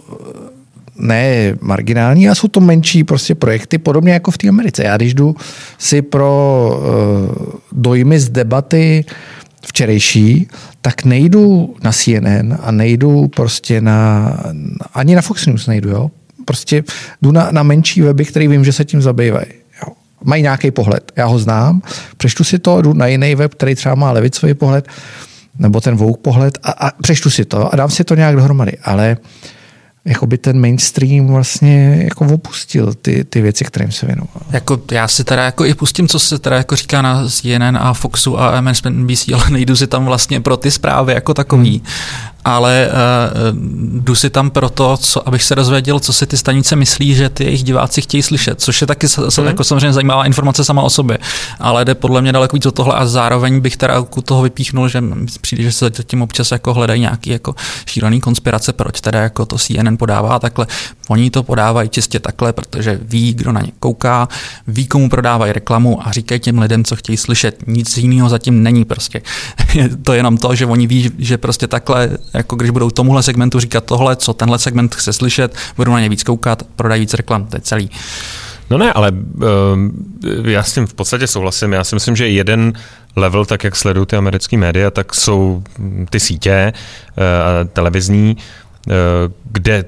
ne 0.98 1.54
marginální, 1.60 2.28
a 2.28 2.34
jsou 2.34 2.48
to 2.48 2.60
menší 2.60 3.04
prostě 3.04 3.34
projekty, 3.34 3.78
podobně 3.78 4.12
jako 4.12 4.30
v 4.30 4.38
té 4.38 4.48
Americe. 4.48 4.84
Já 4.84 4.96
když 4.96 5.14
jdu 5.14 5.36
si 5.78 6.02
pro 6.02 6.70
uh, 6.78 7.52
dojmy 7.72 8.20
z 8.20 8.28
debaty 8.28 9.04
včerejší, 9.66 10.48
tak 10.80 11.04
nejdu 11.04 11.74
na 11.82 11.92
CNN 11.92 12.58
a 12.62 12.70
nejdu 12.70 13.28
prostě 13.28 13.80
na, 13.80 14.36
ani 14.94 15.14
na 15.14 15.22
Fox 15.22 15.46
News 15.46 15.66
nejdu, 15.66 15.90
jo? 15.90 16.10
Prostě 16.44 16.84
jdu 17.22 17.32
na, 17.32 17.48
na 17.50 17.62
menší 17.62 18.02
weby, 18.02 18.24
který 18.24 18.48
vím, 18.48 18.64
že 18.64 18.72
se 18.72 18.84
tím 18.84 19.02
zabývají. 19.02 19.46
Mají 20.24 20.42
nějaký 20.42 20.70
pohled. 20.70 21.12
Já 21.16 21.26
ho 21.26 21.38
znám, 21.38 21.82
přečtu 22.16 22.44
si 22.44 22.58
to, 22.58 22.82
jdu 22.82 22.92
na 22.92 23.06
jiný 23.06 23.34
web, 23.34 23.54
který 23.54 23.74
třeba 23.74 23.94
má 23.94 24.12
levicový 24.12 24.54
pohled, 24.54 24.88
nebo 25.58 25.80
ten 25.80 25.96
Vogue 25.96 26.22
pohled 26.22 26.58
a, 26.62 26.70
a 26.70 26.90
přečtu 27.02 27.30
si 27.30 27.44
to 27.44 27.72
a 27.72 27.76
dám 27.76 27.90
si 27.90 28.04
to 28.04 28.14
nějak 28.14 28.36
dohromady. 28.36 28.72
Ale 28.84 29.16
jakoby 30.04 30.38
ten 30.38 30.60
mainstream 30.60 31.26
vlastně 31.26 32.00
jako 32.04 32.34
opustil 32.34 32.94
ty, 32.94 33.24
ty 33.24 33.40
věci, 33.40 33.64
kterým 33.64 33.92
se 33.92 34.06
věnoval. 34.06 34.42
Jako 34.50 34.82
já 34.90 35.08
si 35.08 35.24
teda 35.24 35.44
jako 35.44 35.64
i 35.64 35.74
pustím, 35.74 36.08
co 36.08 36.18
se 36.18 36.38
teda 36.38 36.56
jako 36.56 36.76
říká 36.76 37.02
na 37.02 37.28
CNN 37.28 37.76
a 37.80 37.92
Foxu 37.92 38.40
a 38.40 38.60
MSNBC, 38.60 39.28
ale 39.34 39.50
nejdu 39.50 39.76
si 39.76 39.86
tam 39.86 40.04
vlastně 40.04 40.40
pro 40.40 40.56
ty 40.56 40.70
zprávy 40.70 41.12
jako 41.12 41.34
takový. 41.34 41.82
Ale 42.44 42.88
uh, 42.90 43.58
jdu 44.02 44.14
si 44.14 44.30
tam 44.30 44.50
proto, 44.50 44.96
co, 44.96 45.28
abych 45.28 45.42
se 45.42 45.54
dozvěděl, 45.54 46.00
co 46.00 46.12
si 46.12 46.26
ty 46.26 46.36
stanice 46.36 46.76
myslí, 46.76 47.14
že 47.14 47.28
ty 47.28 47.44
jejich 47.44 47.62
diváci 47.62 48.02
chtějí 48.02 48.22
slyšet, 48.22 48.60
což 48.60 48.80
je 48.80 48.86
taky 48.86 49.06
hmm. 49.36 49.46
jako 49.46 49.64
samozřejmě 49.64 49.92
zajímavá 49.92 50.26
informace 50.26 50.64
sama 50.64 50.82
o 50.82 50.90
sobě, 50.90 51.18
ale 51.60 51.84
jde 51.84 51.94
podle 51.94 52.22
mě 52.22 52.32
daleko 52.32 52.56
víc 52.56 52.66
o 52.66 52.70
tohle 52.70 52.94
a 52.94 53.06
zároveň 53.06 53.60
bych 53.60 53.76
teda 53.76 54.00
u 54.00 54.22
toho 54.22 54.42
vypíchnul, 54.42 54.88
že 54.88 55.02
přijde, 55.40 55.62
že 55.62 55.72
se 55.72 55.90
tím 55.90 56.22
občas 56.22 56.50
jako 56.50 56.74
hledají 56.74 57.00
nějaký 57.00 57.30
jako 57.30 57.54
šílený 57.86 58.20
konspirace, 58.20 58.72
proč 58.72 59.00
teda 59.00 59.20
jako 59.20 59.46
to 59.46 59.58
CNN 59.58 59.96
podává 59.96 60.38
takhle. 60.38 60.66
Oni 61.08 61.30
to 61.30 61.42
podávají 61.42 61.88
čistě 61.88 62.20
takhle, 62.20 62.52
protože 62.52 63.00
ví, 63.02 63.34
kdo 63.34 63.52
na 63.52 63.60
ně 63.60 63.72
kouká, 63.80 64.28
ví, 64.66 64.86
komu 64.86 65.08
prodávají 65.08 65.52
reklamu 65.52 66.08
a 66.08 66.12
říkají 66.12 66.40
těm 66.40 66.58
lidem, 66.58 66.84
co 66.84 66.96
chtějí 66.96 67.16
slyšet. 67.16 67.66
Nic 67.66 67.96
jiného 67.96 68.28
zatím 68.28 68.62
není 68.62 68.84
prostě. 68.84 69.22
Je 69.74 69.88
to 69.88 70.12
jenom 70.12 70.36
to, 70.36 70.54
že 70.54 70.66
oni 70.66 70.86
ví, 70.86 71.10
že 71.18 71.38
prostě 71.38 71.66
takhle, 71.66 72.10
jako 72.34 72.56
když 72.56 72.70
budou 72.70 72.90
tomuhle 72.90 73.22
segmentu 73.22 73.60
říkat 73.60 73.84
tohle, 73.84 74.16
co 74.16 74.34
tenhle 74.34 74.58
segment 74.58 74.94
chce 74.94 75.12
slyšet, 75.12 75.56
budou 75.76 75.92
na 75.92 76.00
ně 76.00 76.08
víc 76.08 76.22
koukat, 76.22 76.62
prodají 76.76 77.00
víc 77.00 77.14
reklam, 77.14 77.46
to 77.46 77.56
je 77.56 77.60
celý. 77.60 77.90
No 78.70 78.78
ne, 78.78 78.92
ale 78.92 79.12
uh, 79.12 80.48
já 80.48 80.62
s 80.62 80.74
tím 80.74 80.86
v 80.86 80.94
podstatě 80.94 81.26
souhlasím. 81.26 81.72
Já 81.72 81.84
si 81.84 81.94
myslím, 81.94 82.16
že 82.16 82.28
jeden 82.28 82.72
level, 83.16 83.44
tak 83.44 83.64
jak 83.64 83.76
sledují 83.76 84.06
ty 84.06 84.16
americké 84.16 84.56
média, 84.56 84.90
tak 84.90 85.14
jsou 85.14 85.62
ty 86.10 86.20
sítě 86.20 86.72
uh, 86.72 87.68
televizní, 87.68 88.36
uh, 88.86 88.94
kde 89.52 89.84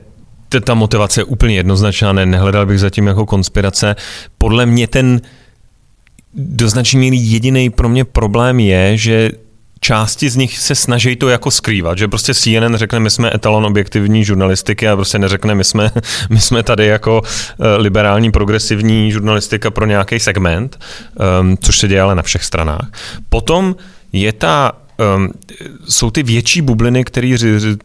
ta 0.64 0.74
motivace 0.74 1.20
je 1.20 1.24
úplně 1.24 1.54
jednoznačná, 1.54 2.12
ne, 2.12 2.26
nehledal 2.26 2.66
bych 2.66 2.80
zatím 2.80 3.06
jako 3.06 3.26
konspirace. 3.26 3.96
Podle 4.38 4.66
mě 4.66 4.86
ten 4.86 5.20
do 6.34 6.68
značné 6.68 7.00
míry 7.00 7.16
jediný 7.16 7.70
pro 7.70 7.88
mě 7.88 8.04
problém 8.04 8.60
je, 8.60 8.96
že 8.96 9.30
části 9.84 10.30
z 10.30 10.36
nich 10.36 10.58
se 10.58 10.74
snaží 10.74 11.16
to 11.16 11.28
jako 11.28 11.50
skrývat, 11.50 11.98
že 11.98 12.08
prostě 12.08 12.34
CNN 12.34 12.76
řekne, 12.76 13.00
my 13.00 13.10
jsme 13.10 13.30
etalon 13.34 13.66
objektivní 13.66 14.24
žurnalistiky 14.24 14.88
a 14.88 14.96
prostě 14.96 15.18
neřekne, 15.18 15.54
my 15.54 15.64
jsme, 15.64 15.90
my 16.30 16.40
jsme 16.40 16.62
tady 16.62 16.86
jako 16.86 17.22
eh, 17.24 17.76
liberální 17.76 18.32
progresivní 18.32 19.12
žurnalistika 19.12 19.70
pro 19.70 19.86
nějaký 19.86 20.20
segment, 20.20 20.78
um, 21.40 21.56
což 21.56 21.78
se 21.78 21.88
děje 21.88 22.00
ale 22.00 22.14
na 22.14 22.22
všech 22.22 22.44
stranách. 22.44 22.88
Potom 23.28 23.76
je 24.12 24.32
ta 24.32 24.72
um, 25.16 25.28
jsou 25.88 26.10
ty 26.10 26.22
větší 26.22 26.62
bubliny, 26.62 27.04
které 27.04 27.36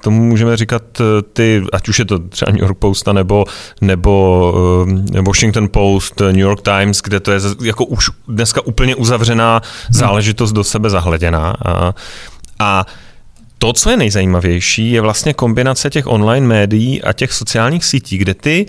tomu 0.01 0.23
můžeme 0.23 0.57
říkat 0.57 0.83
eh, 1.01 1.03
ty, 1.33 1.63
ať 1.73 1.89
už 1.89 1.99
je 1.99 2.05
to 2.05 2.19
třeba 2.19 2.51
New 2.51 2.61
York 2.61 2.77
Post 2.77 3.07
nebo, 3.07 3.45
nebo 3.81 4.53
um, 4.85 5.05
Washington 5.25 5.67
Post, 5.71 6.19
New 6.19 6.37
York 6.37 6.61
Times, 6.61 7.01
kde 7.01 7.19
to 7.19 7.31
je 7.31 7.39
jako 7.63 7.85
už 7.85 8.09
dneska 8.27 8.61
úplně 8.61 8.95
uzavřená 8.95 9.61
záležitost 9.89 10.51
do 10.51 10.63
sebe 10.63 10.89
zahleděná. 10.89 11.55
A, 11.65 11.93
a 12.59 12.85
to, 13.57 13.73
co 13.73 13.89
je 13.89 13.97
nejzajímavější, 13.97 14.91
je 14.91 15.01
vlastně 15.01 15.33
kombinace 15.33 15.89
těch 15.89 16.07
online 16.07 16.47
médií 16.47 17.01
a 17.01 17.13
těch 17.13 17.33
sociálních 17.33 17.85
sítí, 17.85 18.17
kde 18.17 18.33
ty 18.33 18.65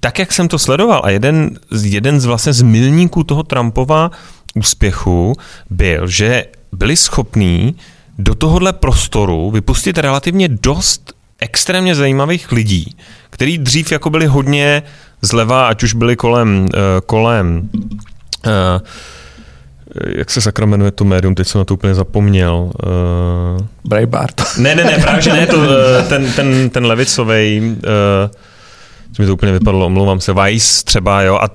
tak, 0.00 0.18
jak 0.18 0.32
jsem 0.32 0.48
to 0.48 0.58
sledoval, 0.58 1.00
a 1.04 1.10
jeden, 1.10 1.58
jeden 1.82 2.20
z 2.20 2.24
vlastně 2.24 2.52
z 2.52 2.62
milníků 2.62 3.24
toho 3.24 3.42
Trumpova 3.42 4.10
úspěchu 4.54 5.32
byl, 5.70 6.08
že 6.08 6.44
byli 6.76 6.96
schopní 6.96 7.76
do 8.18 8.34
tohohle 8.34 8.72
prostoru 8.72 9.50
vypustit 9.50 9.98
relativně 9.98 10.48
dost 10.48 11.12
extrémně 11.40 11.94
zajímavých 11.94 12.52
lidí, 12.52 12.96
který 13.30 13.58
dřív 13.58 13.92
jako 13.92 14.10
byli 14.10 14.26
hodně 14.26 14.82
zleva, 15.22 15.68
ať 15.68 15.82
už 15.82 15.94
byli 15.94 16.16
kolem, 16.16 16.60
uh, 16.60 16.68
kolem 17.06 17.68
uh, 18.46 18.52
jak 20.06 20.30
se 20.30 20.40
sakra 20.40 20.66
jmenuje 20.66 20.90
to 20.90 21.04
médium, 21.04 21.34
teď 21.34 21.48
jsem 21.48 21.58
na 21.58 21.64
to 21.64 21.74
úplně 21.74 21.94
zapomněl. 21.94 22.70
Uh, 22.86 23.66
Breitbart. 23.84 24.42
Ne, 24.58 24.74
ne, 24.74 24.84
ne, 24.84 24.98
právě 24.98 25.22
že 25.22 25.32
ne, 25.32 25.46
to, 25.46 25.56
ten, 26.08 26.32
ten, 26.32 26.70
ten 26.70 26.86
levicovej, 26.86 27.76
co 29.16 29.22
mi 29.22 29.26
to 29.26 29.34
úplně 29.34 29.52
vypadlo, 29.52 29.86
omlouvám 29.86 30.20
se, 30.20 30.32
Vice 30.32 30.84
třeba, 30.84 31.22
jo, 31.22 31.34
a 31.34 31.48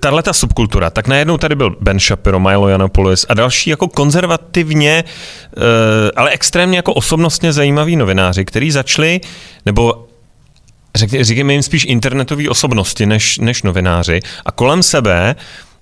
tahle 0.00 0.22
ta 0.22 0.32
subkultura, 0.32 0.90
tak 0.90 1.08
najednou 1.08 1.38
tady 1.38 1.54
byl 1.54 1.76
Ben 1.80 2.00
Shapiro, 2.00 2.40
Milo 2.40 2.68
Yiannopoulos 2.68 3.26
a 3.28 3.34
další 3.34 3.70
jako 3.70 3.88
konzervativně, 3.88 5.04
eh, 5.06 5.60
ale 6.16 6.30
extrémně 6.30 6.76
jako 6.76 6.94
osobnostně 6.94 7.52
zajímaví 7.52 7.96
novináři, 7.96 8.44
kteří 8.44 8.70
začali, 8.70 9.20
nebo 9.66 10.06
říkáme 11.20 11.52
jim 11.52 11.62
spíš 11.62 11.84
internetové 11.88 12.48
osobnosti 12.48 13.06
než, 13.06 13.38
než 13.38 13.62
novináři 13.62 14.20
a 14.44 14.52
kolem 14.52 14.82
sebe 14.82 15.34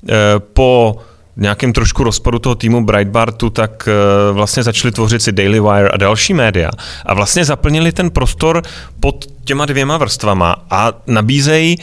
eh, 0.09 0.13
po 0.53 0.97
nějakém 1.37 1.73
trošku 1.73 2.05
rozpadu 2.05 2.39
toho 2.39 2.55
týmu 2.55 2.85
Breitbartu, 2.85 3.51
tak 3.51 3.89
eh, 3.89 4.33
vlastně 4.33 4.63
začali 4.63 4.93
tvořit 4.93 5.23
si 5.23 5.33
Daily 5.33 5.61
Wire 5.61 5.89
a 5.89 5.97
další 5.97 6.35
média 6.35 6.71
a 7.07 7.15
vlastně 7.15 7.45
zaplnili 7.45 7.93
ten 7.93 8.11
prostor 8.11 8.63
pod 9.01 9.27
těma 9.45 9.67
dvěma 9.67 9.99
vrstvama 9.99 10.57
a 10.71 10.93
nabízejí 11.07 11.77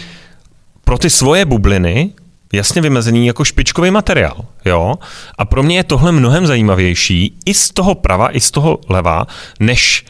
pro 0.83 0.97
ty 0.97 1.09
svoje 1.09 1.45
bubliny 1.45 2.11
jasně 2.53 2.81
vymezený 2.81 3.27
jako 3.27 3.45
špičkový 3.45 3.91
materiál. 3.91 4.45
Jo? 4.65 4.95
A 5.37 5.45
pro 5.45 5.63
mě 5.63 5.77
je 5.77 5.83
tohle 5.83 6.11
mnohem 6.11 6.47
zajímavější 6.47 7.37
i 7.45 7.53
z 7.53 7.69
toho 7.69 7.95
prava, 7.95 8.35
i 8.35 8.39
z 8.39 8.51
toho 8.51 8.79
leva, 8.89 9.27
než 9.59 10.05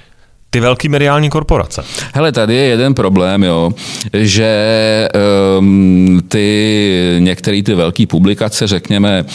ty 0.50 0.60
velké 0.60 0.90
mediální 0.90 1.30
korporace. 1.30 1.84
Hele, 2.14 2.32
tady 2.32 2.56
je 2.56 2.64
jeden 2.64 2.94
problém, 2.94 3.44
jo, 3.44 3.72
že 4.14 5.10
um, 5.60 6.22
ty 6.28 7.18
některé 7.20 7.64
ty 7.64 7.76
velké 7.76 8.08
publikace, 8.08 8.68
řekněme, 8.68 9.26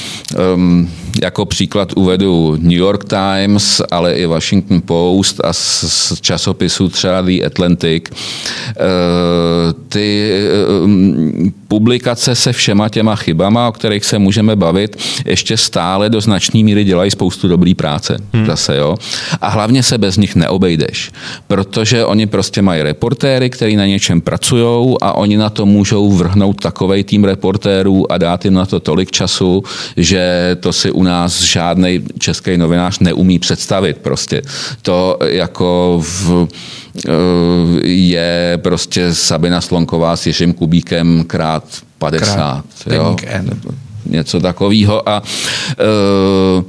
um, 0.55 0.91
jako 1.23 1.47
příklad 1.47 1.93
uvedu 1.97 2.57
New 2.61 2.79
York 2.79 3.05
Times, 3.05 3.83
ale 3.91 4.15
i 4.15 4.27
Washington 4.27 4.81
Post 4.81 5.41
a 5.45 5.53
z, 5.53 6.21
časopisu 6.21 6.89
třeba 6.89 7.23
The 7.23 7.47
Atlantic, 7.47 8.05
uh, 8.11 8.17
ty 9.89 10.33
um, 10.85 11.53
publikace 11.69 12.35
se 12.35 12.53
všema 12.53 12.89
těma 12.89 13.17
chybama, 13.17 13.69
o 13.69 13.73
kterých 13.73 14.05
se 14.05 14.19
můžeme 14.19 14.57
bavit, 14.57 14.97
ještě 15.25 15.57
stále 15.57 16.11
do 16.11 16.21
značné 16.21 16.63
míry 16.63 16.85
dělají 16.85 17.11
spoustu 17.11 17.49
dobrý 17.49 17.75
práce. 17.75 18.17
Hmm. 18.33 18.47
Zase, 18.47 18.77
jo. 18.77 18.97
A 19.41 19.49
hlavně 19.49 19.83
se 19.83 19.99
bez 19.99 20.17
nich 20.17 20.37
neobejdeš, 20.37 21.11
protože 21.47 22.05
oni 22.05 22.27
prostě 22.27 22.63
mají 22.63 22.83
reportéry, 22.83 23.51
který 23.51 23.77
na 23.77 23.87
něčem 23.87 24.21
pracují 24.21 24.97
a 25.01 25.13
oni 25.13 25.37
na 25.37 25.51
to 25.51 25.67
můžou 25.67 26.13
vrhnout 26.13 26.61
takový 26.61 27.05
tým 27.05 27.25
reportérů 27.25 28.13
a 28.13 28.19
dát 28.19 28.45
jim 28.45 28.55
na 28.55 28.67
to 28.67 28.81
tolik 28.81 29.11
času, 29.11 29.63
že 29.97 30.57
to 30.61 30.73
si 30.73 30.91
u 30.91 31.02
nás 31.03 31.43
žádný 31.43 32.05
český 32.19 32.57
novinář 32.57 32.99
neumí 32.99 33.39
představit 33.39 33.99
prostě. 33.99 34.43
To 34.83 35.19
jako 35.23 36.01
v 36.05 36.49
Eh, 36.99 37.87
je 37.89 38.59
prostě 38.63 39.15
Sabina 39.15 39.61
Slonková 39.61 40.17
s 40.17 40.27
Jiřím 40.27 40.53
Kubíkem 40.53 41.25
krát 41.27 41.65
50. 41.99 42.35
Krát 42.35 42.65
jo? 42.91 43.17
Něco 44.07 44.41
takového. 44.41 45.09
A 45.09 45.23
uh, 45.23 46.65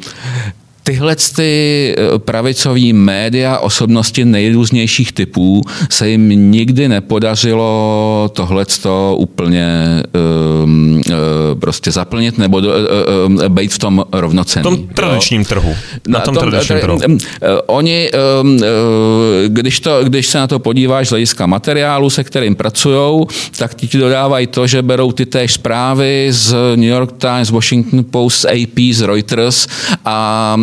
tyhle 0.83 1.15
ty 1.35 1.95
eh, 1.97 2.19
pravicové 2.19 2.93
média, 2.93 3.57
osobnosti 3.57 4.25
nejrůznějších 4.25 5.11
typů 5.11 5.61
se 5.89 6.09
jim 6.09 6.51
nikdy 6.51 6.87
nepodařilo 6.87 8.31
tohleto 8.33 9.15
úplně 9.19 9.67
um, 10.63 11.01
prostě 11.59 11.91
zaplnit 11.91 12.37
nebo 12.37 12.57
uh, 12.57 12.65
uh, 12.65 13.47
být 13.47 13.73
v 13.73 13.79
tom 13.79 14.05
rovnocený. 14.11 14.61
V 14.61 14.63
tom 14.63 14.87
tradičním 14.87 15.45
trhu. 15.45 15.75
Na, 16.07 16.19
na 16.19 16.25
tom, 16.25 16.35
tom 16.35 16.49
tradičním 16.49 16.79
trhu. 16.79 16.99
Oni, 17.65 18.11
um, 18.41 18.59
když, 19.47 19.79
to, 19.79 20.03
když 20.03 20.27
se 20.27 20.37
na 20.37 20.47
to 20.47 20.59
podíváš 20.59 21.07
z 21.07 21.09
hlediska 21.09 21.45
materiálu, 21.45 22.09
se 22.09 22.23
kterým 22.23 22.55
pracují, 22.55 23.25
tak 23.57 23.75
ti 23.75 23.97
dodávají 23.97 24.47
to, 24.47 24.67
že 24.67 24.81
berou 24.81 25.11
ty 25.11 25.25
též 25.25 25.53
zprávy 25.53 26.27
z 26.29 26.55
New 26.75 26.89
York 26.89 27.11
Times, 27.17 27.49
Washington 27.49 28.03
Post, 28.03 28.45
AP, 28.45 28.79
z 28.91 29.01
Reuters 29.01 29.67
a 30.05 30.57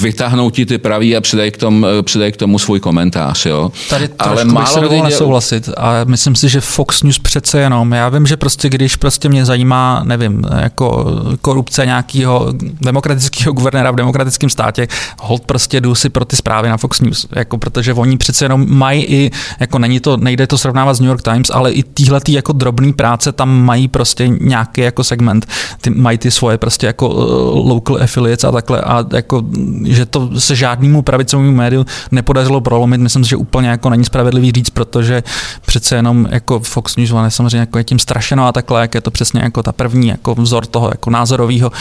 vytáhnou 0.00 0.50
ti 0.50 0.66
ty 0.66 0.78
pravý 0.78 1.16
a 1.16 1.20
přidají 1.20 1.50
k, 1.50 1.56
tom, 1.56 1.86
přidají 2.02 2.32
k 2.32 2.36
tomu 2.36 2.58
svůj 2.58 2.80
komentář. 2.80 3.46
Jo. 3.46 3.72
Tady 3.90 4.08
Ale 4.18 4.44
málo 4.44 4.80
bych 4.80 4.98
se 4.98 5.04
nesouhlasit 5.04 5.68
a 5.76 6.04
myslím 6.04 6.34
si, 6.34 6.48
že 6.48 6.60
Fox 6.60 7.02
News 7.02 7.18
přece 7.18 7.60
jenom, 7.60 7.92
já 7.92 8.08
vím, 8.08 8.26
že 8.26 8.36
prostě 8.36 8.68
když 8.68 8.96
prostě 8.96 9.28
mě 9.28 9.44
zajímá, 9.44 10.02
nevím, 10.04 10.44
jako 10.58 11.06
korupce 11.40 11.86
nějakého 11.86 12.52
demokratického 12.80 13.52
guvernéra 13.52 13.90
v 13.90 13.96
demokratickém 13.96 14.50
státě, 14.50 14.88
hold 15.20 15.42
prostě 15.42 15.80
jdu 15.80 15.94
si 15.94 16.08
pro 16.08 16.24
ty 16.24 16.36
zprávy 16.36 16.68
na 16.68 16.76
Fox 16.76 17.00
News, 17.00 17.26
jako 17.36 17.58
protože 17.58 17.94
oni 17.94 18.16
přece 18.16 18.44
jenom 18.44 18.66
mají 18.68 19.04
i, 19.04 19.30
jako 19.60 19.78
není 19.78 20.00
to, 20.00 20.16
nejde 20.16 20.46
to 20.46 20.58
srovnávat 20.58 20.94
s 20.94 21.00
New 21.00 21.08
York 21.08 21.22
Times, 21.22 21.50
ale 21.50 21.72
i 21.72 21.82
týhle 21.82 22.20
tý 22.20 22.32
jako 22.32 22.52
drobný 22.52 22.92
práce 22.92 23.32
tam 23.32 23.64
mají 23.64 23.88
prostě 23.88 24.28
nějaký 24.28 24.80
jako 24.80 25.04
segment, 25.04 25.46
ty, 25.80 25.90
mají 25.90 26.18
ty 26.18 26.30
svoje 26.30 26.58
prostě 26.58 26.86
jako 26.86 27.08
uh, 27.08 27.70
local 27.70 27.98
affiliates 28.02 28.44
a 28.44 28.52
takhle 28.52 28.80
a 28.80 29.04
jako, 29.22 29.42
že 29.84 30.06
to 30.06 30.40
se 30.40 30.56
žádnému 30.56 31.02
pravicovému 31.02 31.52
médiu 31.52 31.86
nepodařilo 32.10 32.60
prolomit, 32.60 33.00
myslím 33.00 33.24
si, 33.24 33.30
že 33.30 33.36
úplně 33.36 33.68
jako 33.68 33.90
není 33.90 34.04
spravedlivý 34.04 34.52
říct, 34.52 34.70
protože 34.70 35.22
přece 35.66 35.96
jenom 35.96 36.28
jako 36.30 36.60
Fox 36.60 36.96
News 36.96 37.10
je 37.24 37.30
samozřejmě 37.30 37.58
jako 37.58 37.78
je 37.78 37.84
tím 37.84 37.98
strašeno 37.98 38.46
a 38.46 38.52
takhle, 38.52 38.80
jak 38.80 38.94
je 38.94 39.00
to 39.00 39.10
přesně 39.10 39.40
jako 39.40 39.62
ta 39.62 39.72
první 39.72 40.08
jako 40.08 40.34
vzor 40.34 40.66
toho 40.66 40.88
jako 40.88 41.10
názorového 41.10 41.72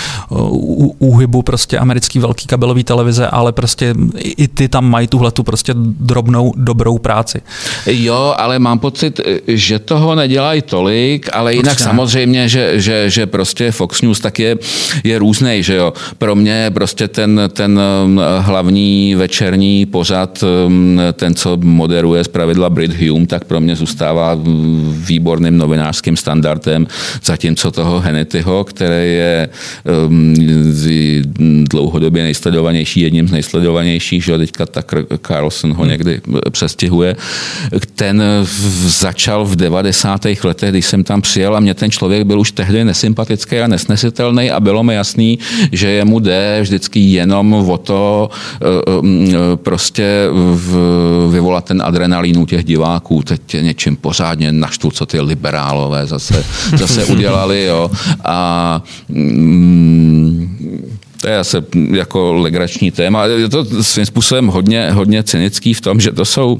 úhybu 0.99 1.41
prostě 1.41 1.77
americký 1.77 2.19
velký 2.19 2.47
kabelový 2.47 2.84
televize, 2.84 3.27
ale 3.27 3.51
prostě 3.51 3.95
i 4.18 4.47
ty 4.47 4.68
tam 4.68 4.89
mají 4.89 5.07
tuhle 5.07 5.31
tu 5.31 5.43
prostě 5.43 5.73
drobnou 5.77 6.53
dobrou 6.57 6.97
práci. 6.97 7.41
Jo, 7.85 8.34
ale 8.38 8.59
mám 8.59 8.80
pocit, 8.80 9.19
že 9.47 9.80
toho 9.80 10.15
nedělají 10.15 10.61
tolik, 10.61 11.30
ale 11.34 11.53
jinak 11.53 11.72
Určitě. 11.72 11.84
samozřejmě, 11.84 12.49
že, 12.49 12.80
že, 12.80 13.09
že 13.09 13.27
prostě 13.27 13.72
Fox 13.72 14.01
News 14.01 14.19
tak 14.19 14.39
je, 14.39 14.57
je 15.03 15.19
různý, 15.19 15.63
že 15.63 15.76
jo. 15.76 15.93
Pro 16.18 16.35
mě 16.35 16.72
prostě 16.73 17.07
ten, 17.07 17.31
ten 17.53 17.80
um, 18.03 18.22
hlavní 18.40 19.16
večerní 19.16 19.86
pořad, 19.86 20.44
um, 20.44 21.02
ten, 21.14 21.36
co 21.36 21.58
moderuje 21.58 22.24
z 22.24 22.28
pravidla 22.28 22.70
Brit 22.70 23.02
Hume, 23.02 23.28
tak 23.28 23.45
pro 23.45 23.62
mě 23.62 23.76
zůstává 23.76 24.38
výborným 24.90 25.58
novinářským 25.58 26.18
standardem, 26.18 26.88
zatímco 27.24 27.72
toho 27.72 27.99
Hannityho, 27.99 28.64
který 28.64 29.14
je 29.14 29.49
um, 30.08 30.36
dlouhodobě 31.70 32.24
nejsledovanější, 32.24 33.02
jedním 33.02 33.28
z 33.28 33.32
nejsledovanějších, 33.32 34.24
že 34.24 34.38
teďka 34.38 34.66
tak 34.66 34.94
Carlson 35.28 35.74
ho 35.74 35.86
někdy 35.86 36.22
přestihuje, 36.52 37.16
ten 37.95 38.24
začal 38.86 39.45
v 39.45 39.56
90. 39.56 40.26
letech, 40.44 40.70
když 40.70 40.86
jsem 40.86 41.03
tam 41.03 41.22
přijel 41.22 41.56
a 41.56 41.60
mě 41.60 41.74
ten 41.74 41.91
člověk 41.91 42.24
byl 42.24 42.40
už 42.40 42.52
tehdy 42.52 42.86
nesympatický 42.86 43.60
a 43.60 43.68
nesnesitelný 43.68 44.52
a 44.52 44.60
bylo 44.60 44.84
mi 44.84 44.94
jasný, 44.94 45.40
že 45.72 45.90
jemu 45.90 46.20
jde 46.20 46.60
vždycky 46.62 46.99
jenom 47.22 47.53
o 47.53 47.77
to 47.77 48.30
eh, 48.30 48.65
eh, 48.65 49.56
prostě 49.56 50.27
vyvolat 51.30 51.65
ten 51.65 51.81
adrenalín 51.85 52.38
u 52.38 52.45
těch 52.45 52.64
diváků. 52.64 53.23
Teď 53.23 53.41
něčím 53.61 53.95
pořádně 53.95 54.52
naštvu, 54.52 54.91
co 54.91 55.06
ty 55.06 55.22
liberálové 55.22 56.07
zase, 56.07 56.43
zase 56.77 57.06
udělali. 57.06 57.64
Jo. 57.64 57.91
A 58.26 58.81
mm, 59.10 60.91
to 61.22 61.27
je 61.27 61.38
asi 61.38 61.57
jako 61.91 62.34
legrační 62.34 62.91
téma. 62.91 63.26
Je 63.26 63.49
to 63.49 63.84
svým 63.84 64.06
způsobem 64.06 64.48
hodně, 64.48 64.91
hodně 64.91 65.23
cynický 65.23 65.73
v 65.73 65.81
tom, 65.81 65.99
že 65.99 66.11
to 66.11 66.26
jsou 66.26 66.57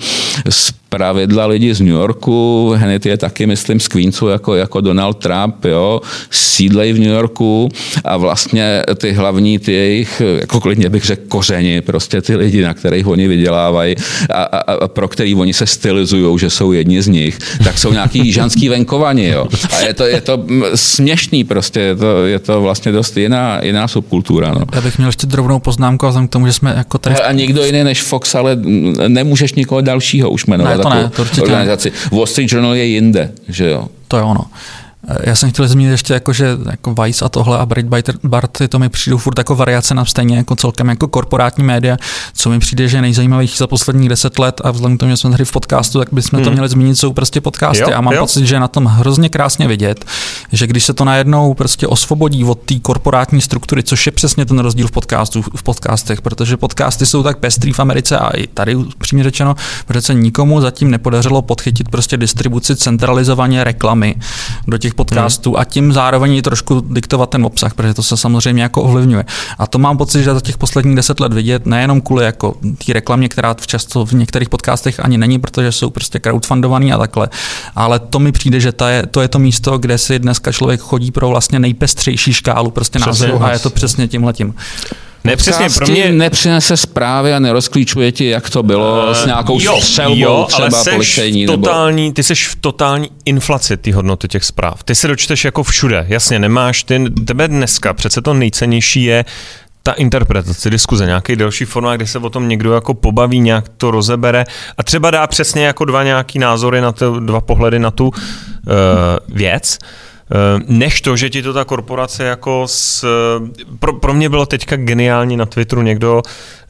pravidla 0.92 1.46
lidi 1.46 1.74
z 1.74 1.82
New 1.82 1.96
Yorku, 1.96 2.74
hned 2.76 3.06
je 3.06 3.18
taky, 3.18 3.48
myslím, 3.48 3.80
z 3.80 3.88
Queensu 3.88 4.28
jako, 4.28 4.56
jako 4.56 4.82
Donald 4.82 5.18
Trump, 5.18 5.66
jo, 5.66 6.02
sídlej 6.32 6.94
v 6.94 7.00
New 7.00 7.10
Yorku 7.10 7.70
a 8.04 8.18
vlastně 8.18 8.84
ty 8.96 9.12
hlavní, 9.12 9.60
ty 9.60 9.72
jejich, 9.72 10.22
jako 10.40 10.60
klidně 10.60 10.90
bych 10.90 11.06
řekl, 11.06 11.22
kořeni, 11.28 11.82
prostě 11.82 12.22
ty 12.22 12.36
lidi, 12.36 12.62
na 12.62 12.74
kterých 12.74 13.08
oni 13.08 13.28
vydělávají 13.28 13.96
a, 14.30 14.44
a, 14.44 14.74
a 14.74 14.88
pro 14.88 15.08
který 15.08 15.36
oni 15.36 15.54
se 15.54 15.66
stylizují, 15.66 16.40
že 16.40 16.50
jsou 16.50 16.72
jedni 16.72 17.02
z 17.02 17.08
nich, 17.08 17.40
tak 17.64 17.78
jsou 17.78 17.94
nějaký 17.94 18.20
jižanský 18.26 18.70
venkovani, 18.70 19.28
jo. 19.28 19.48
A 19.72 19.80
je 19.80 19.94
to, 19.94 20.04
je 20.04 20.22
to 20.22 20.46
směšný 20.76 21.44
prostě, 21.44 21.80
je 21.80 21.96
to, 21.96 22.26
je 22.26 22.40
to 22.40 22.62
vlastně 22.62 22.92
dost 22.92 23.18
jiná, 23.18 23.60
jiná 23.64 23.88
subkultura, 23.88 24.51
no. 24.54 24.66
Já 24.74 24.82
bych 24.82 24.98
měl 24.98 25.10
ještě 25.10 25.28
drobnou 25.28 25.60
poznámku 25.60 26.08
a 26.08 26.28
k 26.28 26.30
tomu, 26.30 26.48
že 26.48 26.54
jsme 26.54 26.74
jako 26.78 26.98
tady... 26.98 27.16
A 27.16 27.32
nikdo 27.32 27.66
jiný 27.66 27.84
než 27.84 28.02
Fox, 28.02 28.36
ale 28.36 28.58
nemůžeš 29.08 29.54
nikoho 29.54 29.82
dalšího 29.82 30.30
už 30.30 30.46
jmenovat. 30.46 30.78
Ne, 30.78 30.84
to 30.84 30.90
ne, 30.90 31.10
to 31.16 31.22
určitě 31.22 31.42
organizaci. 31.42 31.92
Wall 32.12 32.26
Street 32.26 32.52
Journal 32.52 32.76
je 32.76 32.86
jinde, 32.86 33.32
že 33.48 33.70
jo. 33.70 33.88
To 34.08 34.18
je 34.18 34.24
ono. 34.24 34.46
Já 35.24 35.36
jsem 35.36 35.52
chtěl 35.52 35.68
zmínit 35.68 35.92
ještě, 35.92 36.14
jako, 36.14 36.34
že 36.34 36.58
jako 36.70 36.94
Vice 36.94 37.26
a 37.26 37.30
tohle 37.30 37.58
a 37.58 37.66
Breitbart, 37.66 38.58
to 38.70 38.80
mi 38.80 38.90
přijde 38.90 39.18
furt 39.18 39.38
jako 39.38 39.56
variace 39.56 39.94
na 39.94 40.06
stejně 40.06 40.38
jako 40.38 40.56
celkem 40.56 40.90
jako 40.90 41.08
korporátní 41.08 41.64
média, 41.64 41.98
co 42.34 42.50
mi 42.50 42.60
přijde, 42.60 42.88
že 42.88 43.02
nejzajímavější 43.02 43.58
za 43.58 43.68
posledních 43.68 44.10
deset 44.10 44.40
let 44.40 44.62
a 44.64 44.72
vzhledem 44.72 44.98
k 44.98 45.00
tomu, 45.00 45.10
že 45.10 45.18
jsme 45.18 45.32
tady 45.32 45.46
v 45.46 45.52
podcastu, 45.52 46.00
tak 46.00 46.08
bychom 46.12 46.38
hmm. 46.38 46.46
to 46.46 46.52
měli 46.52 46.70
zmínit, 46.70 46.96
jsou 46.96 47.14
prostě 47.14 47.42
podcasty 47.42 47.84
jo, 47.84 47.92
a 47.96 48.02
mám 48.02 48.14
jo. 48.14 48.22
pocit, 48.22 48.46
že 48.46 48.56
je 48.56 48.60
na 48.60 48.68
tom 48.68 48.86
hrozně 48.86 49.30
krásně 49.30 49.68
vidět, 49.68 50.06
že 50.52 50.68
když 50.68 50.86
se 50.86 50.94
to 50.94 51.06
najednou 51.06 51.54
prostě 51.54 51.88
osvobodí 51.88 52.44
od 52.44 52.62
té 52.62 52.80
korporátní 52.80 53.42
struktury, 53.42 53.84
což 53.84 54.06
je 54.06 54.12
přesně 54.12 54.46
ten 54.46 54.60
rozdíl 54.60 54.88
v 54.88 54.92
podcastu, 54.92 55.42
v 55.42 55.64
podcastech, 55.64 56.22
protože 56.22 56.58
podcasty 56.58 57.06
jsou 57.06 57.24
tak 57.24 57.38
pestrý 57.38 57.74
v 57.74 57.80
Americe 57.80 58.18
a 58.18 58.30
i 58.30 58.48
tady 58.48 58.76
přímě 58.98 59.24
řečeno, 59.24 59.56
protože 59.88 60.02
se 60.02 60.14
nikomu 60.14 60.62
zatím 60.62 60.92
nepodařilo 60.92 61.42
podchytit 61.42 61.90
prostě 61.90 62.18
distribuci 62.18 62.76
centralizovaně 62.76 63.64
reklamy 63.64 64.16
do 64.68 64.78
těch 64.78 64.91
podcastů 64.94 65.60
a 65.60 65.64
tím 65.64 65.94
zároveň 65.94 66.34
i 66.34 66.42
trošku 66.42 66.82
diktovat 66.90 67.30
ten 67.30 67.46
obsah, 67.46 67.74
protože 67.74 67.94
to 67.94 68.04
se 68.04 68.18
samozřejmě 68.18 68.64
jako 68.64 68.84
ovlivňuje. 68.84 69.26
A 69.60 69.68
to 69.68 69.80
mám 69.80 69.98
pocit, 69.98 70.24
že 70.24 70.34
za 70.34 70.42
těch 70.42 70.58
posledních 70.58 70.96
deset 70.96 71.20
let 71.20 71.34
vidět 71.34 71.66
nejenom 71.66 72.02
kvůli 72.02 72.26
jako 72.26 72.56
té 72.86 72.94
reklamě, 72.94 73.30
která 73.30 73.54
v 73.54 73.68
často 73.68 74.06
v 74.06 74.12
některých 74.12 74.50
podcastech 74.50 75.00
ani 75.00 75.18
není, 75.18 75.40
protože 75.40 75.72
jsou 75.72 75.90
prostě 75.90 76.20
crowdfundovaný 76.20 76.94
a 76.94 76.98
takhle. 76.98 77.30
Ale 77.76 78.00
to 78.00 78.20
mi 78.20 78.32
přijde, 78.32 78.60
že 78.60 78.72
to 78.72 78.86
je 78.86 79.08
to, 79.08 79.22
je 79.22 79.28
to 79.28 79.40
místo, 79.40 79.78
kde 79.78 79.98
si 79.98 80.20
dneska 80.20 80.52
člověk 80.52 80.80
chodí 80.80 81.12
pro 81.12 81.30
vlastně 81.30 81.60
nejpestřejší 81.60 82.34
škálu 82.34 82.72
prostě 82.72 83.00
názorů 83.00 83.44
a 83.44 83.52
je 83.52 83.60
to 83.60 83.70
přesně 83.70 84.08
tímhletím. 84.08 84.54
Ne, 85.24 85.36
přesně, 85.36 85.68
pro 85.78 85.88
mě... 85.88 86.12
nepřinese 86.12 86.78
zprávy 86.78 87.34
a 87.34 87.40
nerozklíčuje 87.40 88.12
ti, 88.12 88.26
jak 88.26 88.50
to 88.50 88.64
bylo 88.64 89.06
uh, 89.08 89.14
s 89.14 89.26
nějakou 89.26 89.60
jo, 89.62 89.82
střelbou 89.82 90.16
jo, 90.16 90.46
třeba 90.48 90.68
ale 90.68 90.84
policejní. 90.92 91.46
Totální, 91.46 92.04
nebo... 92.04 92.14
Ty 92.14 92.24
jsi 92.24 92.36
v 92.36 92.56
totální 92.56 93.10
inflaci 93.26 93.78
ty 93.78 93.92
hodnoty 93.92 94.28
těch 94.28 94.44
zpráv. 94.44 94.84
Ty 94.84 94.96
se 94.96 95.08
dočteš 95.08 95.46
jako 95.46 95.64
všude. 95.64 96.06
Jasně, 96.08 96.40
nemáš 96.40 96.84
ty, 96.84 97.10
tebe 97.26 97.48
dneska 97.48 97.94
přece 97.94 98.22
to 98.22 98.34
nejcennější 98.34 99.04
je 99.04 99.26
ta 99.84 99.92
interpretace, 99.92 100.70
diskuze, 100.70 101.06
nějaký 101.06 101.36
další 101.36 101.66
formát, 101.66 101.96
kde 101.96 102.08
se 102.08 102.20
o 102.20 102.30
tom 102.30 102.48
někdo 102.50 102.74
jako 102.74 102.94
pobaví, 102.94 103.40
nějak 103.40 103.70
to 103.78 103.92
rozebere 103.92 104.46
a 104.78 104.84
třeba 104.84 105.12
dá 105.12 105.28
přesně 105.28 105.66
jako 105.66 105.86
dva 105.86 106.04
nějaký 106.04 106.40
názory 106.40 106.82
na 106.82 106.92
to, 106.92 107.20
dva 107.20 107.42
pohledy 107.42 107.80
na 107.80 107.92
tu 107.92 108.08
uh, 108.08 108.14
věc. 109.36 109.78
Uh, 109.82 109.88
než 110.68 111.02
to, 111.02 111.16
že 111.16 111.30
ti 111.30 111.42
to 111.42 111.54
ta 111.54 111.66
korporace 111.66 112.24
jako 112.24 112.64
s... 112.68 113.06
Pro, 113.80 113.94
pro 113.94 114.14
mě 114.14 114.30
bylo 114.30 114.46
teďka 114.46 114.76
geniální 114.76 115.38
na 115.38 115.46
Twitteru, 115.46 115.82
někdo 115.82 116.22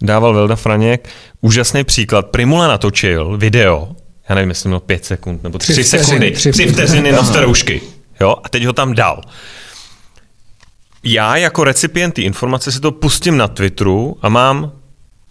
dával 0.01 0.33
Velda 0.33 0.55
Franěk, 0.55 1.09
úžasný 1.41 1.83
příklad. 1.83 2.25
Primula 2.25 2.67
natočil 2.67 3.37
video, 3.37 3.89
já 4.29 4.35
nevím, 4.35 4.49
jestli 4.49 4.69
měl 4.69 4.79
pět 4.79 5.05
sekund 5.05 5.43
nebo 5.43 5.57
tři, 5.57 5.73
tři 5.73 5.83
sekundy, 5.83 6.31
tři, 6.31 6.51
tři 6.51 6.67
vteřiny 6.67 7.11
na 7.11 7.23
staroušky. 7.23 7.81
Jo, 8.21 8.35
a 8.43 8.49
teď 8.49 8.65
ho 8.65 8.73
tam 8.73 8.93
dal. 8.93 9.21
Já 11.03 11.35
jako 11.35 11.63
recipient 11.63 12.13
té 12.13 12.21
informace 12.21 12.71
si 12.71 12.79
to 12.79 12.91
pustím 12.91 13.37
na 13.37 13.47
Twitteru 13.47 14.17
a 14.21 14.29
mám 14.29 14.71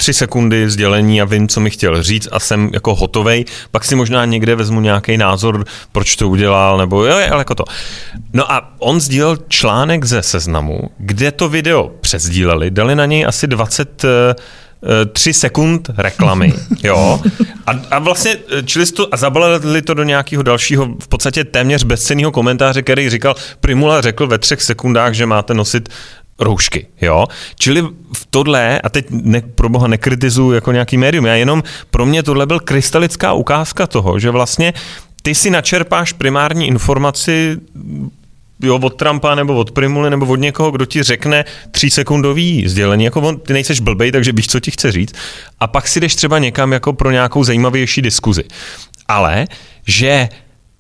tři 0.01 0.15
sekundy 0.15 0.71
sdělení 0.71 1.23
a 1.23 1.25
vím, 1.25 1.49
co 1.49 1.61
mi 1.61 1.71
chtěl 1.71 2.03
říct 2.03 2.29
a 2.33 2.41
jsem 2.41 2.71
jako 2.73 2.95
hotovej, 2.95 3.45
pak 3.71 3.85
si 3.85 3.95
možná 3.95 4.25
někde 4.25 4.55
vezmu 4.55 4.81
nějaký 4.81 5.17
názor, 5.17 5.65
proč 5.93 6.17
to 6.17 6.29
udělal, 6.29 6.79
nebo 6.79 7.05
jo, 7.05 7.13
ale 7.13 7.39
jako 7.39 7.55
to. 7.55 7.65
No 8.33 8.53
a 8.53 8.73
on 8.79 9.01
sdílel 9.01 9.39
článek 9.49 10.05
ze 10.05 10.23
seznamu, 10.23 10.81
kde 10.99 11.33
to 11.33 11.49
video 11.49 11.91
přezdíleli, 12.01 12.71
dali 12.71 12.95
na 12.95 13.07
něj 13.07 13.27
asi 13.27 13.47
20 13.47 14.05
eh, 14.05 14.35
tři 15.13 15.33
sekund 15.33 15.91
reklamy, 15.97 16.53
jo. 16.83 17.21
A, 17.67 17.73
a 17.91 17.99
vlastně 17.99 18.37
eh, 18.59 18.63
čili 18.63 18.87
to, 18.87 19.15
a 19.15 19.17
zabalili 19.17 19.83
to 19.83 19.95
do 19.95 20.03
nějakého 20.03 20.43
dalšího, 20.43 20.89
v 21.03 21.09
podstatě 21.09 21.45
téměř 21.45 21.85
bezcenného 21.85 22.33
komentáře, 22.33 22.83
který 22.83 23.11
říkal, 23.11 23.35
Primula 23.61 24.01
řekl 24.01 24.27
ve 24.27 24.39
třech 24.39 24.63
sekundách, 24.63 25.13
že 25.13 25.27
máte 25.27 25.55
nosit 25.55 25.89
roušky, 26.41 26.87
jo. 27.01 27.27
Čili 27.55 27.83
v 28.13 28.27
tohle, 28.31 28.81
a 28.81 28.89
teď 28.89 29.07
ne, 29.11 29.41
pro 29.41 29.69
boha 29.69 29.87
nekritizuju 29.87 30.53
jako 30.53 30.73
nějaký 30.73 30.97
médium, 30.97 31.27
já 31.27 31.35
jenom 31.35 31.63
pro 31.91 32.07
mě 32.07 32.23
tohle 32.23 32.47
byl 32.47 32.61
krystalická 32.61 33.33
ukázka 33.33 33.87
toho, 33.87 34.19
že 34.19 34.31
vlastně 34.31 34.73
ty 35.23 35.35
si 35.35 35.51
načerpáš 35.51 36.13
primární 36.13 36.67
informaci 36.67 37.57
jo, 38.63 38.79
od 38.83 38.97
Trumpa 38.97 39.35
nebo 39.35 39.55
od 39.55 39.71
Primuly 39.71 40.11
nebo 40.11 40.27
od 40.27 40.37
někoho, 40.37 40.71
kdo 40.71 40.87
ti 40.87 41.03
řekne 41.03 41.45
třísekundový 41.71 42.69
sdělení, 42.69 43.05
jako 43.05 43.21
on, 43.21 43.41
ty 43.41 43.53
nejseš 43.53 43.81
blbej, 43.81 44.13
takže 44.13 44.33
víš, 44.33 44.49
co 44.49 44.61
ti 44.61 44.71
chce 44.71 44.93
říct. 44.93 45.15
A 45.61 45.67
pak 45.67 45.89
si 45.89 46.01
jdeš 46.01 46.15
třeba 46.15 46.39
někam 46.39 46.73
jako 46.73 46.93
pro 46.93 47.11
nějakou 47.11 47.45
zajímavější 47.45 48.03
diskuzi. 48.03 48.45
Ale, 49.09 49.47
že 49.87 50.29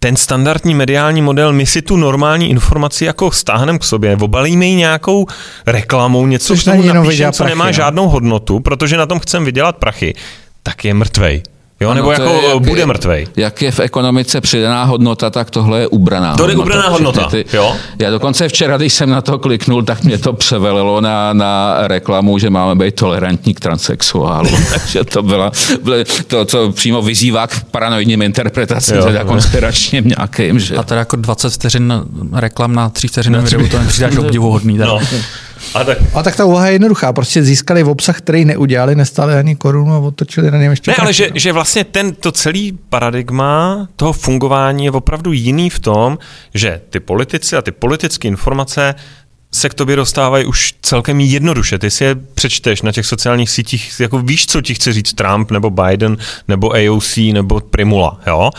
ten 0.01 0.17
standardní 0.17 0.75
mediální 0.75 1.23
model, 1.23 1.53
my 1.53 1.67
si 1.67 1.83
tu 1.83 1.97
normální 1.97 2.51
informaci 2.51 3.05
jako 3.05 3.31
stáhneme 3.31 3.79
k 3.79 3.85
sobě, 3.85 4.17
obalíme 4.17 4.67
ji 4.67 4.75
nějakou 4.75 5.27
reklamou, 5.67 6.27
něco 6.27 6.47
Což 6.47 6.63
k 6.63 6.65
tomu 6.65 6.83
napíšem, 6.83 7.33
co 7.33 7.39
prachy, 7.39 7.51
nemá 7.51 7.67
no. 7.67 7.73
žádnou 7.73 8.09
hodnotu, 8.09 8.61
protože 8.61 8.97
na 8.97 9.07
tom 9.07 9.19
chceme 9.19 9.45
vydělat 9.45 9.77
prachy, 9.77 10.15
tak 10.63 10.85
je 10.85 10.95
mrtvej. 10.95 11.43
Jo, 11.83 11.91
ano, 11.91 11.95
nebo 11.95 12.13
jako 12.13 12.41
je, 12.55 12.61
bude 12.61 12.87
mrtvej. 12.87 13.27
Jak 13.37 13.63
je 13.63 13.71
v 13.73 13.81
ekonomice 13.81 14.41
přidaná 14.41 14.85
hodnota, 14.85 15.31
tak 15.31 15.51
tohle 15.51 15.81
je 15.81 15.87
ubraná 15.87 16.37
To 16.37 16.49
je 16.49 16.57
ubraná 16.57 16.89
hodnota, 16.89 17.25
ty, 17.25 17.45
jo? 17.53 17.77
Já 17.99 18.11
dokonce 18.11 18.49
včera, 18.49 18.77
když 18.77 18.93
jsem 18.93 19.11
na 19.11 19.21
to 19.21 19.39
kliknul, 19.39 19.83
tak 19.83 20.05
mě 20.05 20.19
to 20.19 20.33
převelilo 20.33 21.01
na, 21.01 21.33
na 21.33 21.75
reklamu, 21.79 22.39
že 22.39 22.51
máme 22.51 22.85
být 22.85 22.95
tolerantní 22.95 23.55
k 23.55 23.61
transexuálům. 23.61 24.65
Takže 24.73 25.05
to 25.05 25.23
byla, 25.23 25.53
bylo 25.83 25.97
to, 26.27 26.45
co 26.45 26.73
přímo 26.73 27.03
vyzývá 27.03 27.47
k 27.47 27.65
paranoidním 27.65 28.23
interpretacím, 28.23 28.97
teda 29.03 29.25
konspiračním 29.25 30.09
nějakým. 30.09 30.59
Že? 30.59 30.77
A 30.77 30.83
teda 30.83 30.99
jako 30.99 31.17
20 31.17 31.53
vteřin 31.53 31.93
reklam 32.33 32.75
na 32.75 32.89
3 32.89 33.09
vteřiny 33.09 33.39
videu, 33.39 33.69
to 33.69 33.79
mi 33.79 33.87
přijde 33.87 34.11
obdivuhodný. 34.19 34.79
No. 34.79 34.99
A 35.75 35.85
tak... 35.85 35.99
a 36.15 36.23
tak 36.23 36.37
ta 36.37 36.45
úvaha 36.45 36.67
je 36.67 36.73
jednoduchá. 36.73 37.13
Prostě 37.13 37.43
získali 37.43 37.83
v 37.83 37.89
obsah, 37.89 38.19
který 38.19 38.45
neudělali, 38.45 38.95
nestali 38.95 39.35
ani 39.35 39.57
korunu 39.57 39.95
a 39.95 39.99
otočili 39.99 40.51
na 40.51 40.59
něm 40.59 40.71
ještě. 40.71 40.91
Ne, 40.91 40.97
ale 41.01 41.13
že, 41.13 41.29
že 41.35 41.53
vlastně 41.53 41.85
ten, 41.85 42.15
to 42.15 42.33
celý 42.33 42.79
paradigma 42.89 43.89
toho 43.97 44.13
fungování 44.13 44.85
je 44.85 44.91
opravdu 44.91 45.33
jiný 45.33 45.71
v 45.71 45.79
tom, 45.79 46.19
že 46.55 46.81
ty 46.91 47.01
politici 47.01 47.57
a 47.57 47.63
ty 47.63 47.71
politické 47.71 48.29
informace 48.29 48.95
se 49.53 49.69
k 49.69 49.75
tobě 49.75 49.97
dostávají 49.97 50.45
už 50.45 50.75
celkem 50.83 51.21
jednoduše. 51.21 51.79
Ty 51.79 51.91
si 51.91 52.05
je 52.05 52.15
přečteš 52.15 52.83
na 52.83 52.93
těch 52.93 53.07
sociálních 53.07 53.51
sítích, 53.51 54.01
jako 54.01 54.19
víš, 54.19 54.47
co 54.47 54.61
ti 54.61 54.75
chce 54.75 54.93
říct 54.93 55.13
Trump, 55.13 55.51
nebo 55.51 55.71
Biden, 55.71 56.17
nebo 56.49 56.73
AOC, 56.75 57.17
nebo 57.17 57.61
Primula, 57.61 58.21
jo? 58.27 58.51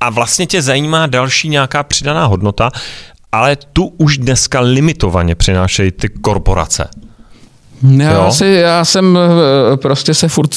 A 0.00 0.10
vlastně 0.10 0.46
tě 0.46 0.62
zajímá 0.62 1.06
další 1.06 1.48
nějaká 1.48 1.82
přidaná 1.82 2.26
hodnota, 2.26 2.70
ale 3.34 3.56
tu 3.56 3.86
už 3.86 4.18
dneska 4.18 4.60
limitovaně 4.60 5.34
přinášejí 5.34 5.92
ty 5.92 6.08
korporace. 6.08 6.88
Já, 7.90 8.18
asi, 8.18 8.46
já 8.46 8.84
jsem 8.84 9.18
eh, 9.72 9.76
prostě 9.76 10.14
se 10.14 10.28
furt 10.28 10.50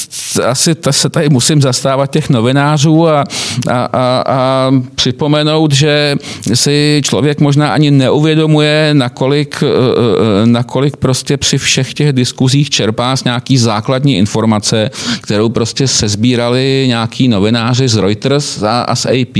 asi 0.46 0.76
se 0.90 1.08
tady 1.08 1.28
musím 1.28 1.62
zastávat 1.62 2.10
těch 2.10 2.30
novinářů 2.30 3.08
a, 3.08 3.24
a, 3.70 3.84
a, 3.84 4.24
a 4.26 4.70
připomenout, 4.94 5.72
že 5.72 6.16
si 6.54 7.00
člověk 7.04 7.40
možná 7.40 7.72
ani 7.72 7.90
neuvědomuje, 7.90 8.90
nakolik, 8.92 9.62
eh, 9.62 9.66
eh, 9.66 10.46
nakolik 10.46 10.96
prostě 10.96 11.36
při 11.36 11.58
všech 11.58 11.94
těch 11.94 12.12
diskuzích 12.12 12.70
čerpá 12.70 13.16
z 13.16 13.24
nějaký 13.24 13.58
základní 13.58 14.16
informace, 14.16 14.90
kterou 15.20 15.48
prostě 15.48 15.88
sezbírali 15.88 16.84
nějaký 16.86 17.28
novináři 17.28 17.88
z 17.88 17.96
Reuters 17.96 18.62
a, 18.62 18.80
a 18.80 18.94
z 18.96 19.06
AP 19.06 19.36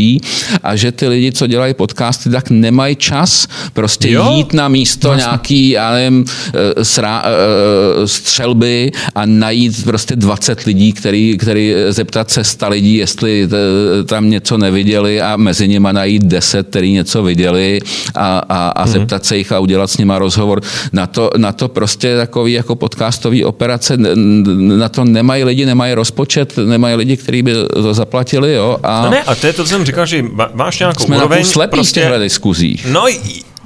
a 0.62 0.76
že 0.76 0.92
ty 0.92 1.08
lidi, 1.08 1.32
co 1.32 1.46
dělají 1.46 1.74
podcasty, 1.74 2.30
tak 2.30 2.50
nemají 2.50 2.96
čas 2.96 3.48
prostě 3.72 4.10
jo? 4.10 4.32
jít 4.36 4.52
na 4.52 4.68
místo 4.68 5.08
Vlastně. 5.08 5.24
nějaký, 5.24 5.70
já 5.70 5.92
nevím, 5.92 6.24
srá, 6.82 7.24
střelby 8.06 8.92
a 9.14 9.26
najít 9.26 9.84
prostě 9.84 10.16
20 10.16 10.62
lidí, 10.62 10.92
který, 10.92 11.38
který 11.38 11.74
zeptat 11.88 12.30
se 12.30 12.44
100 12.44 12.68
lidí, 12.68 12.94
jestli 12.94 13.48
tam 14.06 14.30
něco 14.30 14.58
neviděli 14.58 15.20
a 15.20 15.36
mezi 15.36 15.68
nimi 15.68 15.88
najít 15.92 16.24
10, 16.24 16.68
který 16.70 16.92
něco 16.92 17.22
viděli 17.22 17.80
a, 18.14 18.38
a, 18.38 18.68
a 18.68 18.86
mm-hmm. 18.86 18.90
zeptat 18.90 19.24
se 19.24 19.36
jich 19.36 19.52
a 19.52 19.58
udělat 19.58 19.90
s 19.90 19.98
nima 19.98 20.18
rozhovor. 20.18 20.60
Na 20.92 21.06
to, 21.06 21.30
na 21.36 21.52
to 21.52 21.68
prostě 21.68 22.16
takový 22.16 22.52
jako 22.52 22.74
podcastový 22.76 23.44
operace, 23.44 23.96
na 24.56 24.88
to 24.88 25.04
nemají 25.04 25.44
lidi, 25.44 25.66
nemají 25.66 25.94
rozpočet, 25.94 26.56
nemají 26.56 26.96
lidi, 26.96 27.16
kteří 27.16 27.42
by 27.42 27.52
to 27.72 27.94
zaplatili. 27.94 28.54
Jo, 28.54 28.78
a 28.82 29.04
no 29.04 29.10
ne, 29.10 29.22
a 29.22 29.34
to 29.34 29.46
je 29.46 29.52
to, 29.52 29.62
co 29.62 29.68
jsem 29.68 29.84
říkal, 29.84 30.06
že 30.06 30.24
máš 30.54 30.78
nějakou 30.78 31.04
jsme 31.04 31.16
úroveň. 31.16 31.44
Jsme 31.44 31.68
prostě, 31.68 32.00
v 32.00 32.04
těchto 32.04 32.18
diskuzích. 32.18 32.86
No, 32.86 33.06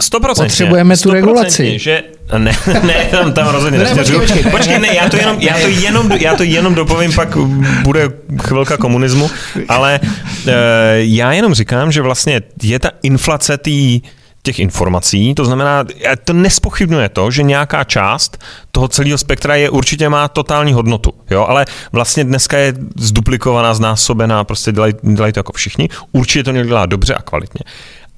100%. 0.02 0.42
Potřebujeme 0.42 0.96
tu 0.96 1.10
regulaci. 1.10 1.78
Že, 1.78 2.02
ne, 2.38 2.52
ne, 2.82 2.94
tam, 3.10 3.32
tam 3.32 3.48
rozhodně 3.48 3.78
ne, 3.78 3.94
počkej, 3.94 4.18
počkej, 4.18 4.42
počkej, 4.42 4.78
ne, 4.78 4.94
já 4.94 5.08
to, 5.08 5.16
jenom, 5.16 5.36
já, 5.40 5.54
to 5.54 5.68
jenom, 5.68 6.12
já 6.12 6.36
to 6.36 6.42
jenom 6.42 6.74
dopovím, 6.74 7.12
pak 7.12 7.36
bude 7.82 8.10
chvilka 8.42 8.76
komunismu, 8.76 9.30
ale 9.68 10.00
uh, 10.02 10.52
já 10.96 11.32
jenom 11.32 11.54
říkám, 11.54 11.92
že 11.92 12.02
vlastně 12.02 12.42
je 12.62 12.78
ta 12.78 12.90
inflace 13.02 13.58
tý, 13.58 14.00
těch 14.42 14.58
informací, 14.58 15.34
to 15.34 15.44
znamená, 15.44 15.84
to 16.24 16.32
nespochybnuje 16.32 17.08
to, 17.08 17.30
že 17.30 17.42
nějaká 17.42 17.84
část 17.84 18.38
toho 18.70 18.88
celého 18.88 19.18
spektra 19.18 19.54
je 19.54 19.70
určitě 19.70 20.08
má 20.08 20.28
totální 20.28 20.72
hodnotu, 20.72 21.12
jo, 21.30 21.46
ale 21.48 21.64
vlastně 21.92 22.24
dneska 22.24 22.58
je 22.58 22.74
zduplikovaná, 22.96 23.74
znásobená, 23.74 24.44
prostě 24.44 24.72
dělají, 24.72 24.94
dělají 25.02 25.32
to 25.32 25.38
jako 25.38 25.52
všichni, 25.52 25.88
určitě 26.12 26.44
to 26.44 26.50
někdo 26.50 26.68
dělá 26.68 26.86
dobře 26.86 27.14
a 27.14 27.22
kvalitně. 27.22 27.60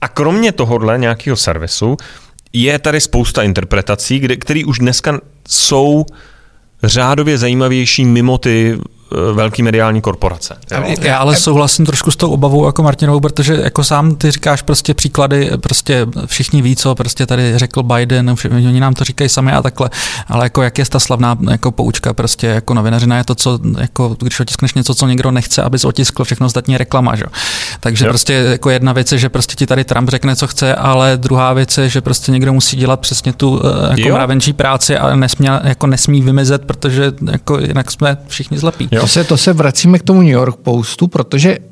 A 0.05 0.09
kromě 0.09 0.53
tohohle 0.53 0.99
nějakého 0.99 1.37
servisu 1.37 1.97
je 2.53 2.79
tady 2.79 3.01
spousta 3.01 3.43
interpretací, 3.43 4.29
které 4.39 4.65
už 4.67 4.79
dneska 4.79 5.21
jsou 5.49 6.07
řádově 6.83 7.39
zajímavější 7.39 8.05
mimo 8.05 8.39
ty 8.39 8.79
velký 9.33 9.63
mediální 9.63 10.01
korporace. 10.01 10.57
Jo? 10.71 10.95
Já 11.01 11.17
ale 11.17 11.37
souhlasím 11.37 11.87
trošku 11.87 12.11
s 12.11 12.17
tou 12.17 12.31
obavou 12.31 12.67
jako 12.67 12.83
Martinovou, 12.83 13.21
protože 13.21 13.55
jako 13.55 13.85
sám 13.85 14.17
ty 14.17 14.31
říkáš 14.31 14.63
prostě 14.63 14.95
příklady, 14.95 15.51
prostě 15.61 16.07
všichni 16.27 16.63
ví, 16.63 16.77
co 16.77 16.95
prostě 16.95 17.27
tady 17.27 17.59
řekl 17.59 17.83
Biden, 17.83 18.37
všichni, 18.37 18.69
oni 18.69 18.81
nám 18.81 18.95
to 18.95 19.05
říkají 19.05 19.29
sami 19.29 19.53
a 19.53 19.63
takhle, 19.63 19.91
ale 20.29 20.47
jako 20.47 20.63
jak 20.63 20.79
je 20.79 20.85
ta 20.85 21.01
slavná 21.01 21.39
jako 21.51 21.73
poučka 21.73 22.15
prostě 22.15 22.47
jako 22.47 22.75
novinařina 22.75 23.17
je 23.17 23.25
to, 23.25 23.35
co 23.35 23.59
jako 23.79 24.17
když 24.19 24.41
otiskneš 24.41 24.75
něco, 24.75 24.95
co 24.95 25.07
někdo 25.07 25.31
nechce, 25.31 25.63
aby 25.63 25.79
otiskl 25.85 26.25
všechno 26.25 26.47
ostatní 26.47 26.79
reklama, 26.79 27.17
že? 27.17 27.25
Takže 27.81 28.05
jo. 28.05 28.11
prostě 28.11 28.33
jako 28.33 28.71
jedna 28.71 28.93
věc 28.93 29.13
je, 29.13 29.19
že 29.19 29.29
prostě 29.29 29.55
ti 29.55 29.67
tady 29.67 29.85
Trump 29.85 30.09
řekne, 30.09 30.37
co 30.37 30.47
chce, 30.47 30.75
ale 30.75 31.17
druhá 31.17 31.53
věc 31.53 31.79
je, 31.79 31.89
že 31.89 32.01
prostě 32.01 32.33
někdo 32.33 32.53
musí 32.53 32.77
dělat 32.77 33.01
přesně 33.01 33.33
tu 33.33 33.61
eh, 33.65 34.01
jako 34.01 34.15
mravenčí 34.15 34.53
práci 34.53 34.97
a 34.97 35.17
nesmí, 35.17 35.47
jako 35.65 35.87
nesmí 35.87 36.23
vymizet, 36.23 36.65
protože 36.65 37.13
jako 37.33 37.59
jinak 37.59 37.91
jsme 37.91 38.17
všichni 38.29 38.59
zlepí. 38.59 38.89
Jo. 38.95 39.01
To, 39.01 39.07
se, 39.07 39.25
to 39.25 39.37
se 39.37 39.53
vracíme 39.53 39.99
k 39.99 40.03
tomu 40.03 40.23
New 40.23 40.31
York 40.31 40.57
Postu, 40.57 41.09
protože 41.09 41.59
uh, 41.59 41.65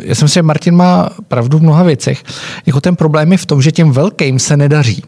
já 0.00 0.14
jsem 0.14 0.28
si, 0.28 0.34
že 0.34 0.42
Martin 0.42 0.74
má 0.74 1.10
pravdu 1.28 1.58
v 1.58 1.62
mnoha 1.62 1.82
věcech. 1.82 2.24
Jako 2.66 2.80
ten 2.80 2.96
problém 2.96 3.32
je 3.32 3.38
v 3.38 3.46
tom, 3.46 3.62
že 3.62 3.72
těm 3.72 3.90
velkým 3.90 4.38
se 4.38 4.56
nedaří. 4.56 5.02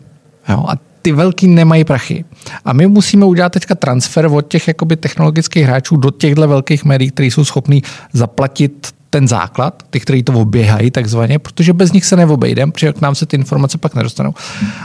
Jo? 0.49 0.65
A 0.69 0.73
ty 1.03 1.13
velký 1.13 1.47
nemají 1.47 1.85
prachy. 1.85 2.25
A 2.65 2.73
my 2.73 2.87
musíme 2.87 3.25
udělat 3.25 3.53
teďka 3.53 3.75
transfer 3.75 4.27
od 4.27 4.43
těch 4.49 4.69
jakoby, 4.69 4.97
technologických 4.97 5.65
hráčů 5.65 5.97
do 5.97 6.11
těchto 6.11 6.49
velkých 6.49 6.85
médií, 6.85 7.11
kteří 7.11 7.31
jsou 7.31 7.45
schopní 7.45 7.83
zaplatit 8.13 8.89
ten 9.11 9.29
základ, 9.29 9.83
ty, 9.91 10.01
kteří 10.01 10.23
to 10.23 10.33
oběhají 10.33 10.91
takzvaně, 10.91 11.39
protože 11.39 11.73
bez 11.73 11.93
nich 11.93 12.05
se 12.05 12.17
neobejdem, 12.17 12.73
protože 12.73 12.93
k 12.93 13.01
nám 13.01 13.15
se 13.15 13.27
ty 13.27 13.37
informace 13.37 13.79
pak 13.79 13.95
nedostanou. 13.95 14.35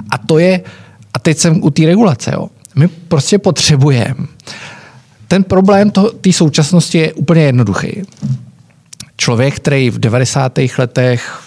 A 0.09 0.17
to 0.17 0.39
je, 0.39 0.61
a 1.13 1.19
teď 1.19 1.37
jsem 1.37 1.63
u 1.63 1.69
té 1.69 1.85
regulace, 1.85 2.31
jo. 2.33 2.47
my 2.75 2.87
prostě 2.87 3.39
potřebujeme 3.39 4.15
ten 5.27 5.43
problém 5.43 5.91
té 6.21 6.33
současnosti 6.33 6.97
je 6.97 7.13
úplně 7.13 7.41
jednoduchý. 7.41 8.01
Člověk, 9.17 9.55
který 9.55 9.89
v 9.89 9.99
90. 9.99 10.59
letech, 10.77 11.39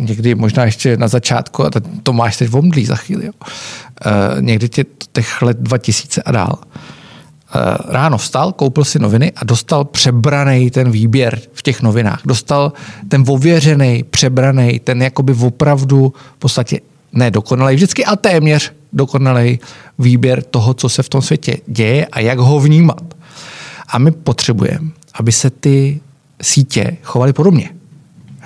někdy 0.00 0.34
možná 0.34 0.64
ještě 0.64 0.96
na 0.96 1.08
začátku, 1.08 1.64
a 1.64 1.70
to 2.02 2.12
máš 2.12 2.36
teď 2.36 2.48
v 2.48 2.56
omdlí 2.56 2.84
za 2.84 2.96
chvíli, 2.96 3.26
jo, 3.26 3.32
uh, 3.40 4.42
někdy 4.42 4.68
tě, 4.68 4.84
těch 5.12 5.42
let 5.42 5.56
2000 5.60 6.22
a 6.22 6.32
dál, 6.32 6.58
uh, 6.58 7.92
ráno 7.92 8.18
vstal, 8.18 8.52
koupil 8.52 8.84
si 8.84 8.98
noviny 8.98 9.32
a 9.36 9.44
dostal 9.44 9.84
přebraný 9.84 10.70
ten 10.70 10.90
výběr 10.90 11.40
v 11.52 11.62
těch 11.62 11.82
novinách. 11.82 12.20
Dostal 12.24 12.72
ten 13.08 13.24
ověřený, 13.28 14.02
přebraný, 14.02 14.80
ten 14.80 15.02
jakoby 15.02 15.32
opravdu 15.32 16.12
v 16.36 16.38
podstatě 16.38 16.80
ne 17.12 17.30
dokonalý 17.30 17.74
vždycky, 17.74 18.04
a 18.04 18.16
téměř 18.16 18.72
dokonalý 18.92 19.60
výběr 19.98 20.42
toho, 20.42 20.74
co 20.74 20.88
se 20.88 21.02
v 21.02 21.08
tom 21.08 21.22
světě 21.22 21.56
děje 21.66 22.06
a 22.06 22.20
jak 22.20 22.38
ho 22.38 22.60
vnímat. 22.60 23.02
A 23.88 23.98
my 23.98 24.10
potřebujeme, 24.10 24.90
aby 25.14 25.32
se 25.32 25.50
ty 25.50 26.00
sítě 26.42 26.96
chovaly 27.02 27.32
podobně. 27.32 27.70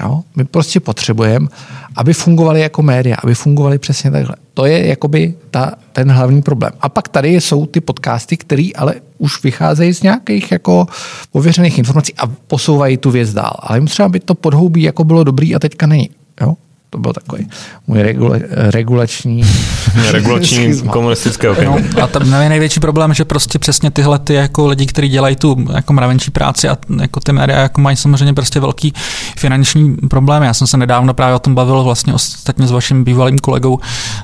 Jo? 0.01 0.23
My 0.37 0.45
prostě 0.45 0.81
potřebujeme, 0.81 1.49
aby 1.97 2.13
fungovaly 2.13 2.61
jako 2.61 2.83
média, 2.83 3.17
aby 3.23 3.35
fungovaly 3.35 3.79
přesně 3.79 4.11
takhle. 4.11 4.37
To 4.55 4.67
je 4.67 4.87
jakoby 4.87 5.35
ta, 5.51 5.73
ten 5.93 6.11
hlavní 6.11 6.43
problém. 6.43 6.73
A 6.81 6.89
pak 6.89 7.09
tady 7.09 7.29
jsou 7.29 7.67
ty 7.67 7.81
podcasty, 7.81 8.37
které 8.37 8.69
ale 8.77 8.95
už 9.19 9.43
vycházejí 9.43 9.95
z 9.95 10.03
nějakých 10.03 10.53
jako 10.53 10.87
pověřených 11.31 11.79
informací 11.79 12.15
a 12.19 12.27
posouvají 12.27 12.97
tu 12.97 13.11
věc 13.11 13.33
dál. 13.33 13.55
Ale 13.59 13.79
jim 13.79 13.87
třeba 13.87 14.09
by 14.09 14.21
to 14.21 14.35
podhoubí 14.35 14.83
jako 14.83 15.05
bylo 15.05 15.25
dobrý 15.25 15.55
a 15.55 15.59
teďka 15.59 15.87
není. 15.87 16.11
Jo? 16.41 16.55
To 16.97 17.01
byl 17.01 17.13
takový 17.13 17.49
můj 17.87 18.03
regula, 18.03 18.37
regulační... 18.51 19.45
regulační 20.11 20.83
komunistické 20.83 21.51
okénko. 21.51 21.79
No, 21.97 22.03
a 22.03 22.07
tam 22.07 22.33
je 22.43 22.49
největší 22.49 22.81
problém, 22.81 23.15
že 23.15 23.25
prostě 23.25 23.59
přesně 23.59 23.91
tyhle 23.91 24.19
ty 24.19 24.35
jako 24.35 24.67
lidi, 24.67 24.87
kteří 24.87 25.09
dělají 25.09 25.37
tu 25.37 25.57
jako 25.75 25.93
mravenčí 25.93 26.31
práci 26.31 26.69
a 26.69 26.77
jako 27.01 27.21
ty 27.21 27.33
média 27.33 27.59
jako 27.59 27.81
mají 27.81 27.97
samozřejmě 27.97 28.35
prostě 28.35 28.61
velký 28.61 28.93
finanční 29.39 29.97
problém. 29.97 30.43
Já 30.43 30.55
jsem 30.55 30.67
se 30.67 30.77
nedávno 30.77 31.15
právě 31.15 31.35
o 31.35 31.39
tom 31.39 31.55
bavil 31.55 31.83
vlastně 31.83 32.15
ostatně 32.15 32.67
s 32.67 32.71
vaším 32.71 33.05
bývalým 33.05 33.39
kolegou 33.39 33.79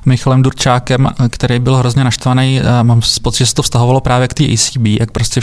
Michalem 0.05 0.43
Durčákem, 0.43 1.09
který 1.31 1.59
byl 1.59 1.77
hrozně 1.77 2.05
naštvaný. 2.05 2.61
Mám 2.83 3.01
pocit, 3.23 3.39
že 3.39 3.47
se 3.47 3.55
to 3.55 3.63
vztahovalo 3.63 4.01
právě 4.01 4.29
k 4.29 4.35
té 4.35 4.45
ACB, 4.45 4.87
jak 4.87 5.11
prostě 5.11 5.41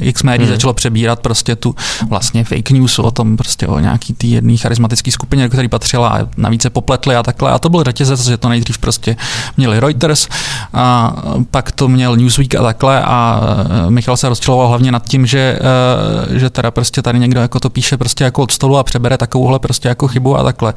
X 0.00 0.22
médií 0.22 0.46
hmm. 0.46 0.56
začalo 0.56 0.74
přebírat 0.74 1.20
prostě 1.20 1.56
tu 1.56 1.74
vlastně 2.08 2.44
fake 2.44 2.70
news 2.70 2.98
o 2.98 3.10
tom 3.10 3.36
prostě 3.36 3.66
o 3.66 3.78
nějaký 3.78 4.14
té 4.14 4.26
jedné 4.26 4.56
charismatické 4.56 5.10
skupině, 5.10 5.48
který 5.48 5.68
patřila 5.68 6.08
a 6.08 6.28
navíc 6.36 6.55
se 6.62 6.70
popletli 6.70 7.16
a 7.16 7.22
takhle. 7.22 7.50
A 7.50 7.58
to 7.58 7.68
byl 7.68 7.84
řetězec, 7.84 8.26
že 8.26 8.36
to 8.36 8.48
nejdřív 8.48 8.78
prostě 8.78 9.16
měli 9.56 9.80
Reuters, 9.80 10.28
a 10.74 11.16
pak 11.50 11.72
to 11.72 11.88
měl 11.88 12.16
Newsweek 12.16 12.54
a 12.54 12.62
takhle 12.62 13.02
a 13.02 13.40
e, 13.86 13.90
Michal 13.90 14.16
se 14.16 14.28
rozčiloval 14.28 14.68
hlavně 14.68 14.92
nad 14.92 15.08
tím, 15.08 15.26
že, 15.26 15.58
e, 16.32 16.38
že 16.38 16.50
teda 16.50 16.70
prostě 16.70 17.02
tady 17.02 17.18
někdo 17.18 17.40
jako 17.40 17.60
to 17.60 17.70
píše 17.70 17.96
prostě 17.96 18.24
jako 18.24 18.42
od 18.42 18.50
stolu 18.50 18.78
a 18.78 18.82
přebere 18.82 19.18
takovouhle 19.18 19.58
prostě 19.58 19.88
jako 19.88 20.08
chybu 20.08 20.36
a 20.38 20.42
takhle. 20.42 20.74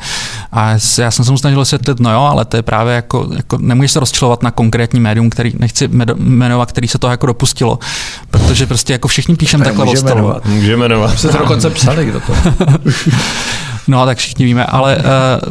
A 0.51 0.69
já 0.97 1.11
jsem 1.11 1.25
se 1.25 1.31
mu 1.31 1.37
snažil 1.37 1.59
vysvětlit, 1.59 1.99
no 1.99 2.11
jo, 2.11 2.21
ale 2.21 2.45
to 2.45 2.57
je 2.57 2.61
právě 2.61 2.95
jako, 2.95 3.27
jako 3.35 3.57
nemůžeš 3.57 3.91
se 3.91 3.99
rozčilovat 3.99 4.43
na 4.43 4.51
konkrétní 4.51 4.99
médium, 4.99 5.29
který 5.29 5.53
nechci 5.59 5.89
jmenovat, 6.15 6.71
který 6.71 6.87
se 6.87 6.97
to 6.97 7.07
jako 7.07 7.25
dopustilo, 7.25 7.79
protože 8.31 8.65
prostě 8.65 8.93
jako 8.93 9.07
všichni 9.07 9.35
píšeme 9.35 9.65
takhle 9.65 9.85
od 9.85 9.97
stolu. 9.97 10.33
Můžeme 10.45 10.77
jmenovat. 10.77 11.19
Se 11.19 11.27
to 11.29 11.37
dokonce 11.37 11.69
psali, 11.69 12.05
kdo 12.05 12.19
to. 12.19 12.33
No, 13.87 14.05
tak 14.05 14.17
všichni 14.17 14.45
víme, 14.45 14.65
ale 14.65 14.97
uh, 14.97 15.03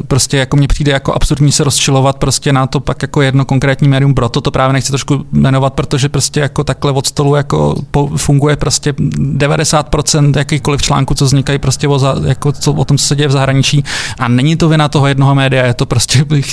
prostě 0.09 0.37
jako 0.37 0.57
mně 0.57 0.69
přijde 0.69 0.93
jako 0.93 1.15
absurdní 1.15 1.53
se 1.53 1.65
rozčilovat 1.65 2.17
prostě 2.17 2.53
na 2.53 2.67
to 2.67 2.81
pak 2.81 3.03
jako 3.03 3.23
jedno 3.23 3.45
konkrétní 3.45 3.89
médium, 3.89 4.15
proto 4.15 4.41
to 4.41 4.51
právě 4.51 4.73
nechci 4.73 4.93
trošku 4.93 5.27
jmenovat, 5.33 5.75
protože 5.75 6.09
prostě 6.09 6.41
jako 6.41 6.65
takhle 6.65 6.93
od 6.93 7.07
stolu 7.07 7.35
jako 7.35 7.75
funguje 8.17 8.57
prostě 8.57 8.93
90% 8.93 10.39
jakýchkoliv 10.39 10.83
článků, 10.83 11.15
co 11.15 11.25
vznikají 11.25 11.59
prostě 11.59 11.89
o, 11.89 11.99
za, 11.99 12.15
jako 12.25 12.53
co, 12.53 12.73
o 12.73 12.85
tom, 12.85 12.99
co 12.99 13.07
se 13.07 13.17
děje 13.17 13.29
v 13.29 13.33
zahraničí 13.33 13.85
a 14.19 14.29
není 14.29 14.57
to 14.57 14.69
vina 14.69 14.89
toho 14.89 15.07
jednoho 15.07 15.35
média, 15.35 15.67
je 15.67 15.75
to 15.75 15.87
prostě 15.87 16.25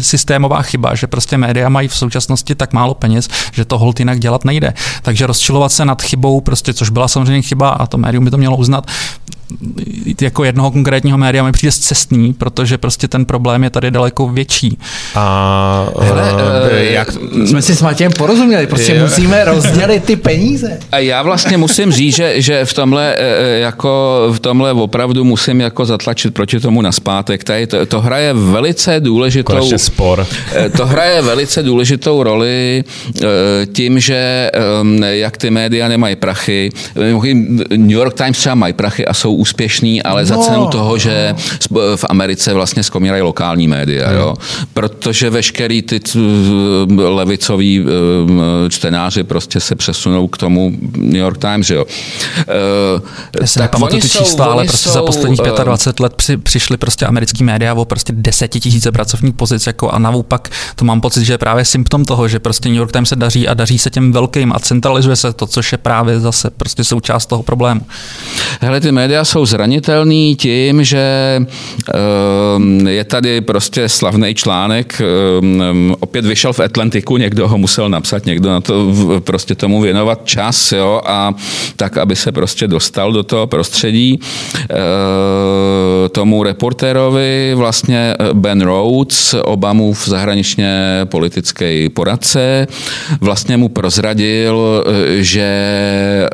systémová 0.00 0.62
chyba, 0.62 0.94
že 0.94 1.06
prostě 1.06 1.38
média 1.38 1.68
mají 1.68 1.88
v 1.88 1.96
současnosti 1.96 2.54
tak 2.54 2.72
málo 2.72 2.94
peněz, 2.94 3.28
že 3.52 3.64
to 3.64 3.78
hold 3.78 3.98
jinak 3.98 4.20
dělat 4.20 4.44
nejde. 4.44 4.74
Takže 5.02 5.26
rozčilovat 5.26 5.72
se 5.72 5.84
nad 5.84 6.02
chybou, 6.02 6.40
prostě, 6.40 6.74
což 6.74 6.90
byla 6.90 7.08
samozřejmě 7.08 7.42
chyba 7.42 7.68
a 7.68 7.86
to 7.86 7.98
médium 7.98 8.24
by 8.24 8.30
to 8.30 8.38
mělo 8.38 8.56
uznat, 8.56 8.86
jako 10.20 10.44
jednoho 10.44 10.70
konkrétního 10.70 11.18
média 11.18 11.44
mi 11.44 11.52
přijde 11.52 11.72
cestný, 11.72 12.32
protože 12.32 12.78
prostě 12.78 13.08
ten 13.08 13.24
problém 13.24 13.64
je 13.64 13.70
tady 13.70 13.90
daleko 13.90 14.28
větší. 14.28 14.78
A 15.14 15.88
Hele, 16.00 16.32
uh, 16.32 16.38
jak... 16.78 17.08
jsme 17.44 17.62
si 17.62 17.76
s 17.76 17.82
Matějem 17.82 18.12
porozuměli, 18.12 18.66
prostě 18.66 18.92
je. 18.92 19.02
musíme 19.02 19.44
rozdělit 19.44 20.04
ty 20.04 20.16
peníze. 20.16 20.78
A 20.92 20.98
já 20.98 21.22
vlastně 21.22 21.56
musím 21.56 21.92
říct, 21.92 22.14
že, 22.14 22.42
že 22.42 22.64
v 22.64 22.74
tomhle 22.74 23.16
jako 23.60 24.26
v 24.32 24.40
tomhle 24.40 24.72
opravdu 24.72 25.24
musím 25.24 25.60
jako 25.60 25.84
zatlačit 25.84 26.34
proti 26.34 26.60
tomu 26.60 26.82
naspátek. 26.82 27.44
Tady 27.44 27.66
to, 27.66 27.86
to 27.86 28.00
hraje 28.00 28.32
velice 28.32 29.00
důležitou... 29.00 29.52
Konečně 29.52 29.78
spor. 29.78 30.26
To 30.76 30.86
hraje 30.86 31.22
velice 31.22 31.62
důležitou 31.62 32.22
roli 32.22 32.84
tím, 33.72 34.00
že 34.00 34.50
jak 35.10 35.36
ty 35.36 35.50
média 35.50 35.88
nemají 35.88 36.16
prachy. 36.16 36.70
New 37.76 37.90
York 37.90 38.14
Times 38.14 38.38
třeba 38.38 38.54
mají 38.54 38.72
prachy 38.72 39.06
a 39.06 39.14
jsou 39.14 39.34
úspěšný, 39.40 40.02
ale 40.02 40.26
za 40.26 40.36
cenu 40.38 40.60
no. 40.60 40.66
toho, 40.66 40.98
že 40.98 41.34
v 41.96 42.04
Americe 42.08 42.52
vlastně 42.54 42.82
zkomírají 42.82 43.22
lokální 43.22 43.68
média, 43.68 44.08
hmm. 44.08 44.18
jo. 44.18 44.34
Protože 44.74 45.30
veškerý 45.30 45.82
ty 45.82 46.00
levicoví 46.96 47.84
čtenáři 48.68 49.22
prostě 49.22 49.60
se 49.60 49.76
přesunou 49.76 50.28
k 50.28 50.38
tomu 50.38 50.72
New 50.96 51.20
York 51.20 51.38
Times, 51.38 51.70
jo. 51.70 51.84
Já 53.40 53.46
si 53.46 53.58
tak 53.58 53.76
ty 53.90 54.00
čísla, 54.00 54.44
ale 54.44 54.64
prostě 54.64 54.88
jsou, 54.88 54.94
za 54.94 55.02
posledních 55.02 55.40
25 55.64 56.00
let 56.00 56.14
při, 56.14 56.36
přišly 56.36 56.76
prostě 56.76 57.06
americký 57.06 57.44
média 57.44 57.74
o 57.74 57.84
prostě 57.84 58.12
desetitisíce 58.16 58.92
pracovních 58.92 59.34
pozic, 59.34 59.66
jako 59.66 59.90
a 59.90 59.98
naopak 59.98 60.48
to 60.74 60.84
mám 60.84 61.00
pocit, 61.00 61.24
že 61.24 61.32
je 61.32 61.38
právě 61.38 61.64
symptom 61.64 62.04
toho, 62.04 62.28
že 62.28 62.38
prostě 62.38 62.68
New 62.68 62.78
York 62.78 62.92
Times 62.92 63.08
se 63.08 63.16
daří 63.16 63.48
a 63.48 63.54
daří 63.54 63.78
se 63.78 63.90
těm 63.90 64.12
velkým 64.12 64.52
a 64.52 64.58
centralizuje 64.58 65.16
se 65.16 65.32
to, 65.32 65.46
což 65.46 65.72
je 65.72 65.78
právě 65.78 66.20
zase 66.20 66.50
prostě 66.50 66.84
součást 66.84 67.26
toho 67.26 67.42
problému. 67.42 67.80
Hele, 68.60 68.80
ty 68.80 68.92
média 68.92 69.24
jsou 69.30 69.46
zranitelný 69.46 70.36
tím, 70.36 70.84
že 70.84 71.00
ehm, 71.94 72.88
je 72.88 73.04
tady 73.04 73.40
prostě 73.40 73.88
slavný 73.88 74.34
článek, 74.34 75.02
ehm, 75.02 75.94
opět 76.00 76.26
vyšel 76.26 76.52
v 76.52 76.60
Atlantiku, 76.60 77.16
někdo 77.16 77.48
ho 77.48 77.58
musel 77.58 77.88
napsat, 77.88 78.26
někdo 78.26 78.50
na 78.50 78.60
to 78.60 78.92
prostě 79.20 79.54
tomu 79.54 79.80
věnovat 79.80 80.20
čas, 80.24 80.72
jo, 80.72 81.00
a 81.06 81.34
tak, 81.76 81.96
aby 81.96 82.16
se 82.16 82.32
prostě 82.32 82.68
dostal 82.68 83.12
do 83.12 83.22
toho 83.22 83.46
prostředí. 83.46 84.20
Ehm, 84.70 84.70
tomu 86.12 86.42
reportérovi 86.42 87.52
vlastně 87.54 88.14
eh, 88.18 88.34
Ben 88.34 88.62
Rhodes, 88.62 89.34
Obamův 89.44 90.08
zahraničně 90.08 91.00
politický 91.04 91.88
poradce, 91.88 92.66
vlastně 93.20 93.56
mu 93.56 93.68
prozradil, 93.68 94.84
eh, 94.86 95.22
že 95.22 95.40
eh, 95.40 96.30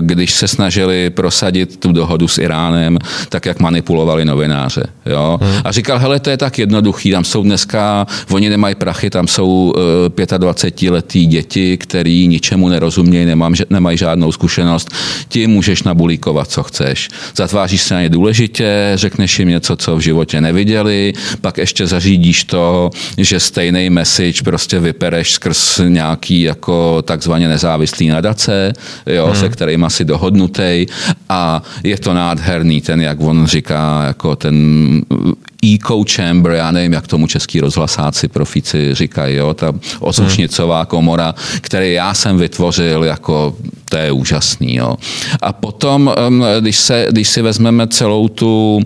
když 0.00 0.34
se 0.34 0.48
snažili 0.48 1.10
prosadit 1.10 1.75
tu 1.76 1.92
dohodu 1.92 2.28
s 2.28 2.38
Iránem, 2.38 2.98
tak 3.28 3.46
jak 3.46 3.60
manipulovali 3.60 4.24
novináře. 4.24 4.84
Jo? 5.06 5.38
Hmm. 5.42 5.60
A 5.64 5.72
říkal, 5.72 5.98
hele, 5.98 6.20
to 6.20 6.30
je 6.30 6.36
tak 6.36 6.58
jednoduchý, 6.58 7.10
tam 7.10 7.24
jsou 7.24 7.42
dneska, 7.42 8.06
oni 8.30 8.48
nemají 8.48 8.74
prachy, 8.74 9.10
tam 9.10 9.28
jsou 9.28 9.72
uh, 9.76 9.82
eh, 10.22 10.38
25-letý 10.38 11.26
děti, 11.26 11.76
který 11.76 12.28
ničemu 12.28 12.68
nerozumějí, 12.68 13.26
nemají 13.70 13.98
žádnou 13.98 14.32
zkušenost, 14.32 14.90
ti 15.28 15.46
můžeš 15.46 15.82
nabulíkovat, 15.82 16.50
co 16.50 16.62
chceš. 16.62 17.08
Zatváříš 17.36 17.82
se 17.82 17.94
na 17.94 18.02
ně 18.02 18.08
důležitě, 18.08 18.92
řekneš 18.94 19.38
jim 19.38 19.48
něco, 19.48 19.76
co 19.76 19.96
v 19.96 20.00
životě 20.00 20.40
neviděli, 20.40 21.12
pak 21.40 21.58
ještě 21.58 21.86
zařídíš 21.86 22.44
to, 22.44 22.90
že 23.18 23.40
stejný 23.40 23.90
message 23.90 24.42
prostě 24.44 24.80
vypereš 24.80 25.32
skrz 25.32 25.80
nějaký 25.88 26.42
jako 26.42 27.02
takzvaně 27.02 27.48
nezávislý 27.48 28.08
nadace, 28.08 28.72
jo, 29.06 29.26
hmm. 29.26 29.36
se 29.36 29.48
kterým 29.48 29.84
asi 29.84 30.04
dohodnutý 30.04 30.86
a 31.28 31.62
je 31.84 31.98
to 31.98 32.14
nádherný, 32.14 32.80
ten, 32.80 33.00
jak 33.00 33.20
on 33.20 33.46
říká, 33.46 34.04
jako 34.06 34.36
ten 34.36 34.56
eco 35.74 36.04
chamber, 36.10 36.52
já 36.52 36.70
nevím, 36.70 36.92
jak 36.92 37.06
tomu 37.06 37.26
český 37.26 37.60
rozhlasáci, 37.60 38.28
profíci 38.28 38.94
říkají, 38.94 39.36
jo, 39.36 39.54
ta 39.54 39.72
osušnicová 40.00 40.84
komora, 40.84 41.34
který 41.60 41.92
já 41.92 42.14
jsem 42.14 42.38
vytvořil, 42.38 43.04
jako 43.04 43.56
to 43.88 43.96
je 43.96 44.12
úžasný. 44.12 44.74
Jo. 44.74 44.96
A 45.42 45.52
potom, 45.52 46.14
když, 46.60 46.76
se, 46.76 47.06
když 47.10 47.28
si 47.28 47.42
vezmeme 47.42 47.86
celou 47.86 48.28
tu 48.28 48.76
uh, 48.76 48.82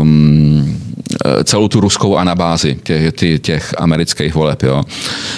uh, 0.00 0.06
celou 1.44 1.68
tu 1.68 1.80
ruskou 1.80 2.16
anabázi 2.16 2.76
těch, 2.82 3.14
těch, 3.14 3.40
těch 3.40 3.74
amerických 3.78 4.34
voleb. 4.34 4.62
Jo. 4.62 4.82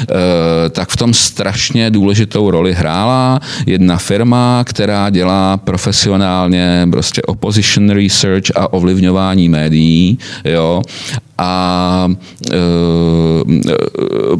Eh, 0.03 0.71
tak 0.71 0.89
v 0.89 0.97
tom 0.97 1.15
strašně 1.15 1.91
důležitou 1.91 2.51
roli 2.51 2.75
hrála 2.75 3.41
jedna 3.67 3.97
firma, 3.97 4.65
která 4.67 5.11
dělá 5.11 5.57
profesionálně 5.57 6.89
prostě 6.91 7.23
opposition 7.23 7.91
research 7.91 8.51
a 8.57 8.73
ovlivňování 8.73 9.49
médií. 9.49 10.19
Jo 10.45 10.83
a 11.39 12.09
e, 12.53 12.57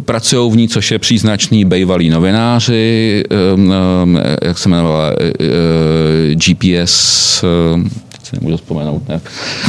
pracují 0.05 0.53
v 0.53 0.57
ní, 0.57 0.69
což 0.69 0.91
je 0.91 0.99
příznačný 0.99 1.65
bejvalí 1.65 2.11
novináři, 2.11 3.25
e, 3.31 3.35
e, 4.19 4.47
jak 4.47 4.59
se 4.59 4.69
jmenovala, 4.69 5.11
e, 5.11 5.15
e, 5.15 6.35
GPS, 6.35 7.45
e, 7.45 7.47
si 8.27 8.37
nemůžu 8.37 8.57
vzpomenout 8.57 9.09
ne, 9.09 9.21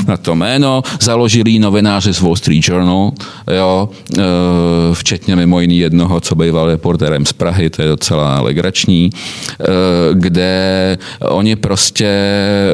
na 0.08 0.18
to 0.18 0.36
jméno, 0.36 0.84
založili 1.02 1.60
novináři 1.60 2.14
z 2.14 2.22
Wall 2.22 2.36
Street 2.36 2.68
Journal, 2.68 3.12
jo, 3.58 3.90
e, 4.18 4.22
včetně 4.94 5.36
mimo 5.36 5.60
jiný 5.60 5.78
jednoho, 5.78 6.20
co 6.20 6.36
býval 6.36 6.68
reporterem 6.68 7.26
z 7.26 7.34
Prahy, 7.34 7.70
to 7.70 7.82
je 7.82 7.88
docela 7.88 8.42
legrační, 8.42 9.10
e, 9.10 9.66
kde 10.14 10.98
oni 11.22 11.56
prostě, 11.56 12.10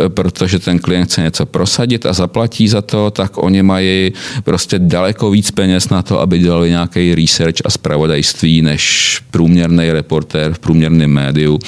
protože 0.08 0.60
ten 0.60 0.80
klient 0.80 1.06
chce 1.06 1.22
něco 1.22 1.46
prosadit 1.46 2.06
a 2.06 2.14
zaplatí 2.14 2.68
za 2.68 2.82
to, 2.82 3.12
tak 3.12 3.38
oni 3.38 3.64
mají 3.64 4.14
prostě 4.44 4.80
daleko 4.80 5.32
víc 5.32 5.52
peněz 5.52 5.90
na 5.90 6.02
to, 6.02 6.20
aby 6.20 6.40
dělali 6.40 6.70
nějaký 6.70 7.16
research 7.16 7.58
a 7.66 7.70
zpravodajství, 7.70 8.62
než 8.62 9.22
průměrný 9.32 9.92
reportér 9.92 10.54
v 10.54 10.60
průměrném 10.60 11.12
médiu. 11.12 11.60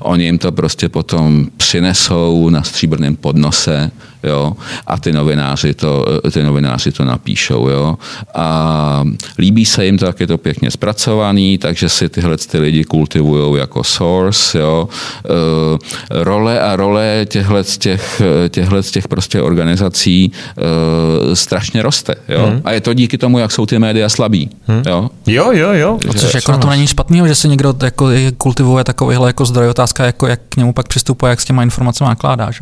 Oni 0.00 0.24
jim 0.24 0.38
to 0.38 0.52
prostě 0.52 0.88
potom 0.88 1.46
přinesou 1.56 2.48
na 2.48 2.62
stříbrném 2.62 3.16
podnosu 3.16 3.63
se, 3.64 3.90
jo, 4.22 4.52
a 4.86 4.98
ty 4.98 5.12
novináři 5.12 5.74
to, 5.74 6.04
ty 6.32 6.42
novináři 6.42 6.92
to 6.92 7.04
napíšou, 7.04 7.68
jo. 7.68 7.96
A 8.34 9.04
líbí 9.38 9.64
se 9.64 9.84
jim 9.84 9.98
to, 9.98 10.06
jak 10.06 10.20
je 10.20 10.26
to 10.26 10.38
pěkně 10.38 10.70
zpracovaný, 10.70 11.58
takže 11.58 11.88
si 11.88 12.08
tyhle 12.08 12.36
ty 12.36 12.58
lidi 12.58 12.84
kultivují 12.84 13.60
jako 13.60 13.84
source, 13.84 14.58
jo. 14.58 14.88
E, 15.24 16.24
role 16.24 16.60
a 16.60 16.76
role 16.76 17.26
těchhle 17.28 17.64
těch, 17.64 18.22
těchhle 18.48 18.82
těch 18.82 19.08
prostě 19.08 19.42
organizací 19.42 20.32
e, 20.32 21.36
strašně 21.36 21.82
roste, 21.82 22.14
jo. 22.28 22.46
Hmm. 22.46 22.60
A 22.64 22.72
je 22.72 22.80
to 22.80 22.94
díky 22.94 23.18
tomu, 23.18 23.38
jak 23.38 23.52
jsou 23.52 23.66
ty 23.66 23.78
média 23.78 24.08
slabí, 24.08 24.50
hmm. 24.66 24.82
jo. 24.86 25.10
Jo, 25.26 25.52
jo, 25.52 25.72
jo. 25.72 25.98
A 26.10 26.12
což 26.12 26.34
jako 26.34 26.52
na 26.52 26.58
to 26.58 26.68
není 26.68 26.86
špatný, 26.86 27.22
že 27.26 27.34
se 27.34 27.48
někdo 27.48 27.74
jako 27.82 28.08
kultivuje 28.38 28.84
takovýhle 28.84 29.28
jako 29.28 29.44
zdroj. 29.44 29.68
Otázka, 29.68 30.04
jako 30.04 30.26
jak 30.26 30.40
k 30.48 30.56
němu 30.56 30.72
pak 30.72 30.88
přistupuje, 30.88 31.30
jak 31.30 31.40
s 31.40 31.44
těma 31.44 31.62
informacemi 31.62 32.08
nakládá. 32.08 32.50
Že? 32.50 32.60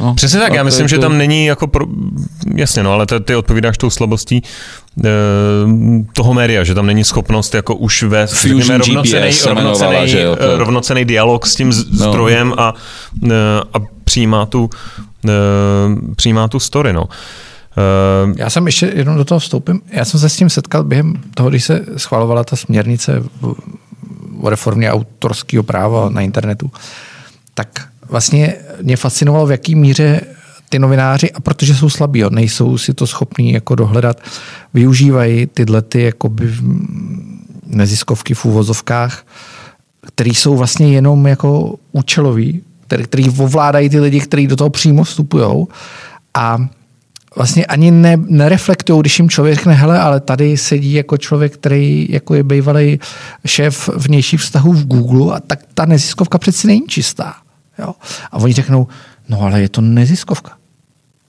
No, 0.00 0.14
Přesně 0.14 0.40
tak, 0.40 0.54
já 0.54 0.62
myslím, 0.62 0.84
to... 0.84 0.88
že 0.88 0.98
tam 0.98 1.18
není 1.18 1.46
jako, 1.46 1.66
pro... 1.66 1.86
jasně 2.54 2.82
no, 2.82 2.92
ale 2.92 3.06
ty, 3.06 3.20
ty 3.20 3.36
odpovídáš 3.36 3.78
tou 3.78 3.90
slabostí 3.90 4.42
e, 5.04 5.10
toho 6.12 6.34
média, 6.34 6.64
že 6.64 6.74
tam 6.74 6.86
není 6.86 7.04
schopnost 7.04 7.54
jako 7.54 7.74
už 7.74 8.02
vést 8.02 8.44
rovnocený, 8.44 9.32
rovnocený, 9.46 10.08
že 10.08 10.20
jo, 10.20 10.36
to... 10.36 10.58
rovnocený 10.58 11.04
dialog 11.04 11.46
s 11.46 11.54
tím 11.54 11.68
no. 11.68 11.74
zdrojem 11.74 12.48
no. 12.48 12.60
a, 12.60 12.74
e, 13.24 13.34
a 13.74 13.78
přijímá 14.04 14.46
tu, 14.46 14.70
e, 15.28 15.30
přijímá 16.16 16.48
tu 16.48 16.60
story, 16.60 16.92
no. 16.92 17.04
Já 18.36 18.50
jsem 18.50 18.66
ještě 18.66 18.92
jednou 18.94 19.16
do 19.16 19.24
toho 19.24 19.38
vstoupím. 19.38 19.80
Já 19.90 20.04
jsem 20.04 20.20
se 20.20 20.28
s 20.28 20.36
tím 20.36 20.50
setkal 20.50 20.84
během 20.84 21.14
toho, 21.34 21.50
když 21.50 21.64
se 21.64 21.84
schvalovala 21.96 22.44
ta 22.44 22.56
směrnice 22.56 23.22
o 24.40 24.50
reformě 24.50 24.92
autorského 24.92 25.62
práva 25.62 26.08
na 26.08 26.20
internetu. 26.20 26.70
Tak 27.54 27.68
vlastně 28.08 28.54
mě 28.82 28.96
fascinovalo, 28.96 29.46
v 29.46 29.50
jaký 29.50 29.74
míře 29.74 30.20
ty 30.68 30.78
novináři, 30.78 31.32
a 31.32 31.40
protože 31.40 31.74
jsou 31.74 31.90
slabí, 31.90 32.20
jo, 32.20 32.30
nejsou 32.30 32.78
si 32.78 32.94
to 32.94 33.06
schopní 33.06 33.52
jako 33.52 33.74
dohledat, 33.74 34.20
využívají 34.74 35.46
tyhle 35.46 35.82
ty 35.82 36.02
jakoby 36.02 36.54
neziskovky 37.66 38.34
v 38.34 38.44
úvozovkách, 38.44 39.26
které 40.06 40.30
jsou 40.30 40.56
vlastně 40.56 40.92
jenom 40.92 41.26
jako 41.26 41.74
účelový, 41.92 42.62
který, 42.86 43.04
který 43.04 43.30
ovládají 43.30 43.88
ty 43.88 44.00
lidi, 44.00 44.20
kteří 44.20 44.46
do 44.46 44.56
toho 44.56 44.70
přímo 44.70 45.04
vstupují. 45.04 45.66
A 46.34 46.68
vlastně 47.36 47.66
ani 47.66 47.90
ne, 47.90 48.16
nereflektují, 48.16 49.00
když 49.00 49.18
jim 49.18 49.30
člověk 49.30 49.54
řekne, 49.54 49.74
hele, 49.74 49.98
ale 50.00 50.20
tady 50.20 50.56
sedí 50.56 50.92
jako 50.92 51.16
člověk, 51.16 51.54
který 51.54 52.06
jako 52.10 52.34
je 52.34 52.42
bývalý 52.42 53.00
šéf 53.46 53.90
vnějších 53.96 54.40
vztahů 54.40 54.72
v 54.72 54.86
Google 54.86 55.36
a 55.36 55.40
tak 55.40 55.60
ta 55.74 55.86
neziskovka 55.86 56.38
přeci 56.38 56.66
není 56.66 56.82
čistá. 56.88 57.34
Jo? 57.78 57.94
A 58.32 58.36
oni 58.36 58.52
řeknou, 58.52 58.86
no 59.28 59.40
ale 59.42 59.60
je 59.60 59.68
to 59.68 59.80
neziskovka. 59.80 60.52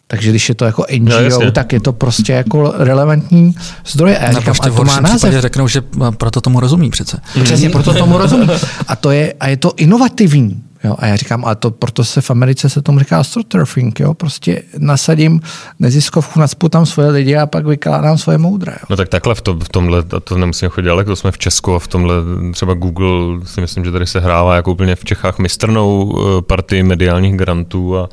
Takže 0.07 0.29
když 0.29 0.49
je 0.49 0.55
to 0.55 0.65
jako 0.65 0.85
NGO, 0.99 1.45
no, 1.45 1.51
tak 1.51 1.73
je 1.73 1.79
to 1.79 1.93
prostě 1.93 2.33
jako 2.33 2.73
relevantní 2.77 3.55
zdroje. 3.87 4.17
A 4.17 4.23
já 4.23 4.39
říkám, 4.39 4.55
a 4.59 4.69
to 4.69 4.83
má 4.83 4.99
název. 4.99 5.33
řeknou, 5.33 5.67
že 5.67 5.81
proto 6.17 6.41
tomu 6.41 6.59
rozumí 6.59 6.89
přece. 6.89 7.21
Přesně, 7.43 7.69
proto 7.69 7.93
tomu 7.93 8.17
rozumí. 8.17 8.47
A, 8.87 8.95
to 8.95 9.11
je, 9.11 9.33
a 9.39 9.47
je 9.47 9.57
to 9.57 9.73
inovativní. 9.77 10.63
Jo, 10.85 10.95
a 10.99 11.05
já 11.05 11.15
říkám, 11.15 11.45
ale 11.45 11.55
to, 11.55 11.71
proto 11.71 12.03
se 12.03 12.21
v 12.21 12.31
Americe 12.31 12.69
se 12.69 12.81
tomu 12.81 12.99
říká 12.99 13.19
astroturfing, 13.19 13.99
jo, 13.99 14.13
prostě 14.13 14.61
nasadím 14.77 15.41
neziskovku, 15.79 16.39
nacpu 16.39 16.69
tam 16.69 16.85
svoje 16.85 17.09
lidi 17.09 17.37
a 17.37 17.45
pak 17.45 17.65
vykládám 17.65 18.17
svoje 18.17 18.37
moudré. 18.37 18.71
Jo. 18.71 18.85
No 18.89 18.95
tak 18.95 19.09
takhle 19.09 19.35
v, 19.35 19.41
to, 19.41 19.53
v 19.53 19.69
tomhle, 19.69 20.03
a 20.17 20.19
to 20.19 20.37
nemusíme 20.37 20.69
chodit 20.69 20.89
ale 20.89 21.05
to 21.05 21.15
jsme 21.15 21.31
v 21.31 21.37
Česku 21.37 21.75
a 21.75 21.79
v 21.79 21.87
tomhle 21.87 22.15
třeba 22.53 22.73
Google 22.73 23.45
si 23.45 23.61
myslím, 23.61 23.85
že 23.85 23.91
tady 23.91 24.07
se 24.07 24.19
hrává 24.19 24.55
jako 24.55 24.71
úplně 24.71 24.95
v 24.95 25.05
Čechách 25.05 25.39
mistrnou 25.39 26.15
eh, 26.17 26.41
partii 26.41 26.83
mediálních 26.83 27.35
grantů 27.35 27.97
a 27.97 28.09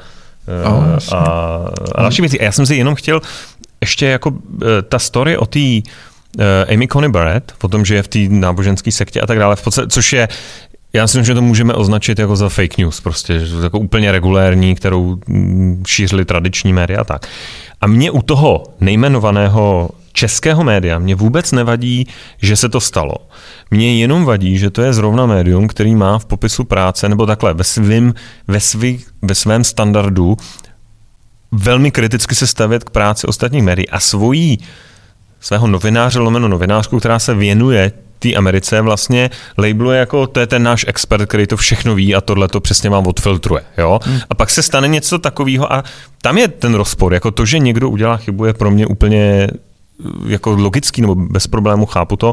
Oh, 0.66 0.84
a, 1.12 1.18
a 1.94 2.02
další 2.02 2.22
věci. 2.22 2.40
A 2.40 2.44
já 2.44 2.52
jsem 2.52 2.66
si 2.66 2.74
jenom 2.74 2.94
chtěl 2.94 3.20
ještě 3.80 4.06
jako 4.06 4.32
eh, 4.62 4.82
ta 4.82 4.98
story 4.98 5.36
o 5.36 5.46
té 5.46 5.60
Amy 6.72 6.88
Coney 6.88 7.10
Barrett, 7.10 7.54
o 7.62 7.68
tom, 7.68 7.84
že 7.84 7.94
je 7.94 8.02
v 8.02 8.08
té 8.08 8.18
náboženské 8.28 8.92
sektě 8.92 9.20
a 9.20 9.26
tak 9.26 9.38
dále, 9.38 9.56
v 9.56 9.62
podstatě, 9.62 9.88
což 9.88 10.12
je 10.12 10.28
já 10.92 11.04
myslím, 11.04 11.24
že 11.24 11.34
to 11.34 11.42
můžeme 11.42 11.74
označit 11.74 12.18
jako 12.18 12.36
za 12.36 12.48
fake 12.48 12.78
news, 12.78 13.00
prostě, 13.00 13.40
jako 13.62 13.78
úplně 13.78 14.12
regulérní, 14.12 14.74
kterou 14.74 15.18
mm, 15.26 15.82
šířili 15.86 16.24
tradiční 16.24 16.72
média 16.72 17.00
a 17.00 17.04
tak. 17.04 17.26
A 17.80 17.86
mě 17.86 18.10
u 18.10 18.22
toho 18.22 18.62
nejmenovaného 18.80 19.90
českého 20.12 20.64
média 20.64 20.98
mě 20.98 21.14
vůbec 21.14 21.52
nevadí, 21.52 22.06
že 22.38 22.56
se 22.56 22.68
to 22.68 22.80
stalo. 22.80 23.14
Mně 23.70 24.00
jenom 24.00 24.24
vadí, 24.24 24.58
že 24.58 24.70
to 24.70 24.82
je 24.82 24.92
zrovna 24.92 25.26
médium, 25.26 25.68
který 25.68 25.94
má 25.94 26.18
v 26.18 26.24
popisu 26.24 26.64
práce, 26.64 27.08
nebo 27.08 27.26
takhle, 27.26 27.54
ve, 27.54 27.64
svým, 27.64 28.14
ve, 28.48 28.60
svý, 28.60 29.04
ve 29.22 29.34
svém 29.34 29.64
standardu 29.64 30.36
velmi 31.52 31.90
kriticky 31.90 32.34
se 32.34 32.46
stavět 32.46 32.84
k 32.84 32.90
práci 32.90 33.26
ostatních 33.26 33.62
médií 33.62 33.88
a 33.88 34.00
svojí 34.00 34.58
svého 35.40 35.66
novináře, 35.66 36.18
lomeno 36.18 36.48
novinářku, 36.48 36.98
která 36.98 37.18
se 37.18 37.34
věnuje 37.34 37.92
té 38.22 38.34
Americe 38.34 38.80
vlastně 38.80 39.30
labeluje 39.58 39.98
jako 39.98 40.26
to 40.26 40.40
je 40.40 40.46
ten 40.46 40.62
náš 40.62 40.84
expert, 40.88 41.26
který 41.26 41.46
to 41.46 41.56
všechno 41.56 41.94
ví 41.94 42.14
a 42.14 42.20
tohle 42.20 42.48
to 42.48 42.60
přesně 42.60 42.90
vám 42.90 43.06
odfiltruje. 43.06 43.62
Jo? 43.78 44.00
Hmm. 44.02 44.20
A 44.30 44.34
pak 44.34 44.50
se 44.50 44.62
stane 44.62 44.88
něco 44.88 45.18
takového 45.18 45.72
a 45.72 45.84
tam 46.22 46.38
je 46.38 46.48
ten 46.48 46.74
rozpor. 46.74 47.14
Jako 47.14 47.30
to, 47.30 47.46
že 47.46 47.58
někdo 47.58 47.88
udělá 47.88 48.16
chybu, 48.16 48.44
je 48.44 48.52
pro 48.52 48.70
mě 48.70 48.86
úplně 48.86 49.48
jako 50.26 50.50
logický 50.50 51.00
nebo 51.00 51.14
bez 51.14 51.46
problému 51.46 51.86
chápu 51.86 52.16
to, 52.16 52.32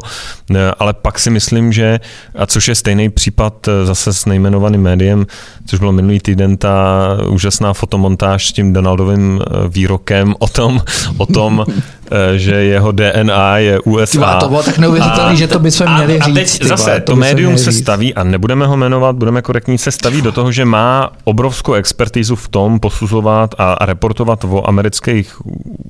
ale 0.78 0.92
pak 0.92 1.18
si 1.18 1.30
myslím, 1.30 1.72
že, 1.72 2.00
a 2.38 2.46
což 2.46 2.68
je 2.68 2.74
stejný 2.74 3.10
případ 3.10 3.68
eh, 3.68 3.86
zase 3.86 4.12
s 4.12 4.26
nejmenovaným 4.26 4.82
médiem, 4.82 5.26
což 5.66 5.78
bylo 5.78 5.92
minulý 5.92 6.20
týden 6.20 6.56
ta 6.56 7.06
úžasná 7.28 7.72
fotomontáž 7.72 8.48
s 8.48 8.52
tím 8.52 8.72
Donaldovým 8.72 9.40
eh, 9.40 9.68
výrokem 9.68 10.34
o 10.38 10.48
tom, 10.48 10.82
o 11.18 11.26
tom 11.26 11.66
eh, 12.10 12.38
že 12.38 12.54
jeho 12.54 12.92
DNA 12.92 13.58
je 13.58 13.80
USA. 13.80 14.12
Tyba, 14.12 14.40
to 14.40 14.48
bylo 14.48 14.62
tak 14.62 14.78
neuvěřitelné, 14.78 15.36
že 15.36 15.48
to 15.48 15.58
by 15.58 15.70
jsme 15.70 15.94
měli 15.94 16.18
a, 16.18 16.24
říct. 16.24 16.36
A 16.36 16.40
teď 16.40 16.58
tyba, 16.58 16.76
zase, 16.76 17.00
to, 17.00 17.12
to 17.12 17.16
médium 17.16 17.58
se 17.58 17.72
staví, 17.72 18.14
a 18.14 18.24
nebudeme 18.24 18.66
ho 18.66 18.76
jmenovat, 18.76 19.16
budeme 19.16 19.42
korektní, 19.42 19.78
se 19.78 19.90
staví 19.90 20.22
do 20.22 20.32
toho, 20.32 20.52
že 20.52 20.64
má 20.64 21.10
obrovskou 21.24 21.72
expertízu 21.72 22.36
v 22.36 22.48
tom 22.48 22.80
posuzovat 22.80 23.54
a, 23.58 23.72
a 23.72 23.86
reportovat 23.86 24.44
o 24.44 24.68
amerických 24.68 25.36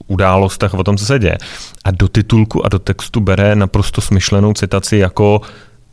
událostech, 0.07 0.75
o 0.75 0.85
tom, 0.85 0.97
co 0.97 1.07
se 1.07 1.19
děje 1.19 1.39
a 1.85 1.91
do 1.91 2.09
titulku 2.09 2.67
a 2.67 2.69
do 2.69 2.79
textu 2.79 3.21
bere 3.21 3.57
naprosto 3.57 4.01
smyšlenou 4.01 4.53
citaci 4.53 4.97
jako 4.97 5.41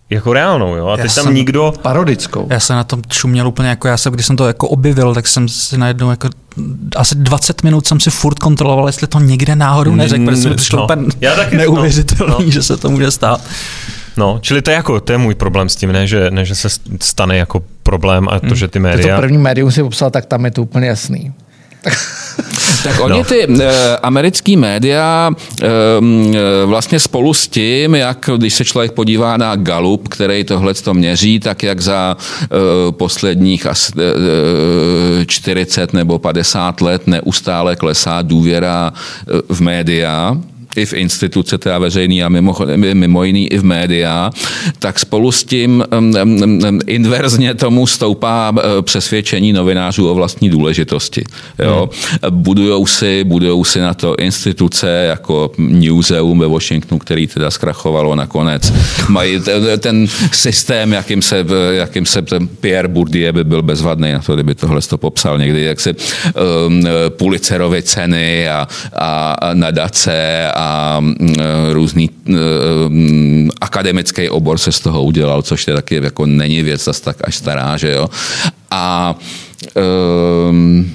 jako 0.09 0.33
reálnou, 0.33 0.75
jo? 0.75 0.87
A 0.87 0.97
teď 0.97 1.15
tam 1.15 1.33
nikdo... 1.33 1.73
Parodickou. 1.81 2.47
Já 2.49 2.59
jsem 2.59 2.75
na 2.75 2.83
tom 2.83 3.01
čuměl 3.07 3.47
úplně 3.47 3.69
jako, 3.69 3.87
já 3.87 3.97
jsem, 3.97 4.13
když 4.13 4.25
jsem 4.25 4.35
to 4.35 4.47
jako 4.47 4.67
objevil, 4.67 5.13
tak 5.13 5.27
jsem 5.27 5.49
si 5.49 5.77
najednou 5.77 6.09
jako 6.09 6.29
asi 6.95 7.15
20 7.15 7.63
minut 7.63 7.87
jsem 7.87 7.99
si 7.99 8.09
furt 8.09 8.39
kontroloval, 8.39 8.87
jestli 8.87 9.07
to 9.07 9.19
někde 9.19 9.55
náhodou 9.55 9.95
neřekl, 9.95 10.25
protože 10.25 10.49
mi 10.49 10.55
přišlo 10.55 10.79
no, 10.79 10.83
úplně 10.83 11.07
neuvěřitelný, 11.51 12.33
no, 12.33 12.45
no. 12.45 12.51
že 12.51 12.63
se 12.63 12.77
to 12.77 12.89
může 12.89 13.11
stát. 13.11 13.41
No, 14.17 14.39
čili 14.41 14.61
to 14.61 14.71
je 14.71 14.75
jako, 14.75 14.99
to 14.99 15.11
je 15.11 15.17
můj 15.17 15.35
problém 15.35 15.69
s 15.69 15.75
tím, 15.75 15.91
ne, 15.91 16.07
že, 16.07 16.31
ne, 16.31 16.45
že 16.45 16.55
se 16.55 16.69
stane 17.01 17.37
jako 17.37 17.63
problém 17.83 18.27
a 18.29 18.39
to, 18.39 18.45
hmm. 18.45 18.55
že 18.55 18.67
ty 18.67 18.79
média... 18.79 19.15
To, 19.15 19.21
to 19.21 19.21
první 19.21 19.37
médium 19.37 19.71
si 19.71 19.83
popsal, 19.83 20.09
tak 20.09 20.25
tam 20.25 20.45
je 20.45 20.51
to 20.51 20.61
úplně 20.61 20.87
jasný. 20.87 21.33
Tak 22.83 22.99
oni 22.99 23.17
no. 23.17 23.23
ty 23.23 23.47
uh, 23.47 23.61
americký 24.03 24.57
média 24.57 25.31
uh, 25.31 25.67
vlastně 26.65 26.99
spolu 26.99 27.33
s 27.33 27.47
tím, 27.47 27.95
jak 27.95 28.29
když 28.37 28.53
se 28.53 28.65
člověk 28.65 28.91
podívá 28.91 29.37
na 29.37 29.55
Gallup, 29.55 30.07
který 30.07 30.43
tohle 30.43 30.73
to 30.73 30.93
měří, 30.93 31.39
tak 31.39 31.63
jak 31.63 31.81
za 31.81 32.17
uh, 32.17 32.91
posledních 32.91 33.65
asi 33.65 33.93
uh, 33.93 34.01
40 35.25 35.93
nebo 35.93 36.19
50 36.19 36.81
let 36.81 37.07
neustále 37.07 37.75
klesá 37.75 38.21
důvěra 38.21 38.93
v 39.49 39.61
média, 39.61 40.37
i 40.75 40.85
v 40.85 40.93
instituce 40.93 41.57
teda 41.57 41.79
veřejný 41.79 42.23
a 42.23 42.29
mimo, 42.29 42.55
mimo 42.93 43.23
jiný 43.23 43.47
i 43.47 43.57
v 43.57 43.63
média, 43.63 44.31
tak 44.79 44.99
spolu 44.99 45.31
s 45.31 45.43
tím 45.43 45.83
inverzně 46.87 47.53
tomu 47.53 47.87
stoupá 47.87 48.53
e, 48.59 48.81
přesvědčení 48.81 49.53
novinářů 49.53 50.11
o 50.11 50.15
vlastní 50.15 50.49
důležitosti. 50.49 51.23
Jo? 51.59 51.89
Hmm. 52.23 52.41
Budujou, 52.41 52.85
si, 52.85 53.23
budujou 53.23 53.63
si 53.63 53.79
na 53.79 53.93
to 53.93 54.15
instituce 54.15 54.89
jako 54.89 55.51
Newseum 55.57 56.39
ve 56.39 56.47
Washingtonu, 56.47 56.99
který 56.99 57.27
teda 57.27 57.51
zkrachovalo 57.51 58.15
nakonec. 58.15 58.73
Mají 59.09 59.39
ten 59.79 60.07
systém, 60.31 60.93
jakým 60.93 61.21
se, 61.21 61.45
jakým 61.71 62.05
se 62.05 62.21
ten 62.21 62.47
Pierre 62.47 62.87
Bourdieu 62.87 63.33
by 63.33 63.43
byl 63.43 63.61
bezvadný 63.61 64.11
na 64.11 64.19
to, 64.19 64.33
kdyby 64.33 64.55
tohle 64.55 64.81
to 64.81 64.97
popsal 64.97 65.37
někdy, 65.37 65.63
jak 65.63 65.79
se 65.79 65.95
um, 66.67 66.83
Pulitzerovy 67.09 67.81
ceny 67.81 68.49
a, 68.49 68.67
a 68.93 69.37
nadace 69.53 70.47
a 70.57 70.97
Mm, 70.99 71.35
e, 71.39 71.73
různý 71.73 72.09
e, 72.09 72.31
mm, 72.89 73.49
akademický 73.61 74.29
obor 74.29 74.57
se 74.57 74.71
z 74.71 74.79
toho 74.79 75.03
udělal, 75.03 75.41
což 75.41 75.67
je 75.67 75.73
taky 75.73 75.95
jako 75.95 76.25
není 76.25 76.63
věc 76.63 76.83
zase 76.83 77.01
tak 77.01 77.17
až 77.23 77.35
stará, 77.35 77.77
že 77.77 77.91
jo. 77.91 78.09
A 78.71 79.15
um, 80.49 80.91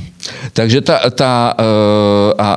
takže 0.52 0.80
ta, 0.80 1.10
ta 1.10 1.54
uh, 1.58 1.64
a, 2.38 2.56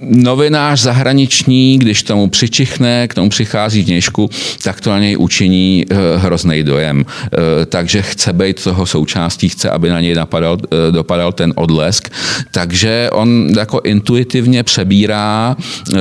novinář 0.00 0.80
zahraniční, 0.80 1.78
když 1.78 2.02
tomu 2.02 2.28
přičichne, 2.28 3.08
k 3.08 3.14
tomu 3.14 3.28
přichází 3.28 3.82
vnějšku, 3.82 4.30
tak 4.62 4.80
to 4.80 4.90
na 4.90 4.98
něj 4.98 5.16
učiní 5.18 5.84
uh, 5.90 6.22
hrozný 6.22 6.62
dojem. 6.62 6.98
Uh, 6.98 7.04
takže 7.66 8.02
chce 8.02 8.32
být 8.32 8.64
toho 8.64 8.86
součástí, 8.86 9.48
chce, 9.48 9.70
aby 9.70 9.90
na 9.90 10.00
něj 10.00 10.14
napadal, 10.14 10.52
uh, 10.52 10.94
dopadal 10.94 11.32
ten 11.32 11.52
odlesk. 11.56 12.08
Takže 12.50 13.10
on 13.12 13.48
jako 13.56 13.80
intuitivně 13.84 14.62
přebírá 14.62 15.56
uh, 15.56 15.98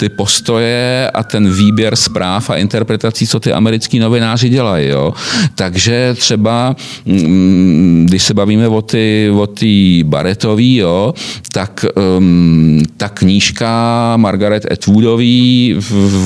ty 0.00 0.08
postoje 0.08 1.10
a 1.14 1.22
ten 1.22 1.52
výběr 1.52 1.96
zpráv 1.96 2.50
a 2.50 2.56
interpretací, 2.56 3.26
co 3.26 3.40
ty 3.40 3.52
americký 3.52 3.98
novináři 3.98 4.48
dělají. 4.48 4.88
Jo? 4.88 5.12
Takže 5.54 6.14
třeba, 6.18 6.76
um, 7.04 8.06
když 8.08 8.22
se 8.22 8.34
bavíme 8.34 8.68
o 8.68 8.82
ty 8.82 9.21
o 9.30 9.46
té 9.46 10.04
Baretový, 10.04 10.76
jo, 10.76 11.14
tak 11.52 11.84
um, 12.18 12.82
ta 12.96 13.08
knížka 13.08 13.72
Margaret 14.16 14.72
Atwoodový, 14.72 15.76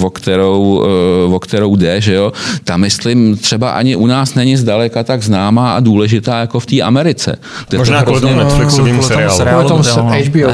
o 0.02 0.10
kterou, 0.10 0.84
uh, 1.26 1.34
o 1.34 1.38
kterou 1.38 1.76
jde, 1.76 2.00
že 2.00 2.14
jo, 2.14 2.32
ta 2.64 2.76
myslím 2.76 3.36
třeba 3.36 3.70
ani 3.70 3.96
u 3.96 4.06
nás 4.06 4.34
není 4.34 4.56
zdaleka 4.56 5.02
tak 5.02 5.22
známá 5.22 5.72
a 5.72 5.80
důležitá 5.80 6.38
jako 6.38 6.60
v 6.60 6.66
té 6.66 6.80
Americe. 6.80 7.38
Možná 7.76 8.02
kvůli 8.02 8.20
tomu 8.20 8.36
Netflixovým 8.36 9.02
seriálu. 9.02 9.64
Kvůli 9.64 9.64
tomu 9.68 10.08
HBO. 10.08 10.50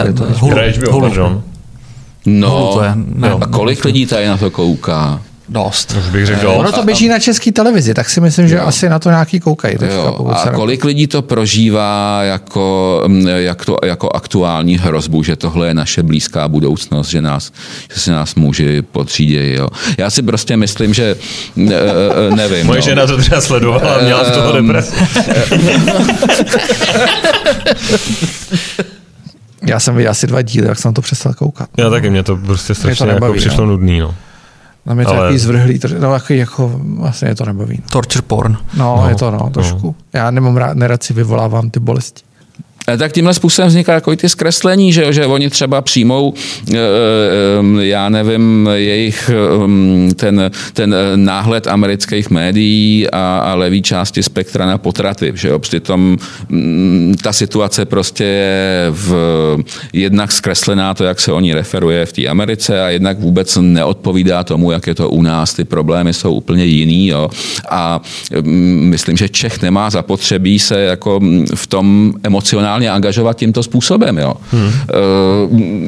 HBO, 0.78 1.10
No, 2.26 2.78
a 3.40 3.46
kolik 3.46 3.84
lidí 3.84 4.06
tady 4.06 4.26
na 4.26 4.36
to 4.36 4.50
kouká? 4.50 5.20
Dost. 5.52 5.96
Už 5.98 6.10
bych 6.10 6.26
řekl 6.26 6.48
Ono 6.48 6.72
to 6.72 6.82
běží 6.82 7.08
na 7.08 7.18
české 7.18 7.52
televizi, 7.52 7.94
tak 7.94 8.10
si 8.10 8.20
myslím, 8.20 8.48
že 8.48 8.56
jo. 8.56 8.62
asi 8.64 8.88
na 8.88 8.98
to 8.98 9.10
nějaký 9.10 9.40
koukají. 9.40 9.76
Jo. 9.80 10.30
A 10.32 10.50
kolik 10.50 10.84
lidí 10.84 11.06
to 11.06 11.22
prožívá 11.22 12.20
jako, 12.22 13.02
mm, 13.06 13.26
jak 13.26 13.64
to, 13.64 13.76
jako 13.84 14.08
aktuální 14.14 14.78
hrozbu, 14.78 15.22
že 15.22 15.36
tohle 15.36 15.66
je 15.66 15.74
naše 15.74 16.02
blízká 16.02 16.48
budoucnost, 16.48 17.08
že, 17.08 17.22
nás, 17.22 17.52
že 17.94 18.00
si 18.00 18.10
nás 18.10 18.34
muži 18.34 18.82
podřídějí. 18.82 19.54
Jo. 19.54 19.68
Já 19.98 20.10
si 20.10 20.22
prostě 20.22 20.56
myslím, 20.56 20.94
že 20.94 21.16
ne, 21.56 21.74
e, 21.74 22.36
nevím. 22.36 22.66
Moje 22.66 22.80
no. 22.80 22.84
žena 22.84 23.06
to 23.06 23.16
třeba 23.16 23.40
sledovala 23.40 23.94
a 23.94 24.02
měla 24.02 24.24
z 24.24 24.30
toho 24.30 24.56
ehm, 24.56 24.66
depresi. 24.66 24.92
Já 29.66 29.80
jsem 29.80 29.96
viděl 29.96 30.10
asi 30.10 30.26
dva 30.26 30.42
díly, 30.42 30.68
jak 30.68 30.78
jsem 30.78 30.94
to 30.94 31.02
přestal 31.02 31.34
koukat. 31.34 31.68
Já 31.78 31.90
taky, 31.90 32.10
mě 32.10 32.22
to 32.22 32.36
prostě 32.36 32.74
strašně 32.74 33.06
to 33.06 33.12
jako 33.12 33.32
přišlo 33.32 33.66
nudný. 33.66 33.98
No. 33.98 34.14
Tam 34.84 34.98
je 34.98 35.04
to 35.04 35.10
Ale- 35.10 35.20
takový 35.20 35.38
zvrhlý, 35.38 35.80
no 36.00 36.12
takový 36.12 36.38
jako, 36.38 36.80
vlastně 36.98 37.28
je 37.28 37.34
to 37.34 37.44
nebaví. 37.44 37.82
Torture 37.92 38.22
porn. 38.22 38.56
No, 38.76 38.96
No, 38.96 39.08
je 39.08 39.14
to 39.14 39.30
no, 39.30 39.50
trošku. 39.50 39.96
Já 40.12 40.30
nemám 40.30 40.56
rád, 40.56 40.76
nerad 40.76 41.02
si 41.02 41.14
vyvolávám 41.14 41.70
ty 41.70 41.80
bolesti. 41.80 42.22
Eh, 42.88 42.96
Tak 42.96 43.12
tímhle 43.12 43.34
způsobem 43.34 43.68
vzniká 43.68 43.94
takový 43.94 44.16
ty 44.16 44.28
zkreslení, 44.28 44.92
že, 44.92 45.12
že 45.12 45.26
oni 45.26 45.50
třeba 45.50 45.80
přijmou, 45.82 46.34
eh, 46.74 46.76
eh, 46.76 47.86
já 47.86 48.08
nevím, 48.08 48.68
jejich 48.74 49.30
eh, 49.30 50.14
ten, 50.14 50.50
ten 50.72 50.94
náhled 51.14 51.66
amerických 51.66 52.30
médií 52.30 53.10
a, 53.10 53.38
a 53.38 53.54
levý 53.54 53.82
části 53.82 54.22
spektra 54.22 54.66
na 54.66 54.78
potraty. 54.78 55.32
Že 55.34 55.48
jo. 55.48 55.58
Přitom 55.58 56.16
mm, 56.48 57.14
ta 57.22 57.32
situace 57.32 57.84
prostě 57.84 58.24
je 58.24 58.86
v, 58.90 59.12
jednak 59.92 60.32
zkreslená 60.32 60.94
to, 60.94 61.04
jak 61.04 61.20
se 61.20 61.32
o 61.32 61.40
ní 61.40 61.54
referuje 61.54 62.06
v 62.06 62.12
té 62.12 62.26
Americe 62.26 62.84
a 62.84 62.88
jednak 62.88 63.18
vůbec 63.18 63.58
neodpovídá 63.60 64.44
tomu, 64.44 64.70
jak 64.70 64.86
je 64.86 64.94
to 64.94 65.10
u 65.10 65.22
nás. 65.22 65.54
Ty 65.54 65.64
problémy 65.64 66.12
jsou 66.12 66.34
úplně 66.34 66.64
jiný. 66.64 67.08
Jo. 67.08 67.30
A 67.70 68.00
mm, 68.42 68.80
myslím, 68.90 69.16
že 69.16 69.28
Čech 69.28 69.62
nemá 69.62 69.90
zapotřebí 69.90 70.58
se 70.58 70.80
jako 70.80 71.20
mm, 71.20 71.46
v 71.54 71.66
tom 71.66 72.12
emocionálně 72.22 72.71
angažovat 72.80 73.36
tímto 73.36 73.62
způsobem. 73.62 74.18
Jo. 74.18 74.34
Hmm. 74.50 74.72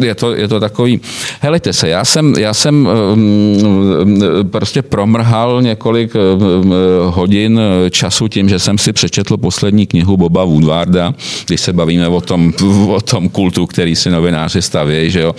Je, 0.02 0.14
to, 0.14 0.34
je 0.34 0.48
to 0.48 0.60
takový... 0.60 1.00
Helejte 1.40 1.72
se, 1.72 1.88
já 1.88 2.04
jsem, 2.04 2.34
já 2.38 2.54
jsem 2.54 2.88
mm, 3.14 3.62
prostě 4.50 4.82
promrhal 4.82 5.62
několik 5.62 6.14
mm, 6.14 6.72
hodin 7.04 7.60
času 7.90 8.28
tím, 8.28 8.48
že 8.48 8.58
jsem 8.58 8.78
si 8.78 8.92
přečetl 8.92 9.36
poslední 9.36 9.86
knihu 9.86 10.16
Boba 10.16 10.44
Woodwarda, 10.44 11.14
když 11.46 11.60
se 11.60 11.72
bavíme 11.72 12.08
o 12.08 12.20
tom, 12.20 12.52
o 12.88 13.00
tom 13.00 13.28
kultu, 13.28 13.66
který 13.66 13.96
si 13.96 14.10
novináři 14.10 14.62
staví, 14.62 15.10
že 15.10 15.20
jo. 15.20 15.34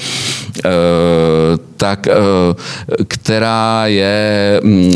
Tak, 1.78 2.08
e, 2.08 2.14
která 3.08 3.88
je 3.88 4.60
mm, 4.64 4.94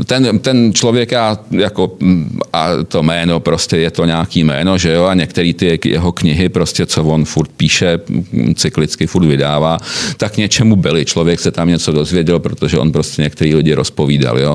e, 0.00 0.04
ten, 0.04 0.38
ten 0.38 0.72
člověk 0.74 1.12
a, 1.12 1.38
jako, 1.50 1.96
mm, 2.00 2.38
a 2.52 2.68
to 2.88 3.02
jméno 3.02 3.40
prostě 3.40 3.76
je 3.76 3.90
to 3.90 4.04
nějaký 4.04 4.44
jméno, 4.44 4.78
že 4.78 4.92
jo, 4.92 5.04
a 5.04 5.14
některé 5.14 5.52
ty 5.52 5.78
jeho 5.84 6.12
knihy 6.12 6.48
prostě, 6.48 6.86
co 6.86 7.04
on 7.04 7.24
furt 7.24 7.50
píše, 7.56 8.00
mm, 8.08 8.54
cyklicky 8.54 9.06
furt 9.06 9.26
vydává, 9.26 9.78
tak 10.16 10.36
něčemu 10.36 10.76
byli. 10.76 11.04
Člověk 11.04 11.40
se 11.40 11.50
tam 11.50 11.68
něco 11.68 11.92
dozvěděl, 11.92 12.38
protože 12.38 12.78
on 12.78 12.92
prostě 12.92 13.22
některý 13.22 13.54
lidi 13.54 13.74
rozpovídal, 13.74 14.38
jo. 14.38 14.54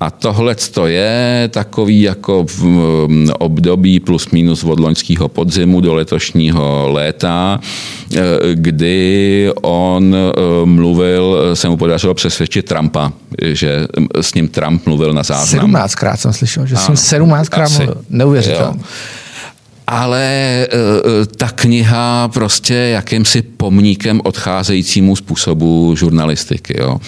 A 0.00 0.10
tohle 0.10 0.54
to 0.54 0.86
je 0.86 1.48
takový 1.52 2.02
jako 2.02 2.44
v 2.44 2.64
období 3.38 4.00
plus 4.00 4.30
minus 4.30 4.64
od 4.64 4.80
loňského 4.80 5.28
podzimu 5.28 5.80
do 5.80 5.94
letošního 5.94 6.88
léta, 6.92 7.60
eh, 8.16 8.20
kdy 8.54 9.50
on 9.62 10.14
eh, 10.16 10.66
mluvil, 10.66 11.50
se 11.54 11.68
mu 11.68 11.76
podařilo 11.76 12.14
přesvědčit 12.14 12.66
Trumpa, 12.66 13.12
že 13.42 13.86
s 14.20 14.34
ním 14.34 14.48
Trump 14.48 14.86
mluvil 14.86 15.12
na 15.12 15.22
záznam. 15.22 15.72
17krát 15.72 16.16
jsem 16.16 16.32
slyšel, 16.32 16.66
že 16.66 16.76
jsem 16.76 16.94
Ano, 17.18 17.24
17krát 17.34 17.62
asi. 17.62 17.76
mluvil. 17.76 18.02
Neuvěřitelné. 18.10 18.80
Ale 19.86 20.22
e, 20.24 20.66
e, 20.66 21.26
ta 21.36 21.48
kniha 21.60 22.28
prostě 22.28 22.74
jakýmsi 22.74 23.42
pomníkem 23.42 24.20
odcházejícímu 24.24 25.16
způsobu 25.16 25.94
žurnalistiky. 25.96 26.74
Jo. 26.78 27.00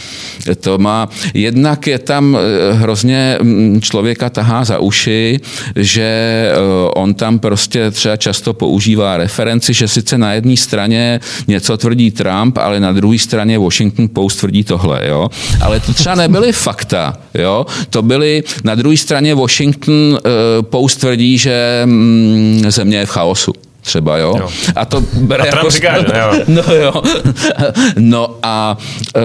To 0.60 0.78
má, 0.78 1.08
jednak 1.34 1.86
je 1.86 1.98
tam 1.98 2.36
e, 2.36 2.72
hrozně 2.72 3.38
mm, 3.42 3.80
člověka 3.80 4.30
tahá 4.30 4.64
za 4.64 4.78
uši, 4.78 5.40
že 5.76 6.02
e, 6.02 6.54
on 6.94 7.14
tam 7.14 7.38
prostě 7.38 7.90
třeba 7.90 8.16
často 8.16 8.52
používá 8.54 9.16
referenci, 9.16 9.72
že 9.72 9.88
sice 9.88 10.18
na 10.18 10.32
jedné 10.32 10.56
straně 10.56 11.20
něco 11.48 11.76
tvrdí 11.76 12.10
Trump, 12.10 12.58
ale 12.58 12.80
na 12.80 12.92
druhé 12.92 13.18
straně 13.18 13.58
Washington 13.58 14.08
Post 14.08 14.38
tvrdí 14.38 14.64
tohle. 14.64 15.08
Jo. 15.08 15.28
Ale 15.60 15.80
to 15.80 15.94
třeba 15.94 16.14
nebyly 16.14 16.52
fakta. 16.66 17.16
Jo. 17.34 17.66
To 17.90 18.02
byly 18.02 18.42
na 18.64 18.74
druhé 18.74 18.96
straně 18.96 19.34
Washington 19.34 19.94
e, 20.16 20.62
Post 20.62 21.00
tvrdí, 21.00 21.38
že 21.38 21.82
mm, 21.84 22.64
země 22.68 22.96
je 22.96 23.06
v 23.06 23.10
chaosu 23.10 23.52
třeba, 23.82 24.16
jo. 24.16 24.34
Jo. 24.38 24.48
A 24.76 24.84
to 24.84 25.00
bere 25.00 25.42
A 25.42 25.46
jako... 25.46 25.70
říká, 25.70 25.98
že 25.98 26.18
jo. 26.18 26.44
No 26.48 26.74
jo. 26.74 27.02
No 27.98 28.36
a 28.42 28.78
e, 29.16 29.20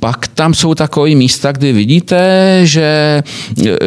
pak 0.00 0.26
tam 0.26 0.54
jsou 0.54 0.74
takové 0.74 1.10
místa, 1.10 1.52
kdy 1.52 1.72
vidíte, 1.72 2.60
že, 2.62 3.22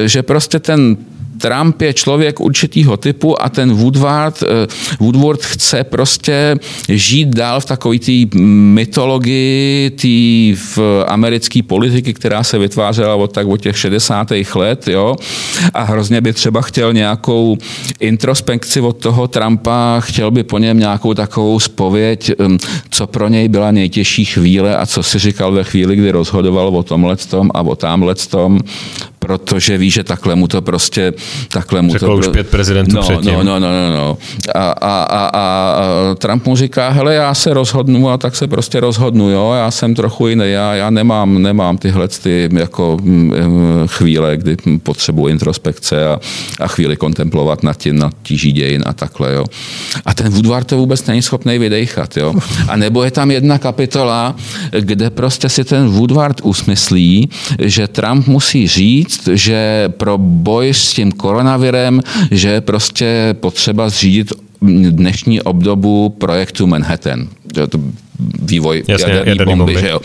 že 0.05 0.23
prostě 0.23 0.59
ten 0.59 0.97
Trump 1.43 1.81
je 1.81 1.93
člověk 1.93 2.39
určitýho 2.39 2.97
typu 2.97 3.41
a 3.41 3.49
ten 3.49 3.73
Woodward, 3.73 4.43
eh, 4.43 4.67
Woodward 4.99 5.41
chce 5.43 5.83
prostě 5.83 6.55
žít 6.89 7.27
dál 7.27 7.59
v 7.59 7.65
takové 7.65 7.99
té 7.99 8.11
mytologii 8.79 9.89
té 9.89 10.15
americké 11.07 11.63
politiky, 11.63 12.13
která 12.13 12.43
se 12.43 12.57
vytvářela 12.57 13.15
od, 13.15 13.31
tak 13.31 13.47
od 13.47 13.61
těch 13.61 13.77
60. 13.77 14.55
let, 14.55 14.87
jo, 14.87 15.15
a 15.73 15.83
hrozně 15.83 16.21
by 16.21 16.33
třeba 16.33 16.61
chtěl 16.61 16.93
nějakou 16.93 17.57
introspekci 17.99 18.81
od 18.81 18.97
toho 18.97 19.27
Trumpa, 19.27 19.99
chtěl 19.99 20.31
by 20.31 20.43
po 20.43 20.57
něm 20.57 20.79
nějakou 20.79 21.13
takovou 21.13 21.59
spověď, 21.59 22.31
hm, 22.39 22.57
co 22.89 23.07
pro 23.07 23.27
něj 23.27 23.47
byla 23.47 23.71
nejtěžší 23.71 24.25
chvíle 24.25 24.77
a 24.77 24.85
co 24.85 25.03
si 25.03 25.19
říkal 25.19 25.51
ve 25.51 25.63
chvíli, 25.63 25.95
kdy 25.95 26.11
rozhodoval 26.11 26.67
o 26.67 26.83
tomhle 26.83 27.15
tom 27.15 27.51
a 27.53 27.61
o 27.61 27.75
tamhle 27.75 28.15
tom, 28.15 28.59
protože 29.23 29.77
ví, 29.77 29.89
že 29.89 30.03
takhle 30.03 30.35
mu 30.35 30.47
to 30.47 30.61
prostě, 30.61 31.13
takhle 31.47 31.81
mu 31.81 31.93
Řekl 31.93 32.05
to... 32.05 32.15
už 32.15 32.27
pět 32.27 32.49
prezidentů 32.49 32.95
no, 32.95 33.01
předtím. 33.01 33.33
No, 33.33 33.43
no, 33.43 33.59
no, 33.59 33.69
no, 33.69 33.97
no. 33.97 34.17
A, 34.55 34.71
a, 34.71 35.03
a, 35.03 35.27
a 35.27 36.15
Trump 36.15 36.45
mu 36.45 36.55
říká, 36.55 36.89
hele, 36.89 37.13
já 37.13 37.33
se 37.33 37.53
rozhodnu 37.53 38.09
a 38.09 38.17
tak 38.17 38.35
se 38.35 38.47
prostě 38.47 38.79
rozhodnu, 38.79 39.29
jo, 39.29 39.53
já 39.57 39.71
jsem 39.71 39.95
trochu 39.95 40.27
jiný, 40.27 40.51
já, 40.51 40.75
já 40.75 40.89
nemám, 40.89 41.41
nemám 41.41 41.77
tyhle 41.77 42.07
ty 42.07 42.49
jako 42.53 42.97
mm, 43.01 43.33
chvíle, 43.85 44.37
kdy 44.37 44.57
potřebuji 44.83 45.27
introspekce 45.27 46.07
a, 46.07 46.19
a 46.59 46.67
chvíli 46.67 46.95
kontemplovat 46.95 47.63
nad 47.63 47.77
tím, 47.77 47.99
nad 47.99 48.13
tíží 48.23 48.51
dějin 48.51 48.83
a 48.85 48.93
takhle, 48.93 49.33
jo. 49.33 49.45
A 50.05 50.13
ten 50.13 50.29
Woodward 50.29 50.67
to 50.67 50.77
vůbec 50.77 51.05
není 51.05 51.21
schopný 51.21 51.59
vydejchat, 51.59 52.17
jo. 52.17 52.33
A 52.67 52.75
nebo 52.75 53.03
je 53.03 53.11
tam 53.11 53.31
jedna 53.31 53.57
kapitola, 53.57 54.35
kde 54.79 55.09
prostě 55.09 55.49
si 55.49 55.63
ten 55.63 55.87
Woodward 55.87 56.41
usmyslí, 56.43 57.29
že 57.59 57.87
Trump 57.87 58.27
musí 58.27 58.67
říct, 58.67 59.12
že 59.33 59.89
pro 59.97 60.17
boj 60.17 60.73
s 60.73 60.93
tím 60.93 61.11
koronavirem, 61.11 62.01
že 62.31 62.49
je 62.49 62.61
prostě 62.61 63.35
potřeba 63.39 63.89
zřídit 63.89 64.31
dnešní 64.89 65.41
obdobu 65.41 66.09
projektu 66.09 66.67
Manhattan. 66.67 67.27
To 67.69 67.79
vývoj 68.41 68.83
Jasně, 68.87 69.13
jaderné 69.13 69.45
bomby, 69.45 69.73
bomby. 69.73 69.81
že 69.81 69.89
jo. 69.89 69.99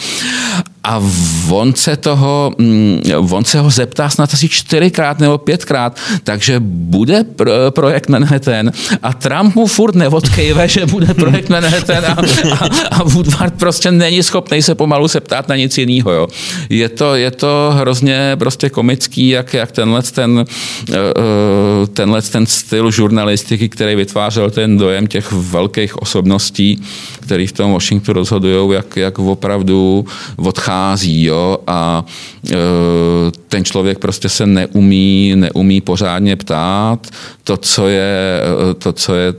A 0.88 1.02
on 1.50 1.74
se 1.74 1.96
toho, 1.96 2.52
mm, 2.58 3.00
on 3.30 3.44
se 3.44 3.58
ho 3.60 3.70
zeptá 3.70 4.08
snad 4.08 4.34
asi 4.34 4.48
čtyřikrát 4.48 5.18
nebo 5.20 5.38
pětkrát, 5.38 6.00
takže 6.24 6.60
bude 6.60 7.24
pro, 7.24 7.52
projekt 7.70 8.08
Manhattan 8.08 8.70
a 9.02 9.12
Trump 9.12 9.54
mu 9.54 9.66
furt 9.66 9.94
neodkejve, 9.94 10.68
že 10.68 10.86
bude 10.86 11.14
projekt 11.14 11.48
Manhattan 11.48 12.04
a, 12.04 12.16
a, 12.54 12.68
a 12.90 13.04
Woodward 13.04 13.54
prostě 13.54 13.90
není 13.90 14.22
schopný 14.22 14.62
se 14.62 14.74
pomalu 14.74 15.08
se 15.08 15.20
ptát 15.20 15.48
na 15.48 15.56
nic 15.56 15.78
jiného. 15.78 16.28
Je, 16.70 16.88
to, 16.88 17.14
je 17.14 17.30
to 17.30 17.70
hrozně 17.74 18.36
prostě 18.38 18.70
komický, 18.70 19.28
jak, 19.28 19.54
jak 19.54 19.72
tenhle, 19.72 20.02
ten, 20.02 20.44
eh, 20.90 20.94
eh, 20.94 21.86
tenhle 21.86 22.22
ten 22.22 22.46
styl 22.46 22.90
žurnalistiky, 22.90 23.68
který 23.68 23.94
vytvářel 23.94 24.50
ten 24.50 24.78
dojem 24.78 25.06
těch 25.06 25.32
velkých 25.32 26.02
osobností, 26.02 26.82
který 27.20 27.46
v 27.46 27.52
tom 27.52 27.72
Washingtonu 27.72 28.18
rozhodují, 28.18 28.74
jak, 28.74 28.96
jak 28.96 29.18
opravdu 29.18 30.06
odchází. 30.36 30.77
Jo? 31.04 31.58
A 31.66 32.04
e, 32.50 32.54
ten 33.48 33.64
člověk 33.64 33.98
prostě 33.98 34.28
se 34.28 34.46
neumí, 34.46 35.32
neumí 35.36 35.80
pořádně 35.80 36.36
ptát. 36.36 37.06
To, 37.44 37.56
co 37.56 37.88
je, 37.88 38.40
e, 38.70 38.74
to, 38.74 38.92
co 38.92 39.14
je 39.14 39.28
e, 39.28 39.34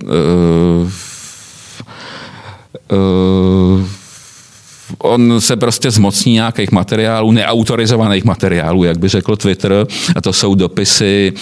on 4.98 5.41
se 5.41 5.56
prostě 5.56 5.91
zmocní 5.91 6.34
nějakých 6.34 6.72
materiálů, 6.72 7.32
neautorizovaných 7.32 8.24
materiálů, 8.24 8.84
jak 8.84 8.99
by 8.99 9.07
řekl 9.07 9.36
Twitter, 9.36 9.88
a 10.16 10.22
to 10.22 10.34
jsou 10.34 10.56
dopisy, 10.56 11.34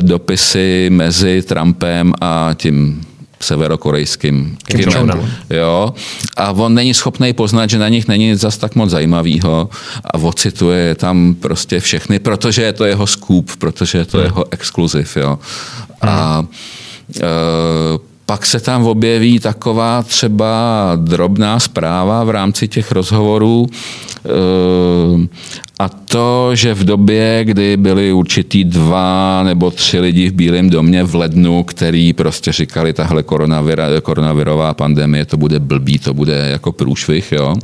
dopisy 0.00 0.88
mezi 0.92 1.42
Trumpem 1.42 2.12
a 2.20 2.50
tím 2.54 3.00
severokorejským 3.40 4.56
Kim. 4.66 4.80
Jong-unem. 4.80 5.30
Jo? 5.50 5.94
A 6.36 6.50
on 6.52 6.74
není 6.74 6.94
schopný 6.94 7.32
poznat, 7.32 7.70
že 7.70 7.78
na 7.78 7.88
nich 7.88 8.08
není 8.08 8.26
nic 8.28 8.40
zas 8.40 8.56
tak 8.58 8.74
moc 8.74 8.90
zajímavého 8.90 9.68
a 10.04 10.14
ocituje 10.14 10.78
je 10.80 10.94
tam 10.94 11.34
prostě 11.34 11.80
všechny, 11.80 12.18
protože 12.18 12.62
je 12.62 12.72
to 12.72 12.84
jeho 12.84 13.06
scoop, 13.06 13.50
protože 13.58 13.98
je 13.98 14.04
to 14.04 14.16
Hmm. 14.18 14.26
jeho 14.26 14.44
exkluziv. 14.50 15.16
Jo? 15.16 15.38
A 16.02 16.44
e, 17.20 17.22
pak 18.26 18.46
se 18.46 18.60
tam 18.60 18.86
objeví 18.86 19.38
taková 19.38 20.02
třeba 20.02 20.92
drobná 20.96 21.60
zpráva 21.60 22.24
v 22.24 22.30
rámci 22.30 22.68
těch 22.68 22.92
rozhovorů 22.92 23.66
e, 23.66 24.28
a 25.78 25.88
to, 25.88 26.50
že 26.54 26.74
v 26.74 26.84
době, 26.84 27.40
kdy 27.44 27.76
byli 27.76 28.12
určitý 28.12 28.64
dva 28.64 29.42
nebo 29.42 29.70
tři 29.70 30.00
lidi 30.00 30.28
v 30.28 30.32
Bílém 30.32 30.70
domě 30.70 31.04
v 31.04 31.14
lednu, 31.14 31.62
který 31.64 32.12
prostě 32.12 32.52
říkali, 32.52 32.92
tahle 32.92 33.22
koronavirová 34.02 34.74
pandemie, 34.74 35.24
to 35.24 35.36
bude 35.36 35.60
blbý, 35.60 35.98
to 35.98 36.14
bude 36.14 36.48
jako 36.50 36.72
průšvih, 36.72 37.32
jo, 37.32 37.54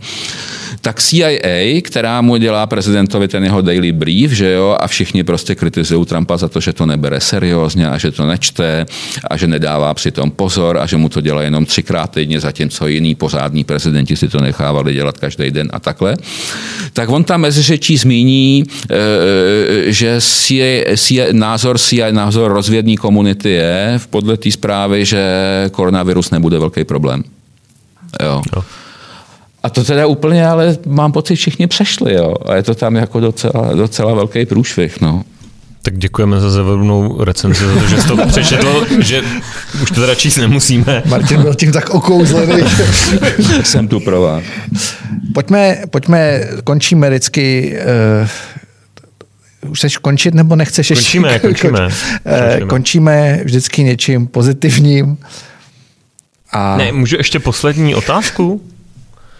tak 0.80 1.02
CIA, 1.02 1.80
která 1.82 2.20
mu 2.20 2.36
dělá 2.36 2.66
prezidentovi 2.66 3.28
ten 3.28 3.44
jeho 3.44 3.60
daily 3.60 3.92
brief, 3.92 4.32
že 4.32 4.52
jo, 4.52 4.76
a 4.80 4.86
všichni 4.86 5.24
prostě 5.24 5.54
kritizují 5.54 6.06
Trumpa 6.06 6.36
za 6.36 6.48
to, 6.48 6.60
že 6.60 6.72
to 6.72 6.86
nebere 6.86 7.20
seriózně 7.20 7.90
a 7.90 7.98
že 7.98 8.10
to 8.10 8.26
nečte 8.26 8.86
a 9.30 9.36
že 9.36 9.46
nedává 9.46 9.94
přitom 9.94 10.30
pozor 10.30 10.78
a 10.78 10.86
že 10.86 10.96
mu 10.96 11.08
to 11.08 11.20
dělá 11.20 11.42
jenom 11.42 11.66
třikrát 11.66 12.10
týdně, 12.10 12.40
zatímco 12.40 12.86
jiný 12.86 13.14
pořádní 13.14 13.64
prezidenti 13.64 14.16
si 14.16 14.28
to 14.28 14.40
nechávali 14.40 14.94
dělat 14.94 15.18
každý 15.18 15.50
den 15.50 15.68
a 15.72 15.80
takhle. 15.80 16.16
Tak 16.92 17.08
on 17.08 17.24
tam 17.24 17.40
mezi 17.40 17.62
řečí 17.62 17.96
zmíní, 17.96 18.64
eh, 18.90 19.92
že 19.92 20.20
CIA, 20.20 20.96
CIA, 20.96 21.26
názor 21.32 21.78
CIA, 21.78 22.10
názor 22.10 22.52
rozvědní 22.52 22.96
komunity 22.96 23.50
je 23.50 24.00
podle 24.10 24.36
té 24.36 24.50
zprávy, 24.50 25.04
že 25.04 25.24
koronavirus 25.70 26.30
nebude 26.30 26.58
velký 26.58 26.84
problém. 26.84 27.24
Jo. 28.22 28.42
jo. 28.56 28.64
A 29.62 29.70
to 29.70 29.84
teda 29.84 30.06
úplně, 30.06 30.46
ale 30.46 30.78
mám 30.86 31.12
pocit, 31.12 31.36
všichni 31.36 31.66
přešli, 31.66 32.14
jo. 32.14 32.34
A 32.46 32.54
je 32.54 32.62
to 32.62 32.74
tam 32.74 32.96
jako 32.96 33.20
docela, 33.20 33.74
docela 33.74 34.14
velký 34.14 34.46
průšvih, 34.46 35.00
no. 35.00 35.24
Tak 35.82 35.98
děkujeme 35.98 36.40
za 36.40 36.50
zevrubnou 36.50 37.24
recenzi, 37.24 37.66
za 37.66 37.74
to, 37.74 37.88
že 37.88 38.00
jsi 38.00 38.08
to 38.08 38.26
přečetl, 38.26 38.86
že 39.00 39.22
už 39.82 39.90
to 39.90 40.00
teda 40.00 40.14
číst 40.14 40.36
nemusíme. 40.36 41.02
Martin 41.06 41.42
byl 41.42 41.54
tím 41.54 41.72
tak 41.72 41.90
okouzlený. 41.90 42.62
Jsem 43.62 43.88
tu 43.88 44.00
pro 44.00 44.20
vás. 44.20 44.42
Pojďme, 45.34 45.82
pojďme 45.90 46.48
končíme 46.64 47.08
vždycky 47.08 47.76
uh, 49.62 49.70
už 49.70 49.78
chceš 49.78 49.96
končit, 49.96 50.34
nebo 50.34 50.56
nechceš 50.56 50.88
končíme, 50.88 51.28
ještě? 51.32 51.48
Končíme, 51.48 51.78
končíme. 51.78 52.60
Uh, 52.60 52.68
končíme 52.68 53.40
vždycky 53.44 53.82
něčím 53.82 54.26
pozitivním. 54.26 55.18
A... 56.52 56.76
Ne, 56.76 56.92
můžu 56.92 57.16
ještě 57.16 57.38
poslední 57.38 57.94
otázku? 57.94 58.62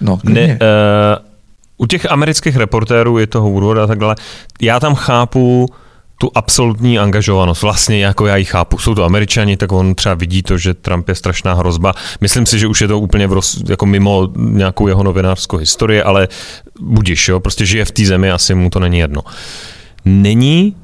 No, 0.00 0.18
ne, 0.24 0.46
uh, 0.46 1.24
u 1.76 1.86
těch 1.86 2.10
amerických 2.10 2.56
reportérů 2.56 3.18
je 3.18 3.26
to 3.26 3.40
Woodward 3.40 3.80
a 3.80 3.86
tak 3.86 3.98
dále. 3.98 4.16
Já 4.60 4.80
tam 4.80 4.94
chápu 4.94 5.68
tu 6.20 6.30
absolutní 6.34 6.98
angažovanost. 6.98 7.62
Vlastně 7.62 8.04
jako 8.04 8.26
já 8.26 8.36
ji 8.36 8.44
chápu. 8.44 8.78
Jsou 8.78 8.94
to 8.94 9.04
američani, 9.04 9.56
tak 9.56 9.72
on 9.72 9.94
třeba 9.94 10.14
vidí 10.14 10.42
to, 10.42 10.58
že 10.58 10.74
Trump 10.74 11.08
je 11.08 11.14
strašná 11.14 11.54
hrozba. 11.54 11.94
Myslím 12.20 12.46
si, 12.46 12.58
že 12.58 12.66
už 12.66 12.80
je 12.80 12.88
to 12.88 13.00
úplně 13.00 13.26
v 13.26 13.32
roz, 13.32 13.62
jako 13.68 13.86
mimo 13.86 14.28
nějakou 14.36 14.88
jeho 14.88 15.02
novinářskou 15.02 15.56
historii, 15.56 16.02
ale 16.02 16.28
budiš, 16.80 17.28
jo, 17.28 17.40
prostě 17.40 17.66
žije 17.66 17.84
v 17.84 17.90
té 17.90 18.04
zemi, 18.04 18.30
asi 18.30 18.54
mu 18.54 18.70
to 18.70 18.80
není 18.80 18.98
jedno. 18.98 19.22
Není 20.04 20.76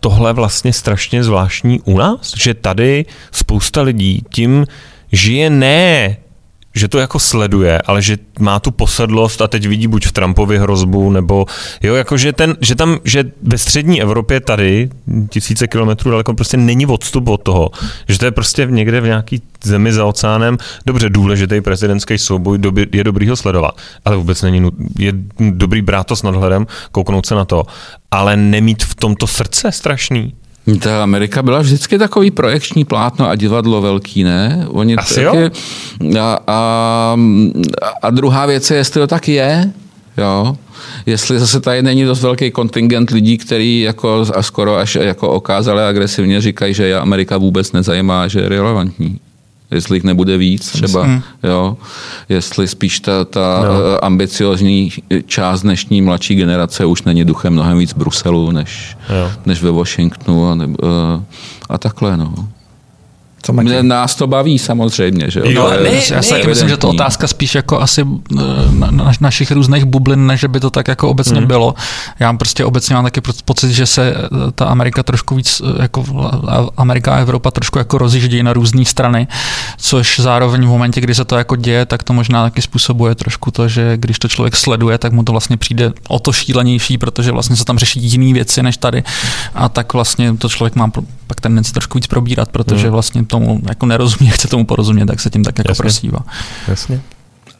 tohle 0.00 0.32
vlastně 0.32 0.72
strašně 0.72 1.24
zvláštní 1.24 1.80
u 1.84 1.98
nás, 1.98 2.32
že 2.36 2.54
tady 2.54 3.04
spousta 3.32 3.82
lidí 3.82 4.22
tím 4.30 4.66
žije 5.12 5.50
ne 5.50 6.16
že 6.74 6.88
to 6.88 6.98
jako 6.98 7.18
sleduje, 7.18 7.78
ale 7.78 8.02
že 8.02 8.18
má 8.38 8.60
tu 8.60 8.70
posedlost 8.70 9.42
a 9.42 9.48
teď 9.48 9.66
vidí 9.66 9.86
buď 9.86 10.06
v 10.06 10.12
Trumpovi 10.12 10.58
hrozbu, 10.58 11.10
nebo 11.10 11.46
jo, 11.82 11.94
jako 11.94 12.16
že, 12.16 12.32
ten, 12.32 12.56
že 12.60 12.74
tam, 12.74 12.98
že 13.04 13.24
ve 13.42 13.58
střední 13.58 14.02
Evropě 14.02 14.40
tady, 14.40 14.90
tisíce 15.28 15.66
kilometrů 15.66 16.10
daleko, 16.10 16.34
prostě 16.34 16.56
není 16.56 16.86
odstup 16.86 17.28
od 17.28 17.42
toho, 17.42 17.70
že 18.08 18.18
to 18.18 18.24
je 18.24 18.30
prostě 18.30 18.66
někde 18.70 19.00
v 19.00 19.06
nějaký 19.06 19.42
zemi 19.64 19.92
za 19.92 20.04
oceánem, 20.04 20.58
dobře, 20.86 21.10
důležitý 21.10 21.60
prezidentský 21.60 22.18
souboj, 22.18 22.58
je 22.92 23.04
dobrý 23.04 23.28
ho 23.28 23.36
sledovat, 23.36 23.76
ale 24.04 24.16
vůbec 24.16 24.42
není, 24.42 24.70
je 24.98 25.12
dobrý 25.50 25.82
brát 25.82 26.06
to 26.06 26.16
s 26.16 26.22
nadhledem, 26.22 26.66
kouknout 26.92 27.26
se 27.26 27.34
na 27.34 27.44
to, 27.44 27.64
ale 28.10 28.36
nemít 28.36 28.84
v 28.84 28.94
tomto 28.94 29.26
srdce 29.26 29.72
strašný. 29.72 30.34
Ta 30.78 31.02
Amerika 31.02 31.42
byla 31.42 31.60
vždycky 31.60 31.98
takový 31.98 32.30
projekční 32.30 32.84
plátno 32.84 33.28
a 33.28 33.34
divadlo 33.34 33.80
velký, 33.80 34.24
ne? 34.24 34.66
Oni 34.68 34.96
Asi 34.96 35.24
taky, 35.24 35.50
jo? 36.00 36.20
A, 36.20 36.38
a, 36.46 37.16
a 38.02 38.10
druhá 38.10 38.46
věc 38.46 38.70
je, 38.70 38.76
jestli 38.76 39.00
to 39.00 39.06
tak 39.06 39.28
je, 39.28 39.72
jo? 40.18 40.56
Jestli 41.06 41.38
zase 41.38 41.60
tady 41.60 41.82
není 41.82 42.04
dost 42.04 42.22
velký 42.22 42.50
kontingent 42.50 43.10
lidí, 43.10 43.38
který 43.38 43.80
jako 43.80 44.26
a 44.34 44.42
skoro 44.42 44.76
až 44.76 44.94
jako 44.94 45.28
okázale 45.28 45.88
agresivně 45.88 46.40
říkají, 46.40 46.74
že 46.74 46.96
Amerika 46.96 47.38
vůbec 47.38 47.72
nezajímá, 47.72 48.28
že 48.28 48.40
je 48.40 48.48
relevantní 48.48 49.20
jestli 49.70 49.96
jich 49.96 50.04
nebude 50.04 50.36
víc 50.36 50.72
třeba, 50.72 51.04
hmm. 51.04 51.22
jo, 51.42 51.76
jestli 52.28 52.68
spíš 52.68 53.00
ta, 53.00 53.24
ta 53.24 53.62
no. 53.64 54.04
ambiciozní 54.04 54.92
část 55.26 55.62
dnešní 55.62 56.02
mladší 56.02 56.34
generace 56.34 56.84
už 56.84 57.02
není 57.02 57.24
duchem 57.24 57.52
mnohem 57.52 57.78
víc 57.78 57.92
Bruselu, 57.92 58.50
než, 58.50 58.96
než 59.46 59.62
ve 59.62 59.70
Washingtonu 59.70 60.48
a, 60.48 60.52
a, 60.52 61.22
a 61.68 61.78
takhle, 61.78 62.16
no. 62.16 62.34
Co 63.42 63.52
Mě 63.52 63.82
nás 63.82 64.14
to 64.14 64.26
baví 64.26 64.58
samozřejmě. 64.58 65.30
Že? 65.30 65.42
No, 65.54 65.70
ne, 65.70 65.90
já 66.10 66.22
si 66.22 66.34
myslím, 66.46 66.68
že 66.68 66.76
to 66.76 66.88
otázka 66.88 67.28
spíš 67.28 67.54
jako 67.54 67.80
asi 67.80 68.06
eh, 68.38 68.42
na, 68.70 68.90
na, 68.90 69.12
našich 69.20 69.50
různých 69.50 69.84
bublin, 69.84 70.26
než 70.26 70.44
by 70.44 70.60
to 70.60 70.70
tak 70.70 70.88
jako 70.88 71.08
obecně 71.08 71.40
mm. 71.40 71.46
bylo. 71.46 71.74
Já 72.18 72.32
prostě 72.32 72.64
obecně 72.64 72.94
mám 72.94 73.04
taky 73.04 73.20
pocit, 73.44 73.72
že 73.72 73.86
se 73.86 74.14
eh, 74.14 74.28
ta 74.54 74.64
Amerika 74.64 75.02
trošku 75.02 75.34
víc, 75.34 75.62
eh, 75.64 75.82
jako 75.82 76.04
Amerika 76.76 77.14
a 77.14 77.18
Evropa 77.18 77.50
trošku 77.50 77.78
jako 77.78 77.98
rozjíždějí 77.98 78.42
na 78.42 78.52
různé 78.52 78.84
strany, 78.84 79.28
což 79.78 80.20
zároveň 80.20 80.60
v 80.60 80.68
momentě, 80.68 81.00
kdy 81.00 81.14
se 81.14 81.24
to 81.24 81.36
jako 81.36 81.56
děje, 81.56 81.86
tak 81.86 82.02
to 82.02 82.12
možná 82.12 82.42
taky 82.42 82.62
způsobuje 82.62 83.14
trošku 83.14 83.50
to, 83.50 83.68
že 83.68 83.96
když 83.96 84.18
to 84.18 84.28
člověk 84.28 84.56
sleduje, 84.56 84.98
tak 84.98 85.12
mu 85.12 85.22
to 85.22 85.32
vlastně 85.32 85.56
přijde 85.56 85.92
o 86.08 86.18
to 86.18 86.32
šílenější, 86.32 86.98
protože 86.98 87.32
vlastně 87.32 87.56
se 87.56 87.64
tam 87.64 87.78
řeší 87.78 88.00
jiné 88.00 88.32
věci 88.34 88.62
než 88.62 88.76
tady 88.76 89.02
a 89.54 89.68
tak 89.68 89.92
vlastně 89.92 90.36
to 90.36 90.48
člověk 90.48 90.76
má 90.76 90.90
pak 91.30 91.40
tendenci 91.40 91.72
trošku 91.72 91.98
víc 91.98 92.06
probírat, 92.06 92.48
protože 92.48 92.86
mm. 92.86 92.92
vlastně 92.92 93.24
tomu 93.24 93.60
jako 93.68 93.86
nerozumí, 93.86 94.30
chce 94.30 94.48
tomu 94.48 94.64
porozumět, 94.64 95.06
tak 95.06 95.20
se 95.20 95.30
tím 95.30 95.44
tak 95.44 95.58
jako 95.58 95.70
Jasně. 95.70 95.82
prosívá. 95.82 96.18
Jasně. 96.68 97.00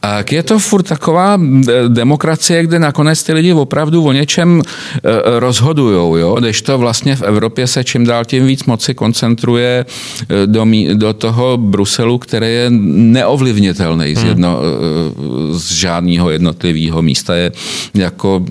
A 0.01 0.17
je 0.31 0.43
to 0.43 0.59
furt 0.59 0.83
taková 0.83 1.39
demokracie, 1.87 2.63
kde 2.63 2.79
nakonec 2.79 3.23
ty 3.23 3.33
lidi 3.33 3.53
opravdu 3.53 4.03
o 4.03 4.11
něčem 4.11 4.61
e, 4.61 5.39
rozhodují, 5.39 6.21
jo? 6.21 6.35
Když 6.39 6.61
to 6.61 6.77
vlastně 6.77 7.15
v 7.15 7.21
Evropě 7.21 7.67
se 7.67 7.83
čím 7.83 8.05
dál 8.05 8.25
tím 8.25 8.45
víc 8.45 8.63
moci 8.63 8.93
koncentruje 8.93 9.85
e, 10.29 10.47
do, 10.47 10.65
do 10.93 11.13
toho 11.13 11.57
Bruselu, 11.57 12.17
který 12.17 12.47
je 12.47 12.65
neovlivnitelný 12.69 14.15
z, 14.15 14.19
hmm. 14.19 14.27
jedno, 14.27 14.59
hmm. 14.59 15.59
z 15.59 15.71
žádného 15.71 16.29
jednotlivého 16.31 17.01
místa, 17.01 17.35
je 17.35 17.51
jako 17.93 18.45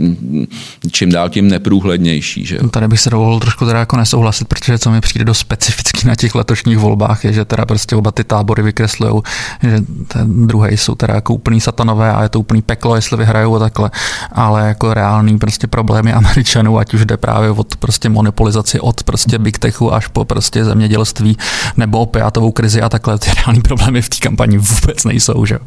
čím 0.91 1.11
dál 1.11 1.29
tím 1.29 1.49
neprůhlednější. 1.49 2.47
Že? 2.47 2.59
Tady 2.71 2.89
bych 2.89 3.01
se 3.01 3.11
dovolil 3.11 3.41
trošku 3.41 3.67
teda 3.67 3.79
jako 3.79 3.97
nesouhlasit, 3.97 4.49
protože 4.49 4.79
co 4.79 4.91
mi 4.91 5.01
přijde 5.01 5.25
do 5.25 5.35
specifický 5.35 6.07
na 6.07 6.15
těch 6.15 6.35
letošních 6.35 6.79
volbách, 6.79 7.25
je, 7.25 7.33
že 7.33 7.45
teda 7.45 7.67
prostě 7.67 7.97
oba 7.97 8.11
ty 8.11 8.25
tábory 8.25 8.63
vykreslují, 8.63 9.23
že 9.63 9.81
ten 10.09 10.47
druhý 10.47 10.77
jsou 10.77 10.95
teda 10.95 11.15
jako 11.15 11.40
úplný 11.41 11.61
satanové 11.61 12.13
a 12.13 12.23
je 12.23 12.29
to 12.29 12.41
úplný 12.41 12.63
peklo, 12.63 12.95
jestli 12.95 13.17
vyhrajou 13.17 13.57
a 13.57 13.59
takhle, 13.59 13.91
ale 14.33 14.69
jako 14.69 14.95
reálný 14.95 15.39
prostě 15.39 15.67
problémy 15.67 16.13
Američanů, 16.13 16.79
ať 16.79 16.95
už 16.95 17.05
jde 17.05 17.17
právě 17.17 17.51
od 17.51 17.77
prostě 17.77 18.09
monopolizaci 18.09 18.81
od 18.81 19.03
prostě 19.03 19.39
big 19.39 19.59
techu 19.59 19.95
až 19.95 20.07
po 20.07 20.25
prostě 20.25 20.65
zemědělství 20.65 21.37
nebo 21.77 21.99
opiátovou 21.99 22.53
krizi 22.53 22.83
a 22.83 22.89
takhle, 22.89 23.19
ty 23.19 23.31
reální 23.37 23.61
problémy 23.61 24.03
v 24.03 24.09
té 24.09 24.17
kampani 24.17 24.59
vůbec 24.59 25.05
nejsou, 25.05 25.47
že? 25.47 25.59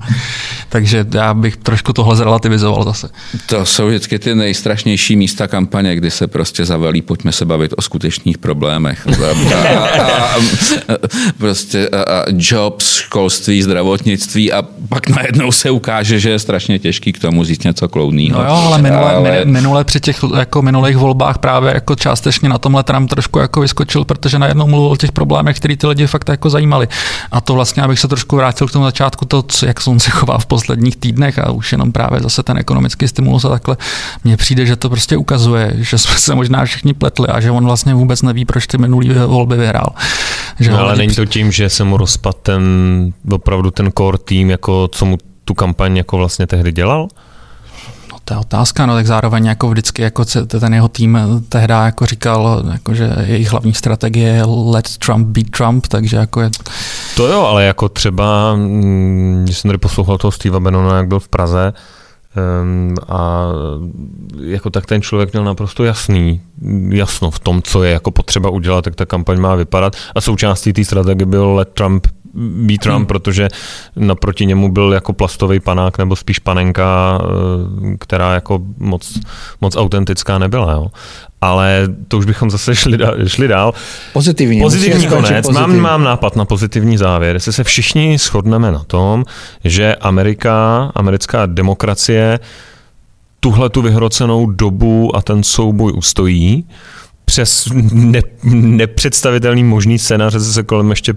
Takže 0.69 1.05
já 1.13 1.33
bych 1.33 1.57
trošku 1.57 1.93
tohle 1.93 2.15
zrelativizoval 2.15 2.83
zase. 2.83 3.09
To 3.45 3.65
jsou 3.65 3.87
vždycky 3.87 4.19
ty 4.19 4.35
nejstrašnější 4.35 5.15
místa 5.15 5.47
kampaně, 5.47 5.95
kdy 5.95 6.11
se 6.11 6.27
prostě 6.27 6.65
zavelí, 6.65 7.01
pojďme 7.01 7.31
se 7.31 7.45
bavit 7.45 7.73
o 7.77 7.81
skutečných 7.81 8.37
problémech. 8.37 9.07
A, 9.07 9.11
a, 9.55 10.25
a, 10.25 10.37
prostě 11.37 11.89
a, 11.89 12.01
a 12.01 12.23
jobs, 12.29 12.93
školství, 12.93 13.61
zdravotnictví 13.61 14.51
a 14.51 14.61
pak 14.93 15.09
najednou 15.09 15.51
se 15.51 15.69
ukáže, 15.69 16.19
že 16.19 16.29
je 16.29 16.39
strašně 16.39 16.79
těžký 16.79 17.13
k 17.13 17.19
tomu 17.19 17.43
říct 17.43 17.63
něco 17.63 17.89
kloudného. 17.89 18.37
No 18.37 18.45
jo, 18.45 18.55
ale 18.65 18.77
minule, 18.81 19.13
ale... 19.13 19.45
minule 19.45 19.83
při 19.83 19.99
těch 19.99 20.19
jako 20.37 20.61
minulých 20.61 20.97
volbách 20.97 21.37
právě 21.37 21.73
jako 21.73 21.95
částečně 21.95 22.49
na 22.49 22.57
tomhle 22.57 22.83
Trump 22.83 23.09
trošku 23.09 23.39
jako 23.39 23.61
vyskočil, 23.61 24.05
protože 24.05 24.39
najednou 24.39 24.67
mluvil 24.67 24.91
o 24.91 24.97
těch 24.97 25.11
problémech, 25.11 25.57
které 25.57 25.77
ty 25.77 25.87
lidi 25.87 26.07
fakt 26.07 26.29
jako 26.29 26.49
zajímali. 26.49 26.87
A 27.31 27.41
to 27.41 27.53
vlastně, 27.53 27.83
abych 27.83 27.99
se 27.99 28.07
trošku 28.07 28.35
vrátil 28.35 28.67
k 28.67 28.71
tomu 28.71 28.85
začátku, 28.85 29.25
to, 29.25 29.43
jak 29.65 29.87
on 29.87 29.99
se 29.99 30.11
chová 30.11 30.37
v 30.37 30.45
posledních 30.45 30.95
týdnech 30.95 31.39
a 31.39 31.51
už 31.51 31.71
jenom 31.71 31.91
právě 31.91 32.19
zase 32.21 32.43
ten 32.43 32.57
ekonomický 32.57 33.07
stimulus 33.07 33.45
a 33.45 33.49
takhle, 33.49 33.77
mně 34.23 34.37
přijde, 34.37 34.65
že 34.65 34.75
to 34.75 34.89
prostě 34.89 35.17
ukazuje, 35.17 35.73
že 35.77 35.97
jsme 35.97 36.17
se 36.17 36.35
možná 36.35 36.65
všichni 36.65 36.93
pletli 36.93 37.27
a 37.27 37.39
že 37.39 37.51
on 37.51 37.65
vlastně 37.65 37.93
vůbec 37.93 38.21
neví, 38.21 38.45
proč 38.45 38.67
ty 38.67 38.77
minulý 38.77 39.09
volby 39.27 39.57
vyhrál. 39.57 39.93
Že 40.59 40.71
no, 40.71 40.79
ale 40.79 40.95
není 40.95 41.15
to 41.15 41.25
tím, 41.25 41.51
že 41.51 41.69
se 41.69 41.83
mu 41.83 41.97
rozpad 41.97 42.37
ten 42.41 42.63
opravdu 43.31 43.71
ten 43.71 43.91
core 43.97 44.17
tým, 44.17 44.49
jako 44.49 44.89
co 44.91 45.05
mu 45.05 45.17
tu 45.45 45.53
kampaň 45.53 45.97
jako 45.97 46.17
vlastně 46.17 46.47
tehdy 46.47 46.71
dělal? 46.71 47.07
No, 48.11 48.17
to 48.25 48.33
je 48.33 48.37
otázka, 48.37 48.85
no 48.85 48.93
tak 48.93 49.07
zároveň 49.07 49.45
jako 49.45 49.69
vždycky 49.69 50.01
jako 50.01 50.25
ten 50.59 50.73
jeho 50.73 50.87
tým 50.87 51.17
tehdy 51.49 51.73
jako 51.73 52.05
říkal, 52.05 52.63
jako, 52.71 52.93
že 52.93 53.15
jejich 53.25 53.51
hlavní 53.51 53.73
strategie 53.73 54.29
je 54.29 54.43
let 54.45 54.97
Trump 54.97 55.27
beat 55.27 55.49
Trump, 55.49 55.87
takže 55.87 56.17
jako 56.17 56.41
je... 56.41 56.49
To 57.15 57.27
jo, 57.27 57.41
ale 57.41 57.63
jako 57.63 57.89
třeba, 57.89 58.55
mm, 58.55 59.41
když 59.43 59.57
jsem 59.57 59.69
tady 59.69 59.77
poslouchal 59.77 60.17
toho 60.17 60.31
Steva 60.31 60.59
Bannona, 60.59 60.97
jak 60.97 61.07
byl 61.07 61.19
v 61.19 61.27
Praze, 61.27 61.73
a 63.07 63.47
jako 64.39 64.69
tak 64.69 64.85
ten 64.85 65.01
člověk 65.01 65.33
měl 65.33 65.43
naprosto 65.43 65.83
jasný, 65.83 66.41
jasno 66.89 67.31
v 67.31 67.39
tom, 67.39 67.61
co 67.61 67.83
je 67.83 67.91
jako 67.91 68.11
potřeba 68.11 68.49
udělat, 68.49 68.85
jak 68.85 68.95
ta 68.95 69.05
kampaň 69.05 69.39
má 69.39 69.55
vypadat. 69.55 69.95
A 70.15 70.21
součástí 70.21 70.73
té 70.73 70.83
strategie 70.85 71.25
byl 71.25 71.53
let 71.53 71.69
Trump 71.73 72.07
být 72.35 72.81
Trump, 72.81 72.97
hmm. 72.97 73.05
protože 73.05 73.49
naproti 73.95 74.45
němu 74.45 74.71
byl 74.71 74.93
jako 74.93 75.13
plastový 75.13 75.59
panák 75.59 75.97
nebo 75.97 76.15
spíš 76.15 76.39
panenka, 76.39 77.19
eh, 77.21 77.97
která 77.99 78.33
jako 78.33 78.61
moc, 78.77 79.19
moc 79.61 79.75
autentická 79.75 80.37
nebyla. 80.37 80.71
Jo. 80.71 80.87
Ale 81.41 81.87
to 82.07 82.17
už 82.17 82.25
bychom 82.25 82.51
zase 82.51 82.75
šli, 82.75 82.97
dál, 82.97 83.15
šli 83.27 83.47
dál. 83.47 83.73
Pozitivní. 84.13 84.61
Pozitivní 84.61 85.07
konec. 85.07 85.49
Mám, 85.49 85.79
mám 85.79 86.03
nápad 86.03 86.35
na 86.35 86.45
pozitivní 86.45 86.97
závěr. 86.97 87.35
Jestli 87.35 87.53
se 87.53 87.63
všichni 87.63 88.17
shodneme 88.17 88.71
na 88.71 88.83
tom, 88.83 89.25
že 89.63 89.95
Amerika, 89.95 90.91
americká 90.95 91.45
demokracie 91.45 92.39
tuhle 93.39 93.69
tu 93.69 93.81
vyhrocenou 93.81 94.51
dobu 94.51 95.15
a 95.15 95.21
ten 95.21 95.43
souboj 95.43 95.91
ustojí, 95.95 96.65
přes 97.25 97.67
ne, 97.93 98.21
nepředstavitelný 98.53 99.63
možný 99.63 99.99
scénář, 99.99 100.33
že 100.33 100.39
se 100.39 100.63
kolem 100.63 100.89
ještě 100.89 101.13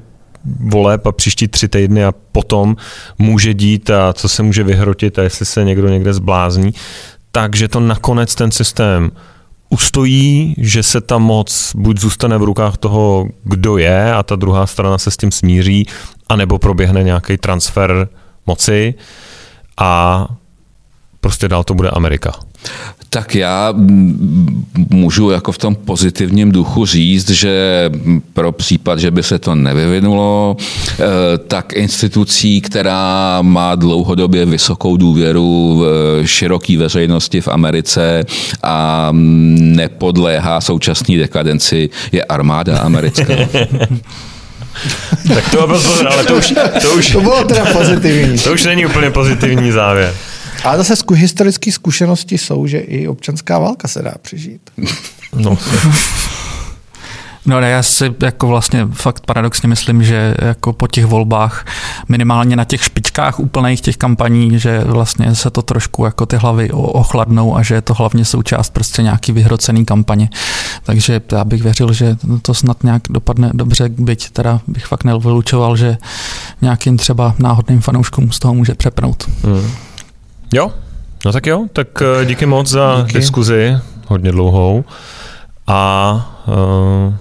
voleb 0.60 1.06
a 1.06 1.12
příští 1.12 1.48
tři 1.48 1.68
týdny 1.68 2.04
a 2.04 2.12
potom 2.32 2.76
může 3.18 3.54
dít 3.54 3.90
a 3.90 4.12
co 4.12 4.28
se 4.28 4.42
může 4.42 4.64
vyhrotit 4.64 5.18
a 5.18 5.22
jestli 5.22 5.46
se 5.46 5.64
někdo 5.64 5.88
někde 5.88 6.14
zblázní. 6.14 6.74
Takže 7.32 7.68
to 7.68 7.80
nakonec 7.80 8.34
ten 8.34 8.50
systém 8.50 9.10
ustojí, 9.68 10.54
že 10.58 10.82
se 10.82 11.00
ta 11.00 11.18
moc 11.18 11.72
buď 11.76 12.00
zůstane 12.00 12.38
v 12.38 12.42
rukách 12.42 12.76
toho, 12.76 13.28
kdo 13.44 13.76
je 13.76 14.14
a 14.14 14.22
ta 14.22 14.36
druhá 14.36 14.66
strana 14.66 14.98
se 14.98 15.10
s 15.10 15.16
tím 15.16 15.32
smíří, 15.32 15.86
anebo 16.28 16.58
proběhne 16.58 17.02
nějaký 17.02 17.36
transfer 17.36 18.08
moci 18.46 18.94
a 19.76 20.26
prostě 21.26 21.48
dál 21.48 21.64
to 21.64 21.74
bude 21.74 21.90
Amerika. 21.90 22.32
Tak 23.10 23.34
já 23.34 23.74
můžu 24.90 25.30
jako 25.30 25.52
v 25.52 25.58
tom 25.58 25.74
pozitivním 25.74 26.52
duchu 26.52 26.86
říct, 26.86 27.30
že 27.30 27.90
pro 28.32 28.52
případ, 28.52 28.98
že 28.98 29.10
by 29.10 29.22
se 29.22 29.38
to 29.38 29.54
nevyvinulo, 29.54 30.56
eh, 30.58 31.04
tak 31.38 31.72
institucí, 31.72 32.60
která 32.60 33.38
má 33.42 33.74
dlouhodobě 33.74 34.46
vysokou 34.46 34.96
důvěru 34.96 35.78
v 35.78 36.26
široké 36.26 36.78
veřejnosti 36.78 37.40
v 37.40 37.48
Americe 37.48 38.24
a 38.62 39.08
nepodléhá 39.12 40.60
současné 40.60 41.18
dekadenci, 41.18 41.90
je 42.12 42.24
armáda 42.24 42.78
americká. 42.78 43.34
tak 45.34 45.50
to 45.50 45.66
byl 45.66 45.66
pozor, 45.66 46.08
ale 46.08 46.24
to 46.24 46.36
už, 46.36 46.54
to 46.82 46.94
už... 46.94 47.12
To 47.12 47.20
bylo 47.20 47.44
teda 47.44 47.64
pozitivní. 47.64 48.38
To 48.38 48.52
už 48.52 48.64
není 48.64 48.86
úplně 48.86 49.10
pozitivní 49.10 49.72
závěr. 49.72 50.14
Ale 50.66 50.76
zase 50.76 50.96
zku, 50.96 51.14
historické 51.14 51.72
zkušenosti 51.72 52.38
jsou, 52.38 52.66
že 52.66 52.78
i 52.78 53.08
občanská 53.08 53.58
válka 53.58 53.88
se 53.88 54.02
dá 54.02 54.14
přežít. 54.22 54.70
No. 55.36 55.58
No 57.46 57.60
ne, 57.60 57.70
já 57.70 57.82
si 57.82 58.14
jako 58.22 58.46
vlastně 58.46 58.88
fakt 58.92 59.26
paradoxně 59.26 59.68
myslím, 59.68 60.02
že 60.02 60.34
jako 60.42 60.72
po 60.72 60.86
těch 60.86 61.06
volbách 61.06 61.66
minimálně 62.08 62.56
na 62.56 62.64
těch 62.64 62.84
špičkách 62.84 63.40
úplných 63.40 63.80
těch 63.80 63.96
kampaní, 63.96 64.58
že 64.58 64.80
vlastně 64.84 65.34
se 65.34 65.50
to 65.50 65.62
trošku 65.62 66.04
jako 66.04 66.26
ty 66.26 66.36
hlavy 66.36 66.70
ochladnou 66.70 67.56
a 67.56 67.62
že 67.62 67.74
je 67.74 67.82
to 67.82 67.94
hlavně 67.94 68.24
součást 68.24 68.70
prostě 68.70 69.02
nějaký 69.02 69.32
vyhrocený 69.32 69.84
kampaně. 69.84 70.30
Takže 70.82 71.20
já 71.32 71.44
bych 71.44 71.62
věřil, 71.62 71.92
že 71.92 72.16
to 72.42 72.54
snad 72.54 72.84
nějak 72.84 73.02
dopadne 73.10 73.50
dobře, 73.54 73.88
byť 73.88 74.30
teda 74.30 74.60
bych 74.66 74.86
fakt 74.86 75.04
nevylučoval, 75.04 75.76
že 75.76 75.98
nějakým 76.62 76.96
třeba 76.96 77.34
náhodným 77.38 77.80
fanouškům 77.80 78.32
z 78.32 78.38
toho 78.38 78.54
může 78.54 78.74
přepnout. 78.74 79.28
Hmm. 79.44 79.70
Jo, 80.52 80.72
no 81.24 81.32
tak 81.32 81.46
jo, 81.46 81.66
tak 81.72 81.88
eh, 82.02 82.24
díky 82.24 82.46
moc 82.46 82.68
za 82.68 83.02
díky. 83.06 83.18
diskuzi, 83.18 83.76
hodně 84.06 84.32
dlouhou 84.32 84.84
a 85.66 86.44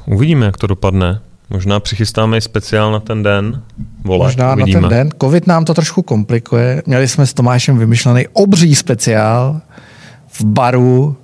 uh, 0.07 0.13
uvidíme, 0.15 0.45
jak 0.45 0.57
to 0.57 0.67
dopadne. 0.67 1.19
Možná 1.49 1.79
přichystáme 1.79 2.37
i 2.37 2.41
speciál 2.41 2.91
na 2.91 2.99
ten 2.99 3.23
den. 3.23 3.61
Vole, 4.03 4.25
Možná 4.25 4.53
uvidíme. 4.53 4.81
na 4.81 4.89
ten 4.89 4.97
den. 4.97 5.09
Covid 5.21 5.47
nám 5.47 5.65
to 5.65 5.73
trošku 5.73 6.01
komplikuje. 6.01 6.83
Měli 6.85 7.07
jsme 7.07 7.25
s 7.27 7.33
Tomášem 7.33 7.77
vymyšlený 7.77 8.25
obří 8.33 8.75
speciál 8.75 9.61
v 10.27 10.43
baru 10.43 11.17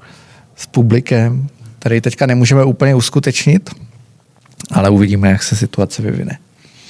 s 0.56 0.65
publikem, 0.65 1.48
který 1.80 2.02
teďka 2.02 2.26
nemůžeme 2.26 2.64
úplně 2.64 2.95
uskutečnit, 2.95 3.69
ale 4.72 4.90
uvidíme, 4.90 5.30
jak 5.32 5.44
se 5.44 5.56
situace 5.56 6.02
vyvine. 6.02 6.38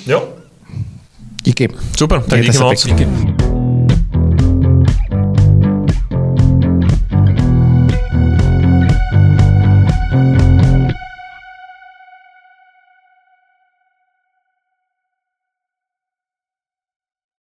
Jo. 0.07 0.29
Díky. 1.43 1.69
Super, 1.97 2.21
tak 2.21 2.41
díky 2.41 2.57
moc. 2.57 2.85
Díky. 2.85 3.07